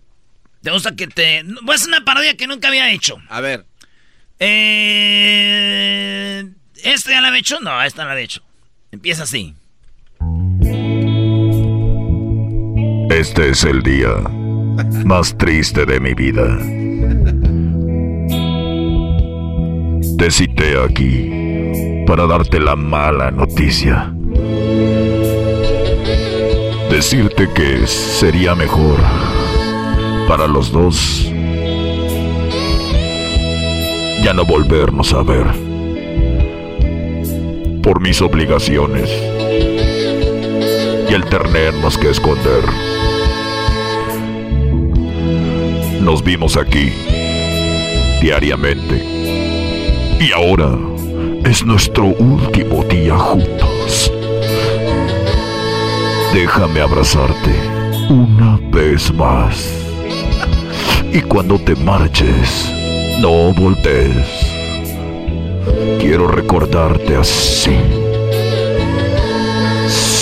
¿Te 0.64 0.72
gusta 0.72 0.96
que 0.96 1.08
te.? 1.08 1.44
Voy 1.62 1.74
a 1.74 1.76
hacer 1.76 1.90
una 1.90 2.04
parodia 2.06 2.36
que 2.36 2.48
nunca 2.48 2.70
había 2.70 2.90
hecho. 2.92 3.22
A 3.30 3.40
ver. 3.42 3.66
Eh. 4.40 5.64
¿Esta 6.84 7.12
ya 7.12 7.22
la 7.22 7.28
había 7.28 7.40
hecho? 7.42 7.60
No, 7.60 7.84
esta 7.84 8.02
no 8.02 8.08
la 8.08 8.14
había 8.14 8.26
hecho. 8.26 8.42
Empieza 8.92 9.24
así. 9.24 9.54
Este 13.14 13.52
es 13.52 13.64
el 13.64 13.84
día 13.84 14.10
más 15.06 15.38
triste 15.38 15.86
de 15.86 16.00
mi 16.00 16.16
vida. 16.16 16.58
Te 20.18 20.32
cité 20.32 20.82
aquí 20.84 22.06
para 22.08 22.26
darte 22.26 22.60
la 22.60 22.76
mala 22.76 23.30
noticia. 23.30 24.12
Decirte 26.90 27.50
que 27.54 27.86
sería 27.86 28.56
mejor 28.56 28.98
para 30.28 30.48
los 30.48 30.72
dos 30.72 31.32
ya 34.24 34.34
no 34.34 34.44
volvernos 34.44 35.14
a 35.14 35.22
ver. 35.22 35.46
Por 37.84 38.02
mis 38.02 38.24
obligaciones 38.24 39.12
el 41.16 41.26
tenernos 41.26 41.96
que 41.98 42.10
esconder. 42.10 42.64
Nos 46.02 46.24
vimos 46.24 46.58
aquí 46.58 46.92
diariamente 48.20 49.04
y 50.20 50.32
ahora 50.32 50.76
es 51.46 51.64
nuestro 51.66 52.06
último 52.06 52.84
día 52.86 53.16
juntos. 53.18 54.12
Déjame 56.34 56.82
abrazarte 56.82 57.52
una 58.10 58.60
vez 58.72 59.14
más. 59.14 59.70
Y 61.12 61.22
cuando 61.22 61.60
te 61.60 61.76
marches, 61.76 62.74
no 63.20 63.54
voltees. 63.54 64.52
Quiero 66.00 66.28
recordarte 66.28 67.16
así. 67.16 68.03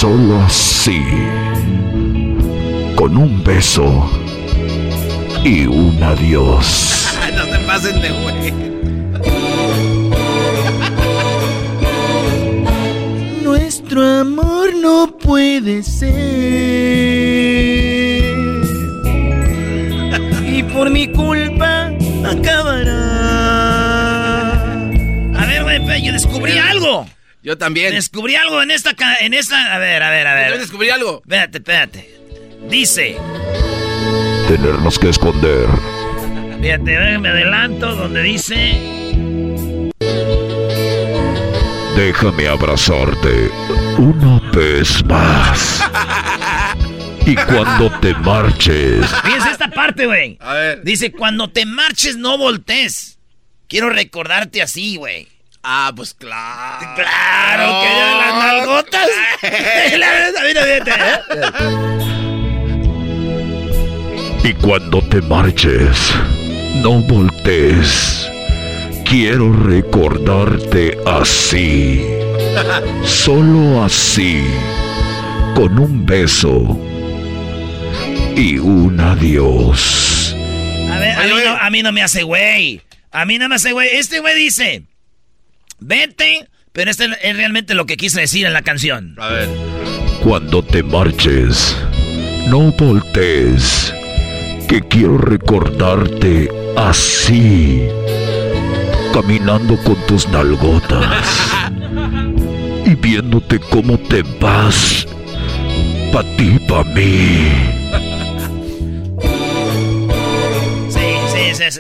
Solo 0.02 0.42
así. 0.42 1.00
con 2.96 3.16
un 3.16 3.44
beso 3.44 4.10
y 5.44 5.68
un 5.68 6.02
adiós. 6.02 7.06
no 7.36 7.46
se 7.46 7.60
pasen 7.68 8.02
de 8.02 8.10
güey. 8.10 8.52
Nuestro 13.44 14.04
amor 14.22 14.74
no 14.74 15.16
puede 15.24 15.84
ser. 15.84 16.10
Y 20.52 20.64
por 20.64 20.90
mi 20.90 21.10
culpa 21.10 21.92
acabará. 22.26 23.11
Yo 27.44 27.58
también. 27.58 27.94
Descubrí 27.94 28.36
algo 28.36 28.62
en 28.62 28.72
esta, 28.72 28.94
ca- 28.94 29.18
en 29.20 29.34
esta. 29.34 29.74
A 29.74 29.80
ver, 29.80 30.04
a 30.04 30.10
ver, 30.12 30.28
a 30.28 30.34
ver. 30.36 30.52
Yo 30.54 30.60
descubrí 30.60 30.90
algo. 30.90 31.22
Espérate, 31.24 31.58
espérate. 31.58 32.10
Dice, 32.70 33.18
Tenernos 34.48 35.00
que 35.00 35.10
esconder. 35.10 35.68
fíjate, 36.62 36.98
ve, 36.98 37.18
me 37.18 37.30
adelanto 37.30 37.96
donde 37.96 38.22
dice. 38.22 38.80
Déjame 41.96 42.48
abrazarte 42.48 43.50
una 43.98 44.40
vez 44.52 45.04
más. 45.06 45.84
Y 47.26 47.36
cuando 47.36 47.92
te 48.00 48.14
marches, 48.16 49.06
Fíjense 49.24 49.52
esta 49.52 49.70
parte, 49.70 50.06
güey. 50.08 50.38
A 50.42 50.54
ver. 50.54 50.84
Dice, 50.84 51.12
cuando 51.12 51.50
te 51.50 51.66
marches, 51.66 52.18
no 52.18 52.38
voltees. 52.38 53.20
Quiero 53.68 53.90
recordarte 53.90 54.62
así, 54.62 54.96
güey. 54.98 55.28
Ah, 55.64 55.92
pues 55.96 56.14
claro. 56.16 56.88
Claro, 56.96 57.82
que 57.82 57.88
ya 57.96 58.16
las 58.18 58.36
nalgotas. 58.36 59.08
La- 59.98 60.32
mira, 60.48 60.64
fíjate, 60.64 60.92
¿eh? 60.92 61.20
y 64.44 64.54
cuando 64.54 65.02
te 65.04 65.22
marches, 65.22 66.14
no 66.78 66.94
voltees. 67.02 68.28
Quiero 69.06 69.52
recordarte 69.54 70.98
así. 71.06 72.02
Solo 73.04 73.84
así. 73.84 74.44
Con 75.56 75.78
un 75.78 76.06
beso. 76.06 76.80
Y 78.36 78.58
un 78.58 79.00
adiós. 79.00 80.36
A 80.92 80.98
ver, 80.98 81.12
a 81.20 81.24
mí, 81.24 81.34
no, 81.46 81.52
a 81.58 81.70
mí 81.70 81.84
no 81.84 81.92
me 81.92 82.02
hace 82.02 82.24
güey. 82.24 82.82
A 83.12 83.26
mí 83.26 83.38
no 83.38 83.48
me 83.50 83.56
hace 83.56 83.74
güey. 83.74 83.90
Este 83.98 84.20
güey 84.22 84.36
dice, 84.36 84.84
vete, 85.82 86.48
pero 86.72 86.90
este 86.90 87.10
es 87.22 87.36
realmente 87.36 87.74
lo 87.74 87.86
que 87.86 87.98
quiso 87.98 88.20
decir 88.20 88.46
en 88.46 88.54
la 88.54 88.62
canción. 88.62 89.16
A 89.20 89.28
ver. 89.30 89.50
Cuando 90.24 90.64
te 90.64 90.84
marches, 90.84 91.76
no 92.48 92.72
voltees. 92.72 93.94
Que 94.70 94.80
quiero 94.82 95.18
recordarte 95.18 96.50
así. 96.78 97.82
Caminando 99.14 99.78
con 99.84 99.98
tus 100.08 100.28
nalgotas. 100.30 101.52
Y 102.84 102.96
viéndote 102.96 103.60
cómo 103.60 103.96
te 104.00 104.24
vas. 104.40 105.06
Pa' 106.12 106.24
ti, 106.36 106.58
pa' 106.68 106.84
mí. 106.84 107.48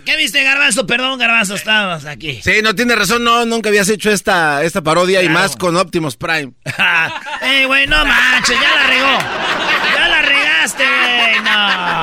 ¿Qué 0.06 0.16
viste, 0.16 0.44
Garbanzo? 0.44 0.86
Perdón, 0.86 1.18
Garbanzo, 1.18 1.56
estábamos 1.56 2.06
aquí. 2.06 2.40
Sí, 2.44 2.62
no 2.62 2.76
tiene 2.76 2.96
razón, 2.96 3.24
no, 3.24 3.46
nunca 3.46 3.70
habías 3.70 3.90
hecho 3.90 4.12
esta, 4.12 4.64
esta 4.64 4.82
parodia 4.82 5.24
y 5.24 5.30
más 5.30 5.56
con 5.56 5.76
Optimus 5.76 6.16
Prime. 6.18 6.54
Eh, 7.44 7.66
güey, 7.66 7.88
no 7.88 8.06
manches, 8.06 8.56
ya 8.62 8.76
la 8.76 8.88
regó. 8.88 9.18
Ya 9.96 10.08
la 10.08 10.22
regaste, 10.22 10.84
güey, 10.84 11.42
no. 11.42 12.01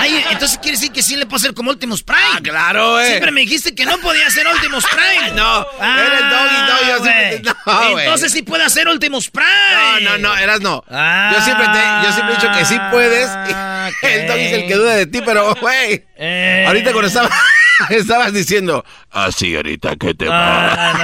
Ay, 0.00 0.24
entonces 0.30 0.58
quiere 0.58 0.76
decir 0.76 0.92
que 0.92 1.02
sí 1.02 1.16
le 1.16 1.26
puedo 1.26 1.36
hacer 1.36 1.54
como 1.54 1.70
Optimus 1.70 2.02
Prime. 2.02 2.20
Ah, 2.34 2.40
claro, 2.42 3.00
eh. 3.00 3.06
Siempre 3.06 3.30
me 3.30 3.40
dijiste 3.42 3.74
que 3.74 3.84
no 3.84 3.98
podía 3.98 4.26
hacer 4.26 4.46
Optimus 4.46 4.84
Prime. 4.86 5.32
No, 5.34 5.66
era 5.78 6.18
el 6.18 6.30
doggy, 6.30 6.58
no, 6.58 6.88
yo 6.88 7.04
siempre- 7.04 7.42
no. 7.66 7.98
Entonces 7.98 8.32
sí 8.32 8.42
puede 8.42 8.64
hacer 8.64 8.88
Optimus 8.88 9.30
Prime. 9.30 10.00
No, 10.02 10.10
no, 10.12 10.18
no, 10.18 10.36
eras 10.38 10.60
no. 10.60 10.82
yo, 10.88 11.40
siempre 11.42 11.66
te, 11.66 12.06
yo 12.06 12.12
siempre 12.12 12.34
he 12.34 12.36
dicho 12.38 12.52
que 12.58 12.64
sí 12.64 12.78
puedes. 12.90 13.28
y 13.48 13.52
El 14.06 14.26
doggy 14.26 14.40
es 14.44 14.52
el 14.54 14.66
que 14.68 14.74
duda 14.74 14.94
de 14.96 15.06
ti, 15.06 15.20
pero, 15.24 15.54
güey. 15.56 16.04
Eh. 16.16 16.64
Ahorita 16.66 16.92
cuando 16.92 17.08
estaba, 17.08 17.30
estabas 17.90 18.32
diciendo, 18.32 18.84
Así, 19.10 19.54
ahorita 19.56 19.96
que 19.96 20.14
te 20.14 20.26
Ah, 20.30 21.02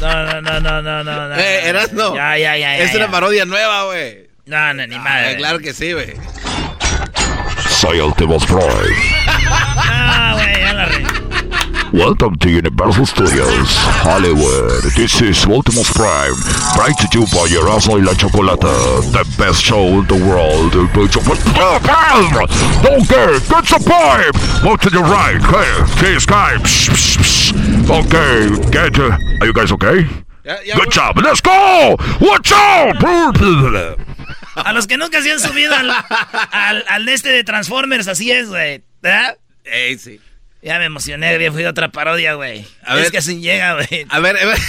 No, 0.00 0.24
no, 0.24 0.40
no, 0.40 0.60
no, 0.60 0.82
no, 0.82 1.04
no, 1.04 1.28
no. 1.28 1.34
eh, 1.36 1.68
eras 1.68 1.92
no. 1.92 2.14
Ya, 2.14 2.36
ya, 2.38 2.56
ya. 2.56 2.78
Es 2.78 2.90
ya, 2.92 2.96
una 2.98 3.06
ya. 3.06 3.10
parodia 3.10 3.44
nueva, 3.44 3.84
güey. 3.84 4.28
No, 4.46 4.72
no, 4.74 4.86
ni 4.86 4.96
madre. 4.98 5.32
Ah, 5.32 5.36
claro 5.36 5.58
que 5.58 5.74
sí, 5.74 5.92
güey. 5.92 6.14
Soy 7.88 8.00
Optimus 8.00 8.44
Prime. 8.44 8.96
Ah, 9.78 10.34
güey, 10.34 10.60
ya 10.60 10.72
la 10.74 10.84
regué. 10.84 11.08
Welcome 11.94 12.36
to 12.36 12.50
Universal 12.50 13.06
Studios, 13.06 13.76
Hollywood. 14.04 14.82
This 14.94 15.22
is 15.22 15.46
Optimus 15.46 15.90
Prime, 15.94 16.34
brought 16.76 16.98
to 16.98 17.08
you 17.18 17.24
by 17.32 17.48
Erasmo 17.48 17.96
y 17.96 18.04
la 18.04 18.12
Chocolata, 18.12 19.00
the 19.12 19.24
best 19.38 19.62
show 19.62 19.86
in 20.00 20.06
the 20.06 20.16
world. 20.16 20.76
Okay, 20.76 21.06
get 21.08 21.24
the 23.64 23.80
pipe. 23.88 24.36
Move 24.62 24.80
to 24.82 24.90
the 24.90 25.00
right. 25.00 25.40
Okay, 25.40 25.94
okay, 25.96 26.18
Sky. 26.18 26.56
Psh, 26.58 26.90
psh, 26.90 27.16
psh. 27.16 27.88
Okay, 28.04 28.70
get. 28.70 28.98
Uh, 28.98 29.16
are 29.40 29.46
you 29.46 29.54
guys 29.54 29.72
okay? 29.72 30.06
Yeah. 30.44 30.76
Good 30.76 30.90
job. 30.90 31.16
Let's 31.16 31.40
go. 31.40 31.96
Watch 32.20 32.52
out. 32.52 34.08
A 34.64 34.72
los 34.72 34.86
que 34.86 34.96
nunca 34.96 35.22
se 35.22 35.32
han 35.32 35.40
subido 35.40 35.74
al, 35.74 35.90
al, 36.50 36.84
al 36.88 37.08
este 37.08 37.30
de 37.30 37.44
Transformers, 37.44 38.08
así 38.08 38.30
es, 38.30 38.48
güey. 38.48 38.82
¿Verdad? 39.00 39.36
Ey, 39.64 39.98
sí. 39.98 40.20
Ya 40.62 40.78
me 40.78 40.86
emocioné, 40.86 41.34
había 41.34 41.52
fui 41.52 41.64
a 41.64 41.70
otra 41.70 41.88
parodia, 41.90 42.34
güey. 42.34 42.66
A 42.84 42.94
es 42.96 43.02
ver. 43.02 43.10
que 43.12 43.18
así 43.18 43.40
llega, 43.40 43.74
güey. 43.74 44.06
A 44.08 44.18
ver, 44.20 44.36
a 44.36 44.46
ver. 44.46 44.58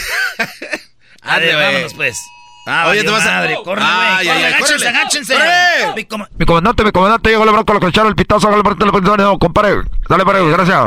A 1.22 1.38
ver, 1.38 1.49
Ande, 1.49 1.53
güey. 1.53 1.66
vámonos, 1.66 1.94
pues. 1.95 2.18
Ah, 2.66 2.88
Oye, 2.90 3.03
te 3.03 3.10
vas 3.10 3.26
a- 3.26 3.32
madre, 3.40 3.56
corre, 3.64 3.82
güey. 3.82 3.91
Ay, 3.91 4.28
corre, 4.28 4.38
ay, 4.38 4.44
ay, 4.44 4.44
agáchense, 4.53 4.74
córrele. 4.74 4.88
agáchense. 4.90 5.34
¡Corre! 5.34 5.94
Mi 5.95 6.06
com- 6.06 6.26
Mi 6.38 6.45
comandante, 6.45 6.84
mi 6.84 6.91
comandante, 6.91 7.30
llegó 7.30 7.44
el 7.44 7.49
bronco, 7.52 7.74
lo 7.74 7.80
escucharon 7.80 8.10
el 8.10 8.16
pitazo, 8.16 8.48
hágale 8.48 8.64
parte 8.64 8.86
de 8.86 8.91
la 8.91 9.18
no, 9.18 9.40
compadre. 9.40 9.82
Dale, 10.07 10.24
para 10.26 10.40
gracias. 10.40 10.78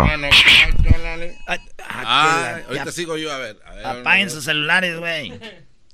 Ay, 2.04 2.62
ahorita 2.68 2.92
sigo 2.92 3.16
yo, 3.16 3.32
a 3.32 3.38
ver. 3.38 3.58
a 3.66 3.72
ver, 3.74 3.86
Apaguen 3.86 4.30
sus 4.30 4.44
celulares, 4.44 4.98
güey. 4.98 5.32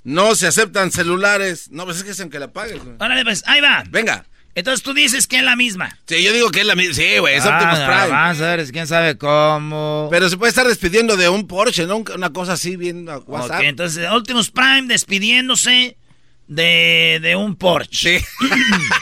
No 0.09 0.35
se 0.35 0.47
aceptan 0.47 0.91
celulares. 0.91 1.71
No, 1.71 1.85
pues 1.85 1.99
es 1.99 2.05
que 2.05 2.13
es 2.13 2.21
en 2.21 2.31
que 2.31 2.39
la 2.39 2.47
apagues, 2.47 2.83
güey. 2.83 2.97
Órale, 2.99 3.25
pues, 3.25 3.45
ahí 3.47 3.61
va. 3.61 3.85
Venga. 3.91 4.25
Entonces 4.55 4.83
tú 4.83 4.95
dices 4.95 5.27
que 5.27 5.37
es 5.37 5.43
la 5.43 5.55
misma. 5.55 5.99
Sí, 6.07 6.23
yo 6.25 6.33
digo 6.33 6.51
que 6.51 6.61
es 6.61 6.67
la 6.67 6.75
misma. 6.75 6.95
Sí, 6.95 7.19
güey, 7.19 7.35
es 7.35 7.45
Optimus 7.45 7.79
Prime. 7.79 8.09
Vamos 8.09 8.41
a 8.41 8.57
ver, 8.57 8.73
quién 8.73 8.87
sabe 8.87 9.19
cómo. 9.19 10.09
Pero 10.11 10.31
se 10.31 10.39
puede 10.39 10.49
estar 10.49 10.67
despidiendo 10.67 11.19
de 11.19 11.29
un 11.29 11.47
Porsche, 11.47 11.85
¿no? 11.85 11.99
Una 11.99 12.33
cosa 12.33 12.55
así 12.55 12.77
bien 12.77 13.07
a 13.11 13.19
WhatsApp. 13.19 13.59
Ok, 13.59 13.65
entonces 13.65 14.11
Optimus 14.11 14.51
Prime 14.51 14.87
despidiéndose 14.87 15.99
de, 16.47 17.19
de 17.21 17.37
un 17.37 17.55
Porsche. 17.57 18.25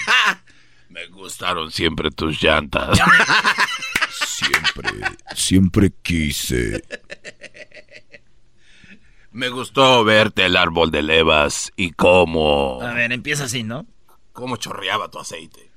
Me 0.89 1.07
gustaron 1.07 1.71
siempre 1.71 2.11
tus 2.11 2.43
llantas. 2.43 2.99
siempre, 4.37 4.91
siempre 5.37 5.93
quise. 6.03 6.83
Me 9.37 9.51
gustó 9.51 10.03
verte 10.03 10.47
el 10.47 10.57
árbol 10.57 10.91
de 10.91 11.03
levas 11.03 11.71
y 11.77 11.91
cómo... 11.91 12.81
A 12.81 12.95
ver, 12.95 13.13
empieza 13.13 13.45
así, 13.45 13.65
¿no? 13.65 13.85
¿Cómo 14.33 14.57
chorreaba 14.57 15.11
tu 15.11 15.19
aceite? 15.19 15.71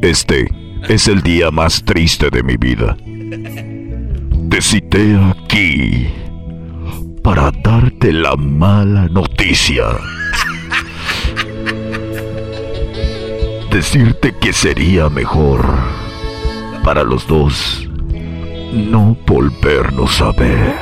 Este 0.00 0.48
es 0.88 1.08
el 1.08 1.20
día 1.20 1.50
más 1.50 1.84
triste 1.84 2.30
de 2.30 2.42
mi 2.42 2.56
vida. 2.56 2.96
Te 4.48 4.62
cité 4.62 5.14
aquí 5.14 6.10
para 7.22 7.50
darte 7.62 8.10
la 8.10 8.34
mala 8.34 9.08
noticia. 9.08 9.88
Decirte 13.70 14.34
que 14.40 14.54
sería 14.54 15.10
mejor 15.10 15.66
para 16.82 17.04
los 17.04 17.26
dos 17.26 17.87
no 18.72 19.16
volvernos 19.26 20.20
a 20.20 20.32
ver. 20.32 20.74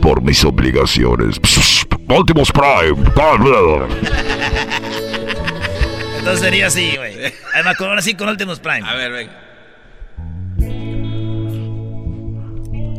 Por 0.00 0.22
mis 0.22 0.44
obligaciones. 0.44 1.40
Optimus 2.08 2.50
Prime. 2.52 2.96
Entonces 6.18 6.40
sería 6.40 6.68
así, 6.68 6.96
güey. 6.96 7.32
Además, 7.54 7.76
con 7.76 7.88
ahora 7.88 8.02
sí 8.02 8.14
con 8.14 8.28
Optimus 8.28 8.60
Prime. 8.60 8.88
A 8.88 8.94
ver, 8.94 9.12
venga. 9.12 9.32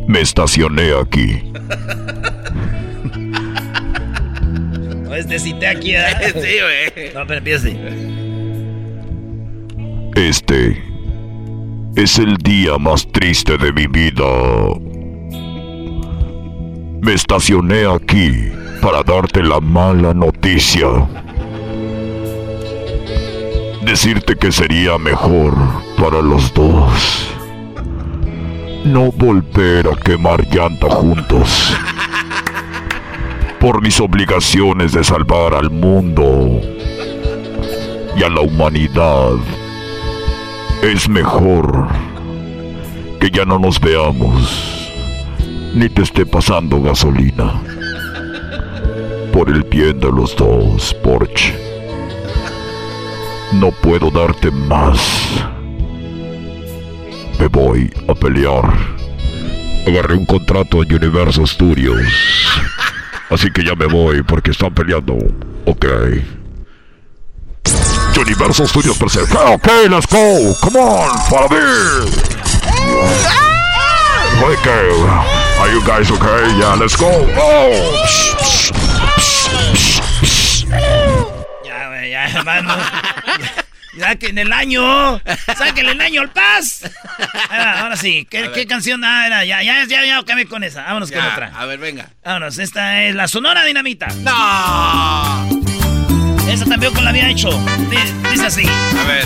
Me 0.07 0.21
estacioné 0.21 0.91
aquí. 0.93 1.51
Pues 5.05 5.27
te 5.27 5.39
cité 5.39 5.67
aquí, 5.67 5.93
¿verdad? 5.93 6.21
Sí, 6.33 6.57
güey. 6.93 7.13
No, 7.13 7.25
pero 7.27 7.37
empieza 7.39 7.67
así. 7.67 7.77
Este 10.15 10.83
es 11.95 12.19
el 12.19 12.37
día 12.37 12.77
más 12.77 13.07
triste 13.11 13.57
de 13.57 13.73
mi 13.73 13.87
vida. 13.87 14.25
Me 17.01 17.13
estacioné 17.13 17.85
aquí 17.85 18.51
para 18.81 19.03
darte 19.03 19.43
la 19.43 19.59
mala 19.59 20.13
noticia. 20.13 20.87
Decirte 23.83 24.35
que 24.35 24.51
sería 24.51 24.97
mejor 24.97 25.55
para 25.97 26.21
los 26.21 26.53
dos 26.53 27.29
no 28.83 29.11
volver 29.11 29.87
a 29.87 29.95
quemar 29.95 30.47
llanta 30.47 30.89
juntos. 30.89 31.75
Por 33.59 33.81
mis 33.81 33.99
obligaciones 33.99 34.93
de 34.93 35.03
salvar 35.03 35.53
al 35.53 35.69
mundo 35.69 36.61
y 38.15 38.23
a 38.23 38.29
la 38.29 38.41
humanidad, 38.41 39.35
es 40.81 41.09
mejor 41.09 41.87
que 43.19 43.29
ya 43.29 43.45
no 43.45 43.59
nos 43.59 43.79
veamos 43.79 44.79
ni 45.73 45.89
te 45.89 46.01
esté 46.01 46.25
pasando 46.25 46.81
gasolina. 46.81 47.61
Por 49.31 49.49
el 49.49 49.63
bien 49.63 49.99
de 49.99 50.11
los 50.11 50.35
dos, 50.35 50.93
Porsche. 51.03 51.53
No 53.53 53.71
puedo 53.71 54.09
darte 54.09 54.51
más. 54.51 55.45
Me 57.39 57.47
voy 57.47 57.91
a 58.07 58.13
pelear. 58.15 58.65
Agarré 59.87 60.15
un 60.15 60.25
contrato 60.25 60.83
en 60.83 60.93
Universal 60.93 61.47
Studios. 61.47 62.01
Así 63.29 63.51
que 63.51 63.63
ya 63.63 63.75
me 63.75 63.85
voy 63.85 64.23
porque 64.23 64.51
están 64.51 64.73
peleando. 64.73 65.17
Ok. 65.65 65.85
Universal 68.19 68.67
Studios 68.67 68.97
presenta. 68.97 69.45
Ok, 69.51 69.67
let's 69.89 70.05
go. 70.07 70.53
Come 70.61 70.79
on, 70.79 71.17
follow 71.29 71.47
me. 71.49 71.57
Okay. 74.41 74.89
Are 75.59 75.69
you 75.71 75.81
guys 75.85 76.11
okay? 76.11 76.57
Yeah, 76.59 76.75
let's 76.75 76.95
go. 76.97 77.07
Oh. 77.07 78.05
Psh, 78.05 78.33
psh, 78.37 78.71
psh, 80.21 80.65
Ya, 81.65 81.87
güey, 81.87 82.09
ya, 82.11 82.25
hermano. 82.35 82.75
Ya 83.97 84.15
que 84.15 84.27
en 84.27 84.37
el 84.37 84.51
año. 84.53 85.19
Sáquenle 85.57 85.91
el 85.93 86.01
año 86.01 86.21
al 86.21 86.29
paz. 86.31 86.83
Ahí 87.49 87.59
va, 87.59 87.79
ahora 87.81 87.97
sí. 87.97 88.27
¿Qué, 88.29 88.51
qué 88.53 88.65
canción? 88.67 89.03
Ah, 89.03 89.27
era, 89.27 89.45
ya, 89.45 89.61
ya, 89.63 89.85
ya, 89.85 90.05
ya 90.05 90.17
acabé 90.19 90.45
con 90.45 90.63
esa. 90.63 90.83
Vámonos 90.83 91.11
con 91.11 91.19
Ya, 91.21 91.31
otra. 91.31 91.51
A 91.55 91.65
ver, 91.65 91.79
venga. 91.79 92.09
Vámonos, 92.23 92.57
esta 92.59 93.03
es 93.03 93.15
la 93.15 93.27
Sonora 93.27 93.63
Dinamita. 93.63 94.07
¡No! 94.23 95.68
Esa 96.59 96.65
también 96.69 96.93
con 96.93 97.03
la 97.05 97.11
había 97.11 97.29
hecho. 97.29 97.49
Di- 97.89 98.29
Dice 98.31 98.45
así. 98.47 98.65
A 98.67 99.03
ver. 99.07 99.25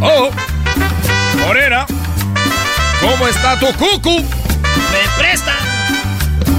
Oh, 0.00 0.30
Morena, 1.46 1.84
¿cómo 3.00 3.28
está 3.28 3.58
tu 3.60 3.66
cucu? 3.74 4.20
Me 4.22 5.22
presta. 5.22 5.52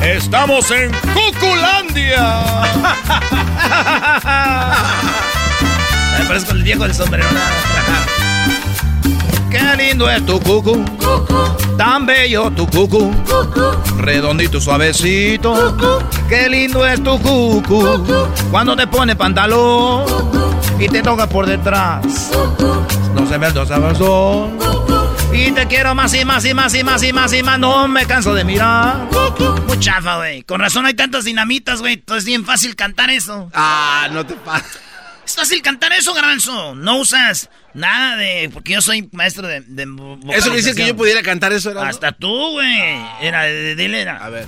Estamos 0.04 0.70
en 0.70 0.92
Cuculandia. 1.14 2.44
Me 6.20 6.26
parezco 6.26 6.52
el 6.52 6.64
viejo 6.64 6.84
del 6.84 6.94
sombrero. 6.94 7.26
Qué 9.54 9.76
lindo 9.78 10.10
es 10.10 10.26
tu 10.26 10.40
cucu. 10.40 10.84
Tan 11.78 12.08
bello 12.08 12.50
tu 12.50 12.66
cucu. 12.66 13.14
Redondito 13.98 14.60
suavecito. 14.60 15.78
Qué 16.28 16.50
lindo 16.50 16.84
es 16.88 17.04
tu 17.04 17.20
cucu. 17.20 18.04
Cuando 18.50 18.76
te 18.76 18.88
pone 18.88 19.16
pantalón 19.16 20.06
y 20.80 20.88
te 20.90 21.04
toca 21.04 21.30
por 21.30 21.46
detrás. 21.46 22.32
No 23.14 23.28
se 23.28 23.38
me 23.38 23.52
dos 23.52 23.68
sabazón. 23.68 24.58
Y 25.32 25.52
te 25.52 25.68
quiero 25.68 25.94
más 25.94 26.16
y 26.16 26.26
más 26.26 26.44
y 26.46 26.56
más 26.56 26.74
y 26.74 26.84
más 26.84 27.04
y 27.04 27.14
más 27.14 27.32
y 27.34 27.44
más. 27.44 27.60
No 27.60 27.88
me 27.88 28.08
canso 28.08 28.34
de 28.34 28.44
mirar. 28.44 29.08
Muy 29.68 29.80
chafa, 29.80 30.18
güey. 30.18 30.42
Con 30.42 30.62
razón 30.62 30.88
hay 30.88 30.96
tantas 30.96 31.26
dinamitas, 31.26 31.80
güey. 31.80 31.94
Entonces 31.94 32.24
es 32.24 32.26
bien 32.26 32.44
fácil 32.44 32.76
cantar 32.76 33.12
eso. 33.12 33.52
Ah, 33.54 34.08
no 34.12 34.26
te 34.26 34.34
pases. 34.34 34.82
Es 35.34 35.38
fácil 35.38 35.64
cantar 35.64 35.92
eso, 35.94 36.14
Garanzo. 36.14 36.76
No 36.76 36.98
usas 36.98 37.50
nada 37.74 38.18
de. 38.18 38.52
Porque 38.54 38.74
yo 38.74 38.84
soy 38.84 39.10
maestro 39.14 39.48
de. 39.48 39.62
de 39.62 39.88
Eso 40.32 40.52
me 40.52 40.58
dice 40.58 40.76
que 40.76 40.86
yo 40.86 40.96
pudiera 40.96 41.24
cantar 41.24 41.52
eso, 41.52 41.72
era. 41.72 41.88
Hasta 41.88 42.12
tú, 42.12 42.52
güey. 42.52 43.00
Era, 43.20 43.42
de- 43.42 43.74
dile, 43.74 44.02
era. 44.02 44.24
A 44.24 44.30
ver. 44.30 44.46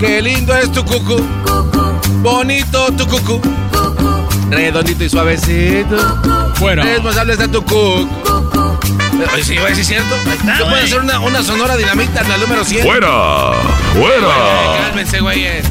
Qué 0.00 0.20
lindo 0.20 0.52
es 0.56 0.72
tu 0.72 0.84
cucu. 0.84 1.24
Bonito 2.22 2.92
tu 2.94 3.06
cucu. 3.06 3.40
Redondito 4.50 5.04
y 5.04 5.08
suavecito. 5.08 5.96
Fuera. 6.56 6.82
Responsable 6.82 7.34
está 7.34 7.46
tu 7.46 7.62
cucu. 7.62 8.08
Eh, 9.36 9.44
Sí, 9.44 9.54
es 9.56 9.86
cierto. 9.86 10.12
está, 10.16 10.58
Yo 10.58 10.68
puedo 10.68 10.82
hacer 10.82 10.98
una, 10.98 11.20
una 11.20 11.40
sonora 11.44 11.76
dinamita 11.76 12.22
en 12.22 12.28
la 12.30 12.36
número 12.36 12.64
100. 12.64 12.82
¡Fuera! 12.84 13.52
¡Fuera! 13.94 14.76
Cálmense, 14.86 15.20
güeyes. 15.20 15.64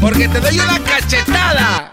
Porque 0.00 0.28
te 0.28 0.40
doy 0.40 0.58
una 0.60 0.78
cachetada. 0.80 1.92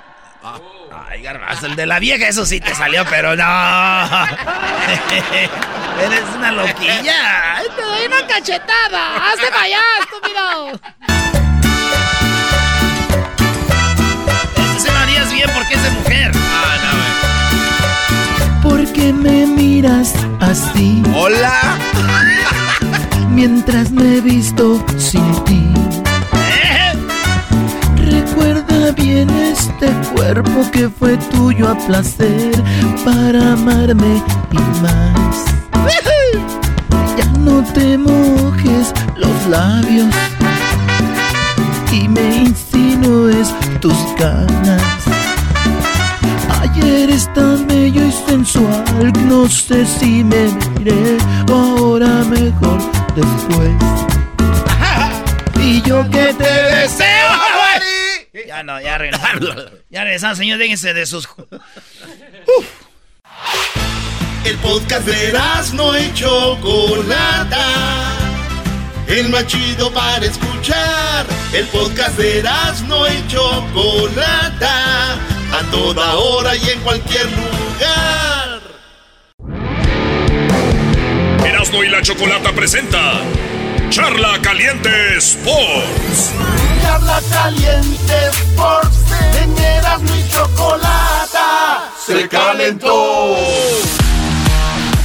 Ay, 1.10 1.22
garbazo, 1.22 1.66
el 1.66 1.76
de 1.76 1.86
la 1.86 2.00
vieja, 2.00 2.28
eso 2.28 2.46
sí 2.46 2.60
te 2.60 2.76
salió, 2.76 3.04
pero 3.10 3.36
no. 3.36 3.44
Eres 6.02 6.24
una 6.36 6.52
loquilla. 6.52 7.62
Te 7.76 7.82
doy 7.82 8.06
una 8.06 8.28
cachetada. 8.28 9.32
Hazte 9.32 9.48
para 9.48 9.64
allá, 9.64 9.82
estúpido. 10.02 10.80
Este 14.56 14.80
se 14.80 14.92
lo 14.92 14.98
harías 15.00 15.32
bien 15.32 15.50
porque 15.54 15.74
es 15.74 15.84
de 15.84 15.90
mujer. 15.92 16.32
Ah, 16.36 16.78
¿Por 18.62 18.86
qué 18.94 19.12
me 19.14 19.48
miras 19.48 20.14
así? 20.42 21.02
Hola. 21.16 21.78
Mientras 23.30 23.90
me 23.92 24.18
he 24.18 24.22
visto 24.22 24.86
sin 24.98 25.44
ti. 25.46 25.75
Recuerda 28.36 28.92
bien 28.92 29.30
este 29.30 29.90
cuerpo 30.14 30.70
que 30.74 30.90
fue 30.90 31.16
tuyo 31.32 31.70
a 31.70 31.78
placer 31.88 32.52
para 33.06 33.54
amarme 33.54 34.22
y 34.52 34.58
más. 34.82 35.46
Ya 37.18 37.26
no 37.40 37.64
te 37.74 37.98
mojes 37.98 38.94
los 39.16 39.48
labios 39.48 40.14
y 41.94 42.10
me 42.10 42.36
insinúes 42.36 43.54
tus 43.80 43.96
ganas. 44.20 44.84
Ayer 46.62 47.10
es 47.12 47.34
tan 47.34 47.66
bello 47.68 48.06
y 48.06 48.12
sensual, 48.12 49.14
no 49.30 49.48
sé 49.48 49.86
si 49.86 50.26
me 50.26 50.50
miré 50.78 51.18
o 51.50 51.54
ahora 51.54 52.26
mejor 52.26 52.80
después. 53.16 53.72
Y 55.58 55.82
yo 55.84 56.04
que 56.10 56.34
te 56.34 56.44
deseo. 56.44 57.15
Ya 58.44 58.64
no, 58.64 58.82
ya 58.82 58.98
regresamos. 58.98 59.72
Ya 59.90 60.04
regresamos, 60.04 60.38
señor, 60.38 60.58
déjense 60.58 60.94
de 60.94 61.06
sus. 61.06 61.30
El 64.44 64.58
podcast 64.58 65.08
de 65.08 65.34
no 65.74 65.98
y 65.98 66.14
Chocolata. 66.14 67.66
El 69.08 69.30
más 69.30 69.48
chido 69.48 69.92
para 69.94 70.26
escuchar. 70.26 71.26
El 71.54 71.66
podcast 71.68 72.18
de 72.18 72.44
no 72.88 73.08
y 73.08 73.28
Chocolata. 73.28 75.14
A 75.14 75.62
toda 75.72 76.16
hora 76.16 76.56
y 76.58 76.70
en 76.72 76.82
cualquier 76.82 77.26
lugar. 77.32 78.60
Erasmo 81.46 81.84
y 81.84 81.90
la 81.90 82.02
Chocolata 82.02 82.52
presenta 82.52 83.22
Charla 83.90 84.40
Caliente 84.42 85.18
Sports. 85.18 86.34
Charla 86.82 87.22
caliente 87.32 88.28
Sports. 88.32 88.98
En 89.42 89.58
Erasmo 89.58 90.16
y 90.16 90.30
Chocolata. 90.30 91.92
Se 92.06 92.28
calentó. 92.28 93.38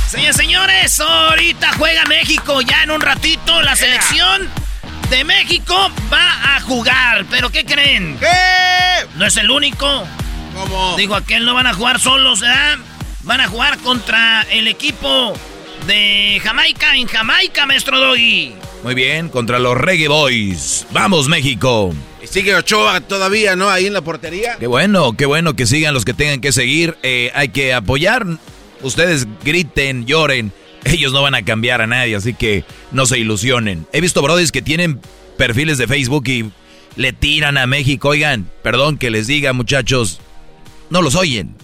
Señores, 0.08 0.36
señores, 0.36 1.00
ahorita 1.00 1.72
juega 1.78 2.04
México. 2.06 2.60
Ya 2.62 2.82
en 2.82 2.90
un 2.90 3.00
ratito 3.00 3.60
la 3.62 3.76
selección 3.76 4.48
de 5.10 5.24
México 5.24 5.90
va 6.12 6.56
a 6.56 6.60
jugar. 6.62 7.26
¿Pero 7.30 7.50
qué 7.50 7.64
creen? 7.64 8.18
¿Qué? 8.18 9.06
No 9.16 9.26
es 9.26 9.36
el 9.36 9.50
único. 9.50 10.06
¿Cómo? 10.54 10.96
Digo, 10.96 11.14
aquel 11.14 11.44
no 11.44 11.54
van 11.54 11.66
a 11.66 11.74
jugar 11.74 12.00
solos, 12.00 12.40
¿verdad? 12.40 12.78
Van 13.22 13.40
a 13.40 13.46
jugar 13.46 13.78
contra 13.78 14.42
el 14.50 14.66
equipo 14.66 15.34
de 15.90 16.40
Jamaica 16.40 16.94
en 16.94 17.08
Jamaica, 17.08 17.66
maestro 17.66 17.98
Doggy. 17.98 18.54
Muy 18.84 18.94
bien, 18.94 19.28
contra 19.28 19.58
los 19.58 19.76
Reggae 19.76 20.06
Boys. 20.06 20.86
¡Vamos, 20.92 21.28
México! 21.28 21.92
Y 22.22 22.28
sigue 22.28 22.54
Ochoa 22.54 23.00
todavía, 23.00 23.56
¿no? 23.56 23.68
Ahí 23.68 23.86
en 23.86 23.92
la 23.92 24.00
portería. 24.00 24.56
Qué 24.60 24.68
bueno, 24.68 25.16
qué 25.16 25.26
bueno 25.26 25.56
que 25.56 25.66
sigan 25.66 25.92
los 25.92 26.04
que 26.04 26.14
tengan 26.14 26.40
que 26.40 26.52
seguir. 26.52 26.96
Eh, 27.02 27.32
hay 27.34 27.48
que 27.48 27.74
apoyar. 27.74 28.24
Ustedes 28.82 29.26
griten, 29.44 30.06
lloren. 30.06 30.52
Ellos 30.84 31.12
no 31.12 31.22
van 31.22 31.34
a 31.34 31.44
cambiar 31.44 31.82
a 31.82 31.88
nadie, 31.88 32.14
así 32.14 32.34
que 32.34 32.64
no 32.92 33.04
se 33.04 33.18
ilusionen. 33.18 33.84
He 33.92 34.00
visto 34.00 34.22
brodis 34.22 34.52
que 34.52 34.62
tienen 34.62 35.00
perfiles 35.36 35.76
de 35.76 35.88
Facebook 35.88 36.28
y 36.28 36.52
le 36.94 37.12
tiran 37.12 37.58
a 37.58 37.66
México. 37.66 38.10
Oigan, 38.10 38.48
perdón 38.62 38.96
que 38.96 39.10
les 39.10 39.26
diga, 39.26 39.52
muchachos, 39.52 40.20
no 40.88 41.02
los 41.02 41.16
oyen. 41.16 41.56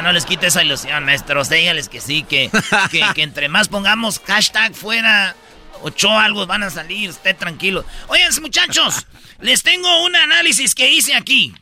No, 0.00 0.06
no 0.08 0.12
les 0.12 0.24
quite 0.24 0.46
esa 0.46 0.62
ilusión, 0.64 1.04
maestros. 1.04 1.48
Dígales 1.50 1.88
que 1.90 2.00
sí, 2.00 2.22
que, 2.22 2.50
que, 2.90 3.02
que 3.14 3.22
entre 3.22 3.48
más 3.48 3.68
pongamos 3.68 4.20
hashtag 4.26 4.74
fuera 4.74 5.36
Ocho 5.82 6.10
algo 6.18 6.46
van 6.46 6.62
a 6.62 6.70
salir, 6.70 7.08
esté 7.10 7.32
tranquilo. 7.34 7.84
Oigan, 8.08 8.30
muchachos, 8.42 9.06
les 9.40 9.62
tengo 9.62 10.04
un 10.04 10.14
análisis 10.16 10.74
que 10.74 10.90
hice 10.90 11.14
aquí. 11.14 11.54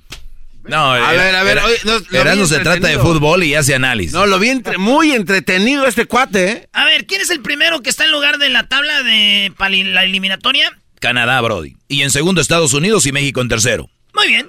No, 0.65 0.93
A 0.93 1.13
ver, 1.13 1.35
a 1.35 1.43
ver, 1.45 1.59
Era- 1.59 1.65
oye, 1.65 1.79
no- 1.85 2.47
se 2.47 2.59
trata 2.59 2.89
de 2.89 2.99
fútbol 2.99 3.43
y 3.45 3.55
hace 3.55 3.75
análisis. 3.75 4.13
No, 4.13 4.27
lo 4.27 4.39
vi 4.39 4.49
entre- 4.51 4.77
muy 4.77 5.13
entretenido 5.13 5.87
este 5.87 6.05
cuate, 6.07 6.51
¿eh? 6.51 6.69
A 6.73 6.85
ver, 6.85 7.07
¿quién 7.07 7.21
es 7.21 7.31
el 7.31 7.41
primero 7.41 7.81
que 7.81 7.91
está 7.91 8.05
en 8.05 8.11
lugar 8.13 8.39
de 8.39 8.49
la 8.51 8.69
tabla 8.69 9.03
de 9.03 9.53
la 9.87 10.03
eliminatoria? 10.05 10.77
Canadá, 11.01 11.41
Brody. 11.41 11.77
Y 11.89 12.03
en 12.03 12.11
segundo 12.11 12.41
Estados 12.41 12.75
Unidos 12.75 13.07
y 13.07 13.13
México 13.13 13.41
en 13.41 13.49
tercero. 13.49 13.89
Muy 14.15 14.27
bien. 14.29 14.49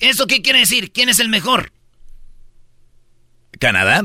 ¿Eso 0.00 0.26
qué 0.26 0.42
quiere 0.42 0.58
decir? 0.58 0.92
¿Quién 0.92 1.08
es 1.08 1.18
el 1.20 1.28
mejor? 1.28 1.72
Canadá 3.58 4.02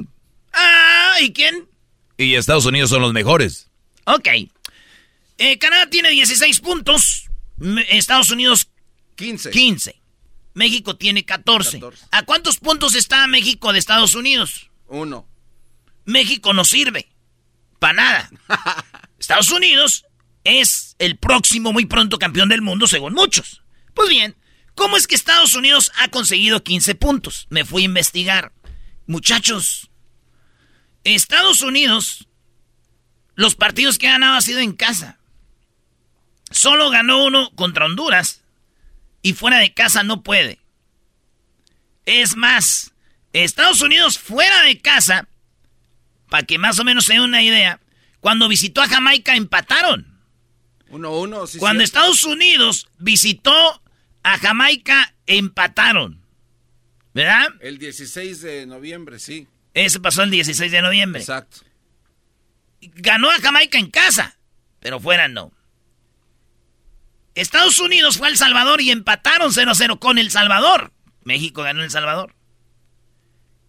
Ah, 0.53 1.15
¿y 1.21 1.31
quién? 1.33 1.67
y 2.17 2.35
Estados 2.35 2.65
Unidos 2.65 2.89
son 2.89 3.01
los 3.01 3.13
mejores. 3.13 3.69
Ok. 4.05 4.27
Eh, 5.37 5.57
Canadá 5.57 5.89
tiene 5.89 6.09
16 6.11 6.59
puntos. 6.59 7.25
Estados 7.89 8.29
Unidos 8.31 8.69
15. 9.15 9.49
15. 9.49 10.01
México 10.53 10.97
tiene 10.97 11.23
14. 11.25 11.79
14. 11.79 12.05
¿A 12.11 12.23
cuántos 12.23 12.57
puntos 12.57 12.93
está 12.95 13.25
México 13.27 13.71
de 13.73 13.79
Estados 13.79 14.13
Unidos? 14.13 14.69
Uno. 14.87 15.27
México 16.05 16.53
no 16.53 16.63
sirve. 16.65 17.07
Para 17.79 17.93
nada. 17.93 18.29
Estados 19.19 19.49
Unidos 19.51 20.05
es 20.43 20.95
el 20.99 21.17
próximo 21.17 21.71
muy 21.73 21.85
pronto 21.85 22.19
campeón 22.19 22.49
del 22.49 22.61
mundo, 22.61 22.87
según 22.87 23.13
muchos. 23.13 23.61
Pues 23.95 24.09
bien, 24.09 24.35
¿cómo 24.75 24.97
es 24.97 25.07
que 25.07 25.15
Estados 25.15 25.55
Unidos 25.55 25.91
ha 25.97 26.09
conseguido 26.09 26.63
15 26.63 26.95
puntos? 26.95 27.47
Me 27.49 27.65
fui 27.65 27.83
a 27.83 27.85
investigar. 27.85 28.51
Muchachos, 29.07 29.89
Estados 31.03 31.61
Unidos, 31.61 32.27
los 33.35 33.55
partidos 33.55 33.97
que 33.97 34.07
ha 34.07 34.11
ganado 34.11 34.35
ha 34.35 34.41
sido 34.41 34.59
en 34.59 34.73
casa. 34.73 35.19
Solo 36.51 36.89
ganó 36.89 37.25
uno 37.25 37.51
contra 37.55 37.85
Honduras 37.85 38.41
y 39.21 39.33
fuera 39.33 39.57
de 39.57 39.73
casa 39.73 40.03
no 40.03 40.21
puede. 40.21 40.59
Es 42.05 42.35
más, 42.35 42.93
Estados 43.33 43.81
Unidos 43.81 44.17
fuera 44.17 44.63
de 44.63 44.79
casa, 44.79 45.27
para 46.29 46.45
que 46.45 46.57
más 46.57 46.79
o 46.79 46.83
menos 46.83 47.05
se 47.05 47.13
den 47.13 47.21
una 47.21 47.43
idea, 47.43 47.79
cuando 48.19 48.47
visitó 48.47 48.81
a 48.81 48.87
Jamaica 48.87 49.35
empataron. 49.35 50.19
Uno, 50.89 51.17
uno, 51.19 51.47
sí. 51.47 51.57
Cuando. 51.57 51.83
Estados 51.83 52.23
Unidos 52.23 52.87
visitó 52.97 53.81
a 54.23 54.37
Jamaica 54.37 55.13
empataron. 55.25 56.20
¿Verdad? 57.13 57.47
El 57.59 57.77
16 57.77 58.41
de 58.41 58.65
noviembre, 58.65 59.19
sí. 59.19 59.47
Ese 59.73 59.99
pasó 59.99 60.23
el 60.23 60.31
16 60.31 60.71
de 60.71 60.81
noviembre. 60.81 61.21
Exacto. 61.21 61.57
Ganó 62.81 63.29
a 63.29 63.39
Jamaica 63.39 63.77
en 63.77 63.89
casa, 63.91 64.37
pero 64.79 64.99
fuera 64.99 65.27
no. 65.27 65.51
Estados 67.35 67.79
Unidos 67.79 68.17
fue 68.17 68.27
a 68.27 68.31
El 68.31 68.37
Salvador 68.37 68.81
y 68.81 68.91
empataron 68.91 69.51
0-0 69.51 69.99
con 69.99 70.17
El 70.17 70.31
Salvador. 70.31 70.91
México 71.23 71.63
ganó 71.63 71.83
El 71.83 71.91
Salvador. 71.91 72.35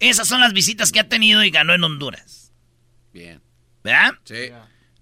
Esas 0.01 0.27
son 0.27 0.41
las 0.41 0.53
visitas 0.53 0.91
que 0.91 0.99
ha 1.01 1.09
tenido 1.09 1.45
y 1.45 1.51
ganó 1.51 1.75
en 1.75 1.85
Honduras. 1.85 2.53
Bien. 3.13 3.41
¿Verdad? 3.85 4.15
Sí. 4.25 4.51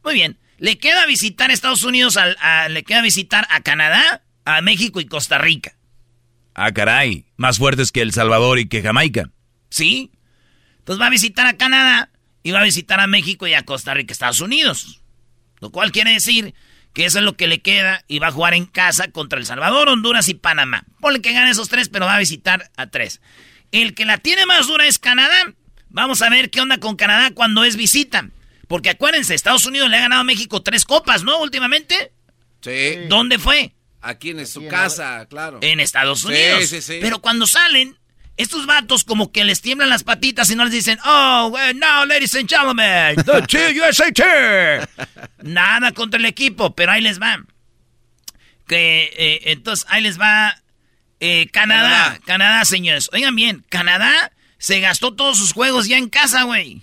Muy 0.05 0.15
bien. 0.15 0.39
Le 0.59 0.79
queda 0.79 1.07
visitar 1.07 1.51
Estados 1.51 1.85
Unidos, 1.85 2.19
al- 2.19 2.37
a- 2.41 2.69
le 2.69 2.83
queda 2.83 3.01
visitar 3.01 3.47
a 3.51 3.62
Canadá, 3.62 4.23
a 4.45 4.61
México 4.61 5.01
y 5.01 5.07
Costa 5.07 5.39
Rica. 5.39 5.77
Ah, 6.55 6.73
caray. 6.73 7.27
Más 7.37 7.59
fuertes 7.59 7.93
que 7.93 8.03
El 8.03 8.13
Salvador 8.13 8.59
y 8.59 8.69
que 8.69 8.83
Jamaica. 8.83 9.31
¿Sí? 9.71 10.11
Entonces 10.79 11.01
va 11.01 11.07
a 11.07 11.11
visitar 11.11 11.47
a 11.47 11.57
Canadá 11.57 12.11
y 12.43 12.51
va 12.51 12.61
a 12.61 12.65
visitar 12.65 13.01
a 13.01 13.07
México 13.07 13.47
y 13.47 13.55
a 13.55 13.65
Costa 13.65 13.95
Rica, 13.95 14.13
Estados 14.13 14.41
Unidos. 14.41 15.01
Lo 15.61 15.71
cual 15.71 15.93
quiere 15.93 16.13
decir 16.13 16.55
que 16.93 17.05
eso 17.05 17.19
es 17.19 17.25
lo 17.25 17.37
que 17.37 17.47
le 17.47 17.61
queda 17.61 18.05
y 18.09 18.19
va 18.19 18.29
a 18.29 18.33
jugar 18.33 18.55
en 18.55 18.67
casa 18.67 19.11
contra 19.13 19.39
El 19.39 19.47
Salvador, 19.47 19.89
Honduras 19.89 20.29
y 20.29 20.35
Panamá. 20.35 20.85
Ponle 21.01 21.21
que 21.21 21.33
gane 21.33 21.51
esos 21.51 21.69
tres, 21.69 21.89
pero 21.89 22.07
va 22.07 22.17
a 22.17 22.19
visitar 22.19 22.71
a 22.77 22.87
tres. 22.89 23.21
El 23.73 23.95
que 23.95 24.05
la 24.05 24.19
tiene 24.19 24.47
más 24.47 24.67
dura 24.67 24.87
es 24.87 24.99
Canadá. 24.99 25.55
Vamos 25.91 26.23
a 26.23 26.31
ver 26.31 26.51
qué 26.51 26.61
onda 26.61 26.79
con 26.79 26.97
Canadá 26.97 27.31
cuando 27.33 27.65
es 27.65 27.77
visita. 27.77 28.29
Porque 28.67 28.91
acuérdense, 28.91 29.35
Estados 29.35 29.67
Unidos 29.67 29.91
le 29.91 29.97
ha 29.97 30.03
ganado 30.03 30.23
a 30.23 30.25
México 30.25 30.63
tres 30.63 30.85
copas, 30.85 31.23
¿no? 31.23 31.41
Últimamente. 31.41 32.13
Sí. 32.63 33.07
¿Dónde 33.09 33.39
fue? 33.39 33.75
Aquí 34.03 34.31
en 34.31 34.47
su 34.47 34.67
casa, 34.67 35.27
claro. 35.29 35.59
En 35.63 35.81
Estados 35.81 36.25
Unidos. 36.25 36.67
sí, 36.67 36.81
sí. 36.81 36.99
Pero 37.01 37.21
cuando 37.21 37.47
salen, 37.47 37.99
estos 38.37 38.65
vatos 38.65 39.05
como 39.05 39.33
que 39.33 39.45
les 39.45 39.61
tiemblan 39.61 39.91
las 39.91 40.03
patitas 40.05 40.51
y 40.51 40.57
no 40.57 40.65
les 40.65 40.73
dicen, 40.73 40.99
oh, 41.05 41.51
well, 41.53 41.79
now, 41.79 42.07
ladies 42.07 42.35
and 42.35 42.49
gentlemen, 42.49 43.17
the 43.17 43.81
USA 43.81 44.11
Team". 44.11 44.87
Nada 45.43 45.93
contra 45.93 46.19
el 46.19 46.25
equipo, 46.27 46.75
pero 46.75 46.93
ahí 46.93 47.03
les 47.03 47.21
va. 47.21 47.45
Que, 48.67 49.11
eh, 49.17 49.53
entonces, 49.53 49.85
ahí 49.91 50.03
les 50.03 50.19
va 50.19 50.57
eh, 51.21 51.49
Canadá. 51.53 52.19
Canadá. 52.25 52.65
señores. 52.65 53.11
Oigan 53.13 53.37
bien, 53.37 53.65
Canadá 53.69 54.33
se 54.57 54.81
gastó 54.81 55.15
todos 55.15 55.37
sus 55.39 55.53
juegos 55.53 55.87
ya 55.87 55.99
en 55.99 56.09
casa, 56.09 56.45
güey. 56.45 56.83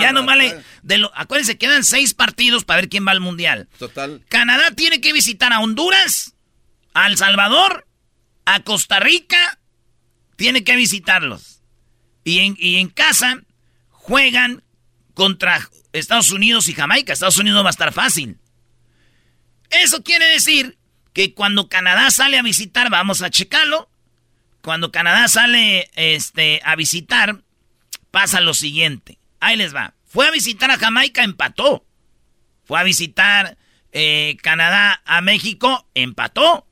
Ya 0.00 0.12
no 0.12 0.24
vale. 0.24 0.62
De 0.82 0.98
lo, 0.98 1.10
acuérdense, 1.14 1.58
quedan 1.58 1.84
seis 1.84 2.14
partidos 2.14 2.64
para 2.64 2.80
ver 2.80 2.88
quién 2.88 3.06
va 3.06 3.12
al 3.12 3.20
mundial. 3.20 3.68
Total. 3.78 4.22
Canadá 4.28 4.70
tiene 4.72 5.00
que 5.00 5.12
visitar 5.12 5.52
a 5.52 5.60
Honduras, 5.60 6.34
a 6.94 7.06
El 7.06 7.16
Salvador, 7.16 7.86
a 8.44 8.60
Costa 8.60 9.00
Rica, 9.00 9.58
tiene 10.36 10.64
que 10.64 10.76
visitarlos. 10.76 11.62
Y 12.24 12.38
en, 12.40 12.56
y 12.58 12.76
en 12.76 12.88
casa 12.88 13.42
juegan 13.90 14.62
contra 15.14 15.68
Estados 15.92 16.30
Unidos 16.30 16.68
y 16.68 16.74
Jamaica. 16.74 17.12
Estados 17.12 17.38
Unidos 17.38 17.58
no 17.58 17.64
va 17.64 17.70
a 17.70 17.72
estar 17.72 17.92
fácil. 17.92 18.38
Eso 19.70 20.02
quiere 20.02 20.26
decir 20.26 20.78
que 21.12 21.34
cuando 21.34 21.68
Canadá 21.68 22.10
sale 22.10 22.38
a 22.38 22.42
visitar, 22.42 22.90
vamos 22.90 23.22
a 23.22 23.30
checarlo. 23.30 23.88
Cuando 24.60 24.92
Canadá 24.92 25.28
sale 25.28 25.90
este, 25.94 26.60
a 26.64 26.76
visitar, 26.76 27.42
pasa 28.10 28.40
lo 28.40 28.54
siguiente. 28.54 29.18
Ahí 29.42 29.56
les 29.56 29.74
va. 29.74 29.92
Fue 30.04 30.28
a 30.28 30.30
visitar 30.30 30.70
a 30.70 30.78
Jamaica, 30.78 31.24
empató. 31.24 31.84
Fue 32.62 32.78
a 32.78 32.84
visitar 32.84 33.58
eh, 33.90 34.36
Canadá 34.40 35.02
a 35.04 35.20
México, 35.20 35.88
empató. 35.94 36.68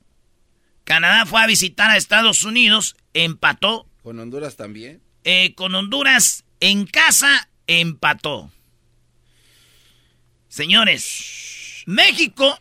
Canadá 0.85 1.25
fue 1.25 1.41
a 1.41 1.47
visitar 1.47 1.91
a 1.91 1.97
Estados 1.97 2.45
Unidos, 2.45 2.95
empató. 3.13 3.89
Con 4.01 4.19
Honduras 4.19 4.55
también. 4.55 5.01
Eh, 5.25 5.53
con 5.55 5.75
Honduras 5.75 6.45
en 6.61 6.85
casa, 6.85 7.49
empató. 7.67 8.49
Señores, 10.47 11.83
México 11.87 12.57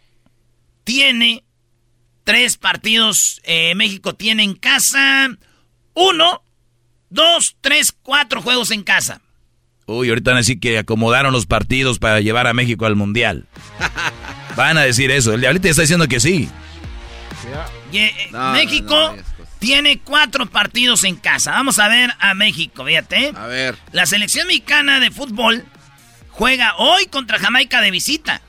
tiene 0.83 1.45
tres 2.25 2.57
partidos. 2.57 3.41
eh, 3.45 3.77
México 3.77 4.17
tiene 4.17 4.43
en 4.43 4.55
casa 4.55 5.39
uno, 5.95 6.43
dos, 7.11 7.57
tres, 7.61 7.93
cuatro 7.93 8.43
juegos 8.43 8.73
en 8.73 8.83
casa. 8.83 9.23
Uy, 9.91 10.09
ahorita 10.09 10.31
van 10.31 10.37
a 10.37 10.41
decir 10.41 10.61
que 10.61 10.79
acomodaron 10.79 11.33
los 11.33 11.47
partidos 11.47 11.99
para 11.99 12.21
llevar 12.21 12.47
a 12.47 12.55
México 12.55 12.87
al 12.87 12.95
Mundial. 12.95 13.49
Van 14.57 14.79
a 14.79 14.83
decir 14.83 15.11
eso. 15.11 15.35
El 15.35 15.41
diablito 15.41 15.67
está 15.67 15.83
diciendo 15.83 16.07
que 16.07 16.21
sí. 16.21 16.49
Eh, 17.93 18.13
No, 18.31 18.53
México 18.53 18.95
no, 18.95 19.13
no, 19.17 19.21
es 19.21 19.27
tiene 19.59 19.99
cuatro 19.99 20.47
partidos 20.47 21.03
en 21.03 21.17
casa. 21.17 21.51
Vamos 21.53 21.81
a 21.81 21.89
ver 21.89 22.11
a 22.21 22.35
México, 22.35 22.85
fíjate. 22.85 23.33
A 23.35 23.47
ver. 23.47 23.77
La 23.91 24.07
selección 24.07 24.47
mexicana 24.47 25.01
de 25.01 25.11
fútbol 25.11 25.65
juega 26.31 26.77
hoy 26.77 27.07
contra 27.07 27.41
Jamaica 27.41 27.81
de 27.81 27.91
visita. 27.91 28.43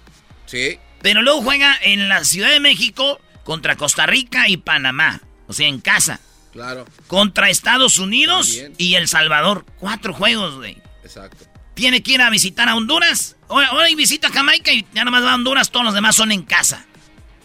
Sí. 0.45 0.77
Pero 1.01 1.23
luego 1.23 1.41
juega 1.41 1.75
en 1.81 2.07
la 2.07 2.23
Ciudad 2.23 2.51
de 2.51 2.59
México 2.59 3.19
contra 3.43 3.75
Costa 3.77 4.05
Rica 4.05 4.47
y 4.47 4.57
Panamá. 4.57 5.21
O 5.47 5.53
sea, 5.53 5.67
en 5.67 5.81
casa. 5.81 6.19
Claro. 6.53 6.85
Contra 7.07 7.49
Estados 7.49 7.97
Unidos 7.97 8.47
También. 8.47 8.73
y 8.77 8.93
El 8.95 9.07
Salvador. 9.07 9.65
Cuatro 9.79 10.13
juegos, 10.13 10.55
güey. 10.55 10.80
Exacto. 11.11 11.45
Tiene 11.73 12.01
que 12.01 12.13
ir 12.13 12.21
a 12.21 12.29
visitar 12.29 12.69
a 12.69 12.75
Honduras. 12.75 13.35
Hoy, 13.47 13.95
visita 13.95 14.29
Jamaica 14.29 14.71
y 14.71 14.85
ya 14.93 15.03
nomás 15.03 15.23
va 15.23 15.31
a 15.31 15.35
Honduras. 15.35 15.69
Todos 15.69 15.85
los 15.85 15.93
demás 15.93 16.15
son 16.15 16.31
en 16.31 16.43
casa. 16.43 16.85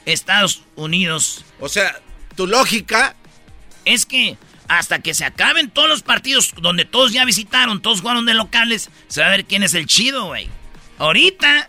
Estados 0.05 0.63
Unidos. 0.77 1.45
O 1.59 1.69
sea, 1.69 2.01
tu 2.37 2.47
lógica. 2.47 3.17
Es 3.85 4.07
que 4.07 4.37
hasta 4.69 5.01
que 5.01 5.15
se 5.15 5.25
acaben 5.25 5.71
todos 5.71 5.89
los 5.89 6.03
partidos 6.03 6.53
donde 6.61 6.85
todos 6.85 7.13
ya 7.13 7.25
visitaron, 7.25 7.83
todos 7.83 8.01
jugaron 8.01 8.27
de 8.27 8.35
locales, 8.35 8.91
se 9.07 9.21
va 9.21 9.29
a 9.29 9.31
ver 9.31 9.45
quién 9.45 9.63
es 9.63 9.75
el 9.75 9.87
chido, 9.87 10.27
güey. 10.27 10.49
Ahorita 10.99 11.69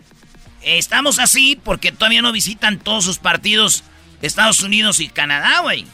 eh, 0.64 0.80
estamos 0.80 1.20
así 1.20 1.60
porque 1.64 1.92
todavía 1.92 2.24
no 2.24 2.32
visitan 2.32 2.80
todos 2.80 3.06
sus 3.06 3.20
partidos 3.20 3.84
Estados 4.24 4.62
Unidos 4.62 5.00
y 5.00 5.10
Canadá, 5.10 5.60
güey. 5.60 5.86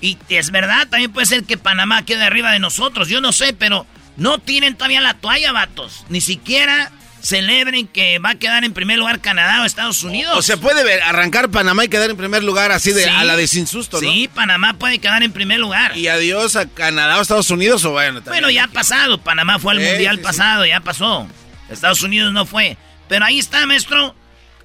Y 0.00 0.18
es 0.28 0.50
verdad, 0.52 0.88
también 0.88 1.12
puede 1.12 1.26
ser 1.26 1.44
que 1.44 1.58
Panamá 1.58 2.04
quede 2.04 2.24
arriba 2.24 2.52
de 2.52 2.58
nosotros, 2.58 3.08
yo 3.08 3.20
no 3.20 3.32
sé, 3.32 3.52
pero 3.54 3.86
no 4.16 4.38
tienen 4.38 4.74
todavía 4.76 5.00
la 5.00 5.14
toalla, 5.14 5.52
vatos. 5.52 6.04
Ni 6.08 6.20
siquiera 6.20 6.90
celebren 7.20 7.86
que 7.86 8.18
va 8.18 8.30
a 8.30 8.34
quedar 8.34 8.64
en 8.64 8.72
primer 8.72 8.98
lugar 8.98 9.20
Canadá 9.20 9.62
o 9.62 9.64
Estados 9.64 10.02
Unidos. 10.02 10.36
O 10.36 10.42
se 10.42 10.56
puede 10.56 10.82
ver, 10.82 11.00
arrancar 11.02 11.50
Panamá 11.50 11.84
y 11.84 11.88
quedar 11.88 12.10
en 12.10 12.16
primer 12.16 12.42
lugar 12.42 12.72
así 12.72 12.90
de 12.92 13.04
Sí. 13.04 13.08
a 13.10 13.22
la 13.24 13.36
de 13.36 13.46
sin 13.46 13.66
susto, 13.68 14.00
¿no? 14.00 14.10
Sí, 14.10 14.28
Panamá 14.34 14.74
puede 14.74 14.98
quedar 14.98 15.22
en 15.22 15.30
primer 15.32 15.60
lugar. 15.60 15.96
Y 15.96 16.08
adiós 16.08 16.56
a 16.56 16.66
Canadá 16.66 17.18
o 17.18 17.22
Estados 17.22 17.50
Unidos 17.50 17.84
o 17.84 17.92
bueno. 17.92 18.22
también. 18.22 18.42
Bueno, 18.42 18.50
ya 18.50 18.64
ha 18.64 18.68
pasado. 18.68 19.18
Panamá 19.18 19.58
fue 19.60 19.72
al 19.74 19.80
Sí, 19.80 19.86
mundial 19.86 20.16
sí, 20.16 20.20
sí. 20.20 20.24
pasado, 20.26 20.66
ya 20.66 20.80
pasó. 20.80 21.28
Estados 21.70 22.02
Unidos 22.02 22.32
no 22.32 22.44
fue. 22.44 22.76
Pero 23.08 23.24
ahí 23.24 23.38
está, 23.38 23.66
maestro. 23.66 24.16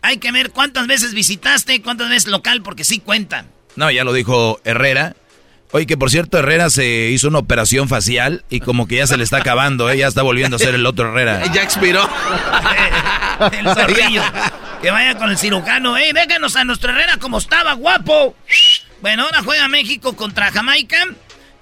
hay 0.02 0.18
que 0.18 0.32
ver 0.32 0.52
cuántas 0.52 0.88
veces 0.88 1.14
visitaste, 1.14 1.82
cuántas 1.82 2.10
veces 2.10 2.28
local, 2.30 2.62
porque 2.62 2.84
sí 2.84 3.00
cuentan. 3.00 3.48
No, 3.76 3.92
ya 3.92 4.04
lo 4.04 4.14
dijo 4.14 4.60
Herrera. 4.64 5.16
Oye, 5.72 5.86
que 5.86 5.98
por 5.98 6.10
cierto, 6.10 6.38
Herrera 6.38 6.70
se 6.70 7.10
hizo 7.10 7.28
una 7.28 7.40
operación 7.40 7.90
facial 7.90 8.46
y 8.50 8.62
como 8.62 8.88
que 8.88 8.96
ya 8.96 9.08
se 9.08 9.18
le 9.18 9.24
está 9.24 9.38
acabando, 9.38 9.90
¿eh? 9.90 9.98
ya 9.98 10.08
está 10.08 10.22
volviendo 10.22 10.56
a 10.56 10.60
ser 10.60 10.76
el 10.76 10.86
otro 10.86 11.10
Herrera. 11.10 11.44
Ya 11.54 11.62
expiró. 11.62 12.08
el 13.52 13.66
zorrillo. 13.66 14.24
Que 14.82 14.92
vaya 14.92 15.18
con 15.18 15.30
el 15.30 15.38
cirujano, 15.38 15.98
¡eh! 15.98 16.12
Déjanos 16.14 16.56
a 16.56 16.64
nuestro 16.64 16.92
Herrera 16.92 17.18
como 17.18 17.40
estaba, 17.40 17.74
guapo. 17.74 18.36
Bueno, 19.02 19.24
ahora 19.24 19.42
juega 19.44 19.68
México 19.68 20.16
contra 20.16 20.52
Jamaica. 20.52 21.04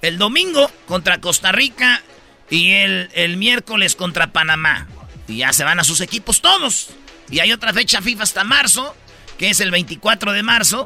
El 0.02 0.18
domingo 0.18 0.70
contra 0.86 1.20
Costa 1.20 1.52
Rica. 1.52 2.04
Y 2.50 2.74
el, 2.74 3.10
el 3.14 3.38
miércoles 3.38 3.96
contra 3.96 4.32
Panamá. 4.32 4.88
Y 5.28 5.38
ya 5.38 5.54
se 5.54 5.64
van 5.64 5.80
a 5.80 5.84
sus 5.84 6.02
equipos 6.02 6.42
todos. 6.42 6.90
Y 7.30 7.40
hay 7.40 7.52
otra 7.52 7.74
fecha 7.74 8.02
FIFA 8.02 8.24
hasta 8.24 8.44
marzo, 8.44 8.96
que 9.38 9.50
es 9.50 9.60
el 9.60 9.72
24 9.72 10.32
de 10.34 10.44
marzo, 10.44 10.86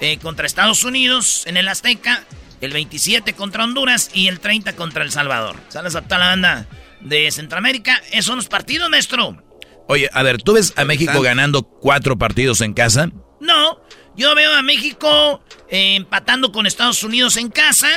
eh, 0.00 0.18
contra 0.18 0.46
Estados 0.46 0.84
Unidos 0.84 1.44
en 1.46 1.56
el 1.56 1.68
Azteca. 1.68 2.24
El 2.60 2.72
27 2.72 3.34
contra 3.34 3.64
Honduras 3.64 4.10
y 4.14 4.28
el 4.28 4.40
30 4.40 4.74
contra 4.74 5.04
El 5.04 5.10
Salvador. 5.10 5.56
Sales 5.68 5.94
a 5.94 6.02
toda 6.02 6.18
la 6.18 6.26
banda 6.28 6.66
de 7.00 7.30
Centroamérica. 7.30 8.02
Esos 8.10 8.26
son 8.26 8.36
los 8.36 8.48
partidos, 8.48 8.90
maestro. 8.90 9.42
Oye, 9.88 10.10
a 10.12 10.22
ver, 10.22 10.42
¿tú 10.42 10.54
ves 10.54 10.72
a 10.76 10.84
México 10.84 11.20
ganando 11.22 11.62
cuatro 11.62 12.18
partidos 12.18 12.60
en 12.60 12.74
casa? 12.74 13.10
No, 13.40 13.80
yo 14.16 14.34
veo 14.34 14.52
a 14.52 14.62
México 14.62 15.42
eh, 15.70 15.94
empatando 15.96 16.52
con 16.52 16.66
Estados 16.66 17.02
Unidos 17.02 17.36
en 17.36 17.48
casa. 17.48 17.88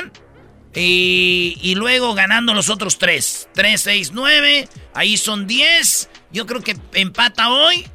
Y, 0.74 1.58
y, 1.60 1.74
luego 1.74 2.14
ganando 2.14 2.54
los 2.54 2.70
otros 2.70 2.96
tres. 2.96 3.46
3, 3.52 3.78
6, 3.78 4.12
9. 4.14 4.68
Ahí 4.94 5.18
son 5.18 5.46
10. 5.46 6.08
Yo 6.30 6.46
creo 6.46 6.62
que 6.62 6.78
empata 6.94 7.50
hoy 7.50 7.86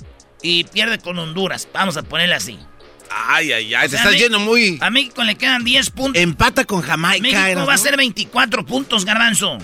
y 0.44 0.64
pierde 0.66 1.00
con 1.00 1.18
Honduras. 1.18 1.68
Vamos 1.74 1.98
a 1.98 2.04
ponerle 2.04 2.36
así. 2.36 2.60
Ay, 3.10 3.52
ay, 3.52 3.76
ay. 3.76 3.86
O 3.86 3.90
sea, 3.90 4.02
te 4.04 4.08
estás 4.08 4.22
yendo 4.22 4.40
muy. 4.40 4.78
A 4.82 4.90
México 4.90 5.24
le 5.24 5.36
quedan 5.36 5.64
10 5.64 5.90
puntos. 5.92 6.22
Empata 6.22 6.66
con 6.66 6.82
Jamaica. 6.82 7.22
México 7.22 7.66
va 7.66 7.74
a 7.74 7.78
ser 7.78 7.98
24 7.98 8.66
puntos, 8.66 9.06
Garbanzo. 9.06 9.58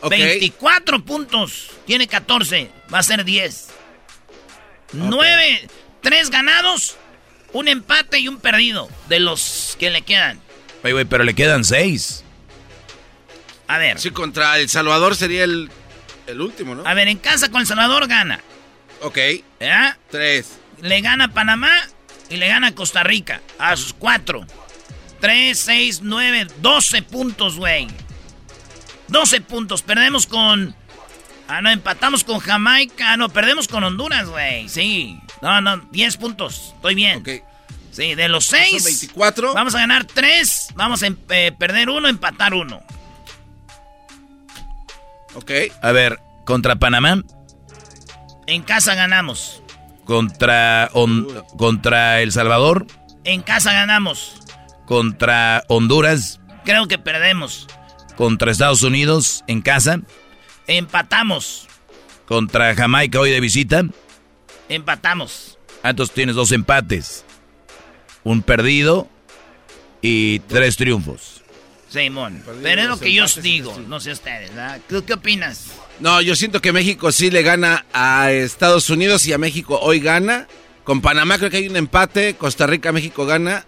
Okay. 0.00 0.22
24 0.22 1.04
puntos. 1.04 1.70
Tiene 1.86 2.06
14. 2.06 2.70
Va 2.92 2.98
a 2.98 3.02
ser 3.02 3.24
10. 3.24 3.68
Okay. 4.88 5.00
9. 5.00 5.68
3 6.02 6.30
ganados. 6.30 6.96
Un 7.52 7.68
empate 7.68 8.18
y 8.18 8.28
un 8.28 8.38
perdido. 8.38 8.88
De 9.08 9.20
los 9.20 9.76
que 9.78 9.90
le 9.90 10.02
quedan. 10.02 10.40
Oye, 10.84 10.92
güey, 10.92 11.04
pero 11.04 11.24
le 11.24 11.34
quedan 11.34 11.64
6. 11.64 12.24
A 13.68 13.78
ver. 13.78 13.98
Sí, 13.98 14.10
contra 14.10 14.58
El 14.58 14.68
Salvador 14.68 15.16
sería 15.16 15.44
el, 15.44 15.70
el 16.26 16.40
último, 16.40 16.74
¿no? 16.74 16.86
A 16.86 16.94
ver, 16.94 17.08
en 17.08 17.18
casa 17.18 17.50
con 17.50 17.62
El 17.62 17.66
Salvador 17.66 18.06
gana. 18.06 18.40
Ok. 19.02 19.18
¿Ya? 19.60 19.98
Tres. 20.10 20.58
Le 20.80 21.00
gana 21.00 21.32
Panamá 21.32 21.70
y 22.28 22.36
le 22.36 22.48
gana 22.48 22.74
Costa 22.74 23.02
Rica. 23.02 23.40
A 23.58 23.76
sus 23.76 23.92
cuatro. 23.92 24.46
Tres, 25.20 25.58
seis, 25.58 26.00
nueve, 26.02 26.46
doce 26.60 27.02
puntos, 27.02 27.56
güey. 27.56 27.88
Doce 29.08 29.40
puntos. 29.40 29.82
Perdemos 29.82 30.26
con... 30.26 30.74
Ah, 31.48 31.60
no, 31.62 31.70
empatamos 31.70 32.24
con 32.24 32.40
Jamaica. 32.40 33.12
Ah, 33.12 33.16
no, 33.16 33.28
perdemos 33.28 33.68
con 33.68 33.84
Honduras, 33.84 34.28
güey. 34.28 34.68
Sí. 34.68 35.18
No, 35.42 35.60
no, 35.60 35.78
diez 35.90 36.16
puntos. 36.16 36.72
Estoy 36.74 36.94
bien. 36.94 37.20
Ok. 37.20 37.28
Sí, 37.92 38.14
de 38.14 38.28
los 38.28 38.44
seis... 38.44 38.84
24. 38.84 39.54
Vamos 39.54 39.74
a 39.74 39.78
ganar 39.78 40.04
tres. 40.04 40.68
Vamos 40.74 41.02
a 41.02 41.06
eh, 41.06 41.52
perder 41.58 41.88
uno, 41.88 42.08
empatar 42.08 42.52
uno. 42.52 42.82
Ok. 45.34 45.50
A 45.80 45.92
ver, 45.92 46.20
contra 46.44 46.76
Panamá. 46.76 47.22
En 48.46 48.62
casa 48.62 48.94
ganamos. 48.94 49.62
Contra, 50.06 50.88
on, 50.94 51.26
contra 51.58 52.22
El 52.22 52.32
Salvador. 52.32 52.86
En 53.24 53.42
casa 53.42 53.72
ganamos. 53.72 54.36
Contra 54.86 55.64
Honduras. 55.68 56.40
Creo 56.64 56.86
que 56.86 56.98
perdemos. 56.98 57.66
Contra 58.16 58.52
Estados 58.52 58.82
Unidos. 58.82 59.44
En 59.48 59.60
casa. 59.60 60.00
Empatamos. 60.68 61.66
Contra 62.24 62.74
Jamaica 62.74 63.20
hoy 63.20 63.32
de 63.32 63.40
visita. 63.40 63.82
Empatamos. 64.68 65.58
Ah, 65.82 65.90
entonces 65.90 66.14
tienes 66.14 66.36
dos 66.36 66.52
empates. 66.52 67.24
Un 68.22 68.42
perdido 68.42 69.08
y 70.00 70.38
tres 70.40 70.76
triunfos. 70.76 71.42
Simón. 71.88 72.42
Pero 72.62 72.82
es 72.82 72.88
lo 72.88 72.98
que 72.98 73.12
yo 73.12 73.24
os 73.24 73.42
digo. 73.42 73.76
No 73.88 74.00
sé 74.00 74.12
ustedes, 74.12 74.50
¿verdad? 74.50 74.80
¿Tú 74.88 75.04
qué 75.04 75.14
opinas? 75.14 75.66
No, 76.00 76.20
yo 76.20 76.36
siento 76.36 76.60
que 76.60 76.72
México 76.72 77.10
sí 77.10 77.30
le 77.30 77.42
gana 77.42 77.86
a 77.92 78.30
Estados 78.30 78.90
Unidos 78.90 79.26
y 79.26 79.32
a 79.32 79.38
México 79.38 79.78
hoy 79.80 80.00
gana. 80.00 80.46
Con 80.84 81.00
Panamá 81.00 81.38
creo 81.38 81.50
que 81.50 81.56
hay 81.58 81.68
un 81.68 81.76
empate. 81.76 82.34
Costa 82.34 82.66
Rica, 82.66 82.92
México 82.92 83.24
gana. 83.24 83.64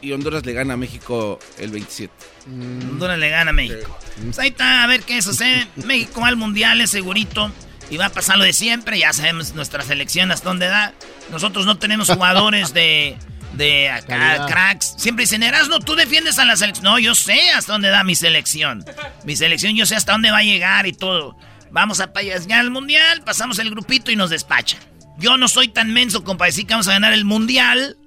Y 0.00 0.12
Honduras 0.12 0.46
le 0.46 0.52
gana 0.52 0.74
a 0.74 0.76
México 0.76 1.38
el 1.58 1.70
27. 1.70 2.12
Mm. 2.46 2.90
Honduras 2.90 3.18
le 3.18 3.28
gana 3.28 3.50
a 3.50 3.52
México. 3.52 3.98
Sí. 4.14 4.22
Pues 4.24 4.38
ahí 4.38 4.48
está, 4.48 4.84
a 4.84 4.86
ver 4.86 5.02
qué 5.02 5.20
sucede. 5.20 5.68
México 5.84 6.20
va 6.20 6.28
al 6.28 6.36
mundial, 6.36 6.80
es 6.80 6.90
segurito. 6.90 7.52
Y 7.90 7.96
va 7.96 8.06
a 8.06 8.10
pasar 8.10 8.38
lo 8.38 8.44
de 8.44 8.52
siempre. 8.52 8.98
Ya 8.98 9.12
sabemos 9.12 9.54
nuestra 9.54 9.82
selección 9.82 10.30
hasta 10.30 10.48
dónde 10.48 10.66
da. 10.66 10.94
Nosotros 11.30 11.66
no 11.66 11.78
tenemos 11.78 12.10
jugadores 12.10 12.72
de 12.74 13.16
de 13.58 13.90
acá, 13.90 14.06
Calidad. 14.06 14.48
cracks. 14.48 14.94
Siempre 14.96 15.24
dicen, 15.24 15.42
Erasno, 15.42 15.80
tú 15.80 15.94
defiendes 15.94 16.38
a 16.38 16.44
la 16.44 16.56
selección. 16.56 16.84
No, 16.84 16.98
yo 16.98 17.14
sé 17.14 17.50
hasta 17.50 17.72
dónde 17.72 17.88
da 17.90 18.04
mi 18.04 18.14
selección. 18.14 18.84
Mi 19.24 19.36
selección, 19.36 19.76
yo 19.76 19.84
sé 19.84 19.96
hasta 19.96 20.12
dónde 20.12 20.30
va 20.30 20.38
a 20.38 20.42
llegar 20.42 20.86
y 20.86 20.92
todo. 20.92 21.36
Vamos 21.70 22.00
a 22.00 22.10
ya 22.22 22.60
al 22.60 22.70
mundial, 22.70 23.22
pasamos 23.24 23.58
el 23.58 23.70
grupito 23.70 24.10
y 24.10 24.16
nos 24.16 24.30
despachan. 24.30 24.80
Yo 25.18 25.36
no 25.36 25.48
soy 25.48 25.68
tan 25.68 25.92
menso 25.92 26.24
como 26.24 26.38
para 26.38 26.46
decir 26.46 26.66
que 26.66 26.74
vamos 26.74 26.88
a 26.88 26.92
ganar 26.92 27.12
el 27.12 27.24
mundial. 27.24 27.98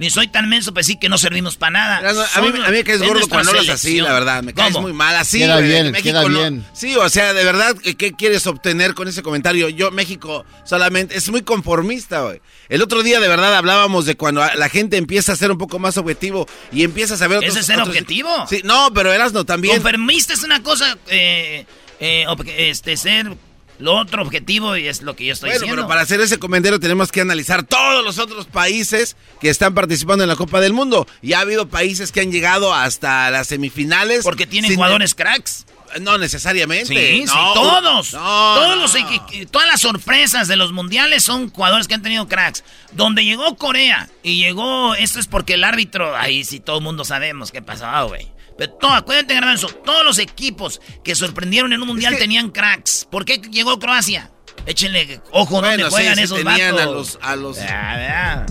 Ni 0.00 0.08
soy 0.08 0.28
tan 0.28 0.48
menso 0.48 0.72
para 0.72 0.80
decir 0.80 0.98
que 0.98 1.10
no 1.10 1.18
servimos 1.18 1.58
para 1.58 1.72
nada. 1.72 1.98
A, 2.34 2.40
mí, 2.40 2.48
a 2.48 2.70
mí 2.70 2.72
me 2.78 2.84
caes 2.84 3.02
gordo 3.02 3.28
cuando 3.28 3.50
hablas 3.50 3.68
así, 3.68 4.00
la 4.00 4.14
verdad. 4.14 4.42
Me 4.42 4.54
caes 4.54 4.72
¿Cómo? 4.72 4.86
muy 4.88 4.94
mal 4.94 5.14
así. 5.14 5.40
Queda 5.40 5.60
bien, 5.60 5.90
México 5.92 6.04
queda 6.04 6.22
no- 6.22 6.28
bien. 6.28 6.64
Sí, 6.72 6.96
o 6.96 7.06
sea, 7.10 7.34
de 7.34 7.44
verdad, 7.44 7.76
¿qué, 7.76 7.94
qué 7.96 8.12
quieres 8.12 8.46
obtener 8.46 8.94
con 8.94 9.08
ese 9.08 9.22
comentario? 9.22 9.68
Yo, 9.68 9.90
México, 9.90 10.46
solamente, 10.64 11.18
es 11.18 11.28
muy 11.28 11.42
conformista, 11.42 12.22
güey. 12.22 12.40
El 12.70 12.80
otro 12.80 13.02
día, 13.02 13.20
de 13.20 13.28
verdad, 13.28 13.54
hablábamos 13.54 14.06
de 14.06 14.16
cuando 14.16 14.42
la 14.54 14.68
gente 14.70 14.96
empieza 14.96 15.32
a 15.32 15.36
ser 15.36 15.50
un 15.50 15.58
poco 15.58 15.78
más 15.78 15.98
objetivo 15.98 16.48
y 16.72 16.82
empieza 16.82 17.12
a 17.12 17.16
saber 17.18 17.36
otros... 17.36 17.52
¿Ese 17.52 17.60
es 17.60 17.66
ser 17.66 17.76
otros- 17.76 17.88
objetivo? 17.88 18.30
Sí, 18.48 18.62
no, 18.64 18.94
pero 18.94 19.12
Erasno 19.12 19.44
también... 19.44 19.74
Conformista 19.74 20.32
es 20.32 20.42
una 20.42 20.62
cosa, 20.62 20.96
eh, 21.08 21.66
eh, 22.00 22.24
este, 22.56 22.96
ser 22.96 23.36
lo 23.80 23.96
otro 23.96 24.22
objetivo 24.22 24.76
y 24.76 24.86
es 24.86 25.02
lo 25.02 25.16
que 25.16 25.24
yo 25.26 25.32
estoy 25.32 25.48
Bueno, 25.50 25.60
diciendo. 25.60 25.82
pero 25.82 25.88
para 25.88 26.02
hacer 26.02 26.20
ese 26.20 26.38
comentario 26.38 26.78
tenemos 26.78 27.10
que 27.10 27.20
analizar 27.20 27.62
todos 27.64 28.04
los 28.04 28.18
otros 28.18 28.46
países 28.46 29.16
que 29.40 29.50
están 29.50 29.74
participando 29.74 30.22
en 30.24 30.28
la 30.28 30.36
Copa 30.36 30.60
del 30.60 30.72
Mundo. 30.72 31.06
Y 31.22 31.32
ha 31.32 31.40
habido 31.40 31.68
países 31.68 32.12
que 32.12 32.20
han 32.20 32.30
llegado 32.30 32.74
hasta 32.74 33.30
las 33.30 33.48
semifinales. 33.48 34.22
Porque 34.22 34.46
tienen 34.46 34.74
jugadores 34.74 35.14
cracks. 35.14 35.66
No 36.00 36.18
necesariamente. 36.18 36.86
Sí, 36.94 37.24
No, 37.26 37.32
sí, 37.32 37.38
todos. 37.54 38.12
no, 38.12 38.20
todos 38.54 38.76
no. 38.76 38.82
los 38.82 39.50
todas 39.50 39.66
las 39.68 39.80
sorpresas 39.80 40.46
de 40.48 40.56
los 40.56 40.72
mundiales 40.72 41.24
son 41.24 41.50
jugadores 41.50 41.88
que 41.88 41.94
han 41.94 42.02
tenido 42.02 42.28
cracks. 42.28 42.62
Donde 42.92 43.24
llegó 43.24 43.56
Corea 43.56 44.08
y 44.22 44.36
llegó, 44.42 44.94
esto 44.94 45.18
es 45.18 45.26
porque 45.26 45.54
el 45.54 45.64
árbitro, 45.64 46.16
ahí 46.16 46.44
sí 46.44 46.60
todo 46.60 46.78
el 46.78 46.84
mundo 46.84 47.04
sabemos 47.04 47.50
qué 47.50 47.62
pasaba, 47.62 48.02
güey. 48.04 48.30
Pero 48.58 48.72
todo, 48.74 48.92
acuérdate, 48.92 49.32
Garbanzo, 49.34 49.68
todos 49.68 50.04
los 50.04 50.18
equipos 50.18 50.80
que 51.02 51.14
sorprendieron 51.14 51.72
en 51.72 51.80
un 51.80 51.88
mundial 51.88 52.16
tenían 52.18 52.50
cracks. 52.50 53.06
¿Por 53.10 53.24
qué 53.24 53.38
llegó 53.38 53.78
Croacia? 53.78 54.30
Échenle 54.66 55.20
ojo 55.30 55.60
Bueno, 55.62 55.88
juegan 55.88 56.16
sí 56.16 56.22
esos 56.24 56.36
tenían 56.44 56.74
vatos. 56.76 57.18
a 57.22 57.34
los- 57.36 57.56
a 57.56 57.66
los-. 57.66 58.50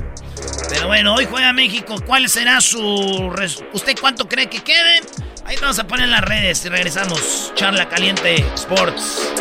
Pero 0.69 0.87
bueno, 0.87 1.13
hoy 1.15 1.25
juega 1.29 1.53
México. 1.53 1.95
¿Cuál 2.05 2.27
será 2.29 2.61
su... 2.61 3.29
res- 3.35 3.63
¿Usted 3.73 3.95
cuánto 3.99 4.27
cree 4.27 4.49
que 4.49 4.61
quede? 4.63 5.01
Ahí 5.49 5.55
vamos 5.59 5.79
a 5.79 5.87
poner 5.87 6.05
en 6.05 6.11
las 6.11 6.21
redes 6.21 6.63
y 6.65 6.69
regresamos. 6.69 7.51
Charla 7.55 7.89
Caliente 7.89 8.35
Sports. 8.53 9.33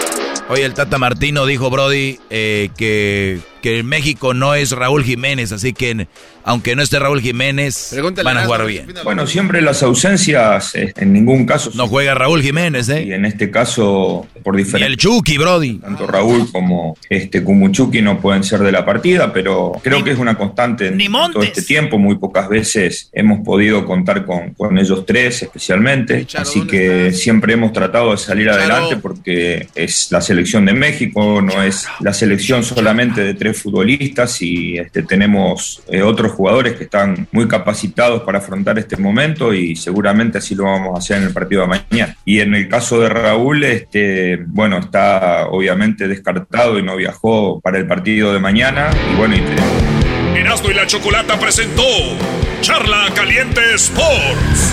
Oye, 0.49 0.65
el 0.65 0.73
Tata 0.73 0.97
Martino 0.97 1.45
dijo, 1.45 1.69
Brody, 1.69 2.19
eh, 2.31 2.71
que, 2.79 3.41
que 3.61 3.83
México 3.83 4.33
no 4.33 4.55
es 4.55 4.71
Raúl 4.71 5.05
Jiménez, 5.05 5.53
así 5.53 5.75
que 5.75 6.09
aunque 6.49 6.75
no 6.75 6.83
esté 6.83 6.99
Raúl 6.99 7.21
Jiménez, 7.21 7.95
van 8.25 8.39
a 8.39 8.47
jugar 8.47 8.65
bien. 8.65 8.87
Bueno, 9.05 9.27
siempre 9.27 9.61
las 9.61 9.83
ausencias, 9.83 10.75
eh, 10.75 10.95
en 10.97 11.13
ningún 11.13 11.45
caso. 11.45 11.71
No 11.75 11.87
juega 11.87 12.15
Raúl 12.15 12.41
Jiménez, 12.41 12.89
¿eh? 12.89 13.03
Y 13.03 13.13
en 13.13 13.27
este 13.27 13.51
caso, 13.51 14.27
por 14.43 14.55
Y 14.55 14.65
diferencia. 14.65 14.87
el 14.87 14.97
Chucky, 14.97 15.37
Brody. 15.37 15.75
Tanto 15.75 16.07
Raúl 16.07 16.51
como 16.51 16.97
este 17.11 17.45
Kumuchuki 17.45 18.01
no 18.01 18.19
pueden 18.19 18.45
ser 18.45 18.61
de 18.61 18.73
la 18.73 18.87
partida, 18.87 19.31
pero 19.31 19.73
creo 19.83 20.03
que 20.03 20.13
es 20.13 20.19
una 20.19 20.39
constante 20.39 20.87
en 20.87 20.97
ni 20.97 21.07
todo 21.07 21.43
este 21.43 21.61
tiempo. 21.61 21.99
Muy 21.99 22.15
pocas 22.17 22.49
veces 22.49 23.11
hemos 23.13 23.45
podido 23.45 23.85
contar 23.85 24.25
con, 24.25 24.55
con 24.55 24.79
ellos 24.79 25.05
tres, 25.05 25.43
especialmente. 25.43 26.27
Así 26.35 26.67
que 26.67 27.13
siempre 27.13 27.53
hemos 27.53 27.75
tratado 27.75 28.13
de 28.13 28.17
salir 28.17 28.49
adelante 28.49 28.97
porque 28.97 29.69
es 29.75 30.11
la 30.11 30.23
selección 30.23 30.65
de 30.65 30.73
México, 30.73 31.43
no 31.43 31.63
es 31.63 31.87
la 32.01 32.15
selección 32.15 32.65
solamente 32.65 33.23
de 33.23 33.35
tres 33.35 33.61
futbolistas 33.61 34.41
y 34.41 34.79
este, 34.79 35.03
tenemos 35.03 35.83
eh, 35.89 36.01
otros 36.01 36.38
jugadores 36.39 36.77
que 36.77 36.85
están 36.85 37.27
muy 37.33 37.49
capacitados 37.49 38.23
para 38.23 38.39
afrontar 38.39 38.79
este 38.79 38.97
momento 38.97 39.53
y 39.53 39.75
seguramente 39.75 40.39
así 40.39 40.55
lo 40.55 40.65
vamos 40.65 40.95
a 40.95 40.99
hacer 40.99 41.17
en 41.17 41.25
el 41.25 41.33
partido 41.33 41.63
de 41.63 41.69
mañana. 41.69 42.17
Y 42.25 42.39
en 42.39 42.55
el 42.55 42.69
caso 42.69 43.01
de 43.01 43.09
Raúl, 43.09 43.65
este, 43.65 44.37
bueno, 44.47 44.79
está 44.79 45.49
obviamente 45.49 46.07
descartado 46.07 46.79
y 46.79 46.85
no 46.85 46.95
viajó 46.95 47.61
para 47.61 47.79
el 47.79 47.89
partido 47.89 48.33
de 48.33 48.39
mañana 48.39 48.91
y 49.13 49.17
bueno, 49.17 49.35
y 49.35 49.43
y 50.39 50.75
la 50.75 50.87
Chocolata 50.87 51.39
presentó 51.39 51.83
Charla 52.61 53.09
Caliente 53.15 53.61
Sports. 53.75 54.73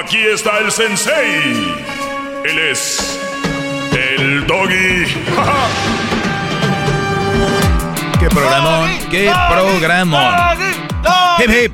Aquí 0.00 0.18
está 0.18 0.60
el 0.60 0.70
sensei. 0.70 1.74
Él 2.44 2.58
es 2.70 3.18
el 3.92 4.46
doggy. 4.46 5.04
¡Qué 8.20 8.28
programón! 8.28 8.90
¡Qué 9.10 9.32
programón! 9.50 10.34
Hip, 11.40 11.50
hip. 11.50 11.72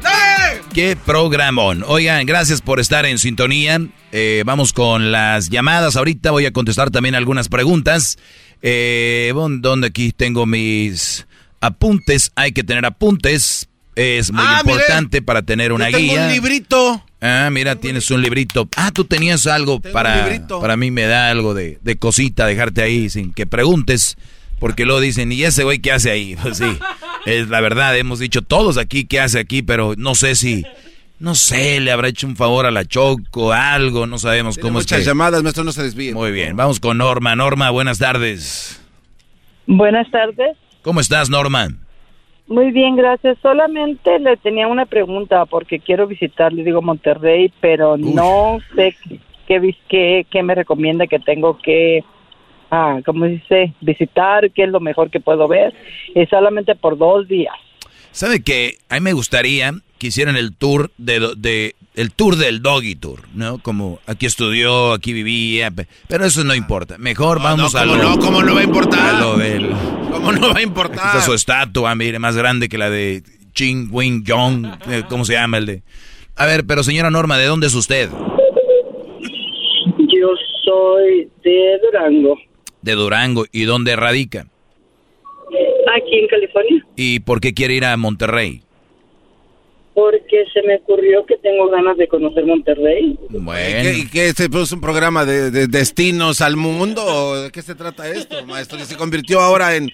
¡Qué 0.72 0.96
programón! 0.96 1.84
Oigan, 1.86 2.24
gracias 2.24 2.62
por 2.62 2.80
estar 2.80 3.04
en 3.04 3.18
sintonía. 3.18 3.78
Eh, 4.10 4.42
vamos 4.46 4.72
con 4.72 5.12
las 5.12 5.50
llamadas. 5.50 5.96
Ahorita 5.96 6.30
voy 6.30 6.46
a 6.46 6.52
contestar 6.52 6.90
también 6.90 7.14
algunas 7.14 7.50
preguntas. 7.50 8.16
Eh, 8.62 9.34
¿Dónde 9.34 9.88
aquí 9.88 10.12
tengo 10.12 10.46
mis 10.46 11.26
apuntes? 11.60 12.32
Hay 12.36 12.52
que 12.52 12.64
tener 12.64 12.86
apuntes. 12.86 13.68
Es 13.96 14.32
muy 14.32 14.44
ah, 14.46 14.60
importante 14.60 15.20
para 15.20 15.42
tener 15.42 15.72
una 15.72 15.90
yo 15.90 15.98
tengo 15.98 16.12
guía. 16.12 16.22
un 16.22 16.32
librito. 16.32 17.04
Ah, 17.26 17.48
mira, 17.50 17.76
tienes 17.76 18.10
un 18.10 18.20
librito. 18.20 18.68
Ah, 18.76 18.90
tú 18.92 19.06
tenías 19.06 19.46
algo 19.46 19.80
para. 19.80 20.46
Para 20.46 20.76
mí 20.76 20.90
me 20.90 21.06
da 21.06 21.30
algo 21.30 21.54
de, 21.54 21.78
de, 21.80 21.96
cosita 21.96 22.44
dejarte 22.44 22.82
ahí 22.82 23.08
sin 23.08 23.32
que 23.32 23.46
preguntes. 23.46 24.18
Porque 24.58 24.84
luego 24.84 25.00
dicen, 25.00 25.32
¿y 25.32 25.42
ese 25.42 25.64
güey 25.64 25.78
qué 25.78 25.92
hace 25.92 26.10
ahí? 26.10 26.36
Pues 26.42 26.58
sí, 26.58 26.78
es 27.24 27.48
la 27.48 27.62
verdad, 27.62 27.96
hemos 27.96 28.18
dicho 28.18 28.42
todos 28.42 28.76
aquí 28.76 29.06
qué 29.06 29.20
hace 29.20 29.38
aquí, 29.38 29.62
pero 29.62 29.94
no 29.96 30.14
sé 30.14 30.34
si. 30.34 30.66
No 31.18 31.34
sé, 31.34 31.80
le 31.80 31.92
habrá 31.92 32.08
hecho 32.08 32.26
un 32.26 32.36
favor 32.36 32.66
a 32.66 32.70
la 32.70 32.84
Choco, 32.84 33.52
algo, 33.52 34.06
no 34.06 34.18
sabemos 34.18 34.58
cómo 34.58 34.74
muchas 34.74 34.92
es. 34.92 34.98
Muchas 34.98 35.06
llamadas, 35.06 35.42
maestro, 35.42 35.64
no 35.64 35.72
se 35.72 35.82
desvíe. 35.82 36.12
Muy 36.12 36.30
bien, 36.30 36.54
vamos 36.56 36.78
con 36.78 36.98
Norma. 36.98 37.34
Norma, 37.34 37.70
buenas 37.70 37.98
tardes. 37.98 38.82
Buenas 39.66 40.10
tardes. 40.10 40.58
¿Cómo 40.82 41.00
estás, 41.00 41.30
Norma? 41.30 41.70
Muy 42.46 42.72
bien, 42.72 42.96
gracias. 42.96 43.38
Solamente 43.40 44.18
le 44.18 44.36
tenía 44.36 44.68
una 44.68 44.86
pregunta 44.86 45.46
porque 45.46 45.80
quiero 45.80 46.06
visitar, 46.06 46.52
le 46.52 46.62
digo 46.62 46.82
Monterrey, 46.82 47.52
pero 47.60 47.96
no 47.96 48.58
sé 48.76 48.94
qué, 49.46 49.74
qué, 49.88 50.26
qué, 50.30 50.42
me 50.42 50.54
recomienda 50.54 51.06
que 51.06 51.18
tengo 51.18 51.56
que, 51.58 52.04
ah, 52.70 53.00
¿cómo 53.04 53.24
dice? 53.24 53.72
Visitar, 53.80 54.50
qué 54.50 54.64
es 54.64 54.68
lo 54.68 54.80
mejor 54.80 55.10
que 55.10 55.20
puedo 55.20 55.48
ver. 55.48 55.74
Es 56.14 56.28
solamente 56.28 56.74
por 56.74 56.98
dos 56.98 57.26
días. 57.28 57.54
¿Sabe 58.10 58.42
qué? 58.42 58.74
A 58.90 58.96
mí 58.96 59.00
me 59.00 59.12
gustaría 59.12 59.72
que 59.98 60.08
hicieran 60.08 60.36
el 60.36 60.54
tour 60.54 60.90
de, 60.98 61.34
de 61.36 61.74
el 61.94 62.12
tour 62.12 62.36
del 62.36 62.62
doggy 62.62 62.96
tour, 62.96 63.20
¿no? 63.34 63.58
Como 63.58 64.00
aquí 64.06 64.26
estudió, 64.26 64.92
aquí 64.92 65.12
vivía, 65.12 65.70
pero 66.08 66.24
eso 66.24 66.44
no 66.44 66.54
importa. 66.54 66.98
Mejor 66.98 67.40
vamos 67.40 67.74
a 67.74 67.84
lo 67.84 67.96
no, 67.96 68.18
¿cómo 68.18 68.42
no 68.42 68.54
va 68.54 68.60
a 68.60 68.64
importar? 68.64 69.14
A 69.14 69.20
lo 69.20 69.36
del 69.36 69.70
¿Cómo 70.10 70.32
no 70.32 70.52
va 70.52 70.58
a 70.58 70.62
importar? 70.62 71.06
Está 71.06 71.20
su 71.20 71.34
estatua, 71.34 71.94
mire, 71.94 72.18
más 72.18 72.36
grande 72.36 72.68
que 72.68 72.78
la 72.78 72.90
de 72.90 73.22
Ching 73.52 73.88
Wing 73.92 74.24
Jong, 74.26 74.66
eh, 74.88 75.02
¿cómo 75.08 75.24
se 75.24 75.34
llama 75.34 75.58
el 75.58 75.66
de? 75.66 75.82
A 76.36 76.46
ver, 76.46 76.64
pero 76.66 76.82
señora 76.82 77.10
Norma, 77.10 77.38
¿de 77.38 77.46
dónde 77.46 77.68
es 77.68 77.74
usted? 77.74 78.08
Yo 79.98 80.28
soy 80.64 81.28
de 81.44 81.78
Durango. 81.82 82.38
De 82.82 82.92
Durango, 82.92 83.44
¿y 83.52 83.64
dónde 83.64 83.94
radica? 83.96 84.46
Aquí 85.96 86.18
en 86.18 86.26
California. 86.28 86.86
¿Y 86.96 87.20
por 87.20 87.40
qué 87.40 87.54
quiere 87.54 87.74
ir 87.74 87.84
a 87.84 87.96
Monterrey? 87.96 88.63
Porque 89.94 90.44
se 90.52 90.62
me 90.62 90.76
ocurrió 90.76 91.24
que 91.24 91.36
tengo 91.36 91.68
ganas 91.68 91.96
de 91.96 92.08
conocer 92.08 92.44
Monterrey. 92.44 93.16
Bueno. 93.30 93.90
¿Y 93.90 94.08
qué, 94.08 94.32
se 94.32 94.50
puso 94.50 94.74
un 94.74 94.80
programa 94.80 95.24
de, 95.24 95.68
destinos 95.68 96.40
al 96.40 96.56
mundo? 96.56 97.04
¿O 97.04 97.36
¿De 97.42 97.50
qué 97.52 97.62
se 97.62 97.74
trata 97.74 98.08
esto, 98.08 98.44
maestro? 98.46 98.76
¿Que 98.78 98.84
se 98.84 98.96
convirtió 98.96 99.40
ahora 99.40 99.76
en 99.76 99.90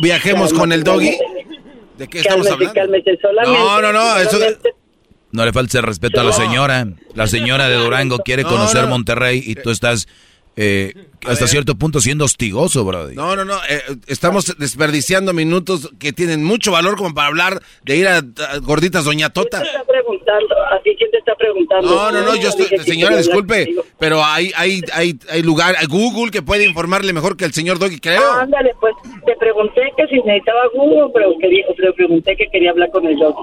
viajemos 0.00 0.52
con 0.52 0.72
el 0.72 0.84
doggy? 0.84 1.16
¿De 1.98 2.08
qué 2.08 2.20
estamos 2.20 2.46
hablando? 2.48 2.74
no, 3.44 3.82
no, 3.82 3.92
no, 3.92 4.16
eso... 4.18 4.38
No 5.34 5.44
le 5.44 5.52
falte 5.52 5.80
respeto 5.80 6.20
a 6.20 6.24
la 6.24 6.32
señora. 6.32 6.86
La 7.16 7.26
señora 7.26 7.68
de 7.68 7.74
Durango 7.74 8.18
quiere 8.18 8.44
conocer 8.44 8.86
Monterrey 8.86 9.42
y 9.44 9.56
tú 9.56 9.70
estás 9.70 10.06
eh, 10.56 10.94
hasta 11.26 11.46
cierto 11.46 11.74
punto 11.74 12.00
siendo 12.00 12.24
hostigoso, 12.24 12.84
Brody. 12.84 13.16
No, 13.16 13.34
no, 13.34 13.44
no. 13.44 13.56
Eh, 13.68 13.82
estamos 14.06 14.56
desperdiciando 14.58 15.32
minutos 15.32 15.90
que 15.98 16.12
tienen 16.12 16.44
mucho 16.44 16.70
valor 16.70 16.96
como 16.96 17.14
para 17.14 17.28
hablar 17.28 17.62
de 17.82 17.96
ir 17.96 18.06
a, 18.06 18.22
gorditas 18.62 19.04
Doña 19.04 19.30
Tota. 19.30 19.60
¿Quién 19.60 19.72
te 19.72 19.78
está 19.78 19.84
preguntando? 19.84 20.54
¿A 20.54 20.80
quién 20.82 21.10
te 21.10 21.18
está 21.18 21.34
preguntando? 21.34 21.88
No, 21.88 22.12
no, 22.12 22.22
no. 22.22 22.36
Yo 22.36 22.50
estoy, 22.50 22.78
señora, 22.80 23.16
disculpe, 23.16 23.74
pero 23.98 24.24
hay, 24.24 24.52
hay, 24.56 24.82
hay, 24.92 25.18
hay 25.28 25.42
lugar, 25.42 25.74
Google 25.88 26.30
que 26.30 26.42
puede 26.42 26.64
informarle 26.64 27.12
mejor 27.12 27.36
que 27.36 27.44
el 27.44 27.52
señor 27.52 27.78
Doggy, 27.78 27.98
creo. 27.98 28.22
Ah, 28.22 28.42
ándale, 28.42 28.72
pues 28.80 28.94
te 29.26 29.34
pregunté 29.36 29.80
que 29.96 30.06
si 30.06 30.16
necesitaba 30.22 30.62
Google, 30.74 31.10
pero 31.12 31.36
quería, 31.40 31.66
te 31.66 31.92
pregunté 31.92 32.36
que 32.36 32.46
quería 32.48 32.70
hablar 32.70 32.90
con 32.90 33.06
el 33.06 33.16
Doggy. 33.16 33.42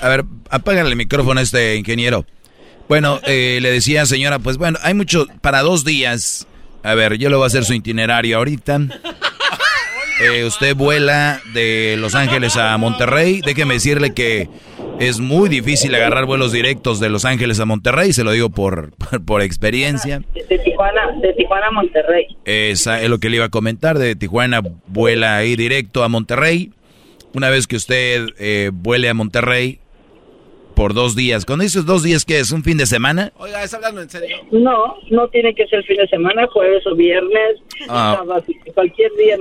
A 0.00 0.08
ver, 0.08 0.24
apágale 0.48 0.88
el 0.88 0.96
micrófono 0.96 1.40
a 1.40 1.42
este 1.42 1.76
ingeniero. 1.76 2.24
Bueno, 2.88 3.20
eh, 3.24 3.58
le 3.60 3.70
decía 3.70 4.06
señora, 4.06 4.38
pues 4.38 4.56
bueno, 4.56 4.78
hay 4.82 4.94
mucho, 4.94 5.26
para 5.40 5.60
dos 5.60 5.84
días. 5.84 6.46
A 6.82 6.94
ver, 6.94 7.18
yo 7.18 7.28
le 7.28 7.36
voy 7.36 7.44
a 7.44 7.48
hacer 7.48 7.64
su 7.64 7.74
itinerario 7.74 8.38
ahorita. 8.38 8.80
Eh, 10.20 10.44
usted 10.44 10.74
vuela 10.74 11.40
de 11.54 11.94
Los 11.96 12.16
Ángeles 12.16 12.56
a 12.56 12.76
Monterrey. 12.76 13.40
Déjeme 13.44 13.74
decirle 13.74 14.14
que 14.14 14.48
es 14.98 15.20
muy 15.20 15.48
difícil 15.48 15.94
agarrar 15.94 16.26
vuelos 16.26 16.50
directos 16.50 16.98
de 16.98 17.08
Los 17.08 17.24
Ángeles 17.24 17.60
a 17.60 17.66
Monterrey, 17.66 18.12
se 18.12 18.24
lo 18.24 18.32
digo 18.32 18.50
por, 18.50 18.90
por, 19.24 19.42
experiencia. 19.42 20.22
De 20.34 20.58
Tijuana, 20.58 21.12
de 21.22 21.32
Tijuana 21.34 21.68
a 21.68 21.70
Monterrey. 21.70 22.36
Esa 22.44 23.00
es 23.00 23.08
lo 23.08 23.18
que 23.18 23.30
le 23.30 23.36
iba 23.36 23.44
a 23.44 23.50
comentar. 23.50 23.96
De 23.96 24.16
Tijuana 24.16 24.60
vuela 24.88 25.36
ahí 25.36 25.54
directo 25.54 26.02
a 26.02 26.08
Monterrey. 26.08 26.72
Una 27.32 27.48
vez 27.48 27.68
que 27.68 27.76
usted 27.76 28.26
eh, 28.38 28.70
vuele 28.72 29.08
a 29.08 29.14
Monterrey, 29.14 29.78
por 30.78 30.94
dos 30.94 31.16
días. 31.16 31.44
Cuando 31.44 31.64
dices 31.64 31.84
dos 31.84 32.04
días, 32.04 32.24
¿qué 32.24 32.38
es? 32.38 32.52
¿Un 32.52 32.62
fin 32.62 32.78
de 32.78 32.86
semana? 32.86 33.32
Oiga, 33.38 33.64
¿es 33.64 33.74
hablando 33.74 34.00
en 34.00 34.08
serio? 34.08 34.36
No, 34.52 34.94
no 35.10 35.26
tiene 35.26 35.52
que 35.52 35.66
ser 35.66 35.82
fin 35.82 35.96
de 35.96 36.06
semana, 36.06 36.46
jueves 36.46 36.86
o 36.86 36.94
viernes, 36.94 37.56
ah. 37.88 38.22
cualquier 38.74 39.10
día. 39.16 39.36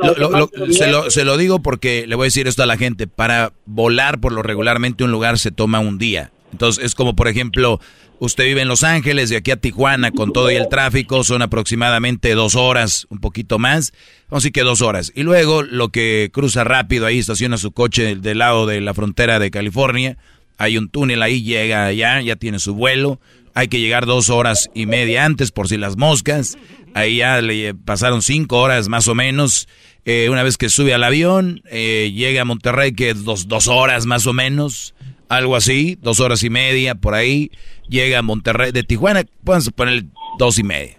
se, 0.71 0.87
lo, 0.87 1.11
se 1.11 1.23
lo 1.23 1.37
digo 1.37 1.61
porque 1.61 2.07
le 2.07 2.15
voy 2.15 2.23
a 2.23 2.29
decir 2.29 2.47
esto 2.47 2.63
a 2.63 2.65
la 2.65 2.75
gente. 2.75 3.05
Para 3.05 3.53
volar 3.67 4.19
por 4.19 4.31
lo 4.31 4.41
regularmente 4.41 5.03
un 5.03 5.11
lugar 5.11 5.37
se 5.37 5.51
toma 5.51 5.79
un 5.79 5.99
día. 5.99 6.31
Entonces 6.51 6.83
es 6.83 6.95
como, 6.95 7.15
por 7.15 7.27
ejemplo, 7.27 7.79
usted 8.17 8.45
vive 8.45 8.61
en 8.61 8.67
Los 8.67 8.83
Ángeles, 8.83 9.29
de 9.29 9.37
aquí 9.37 9.51
a 9.51 9.57
Tijuana, 9.57 10.09
con 10.09 10.33
todo 10.33 10.49
y 10.49 10.55
el 10.55 10.69
tráfico, 10.69 11.23
son 11.23 11.43
aproximadamente 11.43 12.33
dos 12.33 12.55
horas, 12.55 13.05
un 13.11 13.19
poquito 13.19 13.59
más. 13.59 13.93
Vamos 14.27 14.41
a 14.41 14.45
decir 14.45 14.53
que 14.53 14.63
dos 14.63 14.81
horas. 14.81 15.11
Y 15.13 15.21
luego 15.21 15.61
lo 15.61 15.89
que 15.89 16.31
cruza 16.33 16.63
rápido 16.63 17.05
ahí, 17.05 17.19
estaciona 17.19 17.57
su 17.57 17.73
coche 17.73 18.15
del 18.15 18.39
lado 18.39 18.65
de 18.65 18.81
la 18.81 18.95
frontera 18.95 19.37
de 19.37 19.51
California 19.51 20.17
hay 20.57 20.77
un 20.77 20.89
túnel 20.89 21.21
ahí, 21.21 21.43
llega 21.43 21.85
allá, 21.85 22.21
ya 22.21 22.35
tiene 22.35 22.59
su 22.59 22.73
vuelo. 22.73 23.19
Hay 23.53 23.67
que 23.67 23.79
llegar 23.79 24.05
dos 24.05 24.29
horas 24.29 24.69
y 24.73 24.85
media 24.85 25.25
antes 25.25 25.51
por 25.51 25.67
si 25.67 25.77
las 25.77 25.97
moscas. 25.97 26.57
Ahí 26.93 27.17
ya 27.17 27.41
le 27.41 27.73
pasaron 27.73 28.21
cinco 28.21 28.59
horas 28.59 28.87
más 28.87 29.07
o 29.07 29.15
menos. 29.15 29.67
Eh, 30.05 30.29
una 30.29 30.43
vez 30.43 30.57
que 30.57 30.69
sube 30.69 30.93
al 30.93 31.03
avión, 31.03 31.61
eh, 31.69 32.11
llega 32.13 32.41
a 32.41 32.45
Monterrey, 32.45 32.93
que 32.93 33.09
es 33.09 33.23
dos, 33.23 33.47
dos 33.47 33.67
horas 33.67 34.05
más 34.05 34.25
o 34.25 34.33
menos. 34.33 34.93
Algo 35.27 35.55
así, 35.55 35.97
dos 36.01 36.19
horas 36.19 36.43
y 36.43 36.49
media 36.49 36.95
por 36.95 37.13
ahí. 37.13 37.51
Llega 37.89 38.19
a 38.19 38.21
Monterrey, 38.21 38.71
de 38.71 38.83
Tijuana, 38.83 39.23
pueden 39.43 39.63
poner 39.75 40.05
dos 40.39 40.57
y 40.59 40.63
media. 40.63 40.95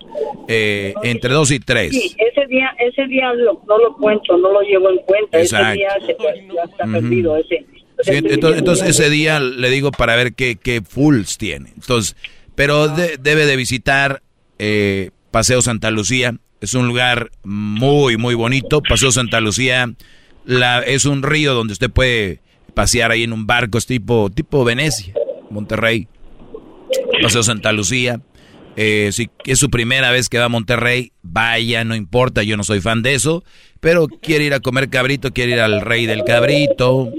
Eh, 0.48 0.94
entre 1.02 1.32
dos 1.32 1.50
y 1.50 1.60
tres. 1.60 1.92
Sí, 1.92 2.14
ese 2.18 2.46
día, 2.46 2.70
ese 2.78 3.06
día 3.06 3.32
no 3.66 3.78
lo 3.78 3.96
cuento, 3.96 4.36
no 4.36 4.52
lo 4.52 4.60
llevo 4.62 4.90
en 4.90 4.98
cuenta. 4.98 5.38
Ese 5.40 5.56
día 5.56 5.90
se, 6.06 6.16
ya 6.54 6.62
está 6.64 6.84
perdido. 6.86 7.36
Ese, 7.36 7.64
entonces, 8.06 8.88
ese 8.88 9.10
día 9.10 9.40
le 9.40 9.70
digo 9.70 9.90
para 9.90 10.16
ver 10.16 10.34
qué, 10.34 10.56
qué 10.56 10.82
fulls 10.82 11.38
tiene. 11.38 11.72
Entonces, 11.74 12.16
pero 12.54 12.88
debe 12.88 13.46
de 13.46 13.56
visitar 13.56 14.22
eh, 14.58 15.10
Paseo 15.30 15.62
Santa 15.62 15.90
Lucía. 15.90 16.34
Es 16.60 16.74
un 16.74 16.88
lugar 16.88 17.30
muy, 17.44 18.16
muy 18.16 18.34
bonito. 18.34 18.82
Paseo 18.82 19.12
Santa 19.12 19.40
Lucía 19.40 19.94
la, 20.44 20.80
es 20.80 21.04
un 21.04 21.22
río 21.22 21.54
donde 21.54 21.72
usted 21.72 21.90
puede 21.90 22.40
pasear 22.74 23.10
ahí 23.10 23.22
en 23.22 23.32
un 23.32 23.46
barco 23.46 23.78
tipo, 23.80 24.30
tipo 24.30 24.64
Venecia, 24.64 25.14
Monterrey. 25.50 26.08
Paseo 27.22 27.42
Santa 27.42 27.72
Lucía. 27.72 28.20
Eh, 28.76 29.10
si 29.12 29.28
es 29.44 29.58
su 29.58 29.70
primera 29.70 30.10
vez 30.10 30.28
que 30.28 30.38
va 30.38 30.44
a 30.44 30.48
Monterrey, 30.48 31.12
vaya, 31.22 31.84
no 31.84 31.96
importa, 31.96 32.44
yo 32.44 32.56
no 32.56 32.62
soy 32.62 32.80
fan 32.80 33.02
de 33.02 33.14
eso, 33.14 33.44
pero 33.80 34.06
quiere 34.06 34.44
ir 34.44 34.54
a 34.54 34.60
comer 34.60 34.88
cabrito, 34.88 35.32
quiere 35.32 35.52
ir 35.52 35.60
al 35.60 35.80
rey 35.80 36.06
del 36.06 36.22
cabrito, 36.22 37.12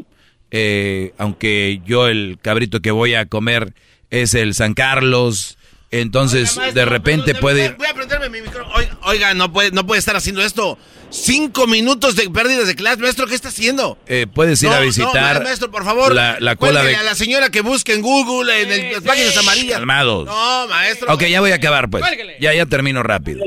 eh, 0.51 1.13
aunque 1.17 1.81
yo 1.85 2.07
el 2.07 2.38
cabrito 2.41 2.81
que 2.81 2.91
voy 2.91 3.15
a 3.15 3.26
comer 3.26 3.73
es 4.09 4.34
el 4.34 4.53
San 4.55 4.73
Carlos, 4.73 5.57
entonces 5.91 6.59
de 6.73 6.85
repente 6.85 7.34
puede 7.35 7.65
ir... 7.65 7.76
Voy 7.77 7.88
a 7.88 7.93
prenderme 7.93 8.30
mi 8.30 8.41
micrófono. 8.41 8.73
Oiga, 9.03 9.34
no, 9.34 9.51
puede, 9.51 9.71
no 9.71 9.85
puede 9.88 9.99
estar 9.99 10.15
haciendo 10.15 10.41
esto. 10.43 10.77
Cinco 11.11 11.65
minutos 11.65 12.15
de 12.15 12.30
pérdidas 12.30 12.67
de 12.67 12.76
clase, 12.76 13.01
maestro, 13.01 13.26
¿qué 13.26 13.34
está 13.34 13.47
haciendo? 13.49 13.97
Eh, 14.05 14.27
puedes 14.31 14.61
ir 14.61 14.69
No, 14.69 14.76
a 14.76 14.80
no, 14.80 14.85
visitar 14.85 15.43
maestro, 15.43 15.71
por 15.71 15.84
favor. 15.84 16.13
la, 16.13 16.38
la 16.39 16.55
cola 16.55 16.84
de... 16.84 16.95
A 16.95 17.01
la 17.01 17.15
señora 17.15 17.49
que 17.49 17.61
busque 17.61 17.93
en 17.93 18.01
Google, 18.03 18.61
en 18.61 18.71
el- 18.71 18.91
las 18.93 19.01
páginas 19.01 19.35
amarillas. 19.38 19.77
Calmados. 19.77 20.27
No, 20.27 20.67
maestro. 20.67 21.11
Ok, 21.11 21.23
ya 21.26 21.39
voy 21.41 21.51
a 21.51 21.55
acabar 21.55 21.89
pues. 21.89 22.03
Ya, 22.39 22.53
ya 22.53 22.65
termino 22.67 23.01
rápido. 23.01 23.43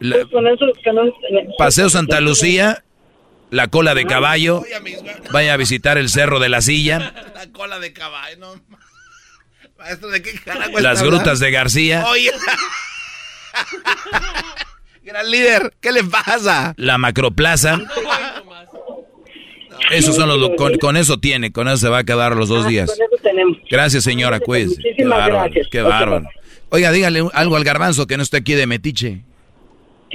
La- 0.00 0.16
no- 0.24 1.54
Paseo 1.56 1.88
Santa 1.88 2.20
Lucía, 2.20 2.82
la 3.54 3.68
cola 3.68 3.94
de 3.94 4.04
caballo, 4.04 4.64
vaya 5.32 5.54
a 5.54 5.56
visitar 5.56 5.96
el 5.96 6.08
cerro 6.08 6.40
de 6.40 6.48
la 6.48 6.60
silla, 6.60 7.14
La 7.34 7.46
cola 7.52 7.78
de 7.78 7.92
caballo, 7.92 8.36
no. 8.38 8.54
Maestro, 9.78 10.08
¿de 10.08 10.22
qué 10.22 10.32
carajo 10.40 10.80
las 10.80 11.02
grutas 11.02 11.38
de 11.38 11.50
García, 11.52 12.04
Oye. 12.08 12.30
Gran 15.02 15.30
líder, 15.30 15.72
¿qué 15.80 15.92
le 15.92 16.02
pasa? 16.02 16.74
la 16.76 16.98
macroplaza. 16.98 17.80
Esos 19.90 20.16
son 20.16 20.28
los 20.28 20.50
con, 20.56 20.78
con 20.78 20.96
eso 20.96 21.18
tiene, 21.18 21.52
con 21.52 21.68
eso 21.68 21.76
se 21.76 21.88
va 21.88 21.98
a 21.98 22.00
acabar 22.00 22.34
los 22.34 22.48
dos 22.48 22.66
días. 22.66 22.90
Eso 22.90 23.02
tenemos. 23.22 23.58
Gracias, 23.70 24.02
señora, 24.02 24.40
cuídese. 24.40 24.76
Qué 24.82 24.88
Muchísimas 24.88 25.18
bárbaro, 25.18 25.42
gracias. 25.44 25.66
qué 25.70 25.82
bárbaro. 25.82 26.28
Oiga, 26.70 26.90
dígale 26.90 27.22
algo 27.34 27.56
al 27.56 27.64
garbanzo 27.64 28.06
que 28.06 28.16
no 28.16 28.22
está 28.24 28.38
aquí 28.38 28.54
de 28.54 28.66
metiche. 28.66 29.20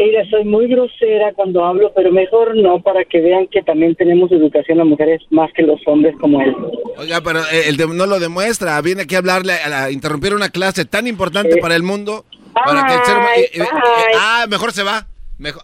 Mira, 0.01 0.23
soy 0.29 0.45
muy 0.45 0.67
grosera 0.67 1.33
cuando 1.35 1.63
hablo, 1.65 1.91
pero 1.95 2.11
mejor 2.11 2.55
no, 2.55 2.81
para 2.81 3.03
que 3.05 3.19
vean 3.19 3.47
que 3.47 3.61
también 3.61 3.95
tenemos 3.95 4.31
educación 4.31 4.77
las 4.77 4.87
mujeres 4.87 5.21
más 5.29 5.49
que 5.53 5.61
los 5.63 5.79
hombres 5.87 6.15
como 6.21 6.41
él. 6.41 6.55
Oiga, 6.97 7.21
pero 7.21 7.39
eh, 7.51 7.63
el 7.67 7.77
de- 7.77 7.87
no 7.87 8.05
lo 8.05 8.19
demuestra. 8.19 8.79
Viene 8.81 9.01
aquí 9.03 9.15
a 9.15 9.19
hablarle, 9.19 9.53
a, 9.53 9.83
a 9.85 9.91
interrumpir 9.91 10.33
una 10.33 10.49
clase 10.49 10.85
tan 10.85 11.05
importante 11.07 11.57
para 11.57 11.75
el 11.75 11.83
mundo. 11.83 12.25
Para 12.53 12.87
que 12.87 12.93
el 12.95 13.03
ser 13.05 13.17
eh, 13.17 13.41
eh, 13.41 13.49
eh, 13.61 13.67
ay. 13.71 14.13
ah, 14.17 14.45
mejor 14.49 14.71
se 14.71 14.83
va. 14.83 15.05
Mejor. 15.37 15.63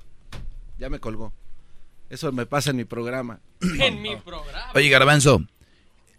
Ya 0.77 0.89
me 0.89 0.99
colgó. 0.99 1.31
Eso 2.09 2.31
me 2.31 2.45
pasa 2.45 2.69
en 2.71 2.77
mi 2.77 2.83
programa. 2.85 3.39
En 3.81 4.01
mi 4.01 4.15
programa. 4.17 4.71
Oye, 4.75 4.89
garbanzo, 4.89 5.41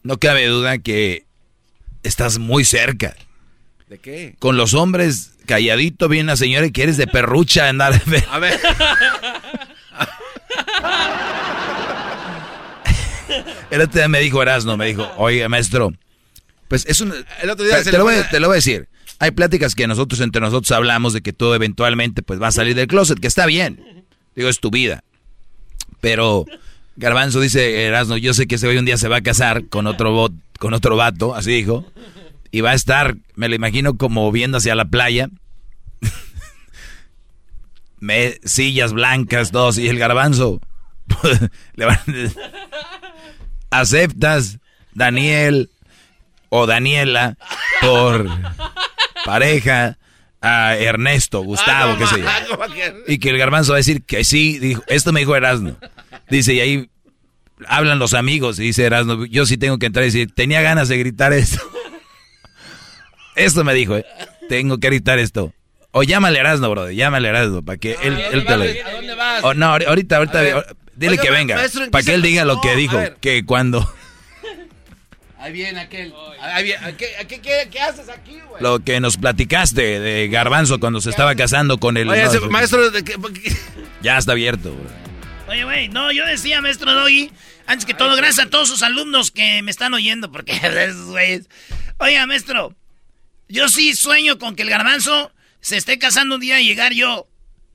no 0.03 0.17
cabe 0.19 0.47
duda 0.47 0.79
que 0.79 1.25
estás 2.03 2.39
muy 2.39 2.65
cerca. 2.65 3.15
¿De 3.89 3.99
qué? 3.99 4.35
Con 4.41 4.57
los 4.57 4.75
hombres, 4.75 5.36
calladito, 5.47 6.09
viene 6.09 6.25
una 6.25 6.37
señora 6.37 6.67
y 6.67 6.73
que 6.73 6.83
eres 6.83 6.97
de 6.99 7.07
perrucha 7.07 7.69
andar. 7.69 8.01
A 8.31 8.39
ver. 8.39 8.61
El 13.71 13.81
otro 13.81 13.99
día 13.99 14.09
me 14.09 14.21
dijo 14.21 14.41
Erasno, 14.43 14.77
me 14.77 14.87
dijo, 14.87 15.11
oye, 15.17 15.49
maestro, 15.49 15.93
pues 16.69 16.87
es 16.87 17.01
un... 17.01 17.13
El 17.43 17.51
otro 17.51 17.65
día 17.65 17.83
te, 17.83 17.93
lo 17.93 18.05
voy, 18.05 18.15
a- 18.15 18.29
te 18.29 18.39
lo 18.41 18.47
voy 18.49 18.55
a 18.55 18.57
decir. 18.57 18.89
Hay 19.19 19.31
pláticas 19.33 19.75
que 19.75 19.87
nosotros 19.87 20.21
entre 20.21 20.41
nosotros 20.41 20.71
hablamos 20.73 21.13
de 21.13 21.23
que 21.23 21.33
tú 21.33 21.53
eventualmente 21.55 22.23
pues 22.23 22.39
vas 22.39 22.55
a 22.55 22.61
salir 22.61 22.75
del 22.77 22.87
closet, 22.87 23.19
que 23.19 23.27
está 23.27 23.47
bien. 23.47 24.05
Digo, 24.35 24.49
es 24.49 24.61
tu 24.61 24.71
vida. 24.71 25.03
Pero 26.01 26.45
Garbanzo 26.97 27.41
dice, 27.41 27.85
Erasno, 27.87 28.17
yo 28.17 28.35
sé 28.35 28.47
que 28.47 28.57
ese 28.57 28.69
hoy 28.69 28.77
un 28.77 28.85
día 28.85 28.99
se 28.99 29.09
va 29.09 29.17
a 29.17 29.23
casar 29.23 29.67
con 29.69 29.87
otro 29.87 30.13
bot, 30.13 30.33
con 30.59 30.75
otro 30.75 30.97
vato, 30.97 31.35
así 31.35 31.51
dijo. 31.51 31.85
Y 32.57 32.63
va 32.63 32.71
a 32.71 32.75
estar, 32.75 33.17
me 33.35 33.51
lo 33.51 33.55
imagino 33.55 33.99
como 33.99 34.33
viendo 34.33 34.57
hacia 34.57 34.75
la 34.75 34.87
playa. 34.87 35.29
Me, 38.01 38.39
sillas 38.45 38.95
blancas, 38.95 39.53
dos, 39.53 39.77
y 39.77 39.89
el 39.89 39.99
garbanzo. 39.99 40.63
le 41.75 41.85
van- 41.85 41.99
¿Aceptas, 43.69 44.57
Daniel 44.95 45.69
o 46.49 46.67
Daniela, 46.67 47.37
por 47.83 48.27
pareja 49.27 49.99
a 50.41 50.77
Ernesto, 50.77 51.43
Gustavo, 51.43 51.99
qué 51.99 52.07
sé 52.07 52.23
yo? 52.23 52.27
Y 53.07 53.19
que 53.19 53.29
el 53.29 53.37
garbanzo 53.37 53.73
va 53.73 53.77
a 53.77 53.85
decir 53.85 54.03
que 54.03 54.25
sí, 54.25 54.59
dijo, 54.59 54.83
esto 54.87 55.13
me 55.13 55.21
dijo 55.21 55.37
Erasmo. 55.37 55.77
Dice, 56.31 56.55
y 56.55 56.61
ahí 56.61 56.91
hablan 57.67 57.99
los 57.99 58.15
amigos, 58.15 58.59
y 58.59 58.63
dice 58.63 58.85
Erasmo, 58.85 59.27
yo 59.27 59.45
sí 59.45 59.59
tengo 59.59 59.79
que 59.79 59.85
entrar 59.85 60.05
y 60.05 60.09
decir, 60.09 60.33
tenía 60.35 60.63
ganas 60.63 60.89
de 60.89 60.97
gritar 60.97 61.35
esto. 61.35 61.61
Esto 63.37 63.63
me 63.65 63.75
dijo, 63.75 63.97
¿eh? 63.97 64.05
tengo 64.49 64.79
que 64.79 64.89
gritar 64.89 65.19
esto. 65.19 65.53
O 65.93 66.03
llámale 66.03 66.39
a 66.39 66.41
Erasmo, 66.43 66.69
bro, 66.71 66.91
llámale 66.91 67.29
a 67.29 67.31
Erasmo, 67.31 67.63
para 67.63 67.79
que 67.79 67.97
él, 68.03 68.19
él 68.33 68.45
te 68.45 68.57
lo 68.57 68.65
diga. 68.65 68.87
¿A 68.89 68.93
dónde 68.93 69.15
vas? 69.15 69.45
O 69.45 69.55
no, 69.55 69.67
ahorita, 69.67 70.17
ahorita, 70.17 70.41
ver. 70.43 70.77
dile 70.95 71.13
Oiga, 71.13 71.23
que 71.23 71.31
venga, 71.31 71.57
maestro, 71.57 71.81
¿en 71.83 71.87
qué 71.87 71.91
para 71.93 72.05
que 72.05 72.15
él 72.15 72.23
diga 72.23 72.45
lo 72.45 72.61
que 72.61 72.77
dijo, 72.77 72.99
que 73.21 73.45
cuando... 73.47 73.89
Ahí 75.39 75.53
viene 75.53 75.79
aquel. 75.81 76.13
Ahí 76.41 76.65
viene- 76.65 76.97
¿Qué, 76.97 77.07
qué, 77.29 77.41
qué, 77.41 77.69
qué 77.71 77.81
haces 77.81 78.09
aquí, 78.09 78.33
güey? 78.49 78.61
Lo 78.63 78.81
que 78.81 78.99
nos 79.01 79.17
platicaste 79.17 80.01
de 80.01 80.29
Garbanzo 80.29 80.81
cuando 80.81 81.01
se 81.01 81.11
estaba 81.11 81.35
casando 81.37 81.79
con 81.79 81.97
el... 81.97 82.09
Oye, 82.09 82.23
no, 82.23 82.29
ese 82.29 82.39
eso- 82.39 82.51
maestro, 82.51 82.91
¿de 82.91 83.05
qué- 83.05 83.17
qué- 83.43 83.57
Ya 84.03 84.19
está 84.19 84.33
abierto. 84.33 84.73
bro. 84.75 85.53
Oye, 85.53 85.63
güey, 85.65 85.89
no, 85.89 86.11
yo 86.11 86.27
decía, 86.27 86.61
maestro 86.61 86.93
Doggy, 86.95 87.31
antes 87.67 87.87
que 87.87 87.95
todo, 87.95 88.17
gracias 88.17 88.47
a 88.47 88.51
todos 88.51 88.69
sus 88.69 88.83
alumnos 88.83 89.31
que 89.31 89.63
me 89.63 89.71
están 89.71 89.95
oyendo, 89.95 90.33
porque 90.33 90.59
güeyes. 91.07 91.49
Oiga, 91.99 92.27
maestro, 92.27 92.75
yo 93.49 93.69
sí 93.69 93.95
sueño 93.95 94.39
con 94.39 94.57
que 94.57 94.63
el 94.63 94.71
garbanzo 94.71 95.33
se 95.61 95.77
esté 95.77 95.99
casando 95.99 96.37
un 96.37 96.41
día 96.41 96.61
y 96.61 96.67
llegar 96.67 96.93
yo, 96.93 97.29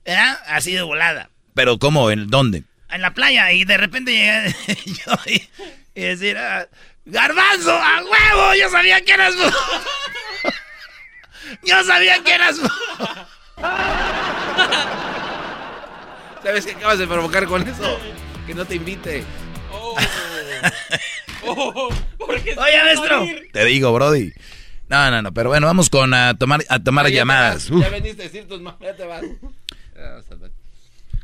¿verdad? 0.04 0.38
Así 0.46 0.72
de 0.72 0.82
volada, 0.82 1.30
Pero 1.54 1.78
¿cómo? 1.78 2.10
¿En 2.10 2.28
dónde? 2.28 2.64
en 2.90 3.00
la 3.00 3.14
playa, 3.14 3.50
y 3.52 3.64
de 3.64 3.78
repente 3.78 4.12
llegar 4.12 4.48
yo 4.84 5.14
y, 5.26 5.48
y 5.94 6.00
decir, 6.02 6.36
ah, 6.36 6.68
¡Garbanzo, 7.04 7.72
a 7.72 8.00
huevo! 8.00 8.54
Yo 8.54 8.70
sabía 8.70 9.00
que 9.00 9.12
eras 9.12 9.34
vos. 9.36 9.52
Yo 11.64 11.82
sabía 11.84 12.22
que 12.22 12.32
eras 12.32 12.60
vos. 12.60 12.70
¿Sabes 16.42 16.66
qué 16.66 16.72
acabas 16.72 16.98
de 16.98 17.06
provocar 17.06 17.46
con 17.46 17.66
eso? 17.68 18.00
Que 18.46 18.54
no 18.54 18.64
te 18.64 18.76
invite. 18.76 19.24
Oye, 21.44 22.56
maestro. 22.56 23.26
Te 23.52 23.64
digo, 23.64 23.92
Brody. 23.92 24.32
No, 24.92 25.10
no, 25.10 25.22
no, 25.22 25.32
pero 25.32 25.48
bueno, 25.48 25.66
vamos 25.66 25.88
con 25.88 26.12
a 26.12 26.34
tomar, 26.34 26.60
a 26.68 26.78
tomar 26.78 27.08
llamadas. 27.08 27.70
Ya 27.70 27.88
veniste 27.88 28.20
a 28.20 28.24
decir 28.26 28.46
tus 28.46 28.60
mamás, 28.60 28.78
ya 28.78 28.94
te 28.94 29.06
vas. 29.06 29.22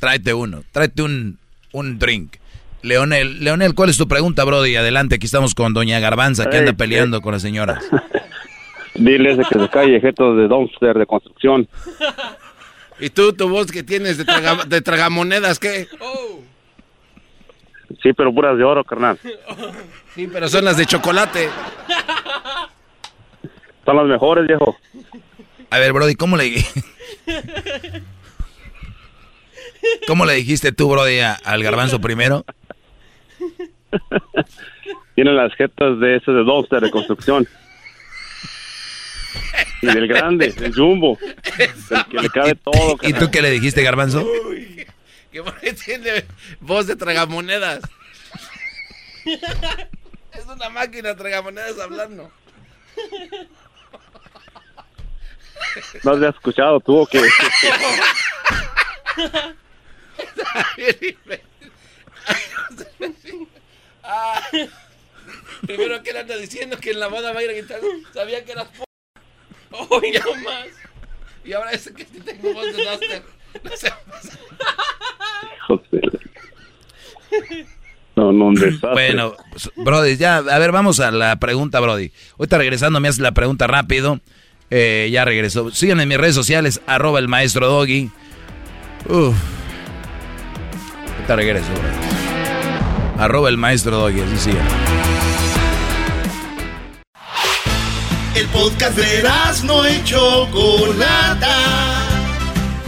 Tráete 0.00 0.32
uno, 0.32 0.62
tráete 0.72 1.02
un, 1.02 1.38
un 1.72 1.98
drink. 1.98 2.36
Leonel, 2.80 3.44
Leonel, 3.44 3.74
¿cuál 3.74 3.90
es 3.90 3.98
tu 3.98 4.08
pregunta, 4.08 4.44
Brody? 4.44 4.74
Adelante, 4.76 5.16
aquí 5.16 5.26
estamos 5.26 5.54
con 5.54 5.74
Doña 5.74 6.00
Garbanza, 6.00 6.48
que 6.48 6.56
anda 6.56 6.70
eh. 6.70 6.74
peleando 6.74 7.20
con 7.20 7.32
la 7.32 7.40
señora. 7.40 7.78
Diles 8.94 9.36
de 9.36 9.44
que 9.44 9.58
se 9.58 9.68
calle, 9.68 10.00
jeto 10.00 10.34
de 10.34 10.48
dumpster 10.48 10.96
de 10.96 11.04
construcción. 11.04 11.68
¿Y 13.00 13.10
tú, 13.10 13.34
tu 13.34 13.50
voz 13.50 13.70
que 13.70 13.82
tienes 13.82 14.16
de, 14.16 14.24
traga- 14.24 14.64
de 14.64 14.80
tragamonedas, 14.80 15.58
qué? 15.58 15.86
Sí, 18.02 18.14
pero 18.14 18.32
puras 18.32 18.56
de 18.56 18.64
oro, 18.64 18.82
carnal. 18.82 19.18
Sí, 20.14 20.26
pero 20.32 20.48
son 20.48 20.64
las 20.64 20.78
de 20.78 20.86
chocolate. 20.86 21.50
Son 23.88 23.96
las 23.96 24.04
mejores, 24.04 24.46
viejo. 24.46 24.76
A 25.70 25.78
ver, 25.78 25.94
Brody, 25.94 26.14
¿cómo 26.14 26.36
le, 26.36 26.62
¿cómo 30.06 30.26
le 30.26 30.34
dijiste 30.34 30.72
tú, 30.72 30.90
Brody, 30.90 31.20
al 31.20 31.62
Garbanzo 31.62 31.98
primero? 31.98 32.44
Tienen 35.14 35.36
las 35.36 35.54
jetas 35.54 35.98
de 36.00 36.16
ese 36.16 36.32
de 36.32 36.44
dumpster 36.44 36.82
de 36.82 36.90
construcción. 36.90 37.48
Y 39.80 39.86
del 39.86 40.06
grande, 40.06 40.52
del 40.52 40.74
jumbo. 40.74 41.18
Del 41.56 42.04
que 42.10 42.18
le 42.20 42.28
cabe 42.28 42.56
todo, 42.56 42.98
¿Y 43.00 43.14
tú 43.14 43.30
qué 43.30 43.40
le 43.40 43.50
dijiste, 43.50 43.82
Garbanzo? 43.82 44.22
Que 45.32 45.42
por 45.42 45.54
ahí 45.62 45.72
tiene 45.72 46.26
voz 46.60 46.86
de 46.88 46.94
tragamonedas. 46.94 47.80
es 49.24 50.44
una 50.46 50.68
máquina 50.68 51.16
tragamonedas 51.16 51.78
hablando. 51.78 52.30
¿No 56.02 56.12
has 56.12 56.34
escuchado 56.34 56.80
tú 56.80 56.98
o 56.98 57.06
qué? 57.06 57.22
Ah, 64.02 64.40
primero 65.66 66.02
que 66.02 66.10
él 66.10 66.16
anda 66.16 66.36
diciendo 66.36 66.78
que 66.78 66.92
en 66.92 67.00
la 67.00 67.08
boda 67.08 67.32
va 67.32 67.40
a 67.40 67.42
ir 67.42 67.50
a 67.50 67.52
gritar, 67.52 67.80
sabía 68.14 68.44
que 68.44 68.52
eras 68.52 68.68
po... 68.68 68.84
Oh, 69.70 70.00
ya 70.02 70.24
más. 70.44 70.68
Y 71.44 71.52
ahora 71.52 71.72
es 71.72 71.90
que 71.94 72.04
tengo 72.04 72.54
voz 72.54 72.74
de 72.74 72.84
Duster. 72.84 73.22
No 73.62 73.76
sé. 73.76 73.92
José. 75.66 76.00
No, 78.16 78.24
son 78.24 78.42
un 78.42 78.54
desastre. 78.54 78.90
Bueno, 78.90 79.36
Brody, 79.76 80.16
ya, 80.16 80.38
a 80.38 80.58
ver, 80.58 80.72
vamos 80.72 81.00
a 81.00 81.10
la 81.10 81.36
pregunta, 81.36 81.80
Brody. 81.80 82.12
Ahorita 82.38 82.58
regresando, 82.58 83.00
me 83.00 83.08
haces 83.08 83.20
la 83.20 83.32
pregunta 83.32 83.66
rápido. 83.66 84.20
Eh, 84.70 85.08
ya 85.10 85.24
regresó. 85.24 85.70
Síganme 85.70 86.02
en 86.02 86.08
mis 86.10 86.18
redes 86.18 86.34
sociales, 86.34 86.80
arroba 86.86 87.18
el 87.18 87.28
maestro 87.28 87.68
Doggy. 87.68 88.10
Uf. 89.08 89.34
Ahorita 91.14 91.36
regreso. 91.36 91.68
Arroba 93.18 93.48
el 93.48 93.56
maestro 93.56 93.98
Doggy, 93.98 94.20
así 94.20 94.36
sigue. 94.36 94.58
El 98.34 98.46
podcast 98.48 98.96
de 98.96 99.28
no 99.64 99.88
y 99.88 100.04
Chocolata. 100.04 101.56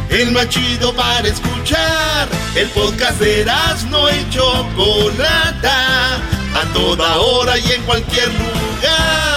El 0.09 0.31
más 0.33 0.49
chido 0.49 0.95
para 0.95 1.27
escuchar. 1.27 2.29
El 2.55 2.69
podcast 2.69 3.21
de 3.21 3.45
no 3.91 4.09
y 4.11 4.31
Chocolata. 4.31 6.17
A 6.55 6.73
toda 6.73 7.17
hora 7.17 7.59
y 7.59 7.73
en 7.73 7.83
cualquier 7.83 8.29
lugar. 8.29 9.30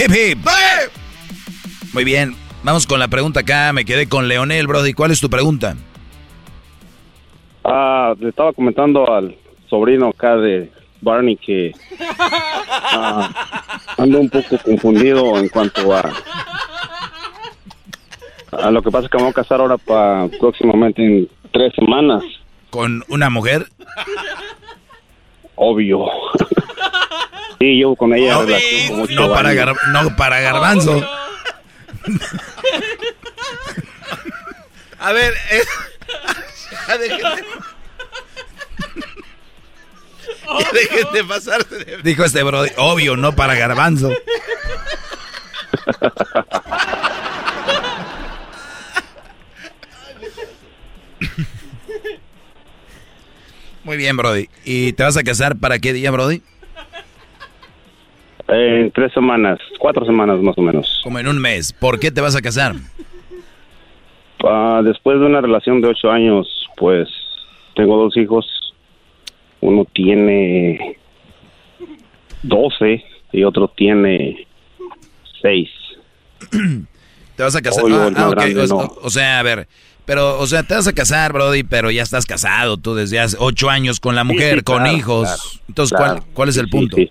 Hip 0.00 0.12
hip. 0.12 0.38
Muy 1.92 2.04
bien, 2.04 2.34
vamos 2.62 2.86
con 2.86 2.98
la 2.98 3.08
pregunta 3.08 3.40
acá. 3.40 3.70
Me 3.74 3.84
quedé 3.84 4.08
con 4.08 4.28
Leonel, 4.28 4.66
Brody. 4.66 4.94
¿Cuál 4.94 5.10
es 5.10 5.20
tu 5.20 5.28
pregunta? 5.28 5.76
Ah, 7.64 8.14
le 8.18 8.30
estaba 8.30 8.54
comentando 8.54 9.12
al 9.12 9.36
sobrino 9.68 10.08
acá 10.08 10.38
de 10.38 10.72
Barney 11.02 11.36
que 11.36 11.72
ah, 12.70 13.30
ando 13.98 14.20
un 14.20 14.30
poco 14.30 14.56
confundido 14.64 15.36
en 15.36 15.50
cuanto 15.50 15.94
a 15.94 16.10
a 18.52 18.70
lo 18.70 18.82
que 18.82 18.90
pasa 18.90 19.04
es 19.04 19.10
que 19.10 19.18
me 19.18 19.24
voy 19.24 19.32
a 19.32 19.34
casar 19.34 19.60
ahora 19.60 19.76
para 19.76 20.28
próximamente 20.28 21.04
en 21.04 21.28
tres 21.52 21.74
semanas. 21.74 22.24
¿Con 22.70 23.04
una 23.08 23.28
mujer? 23.28 23.66
Obvio. 25.56 26.06
Sí, 27.60 27.78
yo 27.78 27.94
con 27.94 28.14
ella 28.14 28.38
relación 28.40 28.88
con 28.88 28.98
mucho 29.00 29.12
No 29.14 29.30
para, 29.32 29.52
gar- 29.52 29.76
no 29.92 30.16
para 30.16 30.40
garbanzo. 30.40 30.98
A 34.98 35.12
ver, 35.12 35.34
eh, 35.50 35.62
ya 36.88 36.98
dejen 36.98 37.18
de, 37.18 37.44
ya 40.60 40.72
dejen 40.72 41.12
de 41.12 41.24
pasarse 41.24 41.84
de... 41.84 41.98
Dijo 42.02 42.22
este 42.24 42.42
Brody. 42.42 42.70
Obvio, 42.76 43.16
no 43.16 43.34
para 43.34 43.54
garbanzo. 43.54 44.10
Muy 53.84 53.96
bien, 53.96 54.16
Brody. 54.16 54.48
¿Y 54.64 54.92
te 54.92 55.02
vas 55.02 55.16
a 55.16 55.22
casar 55.22 55.56
para 55.58 55.78
qué 55.78 55.92
día, 55.92 56.10
Brody? 56.10 56.42
En 58.52 58.90
tres 58.90 59.12
semanas, 59.12 59.58
cuatro 59.78 60.04
semanas 60.04 60.40
más 60.40 60.56
o 60.58 60.62
menos. 60.62 61.00
Como 61.04 61.18
en 61.18 61.28
un 61.28 61.38
mes. 61.38 61.72
¿Por 61.72 62.00
qué 62.00 62.10
te 62.10 62.20
vas 62.20 62.34
a 62.34 62.42
casar? 62.42 62.74
Ah, 64.44 64.80
después 64.84 65.20
de 65.20 65.26
una 65.26 65.40
relación 65.40 65.80
de 65.80 65.88
ocho 65.88 66.10
años, 66.10 66.48
pues 66.76 67.08
tengo 67.76 67.96
dos 68.02 68.16
hijos. 68.16 68.46
Uno 69.60 69.86
tiene 69.92 70.96
doce 72.42 73.04
y 73.32 73.44
otro 73.44 73.68
tiene 73.76 74.46
seis. 75.42 75.68
¿Te 77.36 77.42
vas 77.42 77.54
a 77.56 77.62
casar? 77.62 77.84
Obvio, 77.84 77.96
Ah, 78.02 78.10
ah, 78.16 78.30
grande 78.30 78.60
O, 78.62 78.66
no. 78.66 78.76
o- 79.02 79.10
sea, 79.10 79.38
a 79.38 79.42
ver. 79.42 79.68
Pero, 80.06 80.40
o 80.40 80.46
sea, 80.46 80.62
te 80.64 80.74
vas 80.74 80.88
a 80.88 80.92
casar, 80.92 81.32
Brody, 81.32 81.62
pero 81.62 81.90
ya 81.90 82.02
estás 82.02 82.26
casado 82.26 82.76
tú 82.78 82.94
desde 82.94 83.20
hace 83.20 83.36
ocho 83.38 83.70
años 83.70 84.00
con 84.00 84.16
la 84.16 84.24
mujer, 84.24 84.58
sí, 84.58 84.64
con 84.64 84.78
claro, 84.82 84.96
hijos. 84.96 85.28
claro, 85.28 85.64
Entonces, 85.68 85.96
claro. 85.96 86.14
¿cuál, 86.22 86.32
cuál 86.34 86.48
es 86.48 86.56
el 86.56 86.68
punto? 86.68 86.96
sí. 86.96 87.10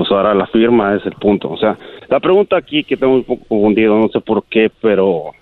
Pues 0.00 0.12
ahora 0.12 0.32
la 0.32 0.46
firma 0.46 0.94
es 0.94 1.04
el 1.04 1.12
punto. 1.12 1.50
O 1.50 1.58
sea, 1.58 1.76
la 2.08 2.20
pregunta 2.20 2.56
aquí 2.56 2.84
que 2.84 2.96
tengo 2.96 3.16
un 3.16 3.22
poco 3.22 3.44
confundido, 3.46 3.98
no 3.98 4.08
sé 4.08 4.18
por 4.18 4.42
qué, 4.44 4.70
pero 4.80 5.32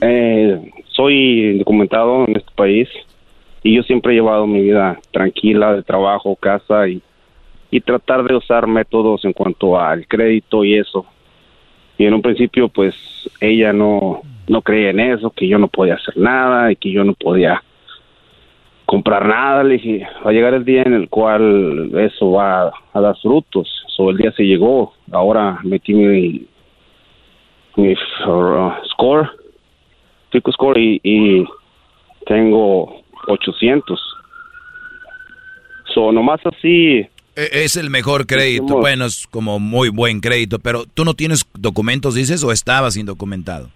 eh, 0.00 0.72
soy 0.88 1.58
documentado 1.58 2.24
en 2.26 2.34
este 2.34 2.50
país 2.56 2.88
y 3.62 3.76
yo 3.76 3.84
siempre 3.84 4.10
he 4.12 4.16
llevado 4.16 4.44
mi 4.48 4.62
vida 4.62 4.98
tranquila 5.12 5.72
de 5.72 5.84
trabajo, 5.84 6.34
casa 6.34 6.88
y, 6.88 7.00
y 7.70 7.80
tratar 7.80 8.24
de 8.24 8.34
usar 8.34 8.66
métodos 8.66 9.24
en 9.24 9.34
cuanto 9.34 9.78
al 9.78 10.08
crédito 10.08 10.64
y 10.64 10.74
eso. 10.74 11.06
Y 11.96 12.06
en 12.06 12.14
un 12.14 12.22
principio, 12.22 12.68
pues 12.68 12.96
ella 13.40 13.72
no, 13.72 14.22
no 14.48 14.62
creía 14.62 14.90
en 14.90 14.98
eso, 14.98 15.30
que 15.30 15.46
yo 15.46 15.60
no 15.60 15.68
podía 15.68 15.94
hacer 15.94 16.16
nada 16.16 16.72
y 16.72 16.74
que 16.74 16.90
yo 16.90 17.04
no 17.04 17.14
podía 17.14 17.62
comprar 18.90 19.24
nada. 19.24 19.62
Le 19.62 19.74
dije, 19.74 20.06
va 20.26 20.30
a 20.30 20.32
llegar 20.32 20.52
el 20.52 20.64
día 20.64 20.82
en 20.82 20.94
el 20.94 21.08
cual 21.08 21.92
eso 21.96 22.32
va 22.32 22.72
a 22.92 23.00
dar 23.00 23.16
frutos. 23.22 23.68
So, 23.96 24.10
el 24.10 24.16
día 24.16 24.32
se 24.32 24.42
llegó. 24.42 24.94
Ahora 25.12 25.60
metí 25.62 25.94
mi, 25.94 26.44
mi 27.76 27.92
uh, 27.92 28.72
score, 28.90 29.30
pico 30.32 30.50
score 30.50 30.76
y, 30.80 31.00
y 31.04 31.46
tengo 32.26 33.00
800. 33.28 34.00
So, 35.94 36.10
nomás 36.10 36.40
así, 36.44 37.06
E- 37.36 37.64
Es 37.64 37.76
el 37.76 37.90
mejor 37.90 38.26
crédito. 38.26 38.78
Bueno, 38.78 39.04
es 39.04 39.28
como 39.28 39.60
muy 39.60 39.88
buen 39.88 40.20
crédito, 40.20 40.58
pero 40.58 40.84
tú 40.84 41.04
no 41.04 41.14
tienes 41.14 41.48
documentos, 41.54 42.16
dices, 42.16 42.42
o 42.42 42.50
estabas 42.50 42.96
indocumentado. 42.96 43.68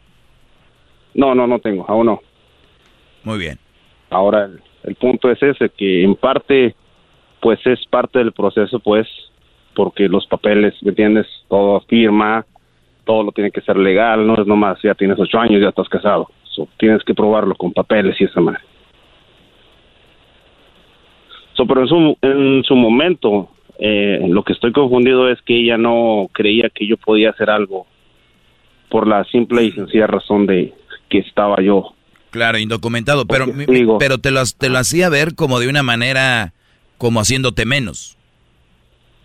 no, 1.14 1.36
no, 1.36 1.46
no 1.46 1.60
tengo, 1.60 1.84
aún 1.88 2.06
no. 2.06 2.20
Muy 3.22 3.38
bien. 3.38 3.60
Ahora 4.10 4.46
el, 4.46 4.60
el 4.84 4.94
punto 4.96 5.30
es 5.30 5.42
ese, 5.42 5.70
que 5.70 6.02
en 6.02 6.14
parte, 6.14 6.74
pues 7.40 7.58
es 7.66 7.84
parte 7.86 8.18
del 8.18 8.32
proceso, 8.32 8.78
pues, 8.80 9.08
porque 9.74 10.08
los 10.08 10.26
papeles, 10.26 10.74
¿me 10.82 10.90
entiendes? 10.90 11.26
Todo 11.48 11.80
firma, 11.80 12.44
todo 13.04 13.24
lo 13.24 13.32
tiene 13.32 13.50
que 13.50 13.60
ser 13.60 13.76
legal, 13.76 14.26
no 14.26 14.34
es 14.40 14.46
nomás, 14.46 14.78
ya 14.82 14.94
tienes 14.94 15.18
ocho 15.18 15.38
años, 15.38 15.60
ya 15.60 15.68
estás 15.68 15.88
casado. 15.88 16.28
Tienes 16.78 17.02
que 17.02 17.14
probarlo 17.14 17.54
con 17.54 17.72
papeles 17.72 18.20
y 18.20 18.24
esa 18.24 18.40
madre. 18.40 18.60
So, 21.54 21.66
pero 21.66 21.82
en 21.82 21.88
su, 21.88 22.18
en 22.22 22.64
su 22.64 22.76
momento, 22.76 23.48
eh, 23.78 24.24
lo 24.28 24.42
que 24.44 24.52
estoy 24.52 24.72
confundido 24.72 25.28
es 25.28 25.40
que 25.42 25.56
ella 25.56 25.76
no 25.76 26.28
creía 26.32 26.68
que 26.68 26.86
yo 26.86 26.96
podía 26.96 27.30
hacer 27.30 27.50
algo 27.50 27.86
por 28.88 29.06
la 29.06 29.24
simple 29.24 29.64
y 29.64 29.72
sencilla 29.72 30.06
razón 30.06 30.46
de 30.46 30.72
que 31.08 31.18
estaba 31.18 31.60
yo 31.60 31.94
Claro, 32.34 32.58
indocumentado, 32.58 33.26
pero, 33.26 33.46
digo- 33.46 33.98
pero 33.98 34.18
te 34.18 34.32
lo, 34.32 34.42
te 34.58 34.68
lo 34.68 34.78
hacía 34.78 35.08
ver 35.08 35.36
como 35.36 35.60
de 35.60 35.68
una 35.68 35.84
manera, 35.84 36.52
como 36.98 37.20
haciéndote 37.20 37.64
menos, 37.64 38.18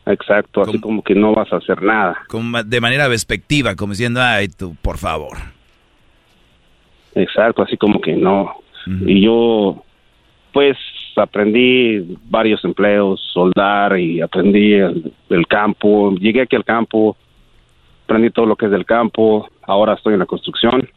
Exacto, 0.06 0.61
así 0.61 0.80
como 0.80 1.02
que 1.03 1.15
no 1.15 1.34
vas 1.34 1.52
a 1.52 1.56
hacer 1.56 1.81
nada. 1.81 2.19
como 2.27 2.61
de 2.64 2.80
manera 2.81 3.10
despectiva, 3.10 3.76
como 3.76 3.94
diciendo, 3.94 4.22
ay, 4.22 4.48
tú, 4.49 4.76
por 4.84 4.99
favor. 4.99 5.38
Exacto, 7.15 7.64
así 7.64 7.77
como 7.77 7.99
que 7.99 8.14
no. 8.14 8.53
Y 9.07 9.23
yo, 9.26 9.84
pues, 10.53 10.77
aprendí 11.15 12.15
varios 12.30 12.64
empleos, 12.64 13.19
soldar 13.34 13.98
y 13.99 14.22
aprendí 14.22 14.73
el, 14.73 15.11
el 15.31 15.48
campo. 15.48 16.14
Llegué 16.14 16.41
aquí 16.44 16.56
al 16.56 16.64
campo, 16.65 17.18
aprendí 18.06 18.30
todo 18.30 18.45
lo 18.45 18.56
que 18.56 18.65
es 18.68 18.72
del 18.72 18.86
campo. 18.86 19.49
Ahora 19.64 19.94
estoy 19.95 20.14
en 20.14 20.19
la 20.19 20.26
construcción 20.27 20.88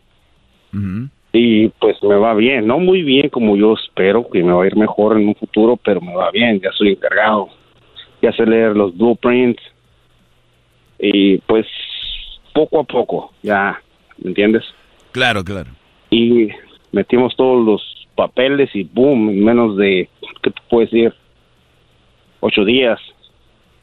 y 1.33 1.69
pues 1.69 2.03
me 2.03 2.17
va 2.17 2.35
bien, 2.35 2.67
no 2.67 2.79
muy 2.79 3.03
bien 3.03 3.31
como 3.31 3.57
yo 3.57 3.75
espero, 3.75 4.29
que 4.29 4.43
me 4.43 4.53
va 4.53 4.65
a 4.65 4.67
ir 4.67 4.77
mejor 4.77 5.19
en 5.19 5.29
un 5.29 5.35
futuro, 5.35 5.77
pero 5.77 6.01
me 6.01 6.15
va 6.15 6.31
bien, 6.31 6.61
ya 6.61 6.71
soy 6.73 6.91
encargado. 6.91 7.49
Ya 8.21 8.33
sé 8.33 8.47
leer 8.47 8.77
los 8.77 8.97
blueprints 8.97 9.63
y 10.99 11.39
pues 11.39 11.67
poco 12.53 12.81
a 12.81 12.85
poco, 12.85 13.33
ya, 13.43 13.83
¿me 14.19 14.29
entiendes? 14.29 14.63
Claro, 15.11 15.43
claro. 15.43 15.71
y 16.11 16.49
metimos 16.93 17.35
todos 17.37 17.65
los 17.65 18.07
papeles 18.15 18.71
y 18.75 18.85
boom, 18.85 19.31
en 19.31 19.45
menos 19.45 19.77
de, 19.77 20.09
¿qué 20.43 20.51
te 20.51 20.61
puedo 20.69 20.85
decir? 20.85 21.15
Ocho 22.41 22.65
días, 22.65 23.01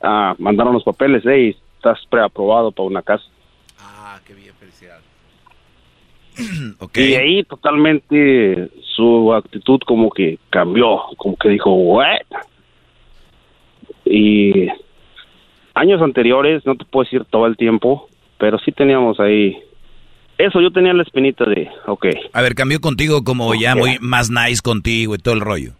ah, 0.01 0.35
mandaron 0.37 0.73
los 0.73 0.83
papeles, 0.83 1.23
hey, 1.25 1.55
estás 1.75 1.99
preaprobado 2.09 2.71
para 2.71 2.87
una 2.87 3.01
casa. 3.01 3.25
Ah, 3.79 4.19
qué 4.25 4.33
bien, 4.33 4.53
felicidades. 6.79 7.09
Y 7.09 7.15
ahí 7.15 7.43
totalmente 7.43 8.69
su 8.95 9.33
actitud 9.33 9.79
como 9.85 10.09
que 10.09 10.39
cambió, 10.49 11.01
como 11.17 11.35
que 11.37 11.49
dijo, 11.49 11.71
what? 11.71 12.21
Y 14.05 14.67
años 15.73 16.01
anteriores, 16.01 16.65
no 16.65 16.75
te 16.75 16.85
puedo 16.85 17.03
decir 17.05 17.25
todo 17.29 17.45
el 17.45 17.55
tiempo, 17.55 18.09
pero 18.37 18.59
sí 18.59 18.71
teníamos 18.71 19.19
ahí, 19.19 19.57
eso 20.37 20.61
yo 20.61 20.71
tenía 20.71 20.93
la 20.93 21.03
espinita 21.03 21.45
de, 21.45 21.69
ok, 21.85 22.07
A 22.33 22.41
ver, 22.41 22.55
cambió 22.55 22.79
contigo 22.79 23.23
como 23.23 23.53
ya 23.55 23.75
muy 23.75 23.97
más 23.99 24.29
nice 24.29 24.61
contigo 24.61 25.15
y 25.15 25.17
todo 25.17 25.35
el 25.35 25.41
rollo. 25.41 25.73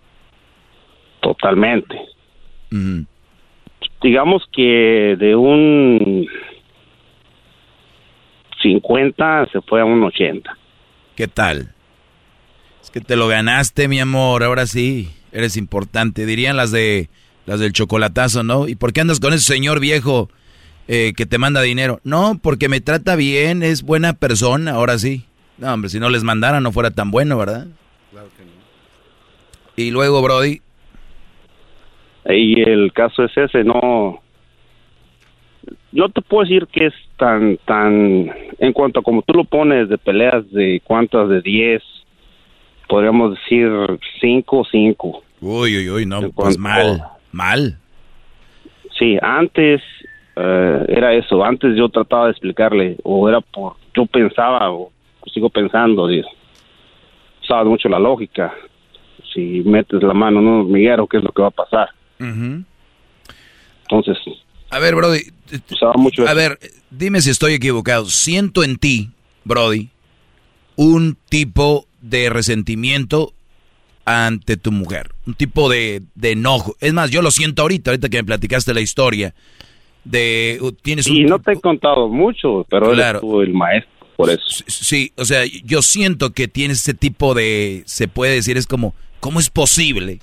totalmente. 1.21 1.99
digamos 4.01 4.43
que 4.53 5.15
de 5.17 5.35
un 5.35 6.27
50 8.61 9.47
se 9.51 9.61
fue 9.61 9.81
a 9.81 9.85
un 9.85 10.03
80. 10.03 10.57
¿Qué 11.15 11.27
tal? 11.27 11.73
Es 12.81 12.91
que 12.91 13.01
te 13.01 13.15
lo 13.15 13.27
ganaste, 13.27 13.87
mi 13.87 13.99
amor, 13.99 14.43
ahora 14.43 14.65
sí, 14.65 15.09
eres 15.31 15.57
importante. 15.57 16.25
Dirían 16.25 16.57
las 16.57 16.71
de 16.71 17.09
las 17.45 17.59
del 17.59 17.73
chocolatazo, 17.73 18.43
¿no? 18.43 18.67
¿Y 18.67 18.75
por 18.75 18.93
qué 18.93 19.01
andas 19.01 19.19
con 19.19 19.33
ese 19.33 19.53
señor 19.53 19.79
viejo 19.79 20.29
eh, 20.87 21.13
que 21.15 21.25
te 21.25 21.37
manda 21.37 21.61
dinero? 21.61 21.99
No, 22.03 22.39
porque 22.41 22.69
me 22.69 22.79
trata 22.79 23.15
bien, 23.15 23.63
es 23.63 23.83
buena 23.83 24.13
persona, 24.13 24.71
ahora 24.71 24.97
sí. 24.97 25.25
No, 25.57 25.73
hombre, 25.73 25.89
si 25.89 25.99
no 25.99 26.09
les 26.09 26.23
mandara 26.23 26.61
no 26.61 26.71
fuera 26.71 26.91
tan 26.91 27.11
bueno, 27.11 27.37
¿verdad? 27.37 27.67
Claro 28.11 28.29
que 28.37 28.43
no. 28.45 28.51
Y 29.75 29.91
luego, 29.91 30.21
Brody. 30.21 30.61
Y 32.25 32.61
el 32.61 32.93
caso 32.93 33.23
es 33.23 33.35
ese, 33.35 33.63
no. 33.63 34.21
Yo 35.91 36.09
te 36.09 36.21
puedo 36.21 36.43
decir 36.43 36.67
que 36.67 36.87
es 36.87 36.93
tan, 37.17 37.57
tan, 37.65 38.31
en 38.59 38.73
cuanto 38.73 38.99
a 38.99 39.03
como 39.03 39.21
tú 39.23 39.33
lo 39.33 39.43
pones 39.43 39.89
de 39.89 39.97
peleas 39.97 40.49
de 40.51 40.81
cuántas, 40.83 41.29
de 41.29 41.41
10, 41.41 41.81
podríamos 42.87 43.35
decir 43.35 43.69
5 44.21 44.67
5. 44.69 45.23
Uy, 45.41 45.77
uy, 45.77 45.89
uy, 45.89 46.05
no, 46.05 46.29
pues 46.31 46.57
mal, 46.57 47.03
mal. 47.31 47.77
Sí, 48.97 49.17
antes 49.21 49.81
eh, 50.35 50.85
era 50.89 51.13
eso, 51.13 51.43
antes 51.43 51.75
yo 51.75 51.89
trataba 51.89 52.25
de 52.25 52.31
explicarle, 52.31 52.97
o 53.03 53.27
era 53.27 53.41
por, 53.41 53.75
yo 53.95 54.05
pensaba, 54.05 54.71
o 54.71 54.91
sigo 55.33 55.49
pensando, 55.49 56.07
sabes 57.47 57.67
mucho 57.67 57.89
la 57.89 57.99
lógica. 57.99 58.53
Si 59.33 59.61
metes 59.65 60.01
la 60.01 60.13
mano 60.13 60.39
en 60.39 60.47
un 60.47 60.59
hormiguero, 60.61 61.07
¿qué 61.07 61.17
es 61.17 61.23
lo 61.23 61.31
que 61.31 61.41
va 61.41 61.49
a 61.49 61.51
pasar? 61.51 61.89
Entonces. 63.81 64.17
A 64.69 64.79
ver, 64.79 64.95
Brody. 64.95 65.21
Mucho 65.95 66.27
a 66.27 66.33
ver, 66.33 66.59
dime 66.91 67.21
si 67.21 67.29
estoy 67.29 67.53
equivocado. 67.53 68.05
Siento 68.05 68.63
en 68.63 68.77
ti, 68.77 69.09
Brody, 69.43 69.89
un 70.75 71.17
tipo 71.29 71.87
de 72.01 72.29
resentimiento 72.29 73.33
ante 74.05 74.57
tu 74.57 74.71
mujer. 74.71 75.11
Un 75.25 75.33
tipo 75.33 75.69
de, 75.69 76.03
de, 76.15 76.31
enojo. 76.31 76.75
Es 76.79 76.93
más, 76.93 77.09
yo 77.09 77.21
lo 77.21 77.31
siento 77.31 77.63
ahorita, 77.63 77.91
ahorita 77.91 78.09
que 78.09 78.17
me 78.17 78.25
platicaste 78.25 78.73
la 78.73 78.81
historia. 78.81 79.33
De, 80.03 80.59
tienes 80.81 81.07
y 81.07 81.23
no 81.23 81.39
te 81.39 81.53
he 81.53 81.59
contado 81.59 82.07
mucho, 82.07 82.65
pero 82.69 82.91
claro. 82.91 83.19
eres 83.19 83.21
tú 83.21 83.41
el 83.41 83.53
maestro 83.53 84.07
por 84.15 84.29
eso. 84.29 84.63
Sí, 84.67 85.11
o 85.17 85.25
sea, 85.25 85.43
yo 85.45 85.81
siento 85.81 86.31
que 86.31 86.47
tienes 86.47 86.79
ese 86.79 86.93
tipo 86.93 87.33
de, 87.33 87.83
se 87.85 88.07
puede 88.07 88.35
decir, 88.35 88.57
es 88.57 88.67
como, 88.67 88.93
¿cómo 89.19 89.39
es 89.39 89.49
posible 89.49 90.19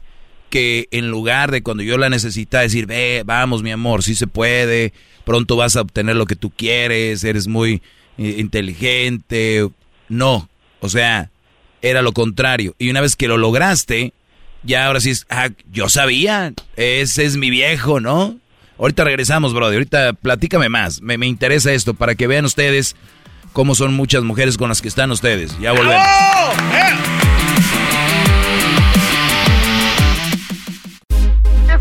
que 0.51 0.89
en 0.91 1.11
lugar 1.11 1.51
de 1.51 1.63
cuando 1.63 1.83
yo 1.83 1.99
la 1.99 2.09
necesita 2.09 2.61
decir, 2.61 2.87
ve, 2.87 3.23
vamos 3.25 3.63
mi 3.63 3.71
amor, 3.71 4.03
sí 4.03 4.15
se 4.15 4.27
puede, 4.27 4.93
pronto 5.25 5.57
vas 5.57 5.77
a 5.77 5.83
obtener 5.83 6.17
lo 6.17 6.27
que 6.27 6.37
tú 6.37 6.51
quieres, 6.51 7.25
eres 7.25 7.49
muy 7.49 7.83
eh, 8.19 8.37
inteligente, 8.39 9.69
no, 10.09 10.49
o 10.81 10.89
sea, 10.89 11.31
era 11.83 12.03
lo 12.03 12.13
contrario. 12.13 12.75
Y 12.79 12.91
una 12.91 13.01
vez 13.01 13.17
que 13.17 13.29
lo 13.29 13.37
lograste, 13.37 14.13
ya 14.63 14.87
ahora 14.87 15.01
sí 15.01 15.11
es, 15.11 15.27
ah, 15.31 15.49
yo 15.71 15.89
sabía, 15.89 16.53
ese 16.77 17.25
es 17.25 17.37
mi 17.37 17.51
viejo, 17.51 18.01
¿no? 18.01 18.39
Ahorita 18.79 19.05
regresamos, 19.05 19.55
brother. 19.55 19.77
Ahorita 19.77 20.13
platícame 20.13 20.69
más. 20.69 21.01
Me, 21.01 21.17
me 21.17 21.27
interesa 21.27 21.73
esto 21.73 21.95
para 21.95 22.15
que 22.15 22.27
vean 22.27 22.45
ustedes 22.45 22.95
cómo 23.53 23.75
son 23.75 23.95
muchas 23.95 24.23
mujeres 24.23 24.59
con 24.59 24.69
las 24.69 24.83
que 24.83 24.89
están 24.89 25.11
ustedes. 25.11 25.59
Ya 25.61 25.73
volvemos. 25.73 26.07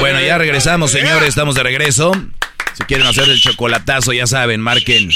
Bueno, 0.00 0.20
ya 0.20 0.38
regresamos, 0.38 0.90
señores. 0.90 1.28
Estamos 1.28 1.54
de 1.54 1.62
regreso. 1.62 2.12
Si 2.74 2.84
quieren 2.84 3.06
hacer 3.06 3.28
el 3.28 3.40
chocolatazo, 3.40 4.12
ya 4.12 4.26
saben, 4.26 4.60
marquen. 4.60 5.10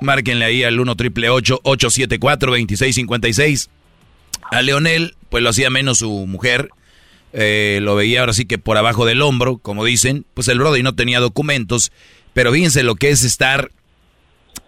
Márquenle 0.00 0.44
ahí 0.44 0.64
al 0.64 0.78
1 0.78 0.96
triple 0.96 1.30
874 1.30 2.50
2656. 2.50 3.70
A 4.50 4.62
Leonel, 4.62 5.16
pues 5.30 5.42
lo 5.42 5.50
hacía 5.50 5.70
menos 5.70 5.98
su 5.98 6.10
mujer. 6.26 6.70
Eh, 7.32 7.80
lo 7.82 7.96
veía 7.96 8.20
ahora 8.20 8.32
sí 8.32 8.44
que 8.44 8.58
por 8.58 8.76
abajo 8.76 9.06
del 9.06 9.22
hombro, 9.22 9.58
como 9.58 9.84
dicen. 9.84 10.24
Pues 10.34 10.48
el 10.48 10.58
Brody 10.58 10.82
no 10.82 10.94
tenía 10.94 11.20
documentos. 11.20 11.90
Pero 12.32 12.52
fíjense 12.52 12.82
lo 12.82 12.96
que 12.96 13.10
es 13.10 13.24
estar 13.24 13.70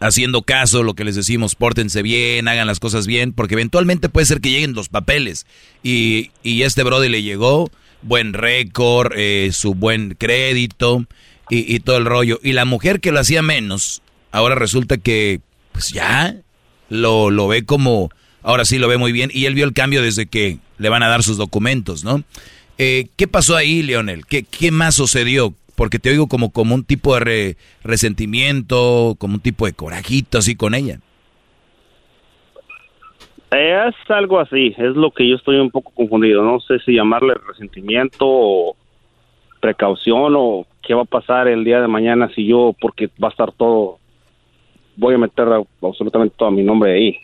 haciendo 0.00 0.42
caso, 0.42 0.82
lo 0.82 0.94
que 0.94 1.04
les 1.04 1.14
decimos, 1.14 1.54
pórtense 1.54 2.02
bien, 2.02 2.48
hagan 2.48 2.66
las 2.66 2.80
cosas 2.80 3.06
bien, 3.06 3.32
porque 3.32 3.54
eventualmente 3.54 4.08
puede 4.08 4.26
ser 4.26 4.40
que 4.40 4.50
lleguen 4.50 4.74
los 4.74 4.88
papeles. 4.88 5.46
Y, 5.82 6.30
y 6.42 6.62
este 6.62 6.82
Brody 6.82 7.08
le 7.08 7.22
llegó 7.22 7.70
buen 8.02 8.32
récord, 8.32 9.12
eh, 9.16 9.50
su 9.52 9.74
buen 9.74 10.14
crédito 10.18 11.06
y, 11.48 11.74
y, 11.74 11.80
todo 11.80 11.96
el 11.96 12.04
rollo. 12.04 12.38
Y 12.42 12.52
la 12.52 12.64
mujer 12.64 13.00
que 13.00 13.12
lo 13.12 13.20
hacía 13.20 13.42
menos, 13.42 14.02
ahora 14.32 14.54
resulta 14.54 14.98
que, 14.98 15.40
pues 15.72 15.90
ya, 15.90 16.36
lo, 16.88 17.30
lo 17.30 17.48
ve 17.48 17.64
como, 17.64 18.10
ahora 18.42 18.64
sí 18.64 18.78
lo 18.78 18.88
ve 18.88 18.98
muy 18.98 19.12
bien. 19.12 19.30
Y 19.32 19.46
él 19.46 19.54
vio 19.54 19.64
el 19.64 19.72
cambio 19.72 20.02
desde 20.02 20.26
que 20.26 20.58
le 20.78 20.88
van 20.88 21.02
a 21.02 21.08
dar 21.08 21.22
sus 21.22 21.36
documentos, 21.36 22.04
¿no? 22.04 22.22
Eh, 22.78 23.08
¿Qué 23.16 23.26
pasó 23.26 23.56
ahí, 23.56 23.82
Leonel? 23.82 24.26
¿Qué, 24.26 24.42
¿Qué 24.42 24.70
más 24.70 24.94
sucedió? 24.94 25.54
Porque 25.76 25.98
te 25.98 26.10
oigo 26.10 26.26
como, 26.26 26.50
como 26.50 26.74
un 26.74 26.84
tipo 26.84 27.18
de 27.18 27.56
resentimiento, 27.84 29.14
como 29.18 29.34
un 29.34 29.40
tipo 29.40 29.66
de 29.66 29.74
corajito 29.74 30.38
así 30.38 30.56
con 30.56 30.74
ella. 30.74 30.98
Es 33.50 33.94
algo 34.08 34.40
así, 34.40 34.74
es 34.76 34.96
lo 34.96 35.12
que 35.12 35.28
yo 35.28 35.36
estoy 35.36 35.56
un 35.58 35.70
poco 35.70 35.92
confundido. 35.94 36.42
No 36.42 36.58
sé 36.60 36.80
si 36.80 36.94
llamarle 36.94 37.34
resentimiento 37.46 38.24
o 38.26 38.76
precaución 39.60 40.34
o 40.36 40.66
qué 40.82 40.94
va 40.94 41.02
a 41.02 41.06
pasar 41.06 41.46
el 41.46 41.64
día 41.64 41.80
de 41.80 41.88
mañana 41.88 42.30
si 42.34 42.46
yo, 42.46 42.74
porque 42.80 43.08
va 43.22 43.28
a 43.28 43.30
estar 43.30 43.52
todo, 43.52 43.98
voy 44.96 45.14
a 45.14 45.18
meter 45.18 45.46
absolutamente 45.82 46.34
todo 46.36 46.50
mi 46.50 46.62
nombre 46.62 46.94
ahí, 46.94 47.18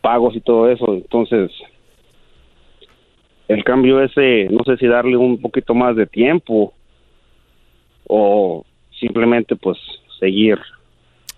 pagos 0.00 0.36
y 0.36 0.40
todo 0.40 0.68
eso. 0.70 0.92
Entonces, 0.92 1.50
el 3.48 3.64
cambio 3.64 4.02
ese, 4.02 4.48
no 4.50 4.62
sé 4.64 4.76
si 4.76 4.86
darle 4.86 5.16
un 5.16 5.40
poquito 5.40 5.74
más 5.74 5.96
de 5.96 6.06
tiempo 6.06 6.74
o 8.08 8.64
simplemente 8.98 9.54
pues 9.56 9.78
seguir. 10.18 10.58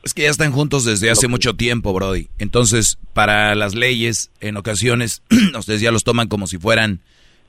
Es 0.03 0.15
que 0.15 0.23
ya 0.23 0.31
están 0.31 0.53
juntos 0.53 0.85
desde 0.85 1.11
hace 1.11 1.29
mucho 1.29 1.55
tiempo, 1.55 1.93
Brody. 1.93 2.29
Entonces, 2.39 2.99
para 3.13 3.55
las 3.55 3.75
leyes, 3.75 4.31
en 4.41 4.57
ocasiones, 4.57 5.23
ustedes 5.59 5.83
ya 5.83 5.93
los 5.93 6.05
toman 6.05 6.29
como 6.29 6.47
si 6.47 6.57
fueran 6.57 7.01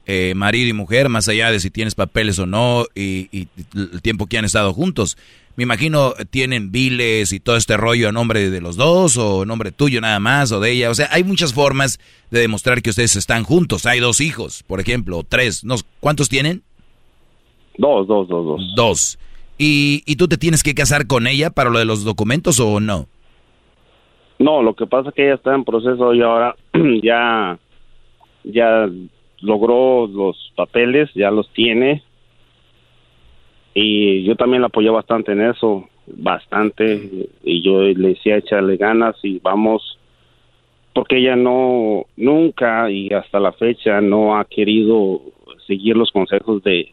eh, 0.06 0.34
marido 0.36 0.68
y 0.68 0.74
mujer, 0.74 1.08
más 1.08 1.30
allá 1.30 1.52
de 1.52 1.60
si 1.60 1.70
tienes 1.70 1.96
papeles 1.96 2.40
o 2.40 2.46
no 2.46 2.86
y, 2.96 3.30
y, 3.32 3.48
el 3.76 4.02
tiempo 4.02 4.26
que 4.26 4.38
han 4.38 4.46
estado 4.46 4.74
juntos. 4.74 5.18
Me 5.56 5.64
imagino 5.64 6.14
tienen 6.30 6.72
biles 6.72 7.34
y 7.34 7.40
todo 7.40 7.58
este 7.58 7.78
rollo 7.78 8.10
a 8.10 8.12
nombre 8.12 8.50
de 8.50 8.62
los 8.62 8.78
dos 8.78 9.18
o 9.18 9.44
a 9.44 9.46
nombre 9.46 9.72
tuyo 9.72 10.02
nada 10.02 10.20
más 10.20 10.52
o 10.52 10.60
de 10.60 10.72
ella. 10.72 10.90
O 10.90 10.96
sea, 10.96 11.10
hay 11.12 11.24
muchas 11.24 11.54
formas 11.54 12.00
de 12.32 12.40
demostrar 12.40 12.82
que 12.82 12.90
ustedes 12.90 13.16
están 13.16 13.44
juntos. 13.44 13.86
Hay 13.86 14.00
dos 14.00 14.22
hijos, 14.22 14.64
por 14.64 14.80
ejemplo, 14.80 15.20
o 15.20 15.24
tres. 15.24 15.64
No, 15.64 15.76
¿Cuántos 16.00 16.30
tienen? 16.30 16.64
Dos, 17.78 18.08
dos, 18.08 18.28
dos, 18.28 18.46
dos. 18.46 18.76
Dos. 18.76 19.20
¿Y, 19.58 20.04
¿Y 20.06 20.16
tú 20.16 20.28
te 20.28 20.38
tienes 20.38 20.64
que 20.64 20.74
casar 20.74 21.08
con 21.08 21.28
ella 21.28 21.50
para 21.50 21.70
lo 21.70 21.80
de 21.80 21.86
los 21.86 22.04
documentos 22.04 22.60
o 22.60 22.80
no? 22.80 23.08
No, 24.40 24.64
lo 24.64 24.74
que 24.74 24.88
pasa 24.88 25.10
es 25.10 25.16
que 25.16 25.26
ella 25.26 25.36
está 25.36 25.54
en 25.54 25.64
proceso 25.64 26.16
y 26.16 26.22
ahora 26.22 26.56
ya, 27.04 27.60
ya 28.44 28.90
logró 29.42 30.08
los 30.08 30.52
papeles, 30.56 31.12
ya 31.14 31.30
los 31.30 31.48
tiene. 31.54 32.02
Y 33.74 34.24
yo 34.24 34.36
también 34.36 34.62
la 34.62 34.68
apoyé 34.68 34.90
bastante 34.90 35.34
en 35.34 35.42
eso, 35.42 35.88
bastante. 36.08 37.30
Y 37.44 37.62
yo 37.62 37.82
le 37.82 38.10
decía 38.10 38.38
echarle 38.38 38.78
ganas 38.78 39.16
y 39.22 39.38
vamos, 39.40 40.00
porque 40.94 41.18
ella 41.18 41.36
no, 41.36 42.06
nunca 42.18 42.90
y 42.90 43.10
hasta 43.10 43.40
la 43.40 43.52
fecha 43.52 44.02
no 44.02 44.38
ha 44.38 44.46
querido 44.46 45.22
seguir 45.68 45.96
los 45.96 46.12
consejos 46.12 46.64
de, 46.64 46.90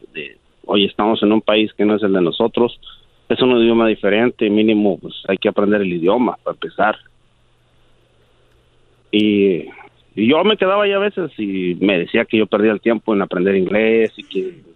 oye, 0.69 0.85
estamos 0.85 1.21
en 1.23 1.31
un 1.31 1.41
país 1.41 1.71
que 1.73 1.85
no 1.85 1.95
es 1.95 2.03
el 2.03 2.13
de 2.13 2.21
nosotros, 2.21 2.79
es 3.27 3.41
un 3.41 3.57
idioma 3.57 3.87
diferente, 3.87 4.49
mínimo, 4.49 4.97
pues 4.99 5.15
hay 5.27 5.37
que 5.37 5.49
aprender 5.49 5.81
el 5.81 5.93
idioma 5.93 6.37
para 6.43 6.55
empezar. 6.55 6.97
Y, 9.11 9.65
y 10.15 10.29
yo 10.29 10.43
me 10.43 10.57
quedaba 10.57 10.83
ahí 10.83 10.93
a 10.93 10.99
veces 10.99 11.31
y 11.37 11.75
me 11.81 11.99
decía 11.99 12.25
que 12.25 12.37
yo 12.37 12.47
perdía 12.47 12.71
el 12.71 12.81
tiempo 12.81 13.13
en 13.13 13.21
aprender 13.21 13.55
inglés 13.55 14.13
y 14.17 14.23
que 14.23 14.69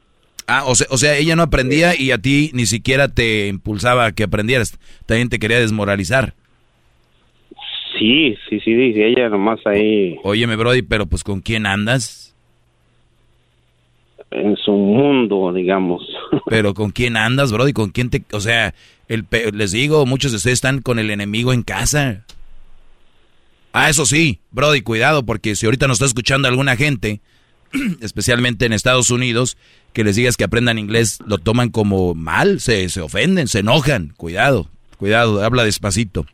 Ah, 0.45 0.63
o 0.67 0.75
sea, 0.75 0.87
o 0.89 0.97
sea, 0.97 1.17
ella 1.17 1.35
no 1.35 1.43
aprendía 1.43 1.93
y 1.97 2.11
a 2.11 2.17
ti 2.17 2.51
ni 2.53 2.65
siquiera 2.65 3.07
te 3.07 3.47
impulsaba 3.47 4.07
a 4.07 4.11
que 4.11 4.23
aprendieras. 4.23 4.77
También 5.05 5.29
te 5.29 5.39
quería 5.39 5.59
desmoralizar. 5.59 6.33
Sí, 7.97 8.35
sí, 8.49 8.59
sí, 8.59 8.71
ella 8.73 9.29
nomás 9.29 9.65
ahí. 9.65 10.17
Óyeme, 10.23 10.55
Brody, 10.55 10.81
pero 10.81 11.05
pues 11.05 11.23
¿con 11.23 11.39
quién 11.39 11.65
andas? 11.65 12.32
En 14.35 14.55
su 14.57 14.71
mundo, 14.71 15.53
digamos. 15.53 16.01
Pero 16.47 16.73
¿con 16.73 16.91
quién 16.91 17.17
andas, 17.17 17.51
Brody? 17.51 17.73
¿Con 17.73 17.91
quién 17.91 18.09
te...? 18.09 18.23
O 18.31 18.39
sea, 18.39 18.73
el, 19.07 19.25
les 19.53 19.71
digo, 19.71 20.05
muchos 20.05 20.31
de 20.31 20.37
ustedes 20.37 20.55
están 20.55 20.81
con 20.81 20.99
el 20.99 21.11
enemigo 21.11 21.53
en 21.53 21.63
casa. 21.63 22.25
Ah, 23.73 23.89
eso 23.89 24.05
sí, 24.05 24.39
Brody, 24.51 24.81
cuidado, 24.81 25.25
porque 25.25 25.55
si 25.55 25.65
ahorita 25.65 25.87
nos 25.87 25.95
está 25.95 26.05
escuchando 26.05 26.47
alguna 26.47 26.75
gente, 26.75 27.21
especialmente 28.01 28.65
en 28.65 28.73
Estados 28.73 29.09
Unidos, 29.09 29.57
que 29.93 30.03
les 30.03 30.15
digas 30.15 30.37
que 30.37 30.43
aprendan 30.43 30.77
inglés, 30.77 31.19
lo 31.25 31.39
toman 31.39 31.69
como 31.69 32.13
mal, 32.13 32.59
se, 32.59 32.87
se 32.89 33.01
ofenden, 33.01 33.47
se 33.47 33.59
enojan. 33.59 34.13
Cuidado, 34.15 34.67
cuidado, 34.97 35.43
habla 35.43 35.63
despacito. 35.63 36.25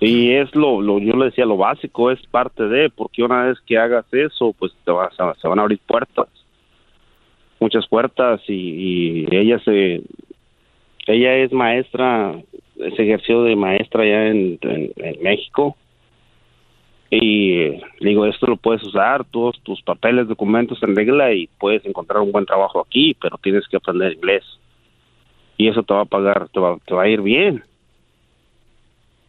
Y 0.00 0.32
es 0.32 0.54
lo, 0.54 0.80
lo, 0.80 0.98
yo 0.98 1.14
le 1.14 1.26
decía, 1.26 1.44
lo 1.44 1.58
básico 1.58 2.10
es 2.10 2.18
parte 2.28 2.66
de, 2.66 2.88
porque 2.88 3.22
una 3.22 3.44
vez 3.44 3.58
que 3.66 3.76
hagas 3.76 4.06
eso, 4.12 4.54
pues 4.58 4.72
te 4.82 4.90
vas 4.90 5.14
se 5.14 5.46
van 5.46 5.58
a 5.58 5.62
abrir 5.62 5.78
puertas, 5.86 6.26
muchas 7.60 7.86
puertas, 7.86 8.40
y, 8.48 9.26
ella 9.30 9.58
se, 9.58 10.00
ella 11.06 11.36
es 11.36 11.52
maestra, 11.52 12.34
se 12.76 13.02
ejerció 13.02 13.42
de 13.42 13.56
maestra 13.56 14.06
ya 14.06 14.28
en, 14.28 14.58
en, 14.62 15.22
México, 15.22 15.76
y 17.10 17.78
digo, 18.00 18.24
esto 18.24 18.46
lo 18.46 18.56
puedes 18.56 18.82
usar, 18.82 19.26
todos 19.26 19.60
tus 19.64 19.82
papeles, 19.82 20.28
documentos 20.28 20.82
en 20.82 20.96
regla, 20.96 21.34
y 21.34 21.46
puedes 21.58 21.84
encontrar 21.84 22.22
un 22.22 22.32
buen 22.32 22.46
trabajo 22.46 22.80
aquí, 22.80 23.14
pero 23.20 23.36
tienes 23.36 23.68
que 23.68 23.76
aprender 23.76 24.14
inglés, 24.14 24.44
y 25.58 25.68
eso 25.68 25.82
te 25.82 25.92
va 25.92 26.00
a 26.00 26.06
pagar, 26.06 26.48
te 26.48 26.58
va, 26.58 26.78
te 26.86 26.94
va 26.94 27.02
a 27.02 27.08
ir 27.08 27.20
bien 27.20 27.64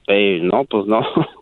no, 0.08 0.66
pues 0.66 0.88
no. 0.88 1.02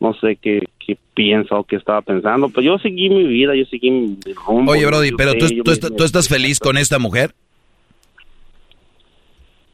No 0.00 0.14
sé 0.14 0.36
qué, 0.36 0.62
qué 0.78 0.96
piensa 1.12 1.56
o 1.56 1.64
qué 1.64 1.76
estaba 1.76 2.00
pensando. 2.00 2.48
Pues 2.48 2.64
yo 2.64 2.78
seguí 2.78 3.10
mi 3.10 3.24
vida, 3.24 3.54
yo 3.54 3.66
seguí 3.66 3.90
mi 3.90 4.16
rumbo. 4.46 4.72
Oye, 4.72 4.86
Brody, 4.86 5.12
pero 5.12 5.34
tú, 5.34 5.46
tú, 5.62 6.04
estás 6.04 6.26
feliz 6.26 6.58
con 6.58 6.78
esta 6.78 6.98
mujer? 6.98 7.34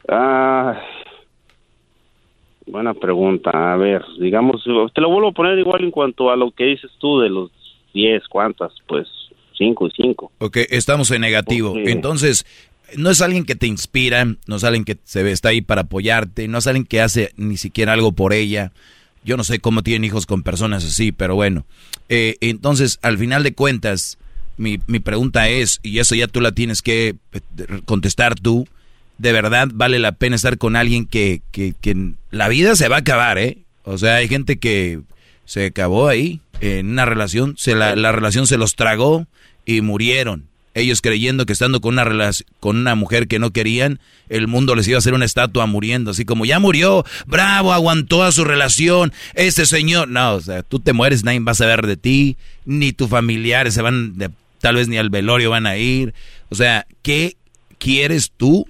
Ah, 0.08 0.82
buena 2.66 2.92
pregunta. 2.92 3.72
A 3.74 3.76
ver, 3.76 4.04
digamos, 4.18 4.64
te 4.92 5.00
lo 5.00 5.10
vuelvo 5.10 5.28
a 5.28 5.32
poner 5.32 5.56
igual 5.60 5.84
en 5.84 5.92
cuanto 5.92 6.28
a 6.28 6.34
lo 6.34 6.50
que 6.50 6.64
dices 6.64 6.90
tú 6.98 7.20
de 7.20 7.30
los 7.30 7.52
10, 7.94 8.26
¿cuántas? 8.26 8.72
Pues 8.88 9.06
5 9.56 9.86
y 9.86 9.90
5. 10.02 10.32
Ok, 10.38 10.56
estamos 10.70 11.12
en 11.12 11.20
negativo. 11.20 11.74
Entonces, 11.76 12.44
no 12.94 13.10
es 13.10 13.20
alguien 13.20 13.44
que 13.44 13.56
te 13.56 13.66
inspira, 13.66 14.24
no 14.24 14.56
es 14.56 14.64
alguien 14.64 14.84
que 14.84 14.96
se 15.04 15.28
está 15.30 15.48
ahí 15.48 15.60
para 15.60 15.82
apoyarte, 15.82 16.48
no 16.48 16.58
es 16.58 16.66
alguien 16.66 16.84
que 16.84 17.00
hace 17.00 17.32
ni 17.36 17.56
siquiera 17.56 17.92
algo 17.92 18.12
por 18.12 18.32
ella. 18.32 18.72
Yo 19.24 19.36
no 19.36 19.44
sé 19.44 19.58
cómo 19.58 19.82
tienen 19.82 20.04
hijos 20.04 20.26
con 20.26 20.42
personas 20.42 20.84
así, 20.84 21.10
pero 21.10 21.34
bueno. 21.34 21.66
Eh, 22.08 22.36
entonces, 22.40 22.98
al 23.02 23.18
final 23.18 23.42
de 23.42 23.54
cuentas, 23.54 24.18
mi, 24.56 24.78
mi 24.86 25.00
pregunta 25.00 25.48
es, 25.48 25.80
y 25.82 25.98
eso 25.98 26.14
ya 26.14 26.28
tú 26.28 26.40
la 26.40 26.52
tienes 26.52 26.80
que 26.80 27.16
eh, 27.32 27.40
contestar 27.84 28.36
tú, 28.36 28.68
¿de 29.18 29.32
verdad 29.32 29.68
vale 29.72 29.98
la 29.98 30.12
pena 30.12 30.36
estar 30.36 30.58
con 30.58 30.76
alguien 30.76 31.06
que, 31.06 31.42
que, 31.50 31.74
que 31.80 32.12
la 32.30 32.48
vida 32.48 32.76
se 32.76 32.88
va 32.88 32.96
a 32.96 33.00
acabar, 33.00 33.38
eh? 33.38 33.58
O 33.82 33.98
sea, 33.98 34.16
hay 34.16 34.28
gente 34.28 34.58
que 34.58 35.00
se 35.44 35.66
acabó 35.66 36.08
ahí, 36.08 36.40
en 36.60 36.90
una 36.90 37.04
relación, 37.04 37.54
se 37.58 37.74
la, 37.74 37.96
la 37.96 38.12
relación 38.12 38.46
se 38.46 38.58
los 38.58 38.76
tragó 38.76 39.26
y 39.64 39.80
murieron 39.80 40.46
ellos 40.76 41.00
creyendo 41.00 41.46
que 41.46 41.54
estando 41.54 41.80
con 41.80 41.98
una, 41.98 42.30
con 42.60 42.76
una 42.76 42.94
mujer 42.94 43.28
que 43.28 43.38
no 43.38 43.50
querían, 43.50 43.98
el 44.28 44.46
mundo 44.46 44.74
les 44.74 44.86
iba 44.86 44.96
a 44.96 44.98
hacer 44.98 45.14
una 45.14 45.24
estatua 45.24 45.64
muriendo, 45.64 46.10
así 46.10 46.26
como 46.26 46.44
ya 46.44 46.58
murió, 46.58 47.02
bravo, 47.26 47.72
aguantó 47.72 48.22
a 48.22 48.30
su 48.30 48.44
relación, 48.44 49.10
ese 49.32 49.64
señor. 49.64 50.08
No, 50.08 50.34
o 50.34 50.40
sea, 50.42 50.62
tú 50.62 50.78
te 50.78 50.92
mueres, 50.92 51.24
nadie 51.24 51.40
va 51.40 51.52
a 51.52 51.54
saber 51.54 51.86
de 51.86 51.96
ti, 51.96 52.36
ni 52.66 52.92
tus 52.92 53.08
familiares 53.08 53.72
se 53.72 53.80
van, 53.80 54.18
de, 54.18 54.30
tal 54.60 54.74
vez 54.74 54.86
ni 54.86 54.98
al 54.98 55.08
velorio 55.08 55.48
van 55.48 55.66
a 55.66 55.78
ir. 55.78 56.12
O 56.50 56.54
sea, 56.54 56.86
¿qué 57.00 57.38
quieres 57.78 58.30
tú 58.36 58.68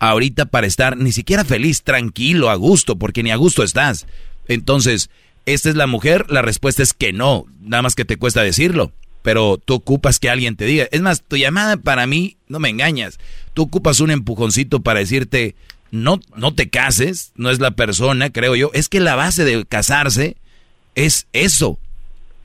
ahorita 0.00 0.46
para 0.46 0.66
estar 0.66 0.96
ni 0.96 1.12
siquiera 1.12 1.44
feliz, 1.44 1.84
tranquilo, 1.84 2.50
a 2.50 2.56
gusto, 2.56 2.96
porque 2.96 3.22
ni 3.22 3.30
a 3.30 3.36
gusto 3.36 3.62
estás? 3.62 4.08
Entonces, 4.48 5.10
¿esta 5.44 5.68
es 5.68 5.76
la 5.76 5.86
mujer? 5.86 6.26
La 6.28 6.42
respuesta 6.42 6.82
es 6.82 6.92
que 6.92 7.12
no, 7.12 7.44
nada 7.60 7.82
más 7.82 7.94
que 7.94 8.04
te 8.04 8.16
cuesta 8.16 8.42
decirlo 8.42 8.90
pero 9.26 9.58
tú 9.58 9.74
ocupas 9.74 10.20
que 10.20 10.30
alguien 10.30 10.54
te 10.54 10.66
diga. 10.66 10.86
Es 10.92 11.00
más, 11.00 11.24
tu 11.26 11.36
llamada 11.36 11.76
para 11.78 12.06
mí, 12.06 12.36
no 12.46 12.60
me 12.60 12.68
engañas, 12.68 13.18
tú 13.54 13.62
ocupas 13.62 13.98
un 13.98 14.12
empujoncito 14.12 14.82
para 14.82 15.00
decirte, 15.00 15.56
no, 15.90 16.20
no 16.36 16.54
te 16.54 16.68
cases, 16.68 17.32
no 17.34 17.50
es 17.50 17.58
la 17.58 17.72
persona, 17.72 18.30
creo 18.30 18.54
yo. 18.54 18.70
Es 18.72 18.88
que 18.88 19.00
la 19.00 19.16
base 19.16 19.44
de 19.44 19.66
casarse 19.66 20.36
es 20.94 21.26
eso, 21.32 21.76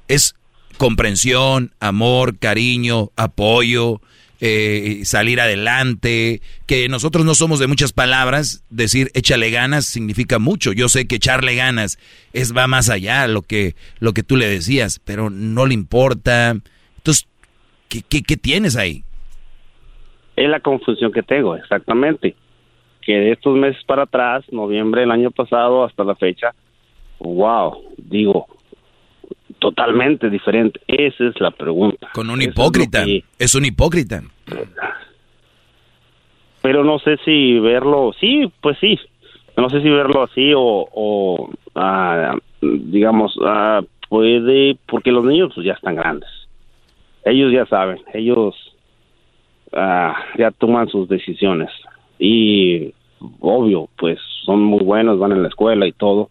es 0.07 0.33
comprensión, 0.77 1.71
amor, 1.79 2.39
cariño, 2.39 3.11
apoyo, 3.15 4.01
eh, 4.43 5.01
salir 5.05 5.39
adelante, 5.39 6.41
que 6.65 6.89
nosotros 6.89 7.23
no 7.23 7.35
somos 7.35 7.59
de 7.59 7.67
muchas 7.67 7.93
palabras, 7.93 8.65
decir 8.71 9.09
échale 9.13 9.51
ganas 9.51 9.85
significa 9.85 10.39
mucho. 10.39 10.73
Yo 10.73 10.89
sé 10.89 11.07
que 11.07 11.17
echarle 11.17 11.55
ganas 11.55 11.99
es 12.33 12.57
va 12.57 12.65
más 12.65 12.89
allá 12.89 13.27
lo 13.27 13.43
que 13.43 13.75
lo 13.99 14.13
que 14.13 14.23
tú 14.23 14.37
le 14.37 14.47
decías, 14.47 14.99
pero 15.05 15.29
no 15.29 15.67
le 15.67 15.75
importa. 15.75 16.55
Entonces, 16.97 17.27
¿qué, 17.87 18.01
qué, 18.23 18.35
tienes 18.35 18.75
ahí? 18.75 19.03
Es 20.35 20.49
la 20.49 20.59
confusión 20.59 21.11
que 21.11 21.21
tengo, 21.21 21.55
exactamente. 21.55 22.35
Que 23.03 23.13
de 23.13 23.31
estos 23.33 23.55
meses 23.55 23.83
para 23.85 24.03
atrás, 24.03 24.43
noviembre 24.51 25.01
del 25.01 25.11
año 25.11 25.29
pasado 25.29 25.83
hasta 25.85 26.03
la 26.03 26.15
fecha, 26.15 26.55
wow, 27.19 27.77
digo, 27.97 28.47
totalmente 29.61 30.29
diferente? 30.29 30.81
Esa 30.87 31.27
es 31.27 31.39
la 31.39 31.51
pregunta. 31.51 32.09
Con 32.13 32.29
un 32.29 32.41
hipócrita. 32.41 33.05
Es, 33.37 33.55
un 33.55 33.63
hipócrita. 33.63 34.23
Pero 36.63 36.83
no 36.83 36.99
sé 36.99 37.17
si 37.23 37.59
verlo, 37.59 38.11
sí, 38.19 38.51
pues 38.59 38.77
sí. 38.79 38.99
No 39.55 39.69
sé 39.69 39.81
si 39.81 39.89
verlo 39.89 40.23
así 40.23 40.51
o, 40.55 41.49
ah, 41.75 42.35
digamos, 42.61 43.37
ah, 43.45 43.81
puede, 44.09 44.77
porque 44.87 45.11
los 45.11 45.23
niños 45.25 45.51
pues, 45.53 45.65
ya 45.65 45.73
están 45.73 45.95
grandes. 45.95 46.29
Ellos 47.23 47.53
ya 47.53 47.67
saben, 47.67 47.99
ellos 48.13 48.55
ah, 49.73 50.15
ya 50.39 50.49
toman 50.49 50.87
sus 50.87 51.07
decisiones. 51.07 51.69
Y 52.17 52.93
obvio, 53.39 53.89
pues 53.97 54.19
son 54.43 54.63
muy 54.63 54.83
buenos, 54.83 55.19
van 55.19 55.33
en 55.33 55.43
la 55.43 55.49
escuela 55.49 55.85
y 55.85 55.91
todo 55.91 56.29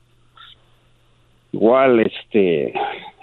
igual 1.53 2.01
este 2.01 2.73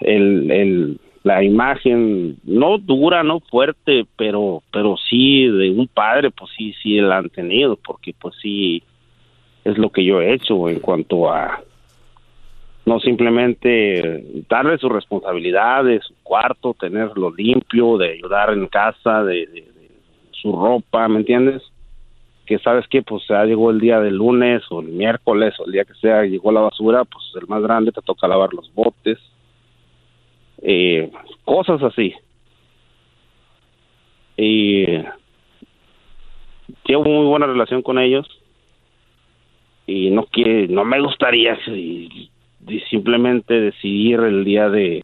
el, 0.00 0.50
el 0.50 1.00
la 1.24 1.42
imagen 1.42 2.36
no 2.44 2.78
dura 2.78 3.22
no 3.22 3.40
fuerte 3.40 4.06
pero 4.16 4.62
pero 4.72 4.96
sí 4.96 5.46
de 5.46 5.70
un 5.70 5.88
padre 5.88 6.30
pues 6.30 6.50
sí 6.56 6.74
sí 6.82 7.00
la 7.00 7.18
han 7.18 7.28
tenido 7.30 7.76
porque 7.76 8.14
pues 8.18 8.34
sí 8.40 8.82
es 9.64 9.76
lo 9.76 9.90
que 9.90 10.04
yo 10.04 10.20
he 10.20 10.32
hecho 10.32 10.68
en 10.68 10.80
cuanto 10.80 11.30
a 11.30 11.60
no 12.86 13.00
simplemente 13.00 14.24
darle 14.48 14.78
sus 14.78 14.90
responsabilidades 14.90 16.04
su 16.04 16.14
cuarto 16.22 16.74
tenerlo 16.78 17.30
limpio 17.30 17.98
de 17.98 18.12
ayudar 18.12 18.52
en 18.52 18.66
casa 18.66 19.24
de 19.24 19.64
su 20.30 20.52
ropa 20.52 21.08
me 21.08 21.18
entiendes 21.18 21.62
que 22.48 22.58
sabes 22.60 22.88
que 22.88 23.02
pues 23.02 23.22
ya 23.28 23.44
llegó 23.44 23.70
el 23.70 23.78
día 23.78 24.00
del 24.00 24.16
lunes 24.16 24.62
o 24.70 24.80
el 24.80 24.88
miércoles 24.88 25.54
o 25.60 25.66
el 25.66 25.72
día 25.72 25.84
que 25.84 25.92
sea 25.94 26.24
llegó 26.24 26.50
la 26.50 26.62
basura 26.62 27.04
pues 27.04 27.22
el 27.38 27.46
más 27.46 27.62
grande 27.62 27.92
te 27.92 28.00
toca 28.00 28.26
lavar 28.26 28.54
los 28.54 28.72
botes 28.74 29.18
eh, 30.62 31.10
cosas 31.44 31.82
así. 31.82 32.14
Y 34.38 34.86
llevo 36.86 37.04
muy 37.04 37.26
buena 37.26 37.46
relación 37.46 37.82
con 37.82 37.98
ellos 37.98 38.26
y 39.86 40.10
no 40.10 40.24
quiere 40.24 40.68
no 40.68 40.86
me 40.86 41.00
gustaría 41.02 41.58
simplemente 42.88 43.60
decidir 43.60 44.20
el 44.20 44.44
día 44.44 44.70
de 44.70 45.02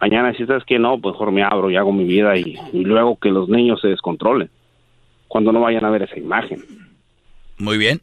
mañana 0.00 0.32
si 0.34 0.46
sabes 0.46 0.64
que 0.64 0.78
no 0.78 0.98
pues 0.98 1.14
mejor 1.14 1.32
me 1.32 1.42
abro 1.42 1.70
y 1.70 1.76
hago 1.76 1.92
mi 1.92 2.04
vida 2.04 2.36
y 2.36 2.56
luego 2.72 3.16
que 3.16 3.30
los 3.30 3.48
niños 3.48 3.80
se 3.80 3.88
descontrolen 3.88 4.48
cuando 5.28 5.52
no 5.52 5.60
vayan 5.60 5.84
a 5.84 5.90
ver 5.90 6.02
esa 6.02 6.18
imagen. 6.18 6.64
Muy 7.58 7.78
bien. 7.78 8.02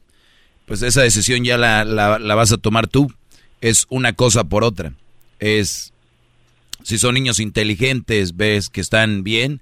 Pues 0.65 0.81
esa 0.81 1.01
decisión 1.01 1.43
ya 1.43 1.57
la, 1.57 1.83
la, 1.83 2.35
vas 2.35 2.51
a 2.51 2.57
tomar 2.57 2.87
tú. 2.87 3.11
Es 3.61 3.85
una 3.89 4.13
cosa 4.13 4.43
por 4.43 4.63
otra. 4.63 4.93
Es, 5.39 5.93
si 6.83 6.97
son 6.97 7.15
niños 7.15 7.39
inteligentes, 7.39 8.35
ves 8.35 8.69
que 8.69 8.81
están 8.81 9.23
bien, 9.23 9.61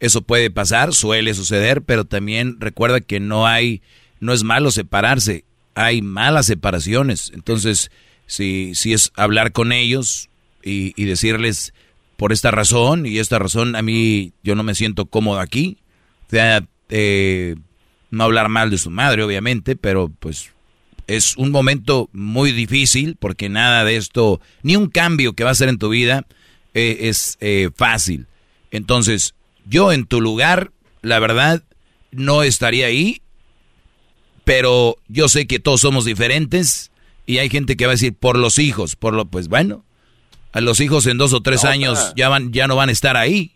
Eso 0.00 0.22
puede 0.22 0.50
pasar, 0.50 0.92
suele 0.92 1.32
suceder, 1.32 1.82
pero 1.82 2.04
también 2.04 2.56
recuerda 2.60 3.00
que 3.00 3.20
no 3.20 3.46
hay, 3.46 3.82
no 4.20 4.32
es 4.32 4.42
malo 4.42 4.70
separarse, 4.70 5.44
hay 5.74 6.02
malas 6.02 6.46
separaciones. 6.46 7.30
Entonces, 7.34 7.90
si, 8.26 8.74
si 8.74 8.92
es 8.92 9.12
hablar 9.14 9.52
con 9.52 9.70
ellos 9.72 10.28
y, 10.62 10.92
y 11.00 11.04
decirles 11.04 11.72
por 12.16 12.32
esta 12.32 12.50
razón 12.50 13.06
y 13.06 13.18
esta 13.18 13.38
razón 13.38 13.74
a 13.76 13.82
mí 13.82 14.32
yo 14.42 14.54
no 14.54 14.62
me 14.62 14.74
siento 14.74 15.06
cómodo 15.06 15.40
aquí, 15.40 15.78
eh, 16.88 17.56
no 18.10 18.24
hablar 18.24 18.48
mal 18.48 18.70
de 18.70 18.78
su 18.78 18.90
madre, 18.90 19.22
obviamente, 19.22 19.76
pero 19.76 20.10
pues 20.20 20.50
es 21.06 21.36
un 21.36 21.50
momento 21.50 22.08
muy 22.12 22.52
difícil 22.52 23.16
porque 23.18 23.48
nada 23.48 23.84
de 23.84 23.96
esto, 23.96 24.40
ni 24.62 24.76
un 24.76 24.88
cambio 24.88 25.34
que 25.34 25.44
va 25.44 25.50
a 25.50 25.52
hacer 25.52 25.68
en 25.68 25.78
tu 25.78 25.88
vida 25.88 26.26
eh, 26.74 26.98
es 27.02 27.36
eh, 27.40 27.70
fácil. 27.74 28.26
Entonces, 28.70 29.34
yo 29.66 29.92
en 29.92 30.06
tu 30.06 30.20
lugar, 30.20 30.72
la 31.02 31.18
verdad, 31.18 31.62
no 32.10 32.42
estaría 32.42 32.86
ahí, 32.86 33.22
pero 34.44 34.96
yo 35.08 35.28
sé 35.28 35.46
que 35.46 35.58
todos 35.58 35.80
somos 35.80 36.04
diferentes 36.04 36.90
y 37.26 37.38
hay 37.38 37.48
gente 37.48 37.76
que 37.76 37.86
va 37.86 37.92
a 37.92 37.94
decir 37.94 38.14
por 38.14 38.38
los 38.38 38.58
hijos, 38.58 38.96
por 38.96 39.14
lo, 39.14 39.26
pues 39.26 39.48
bueno, 39.48 39.84
a 40.52 40.60
los 40.60 40.80
hijos 40.80 41.06
en 41.06 41.18
dos 41.18 41.32
o 41.32 41.40
tres 41.40 41.64
años 41.64 42.12
ya 42.16 42.28
van, 42.28 42.52
ya 42.52 42.66
no 42.66 42.76
van 42.76 42.88
a 42.88 42.92
estar 42.92 43.16
ahí, 43.16 43.52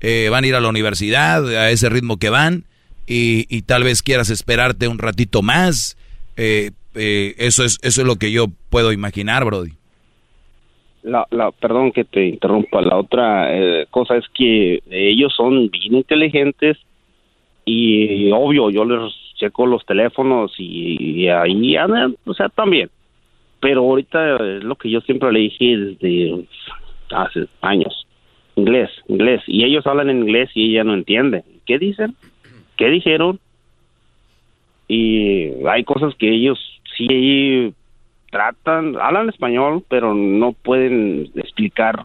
eh, 0.00 0.28
van 0.30 0.44
a 0.44 0.46
ir 0.46 0.54
a 0.54 0.60
la 0.60 0.68
universidad 0.68 1.46
a 1.48 1.70
ese 1.70 1.88
ritmo 1.88 2.18
que 2.18 2.30
van 2.30 2.64
y, 3.12 3.62
tal 3.62 3.82
vez 3.82 4.02
quieras 4.02 4.30
esperarte 4.30 4.88
un 4.88 4.98
ratito 4.98 5.42
más. 5.42 5.96
Eh, 6.36 6.70
eh, 6.94 7.34
eso 7.38 7.64
es 7.64 7.78
eso 7.82 8.02
es 8.02 8.06
lo 8.06 8.16
que 8.16 8.30
yo 8.30 8.46
puedo 8.70 8.92
imaginar, 8.92 9.44
Brody. 9.44 9.72
La, 11.02 11.26
la, 11.30 11.50
perdón 11.50 11.92
que 11.92 12.04
te 12.04 12.26
interrumpa. 12.26 12.80
La 12.82 12.96
otra 12.96 13.48
eh, 13.52 13.86
cosa 13.90 14.16
es 14.16 14.24
que 14.34 14.80
ellos 14.90 15.34
son 15.36 15.70
bien 15.70 15.94
inteligentes 15.94 16.78
y 17.64 18.30
obvio 18.32 18.70
yo 18.70 18.84
les 18.84 19.12
checo 19.36 19.66
los 19.66 19.84
teléfonos 19.86 20.52
y, 20.58 21.22
y 21.22 21.28
ahí 21.28 21.76
andan, 21.76 22.16
o 22.26 22.34
sea, 22.34 22.48
también. 22.48 22.90
Pero 23.60 23.80
ahorita 23.80 24.36
es 24.36 24.64
lo 24.64 24.76
que 24.76 24.90
yo 24.90 25.00
siempre 25.00 25.32
le 25.32 25.40
dije 25.40 25.76
desde 25.76 26.44
hace 27.10 27.46
años. 27.60 28.06
Inglés, 28.60 28.90
inglés. 29.08 29.42
Y 29.46 29.64
ellos 29.64 29.86
hablan 29.86 30.10
en 30.10 30.18
inglés 30.20 30.50
y 30.54 30.72
ella 30.72 30.84
no 30.84 30.94
entiende. 30.94 31.44
¿Qué 31.66 31.78
dicen? 31.78 32.14
¿Qué 32.76 32.88
dijeron? 32.88 33.38
Y 34.88 35.64
hay 35.66 35.84
cosas 35.84 36.14
que 36.16 36.34
ellos 36.34 36.58
sí 36.96 37.72
tratan, 38.30 38.96
hablan 39.00 39.28
español, 39.28 39.84
pero 39.88 40.14
no 40.14 40.52
pueden 40.52 41.30
explicar 41.36 42.04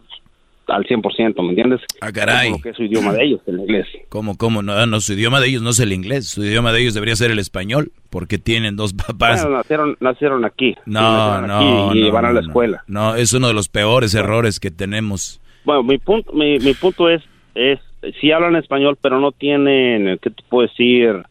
al 0.68 0.84
100%, 0.86 1.41
¿me 1.44 1.49
entiendes? 1.49 1.82
Ah, 2.02 2.11
caray. 2.11 2.52
Como 2.52 2.64
que 2.64 2.69
es 2.69 2.77
su 2.77 2.84
idioma 2.84 3.14
de 3.14 3.23
ellos, 3.23 3.41
el 3.48 3.60
inglés. 3.60 3.88
¿Cómo, 4.10 4.38
cómo? 4.38 4.61
No, 4.61 4.86
no, 4.86 4.99
su 4.99 5.14
idioma 5.14 5.40
de 5.40 5.48
ellos 5.48 5.61
no 5.61 5.72
es 5.72 5.80
el 5.80 5.94
inglés, 5.94 6.27
su 6.27 6.44
idioma 6.44 6.72
de 6.72 6.82
ellos 6.82 6.94
debería 6.94 7.15
ser 7.15 7.32
el 7.32 7.40
español, 7.40 7.91
porque 8.10 8.38
tienen 8.38 8.76
dos 8.76 8.94
papás. 8.94 9.41
Bueno, 9.44 9.57
nacieron, 9.57 9.98
nacieron 9.99 10.45
aquí. 10.45 10.76
No, 10.86 11.41
nacieron 11.41 11.48
no, 11.48 11.90
aquí 11.90 11.99
y 11.99 12.03
no, 12.03 12.11
van 12.11 12.26
a 12.26 12.34
la 12.34 12.41
no, 12.41 12.48
escuela. 12.48 12.84
No, 12.88 13.15
es 13.15 13.34
uno 13.34 13.48
de 13.48 13.53
los 13.53 13.69
peores 13.69 14.15
errores 14.15 14.60
que 14.60 14.72
tenemos. 14.72 15.41
Bueno, 15.66 15.84
mi 15.84 15.98
punto, 15.98 16.32
mi, 16.32 16.60
mi 16.60 16.74
punto 16.74 17.10
es, 17.10 17.22
es, 17.56 17.80
sí 18.22 18.32
hablan 18.32 18.56
español, 18.56 18.98
pero 19.02 19.20
no 19.20 19.32
tienen, 19.32 20.20
¿qué 20.22 20.30
te 20.30 20.44
puedo 20.48 20.68
decir? 20.68 21.24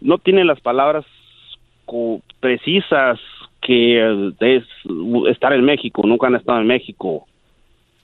No 0.00 0.18
tienen 0.18 0.46
las 0.46 0.60
palabras 0.60 1.04
precisas 2.40 3.18
que 3.60 4.32
es 4.40 4.64
estar 5.30 5.52
en 5.52 5.64
México, 5.64 6.02
nunca 6.04 6.26
han 6.26 6.36
estado 6.36 6.60
en 6.60 6.66
México, 6.66 7.26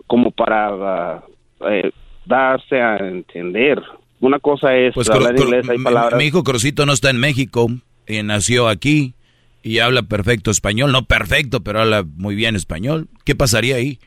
como 0.06 0.30
para 0.30 1.22
eh, 1.70 1.90
darse 2.24 2.80
a 2.80 2.96
entender. 2.98 3.82
Una 4.20 4.38
cosa 4.38 4.74
es 4.76 4.94
Pues 4.94 5.10
hablar 5.10 5.38
inglés, 5.38 5.68
hay 5.68 5.78
palabras. 5.78 6.18
mi 6.18 6.26
hijo 6.26 6.42
Crocito 6.42 6.86
no 6.86 6.92
está 6.92 7.10
en 7.10 7.18
México, 7.18 7.68
eh, 8.06 8.22
nació 8.22 8.68
aquí 8.68 9.14
y 9.62 9.78
habla 9.78 10.02
perfecto 10.02 10.50
español, 10.50 10.92
no 10.92 11.04
perfecto, 11.04 11.62
pero 11.62 11.80
habla 11.80 12.04
muy 12.16 12.34
bien 12.34 12.54
español. 12.54 13.08
¿Qué 13.24 13.34
pasaría 13.34 13.76
ahí? 13.76 13.98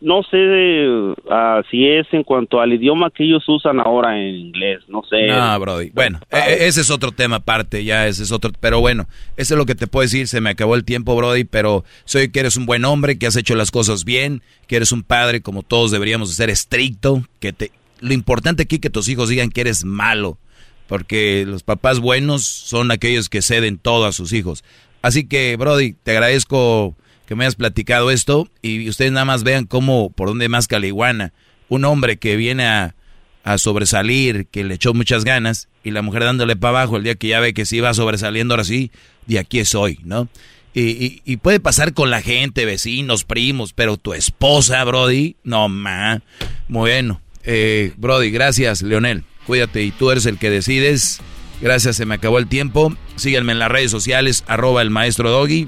No 0.00 0.22
sé 0.24 1.14
ah, 1.30 1.62
si 1.70 1.86
es 1.86 2.06
en 2.12 2.24
cuanto 2.24 2.60
al 2.60 2.72
idioma 2.72 3.10
que 3.10 3.24
ellos 3.24 3.44
usan 3.48 3.80
ahora 3.80 4.18
en 4.18 4.34
inglés, 4.34 4.80
no 4.88 5.02
sé. 5.08 5.26
No, 5.26 5.58
Brody. 5.60 5.90
Bueno, 5.90 6.20
e- 6.30 6.66
ese 6.66 6.80
es 6.80 6.90
otro 6.90 7.12
tema 7.12 7.36
aparte, 7.36 7.84
ya 7.84 8.06
ese 8.06 8.22
es 8.22 8.32
otro. 8.32 8.50
Pero 8.60 8.80
bueno, 8.80 9.06
eso 9.36 9.54
es 9.54 9.58
lo 9.58 9.66
que 9.66 9.74
te 9.74 9.86
puedo 9.86 10.02
decir. 10.02 10.28
Se 10.28 10.40
me 10.40 10.50
acabó 10.50 10.74
el 10.74 10.84
tiempo, 10.84 11.16
Brody. 11.16 11.44
Pero 11.44 11.84
soy 12.04 12.30
que 12.30 12.40
eres 12.40 12.56
un 12.56 12.66
buen 12.66 12.84
hombre, 12.84 13.18
que 13.18 13.26
has 13.26 13.36
hecho 13.36 13.54
las 13.54 13.70
cosas 13.70 14.04
bien, 14.04 14.42
que 14.66 14.76
eres 14.76 14.92
un 14.92 15.02
padre 15.02 15.40
como 15.42 15.62
todos 15.62 15.90
deberíamos 15.90 16.28
de 16.28 16.34
ser 16.34 16.50
estricto. 16.50 17.22
Que 17.40 17.52
te, 17.52 17.70
lo 18.00 18.12
importante 18.12 18.64
aquí 18.64 18.78
que 18.78 18.90
tus 18.90 19.08
hijos 19.08 19.28
digan 19.28 19.50
que 19.50 19.62
eres 19.62 19.84
malo, 19.84 20.38
porque 20.86 21.44
los 21.46 21.62
papás 21.62 22.00
buenos 22.00 22.44
son 22.44 22.90
aquellos 22.90 23.28
que 23.28 23.42
ceden 23.42 23.78
todo 23.78 24.06
a 24.06 24.12
sus 24.12 24.32
hijos. 24.32 24.64
Así 25.02 25.26
que, 25.26 25.56
Brody, 25.56 25.94
te 25.94 26.12
agradezco 26.12 26.94
que 27.32 27.36
me 27.36 27.44
hayas 27.44 27.56
platicado 27.56 28.10
esto 28.10 28.46
y 28.60 28.86
ustedes 28.90 29.10
nada 29.10 29.24
más 29.24 29.42
vean 29.42 29.64
cómo, 29.64 30.10
por 30.10 30.28
dónde 30.28 30.50
más 30.50 30.68
caliguana. 30.68 31.32
Un 31.70 31.86
hombre 31.86 32.18
que 32.18 32.36
viene 32.36 32.66
a, 32.66 32.94
a 33.42 33.56
sobresalir, 33.56 34.48
que 34.48 34.64
le 34.64 34.74
echó 34.74 34.92
muchas 34.92 35.24
ganas, 35.24 35.70
y 35.82 35.92
la 35.92 36.02
mujer 36.02 36.24
dándole 36.24 36.56
para 36.56 36.80
abajo 36.80 36.98
el 36.98 37.04
día 37.04 37.14
que 37.14 37.28
ya 37.28 37.40
ve 37.40 37.54
que 37.54 37.64
sí 37.64 37.80
va 37.80 37.94
sobresaliendo 37.94 38.52
ahora 38.52 38.64
sí, 38.64 38.90
de 39.26 39.38
aquí 39.38 39.64
soy, 39.64 39.98
¿no? 40.04 40.28
Y, 40.74 41.22
y, 41.24 41.36
puede 41.38 41.58
pasar 41.58 41.94
con 41.94 42.10
la 42.10 42.20
gente, 42.20 42.66
vecinos, 42.66 43.24
primos, 43.24 43.72
pero 43.72 43.96
tu 43.96 44.12
esposa, 44.12 44.84
Brody, 44.84 45.36
no, 45.42 45.70
ma. 45.70 46.20
Bueno, 46.68 47.22
eh, 47.44 47.94
Brody, 47.96 48.30
gracias, 48.30 48.82
Leonel. 48.82 49.24
Cuídate 49.46 49.82
y 49.82 49.90
tú 49.90 50.10
eres 50.10 50.26
el 50.26 50.36
que 50.36 50.50
decides. 50.50 51.20
Gracias, 51.62 51.96
se 51.96 52.04
me 52.04 52.16
acabó 52.16 52.38
el 52.38 52.46
tiempo. 52.46 52.94
Síganme 53.16 53.52
en 53.52 53.58
las 53.58 53.70
redes 53.70 53.90
sociales, 53.90 54.44
arroba 54.48 54.82
el 54.82 54.90
maestro 54.90 55.30
Doggy. 55.30 55.66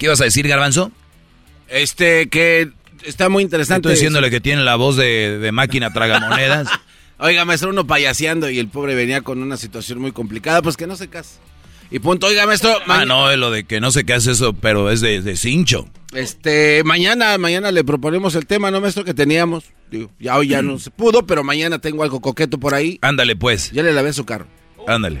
¿Qué 0.00 0.06
ibas 0.06 0.22
a 0.22 0.24
decir, 0.24 0.48
Garbanzo? 0.48 0.90
Este, 1.68 2.30
que 2.30 2.70
está 3.04 3.28
muy 3.28 3.42
interesante. 3.42 3.80
Estoy 3.88 3.96
diciéndole 3.96 4.30
que 4.30 4.40
tiene 4.40 4.64
la 4.64 4.76
voz 4.76 4.96
de, 4.96 5.38
de 5.38 5.52
máquina 5.52 5.92
tragamonedas. 5.92 6.68
Oiga, 7.18 7.44
maestro, 7.44 7.68
uno 7.68 7.86
payaseando 7.86 8.48
y 8.48 8.58
el 8.58 8.68
pobre 8.68 8.94
venía 8.94 9.20
con 9.20 9.42
una 9.42 9.58
situación 9.58 9.98
muy 10.00 10.12
complicada, 10.12 10.62
pues 10.62 10.78
que 10.78 10.86
no 10.86 10.96
se 10.96 11.08
case. 11.08 11.36
Y 11.90 11.98
punto, 11.98 12.28
oiga, 12.28 12.46
maestro. 12.46 12.72
ah, 12.86 13.04
no, 13.04 13.30
es 13.30 13.36
lo 13.36 13.50
de 13.50 13.64
que 13.64 13.80
no 13.80 13.90
qué 13.90 14.14
hace 14.14 14.30
eso, 14.30 14.54
pero 14.54 14.90
es 14.90 15.02
de, 15.02 15.20
de 15.20 15.36
cincho. 15.36 15.86
Este, 16.14 16.82
mañana, 16.84 17.36
mañana 17.36 17.70
le 17.70 17.84
proponemos 17.84 18.36
el 18.36 18.46
tema, 18.46 18.70
¿no, 18.70 18.80
maestro? 18.80 19.04
Que 19.04 19.12
teníamos. 19.12 19.64
Digo, 19.90 20.10
ya 20.18 20.36
hoy 20.38 20.48
ya 20.48 20.62
no 20.62 20.78
se 20.78 20.90
pudo, 20.90 21.26
pero 21.26 21.44
mañana 21.44 21.78
tengo 21.78 22.04
algo 22.04 22.20
coqueto 22.20 22.58
por 22.58 22.74
ahí. 22.74 22.98
Ándale, 23.02 23.36
pues. 23.36 23.70
Ya 23.72 23.82
le 23.82 23.92
lavé 23.92 24.14
su 24.14 24.24
carro. 24.24 24.46
Ándale. 24.86 25.20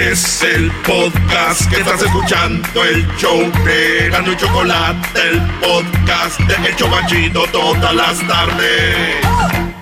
Es 0.00 0.42
el 0.42 0.70
podcast 0.86 1.70
que 1.70 1.76
estás 1.76 2.02
escuchando, 2.02 2.84
el 2.84 3.06
show 3.16 3.40
de 3.64 4.10
Gano 4.10 4.32
y 4.32 4.36
Chocolate, 4.36 5.20
el 5.30 5.40
podcast 5.60 6.38
de 6.40 6.68
El 6.68 6.76
Chobachito 6.76 7.46
todas 7.46 7.94
las 7.94 8.18
tardes. 8.26 9.75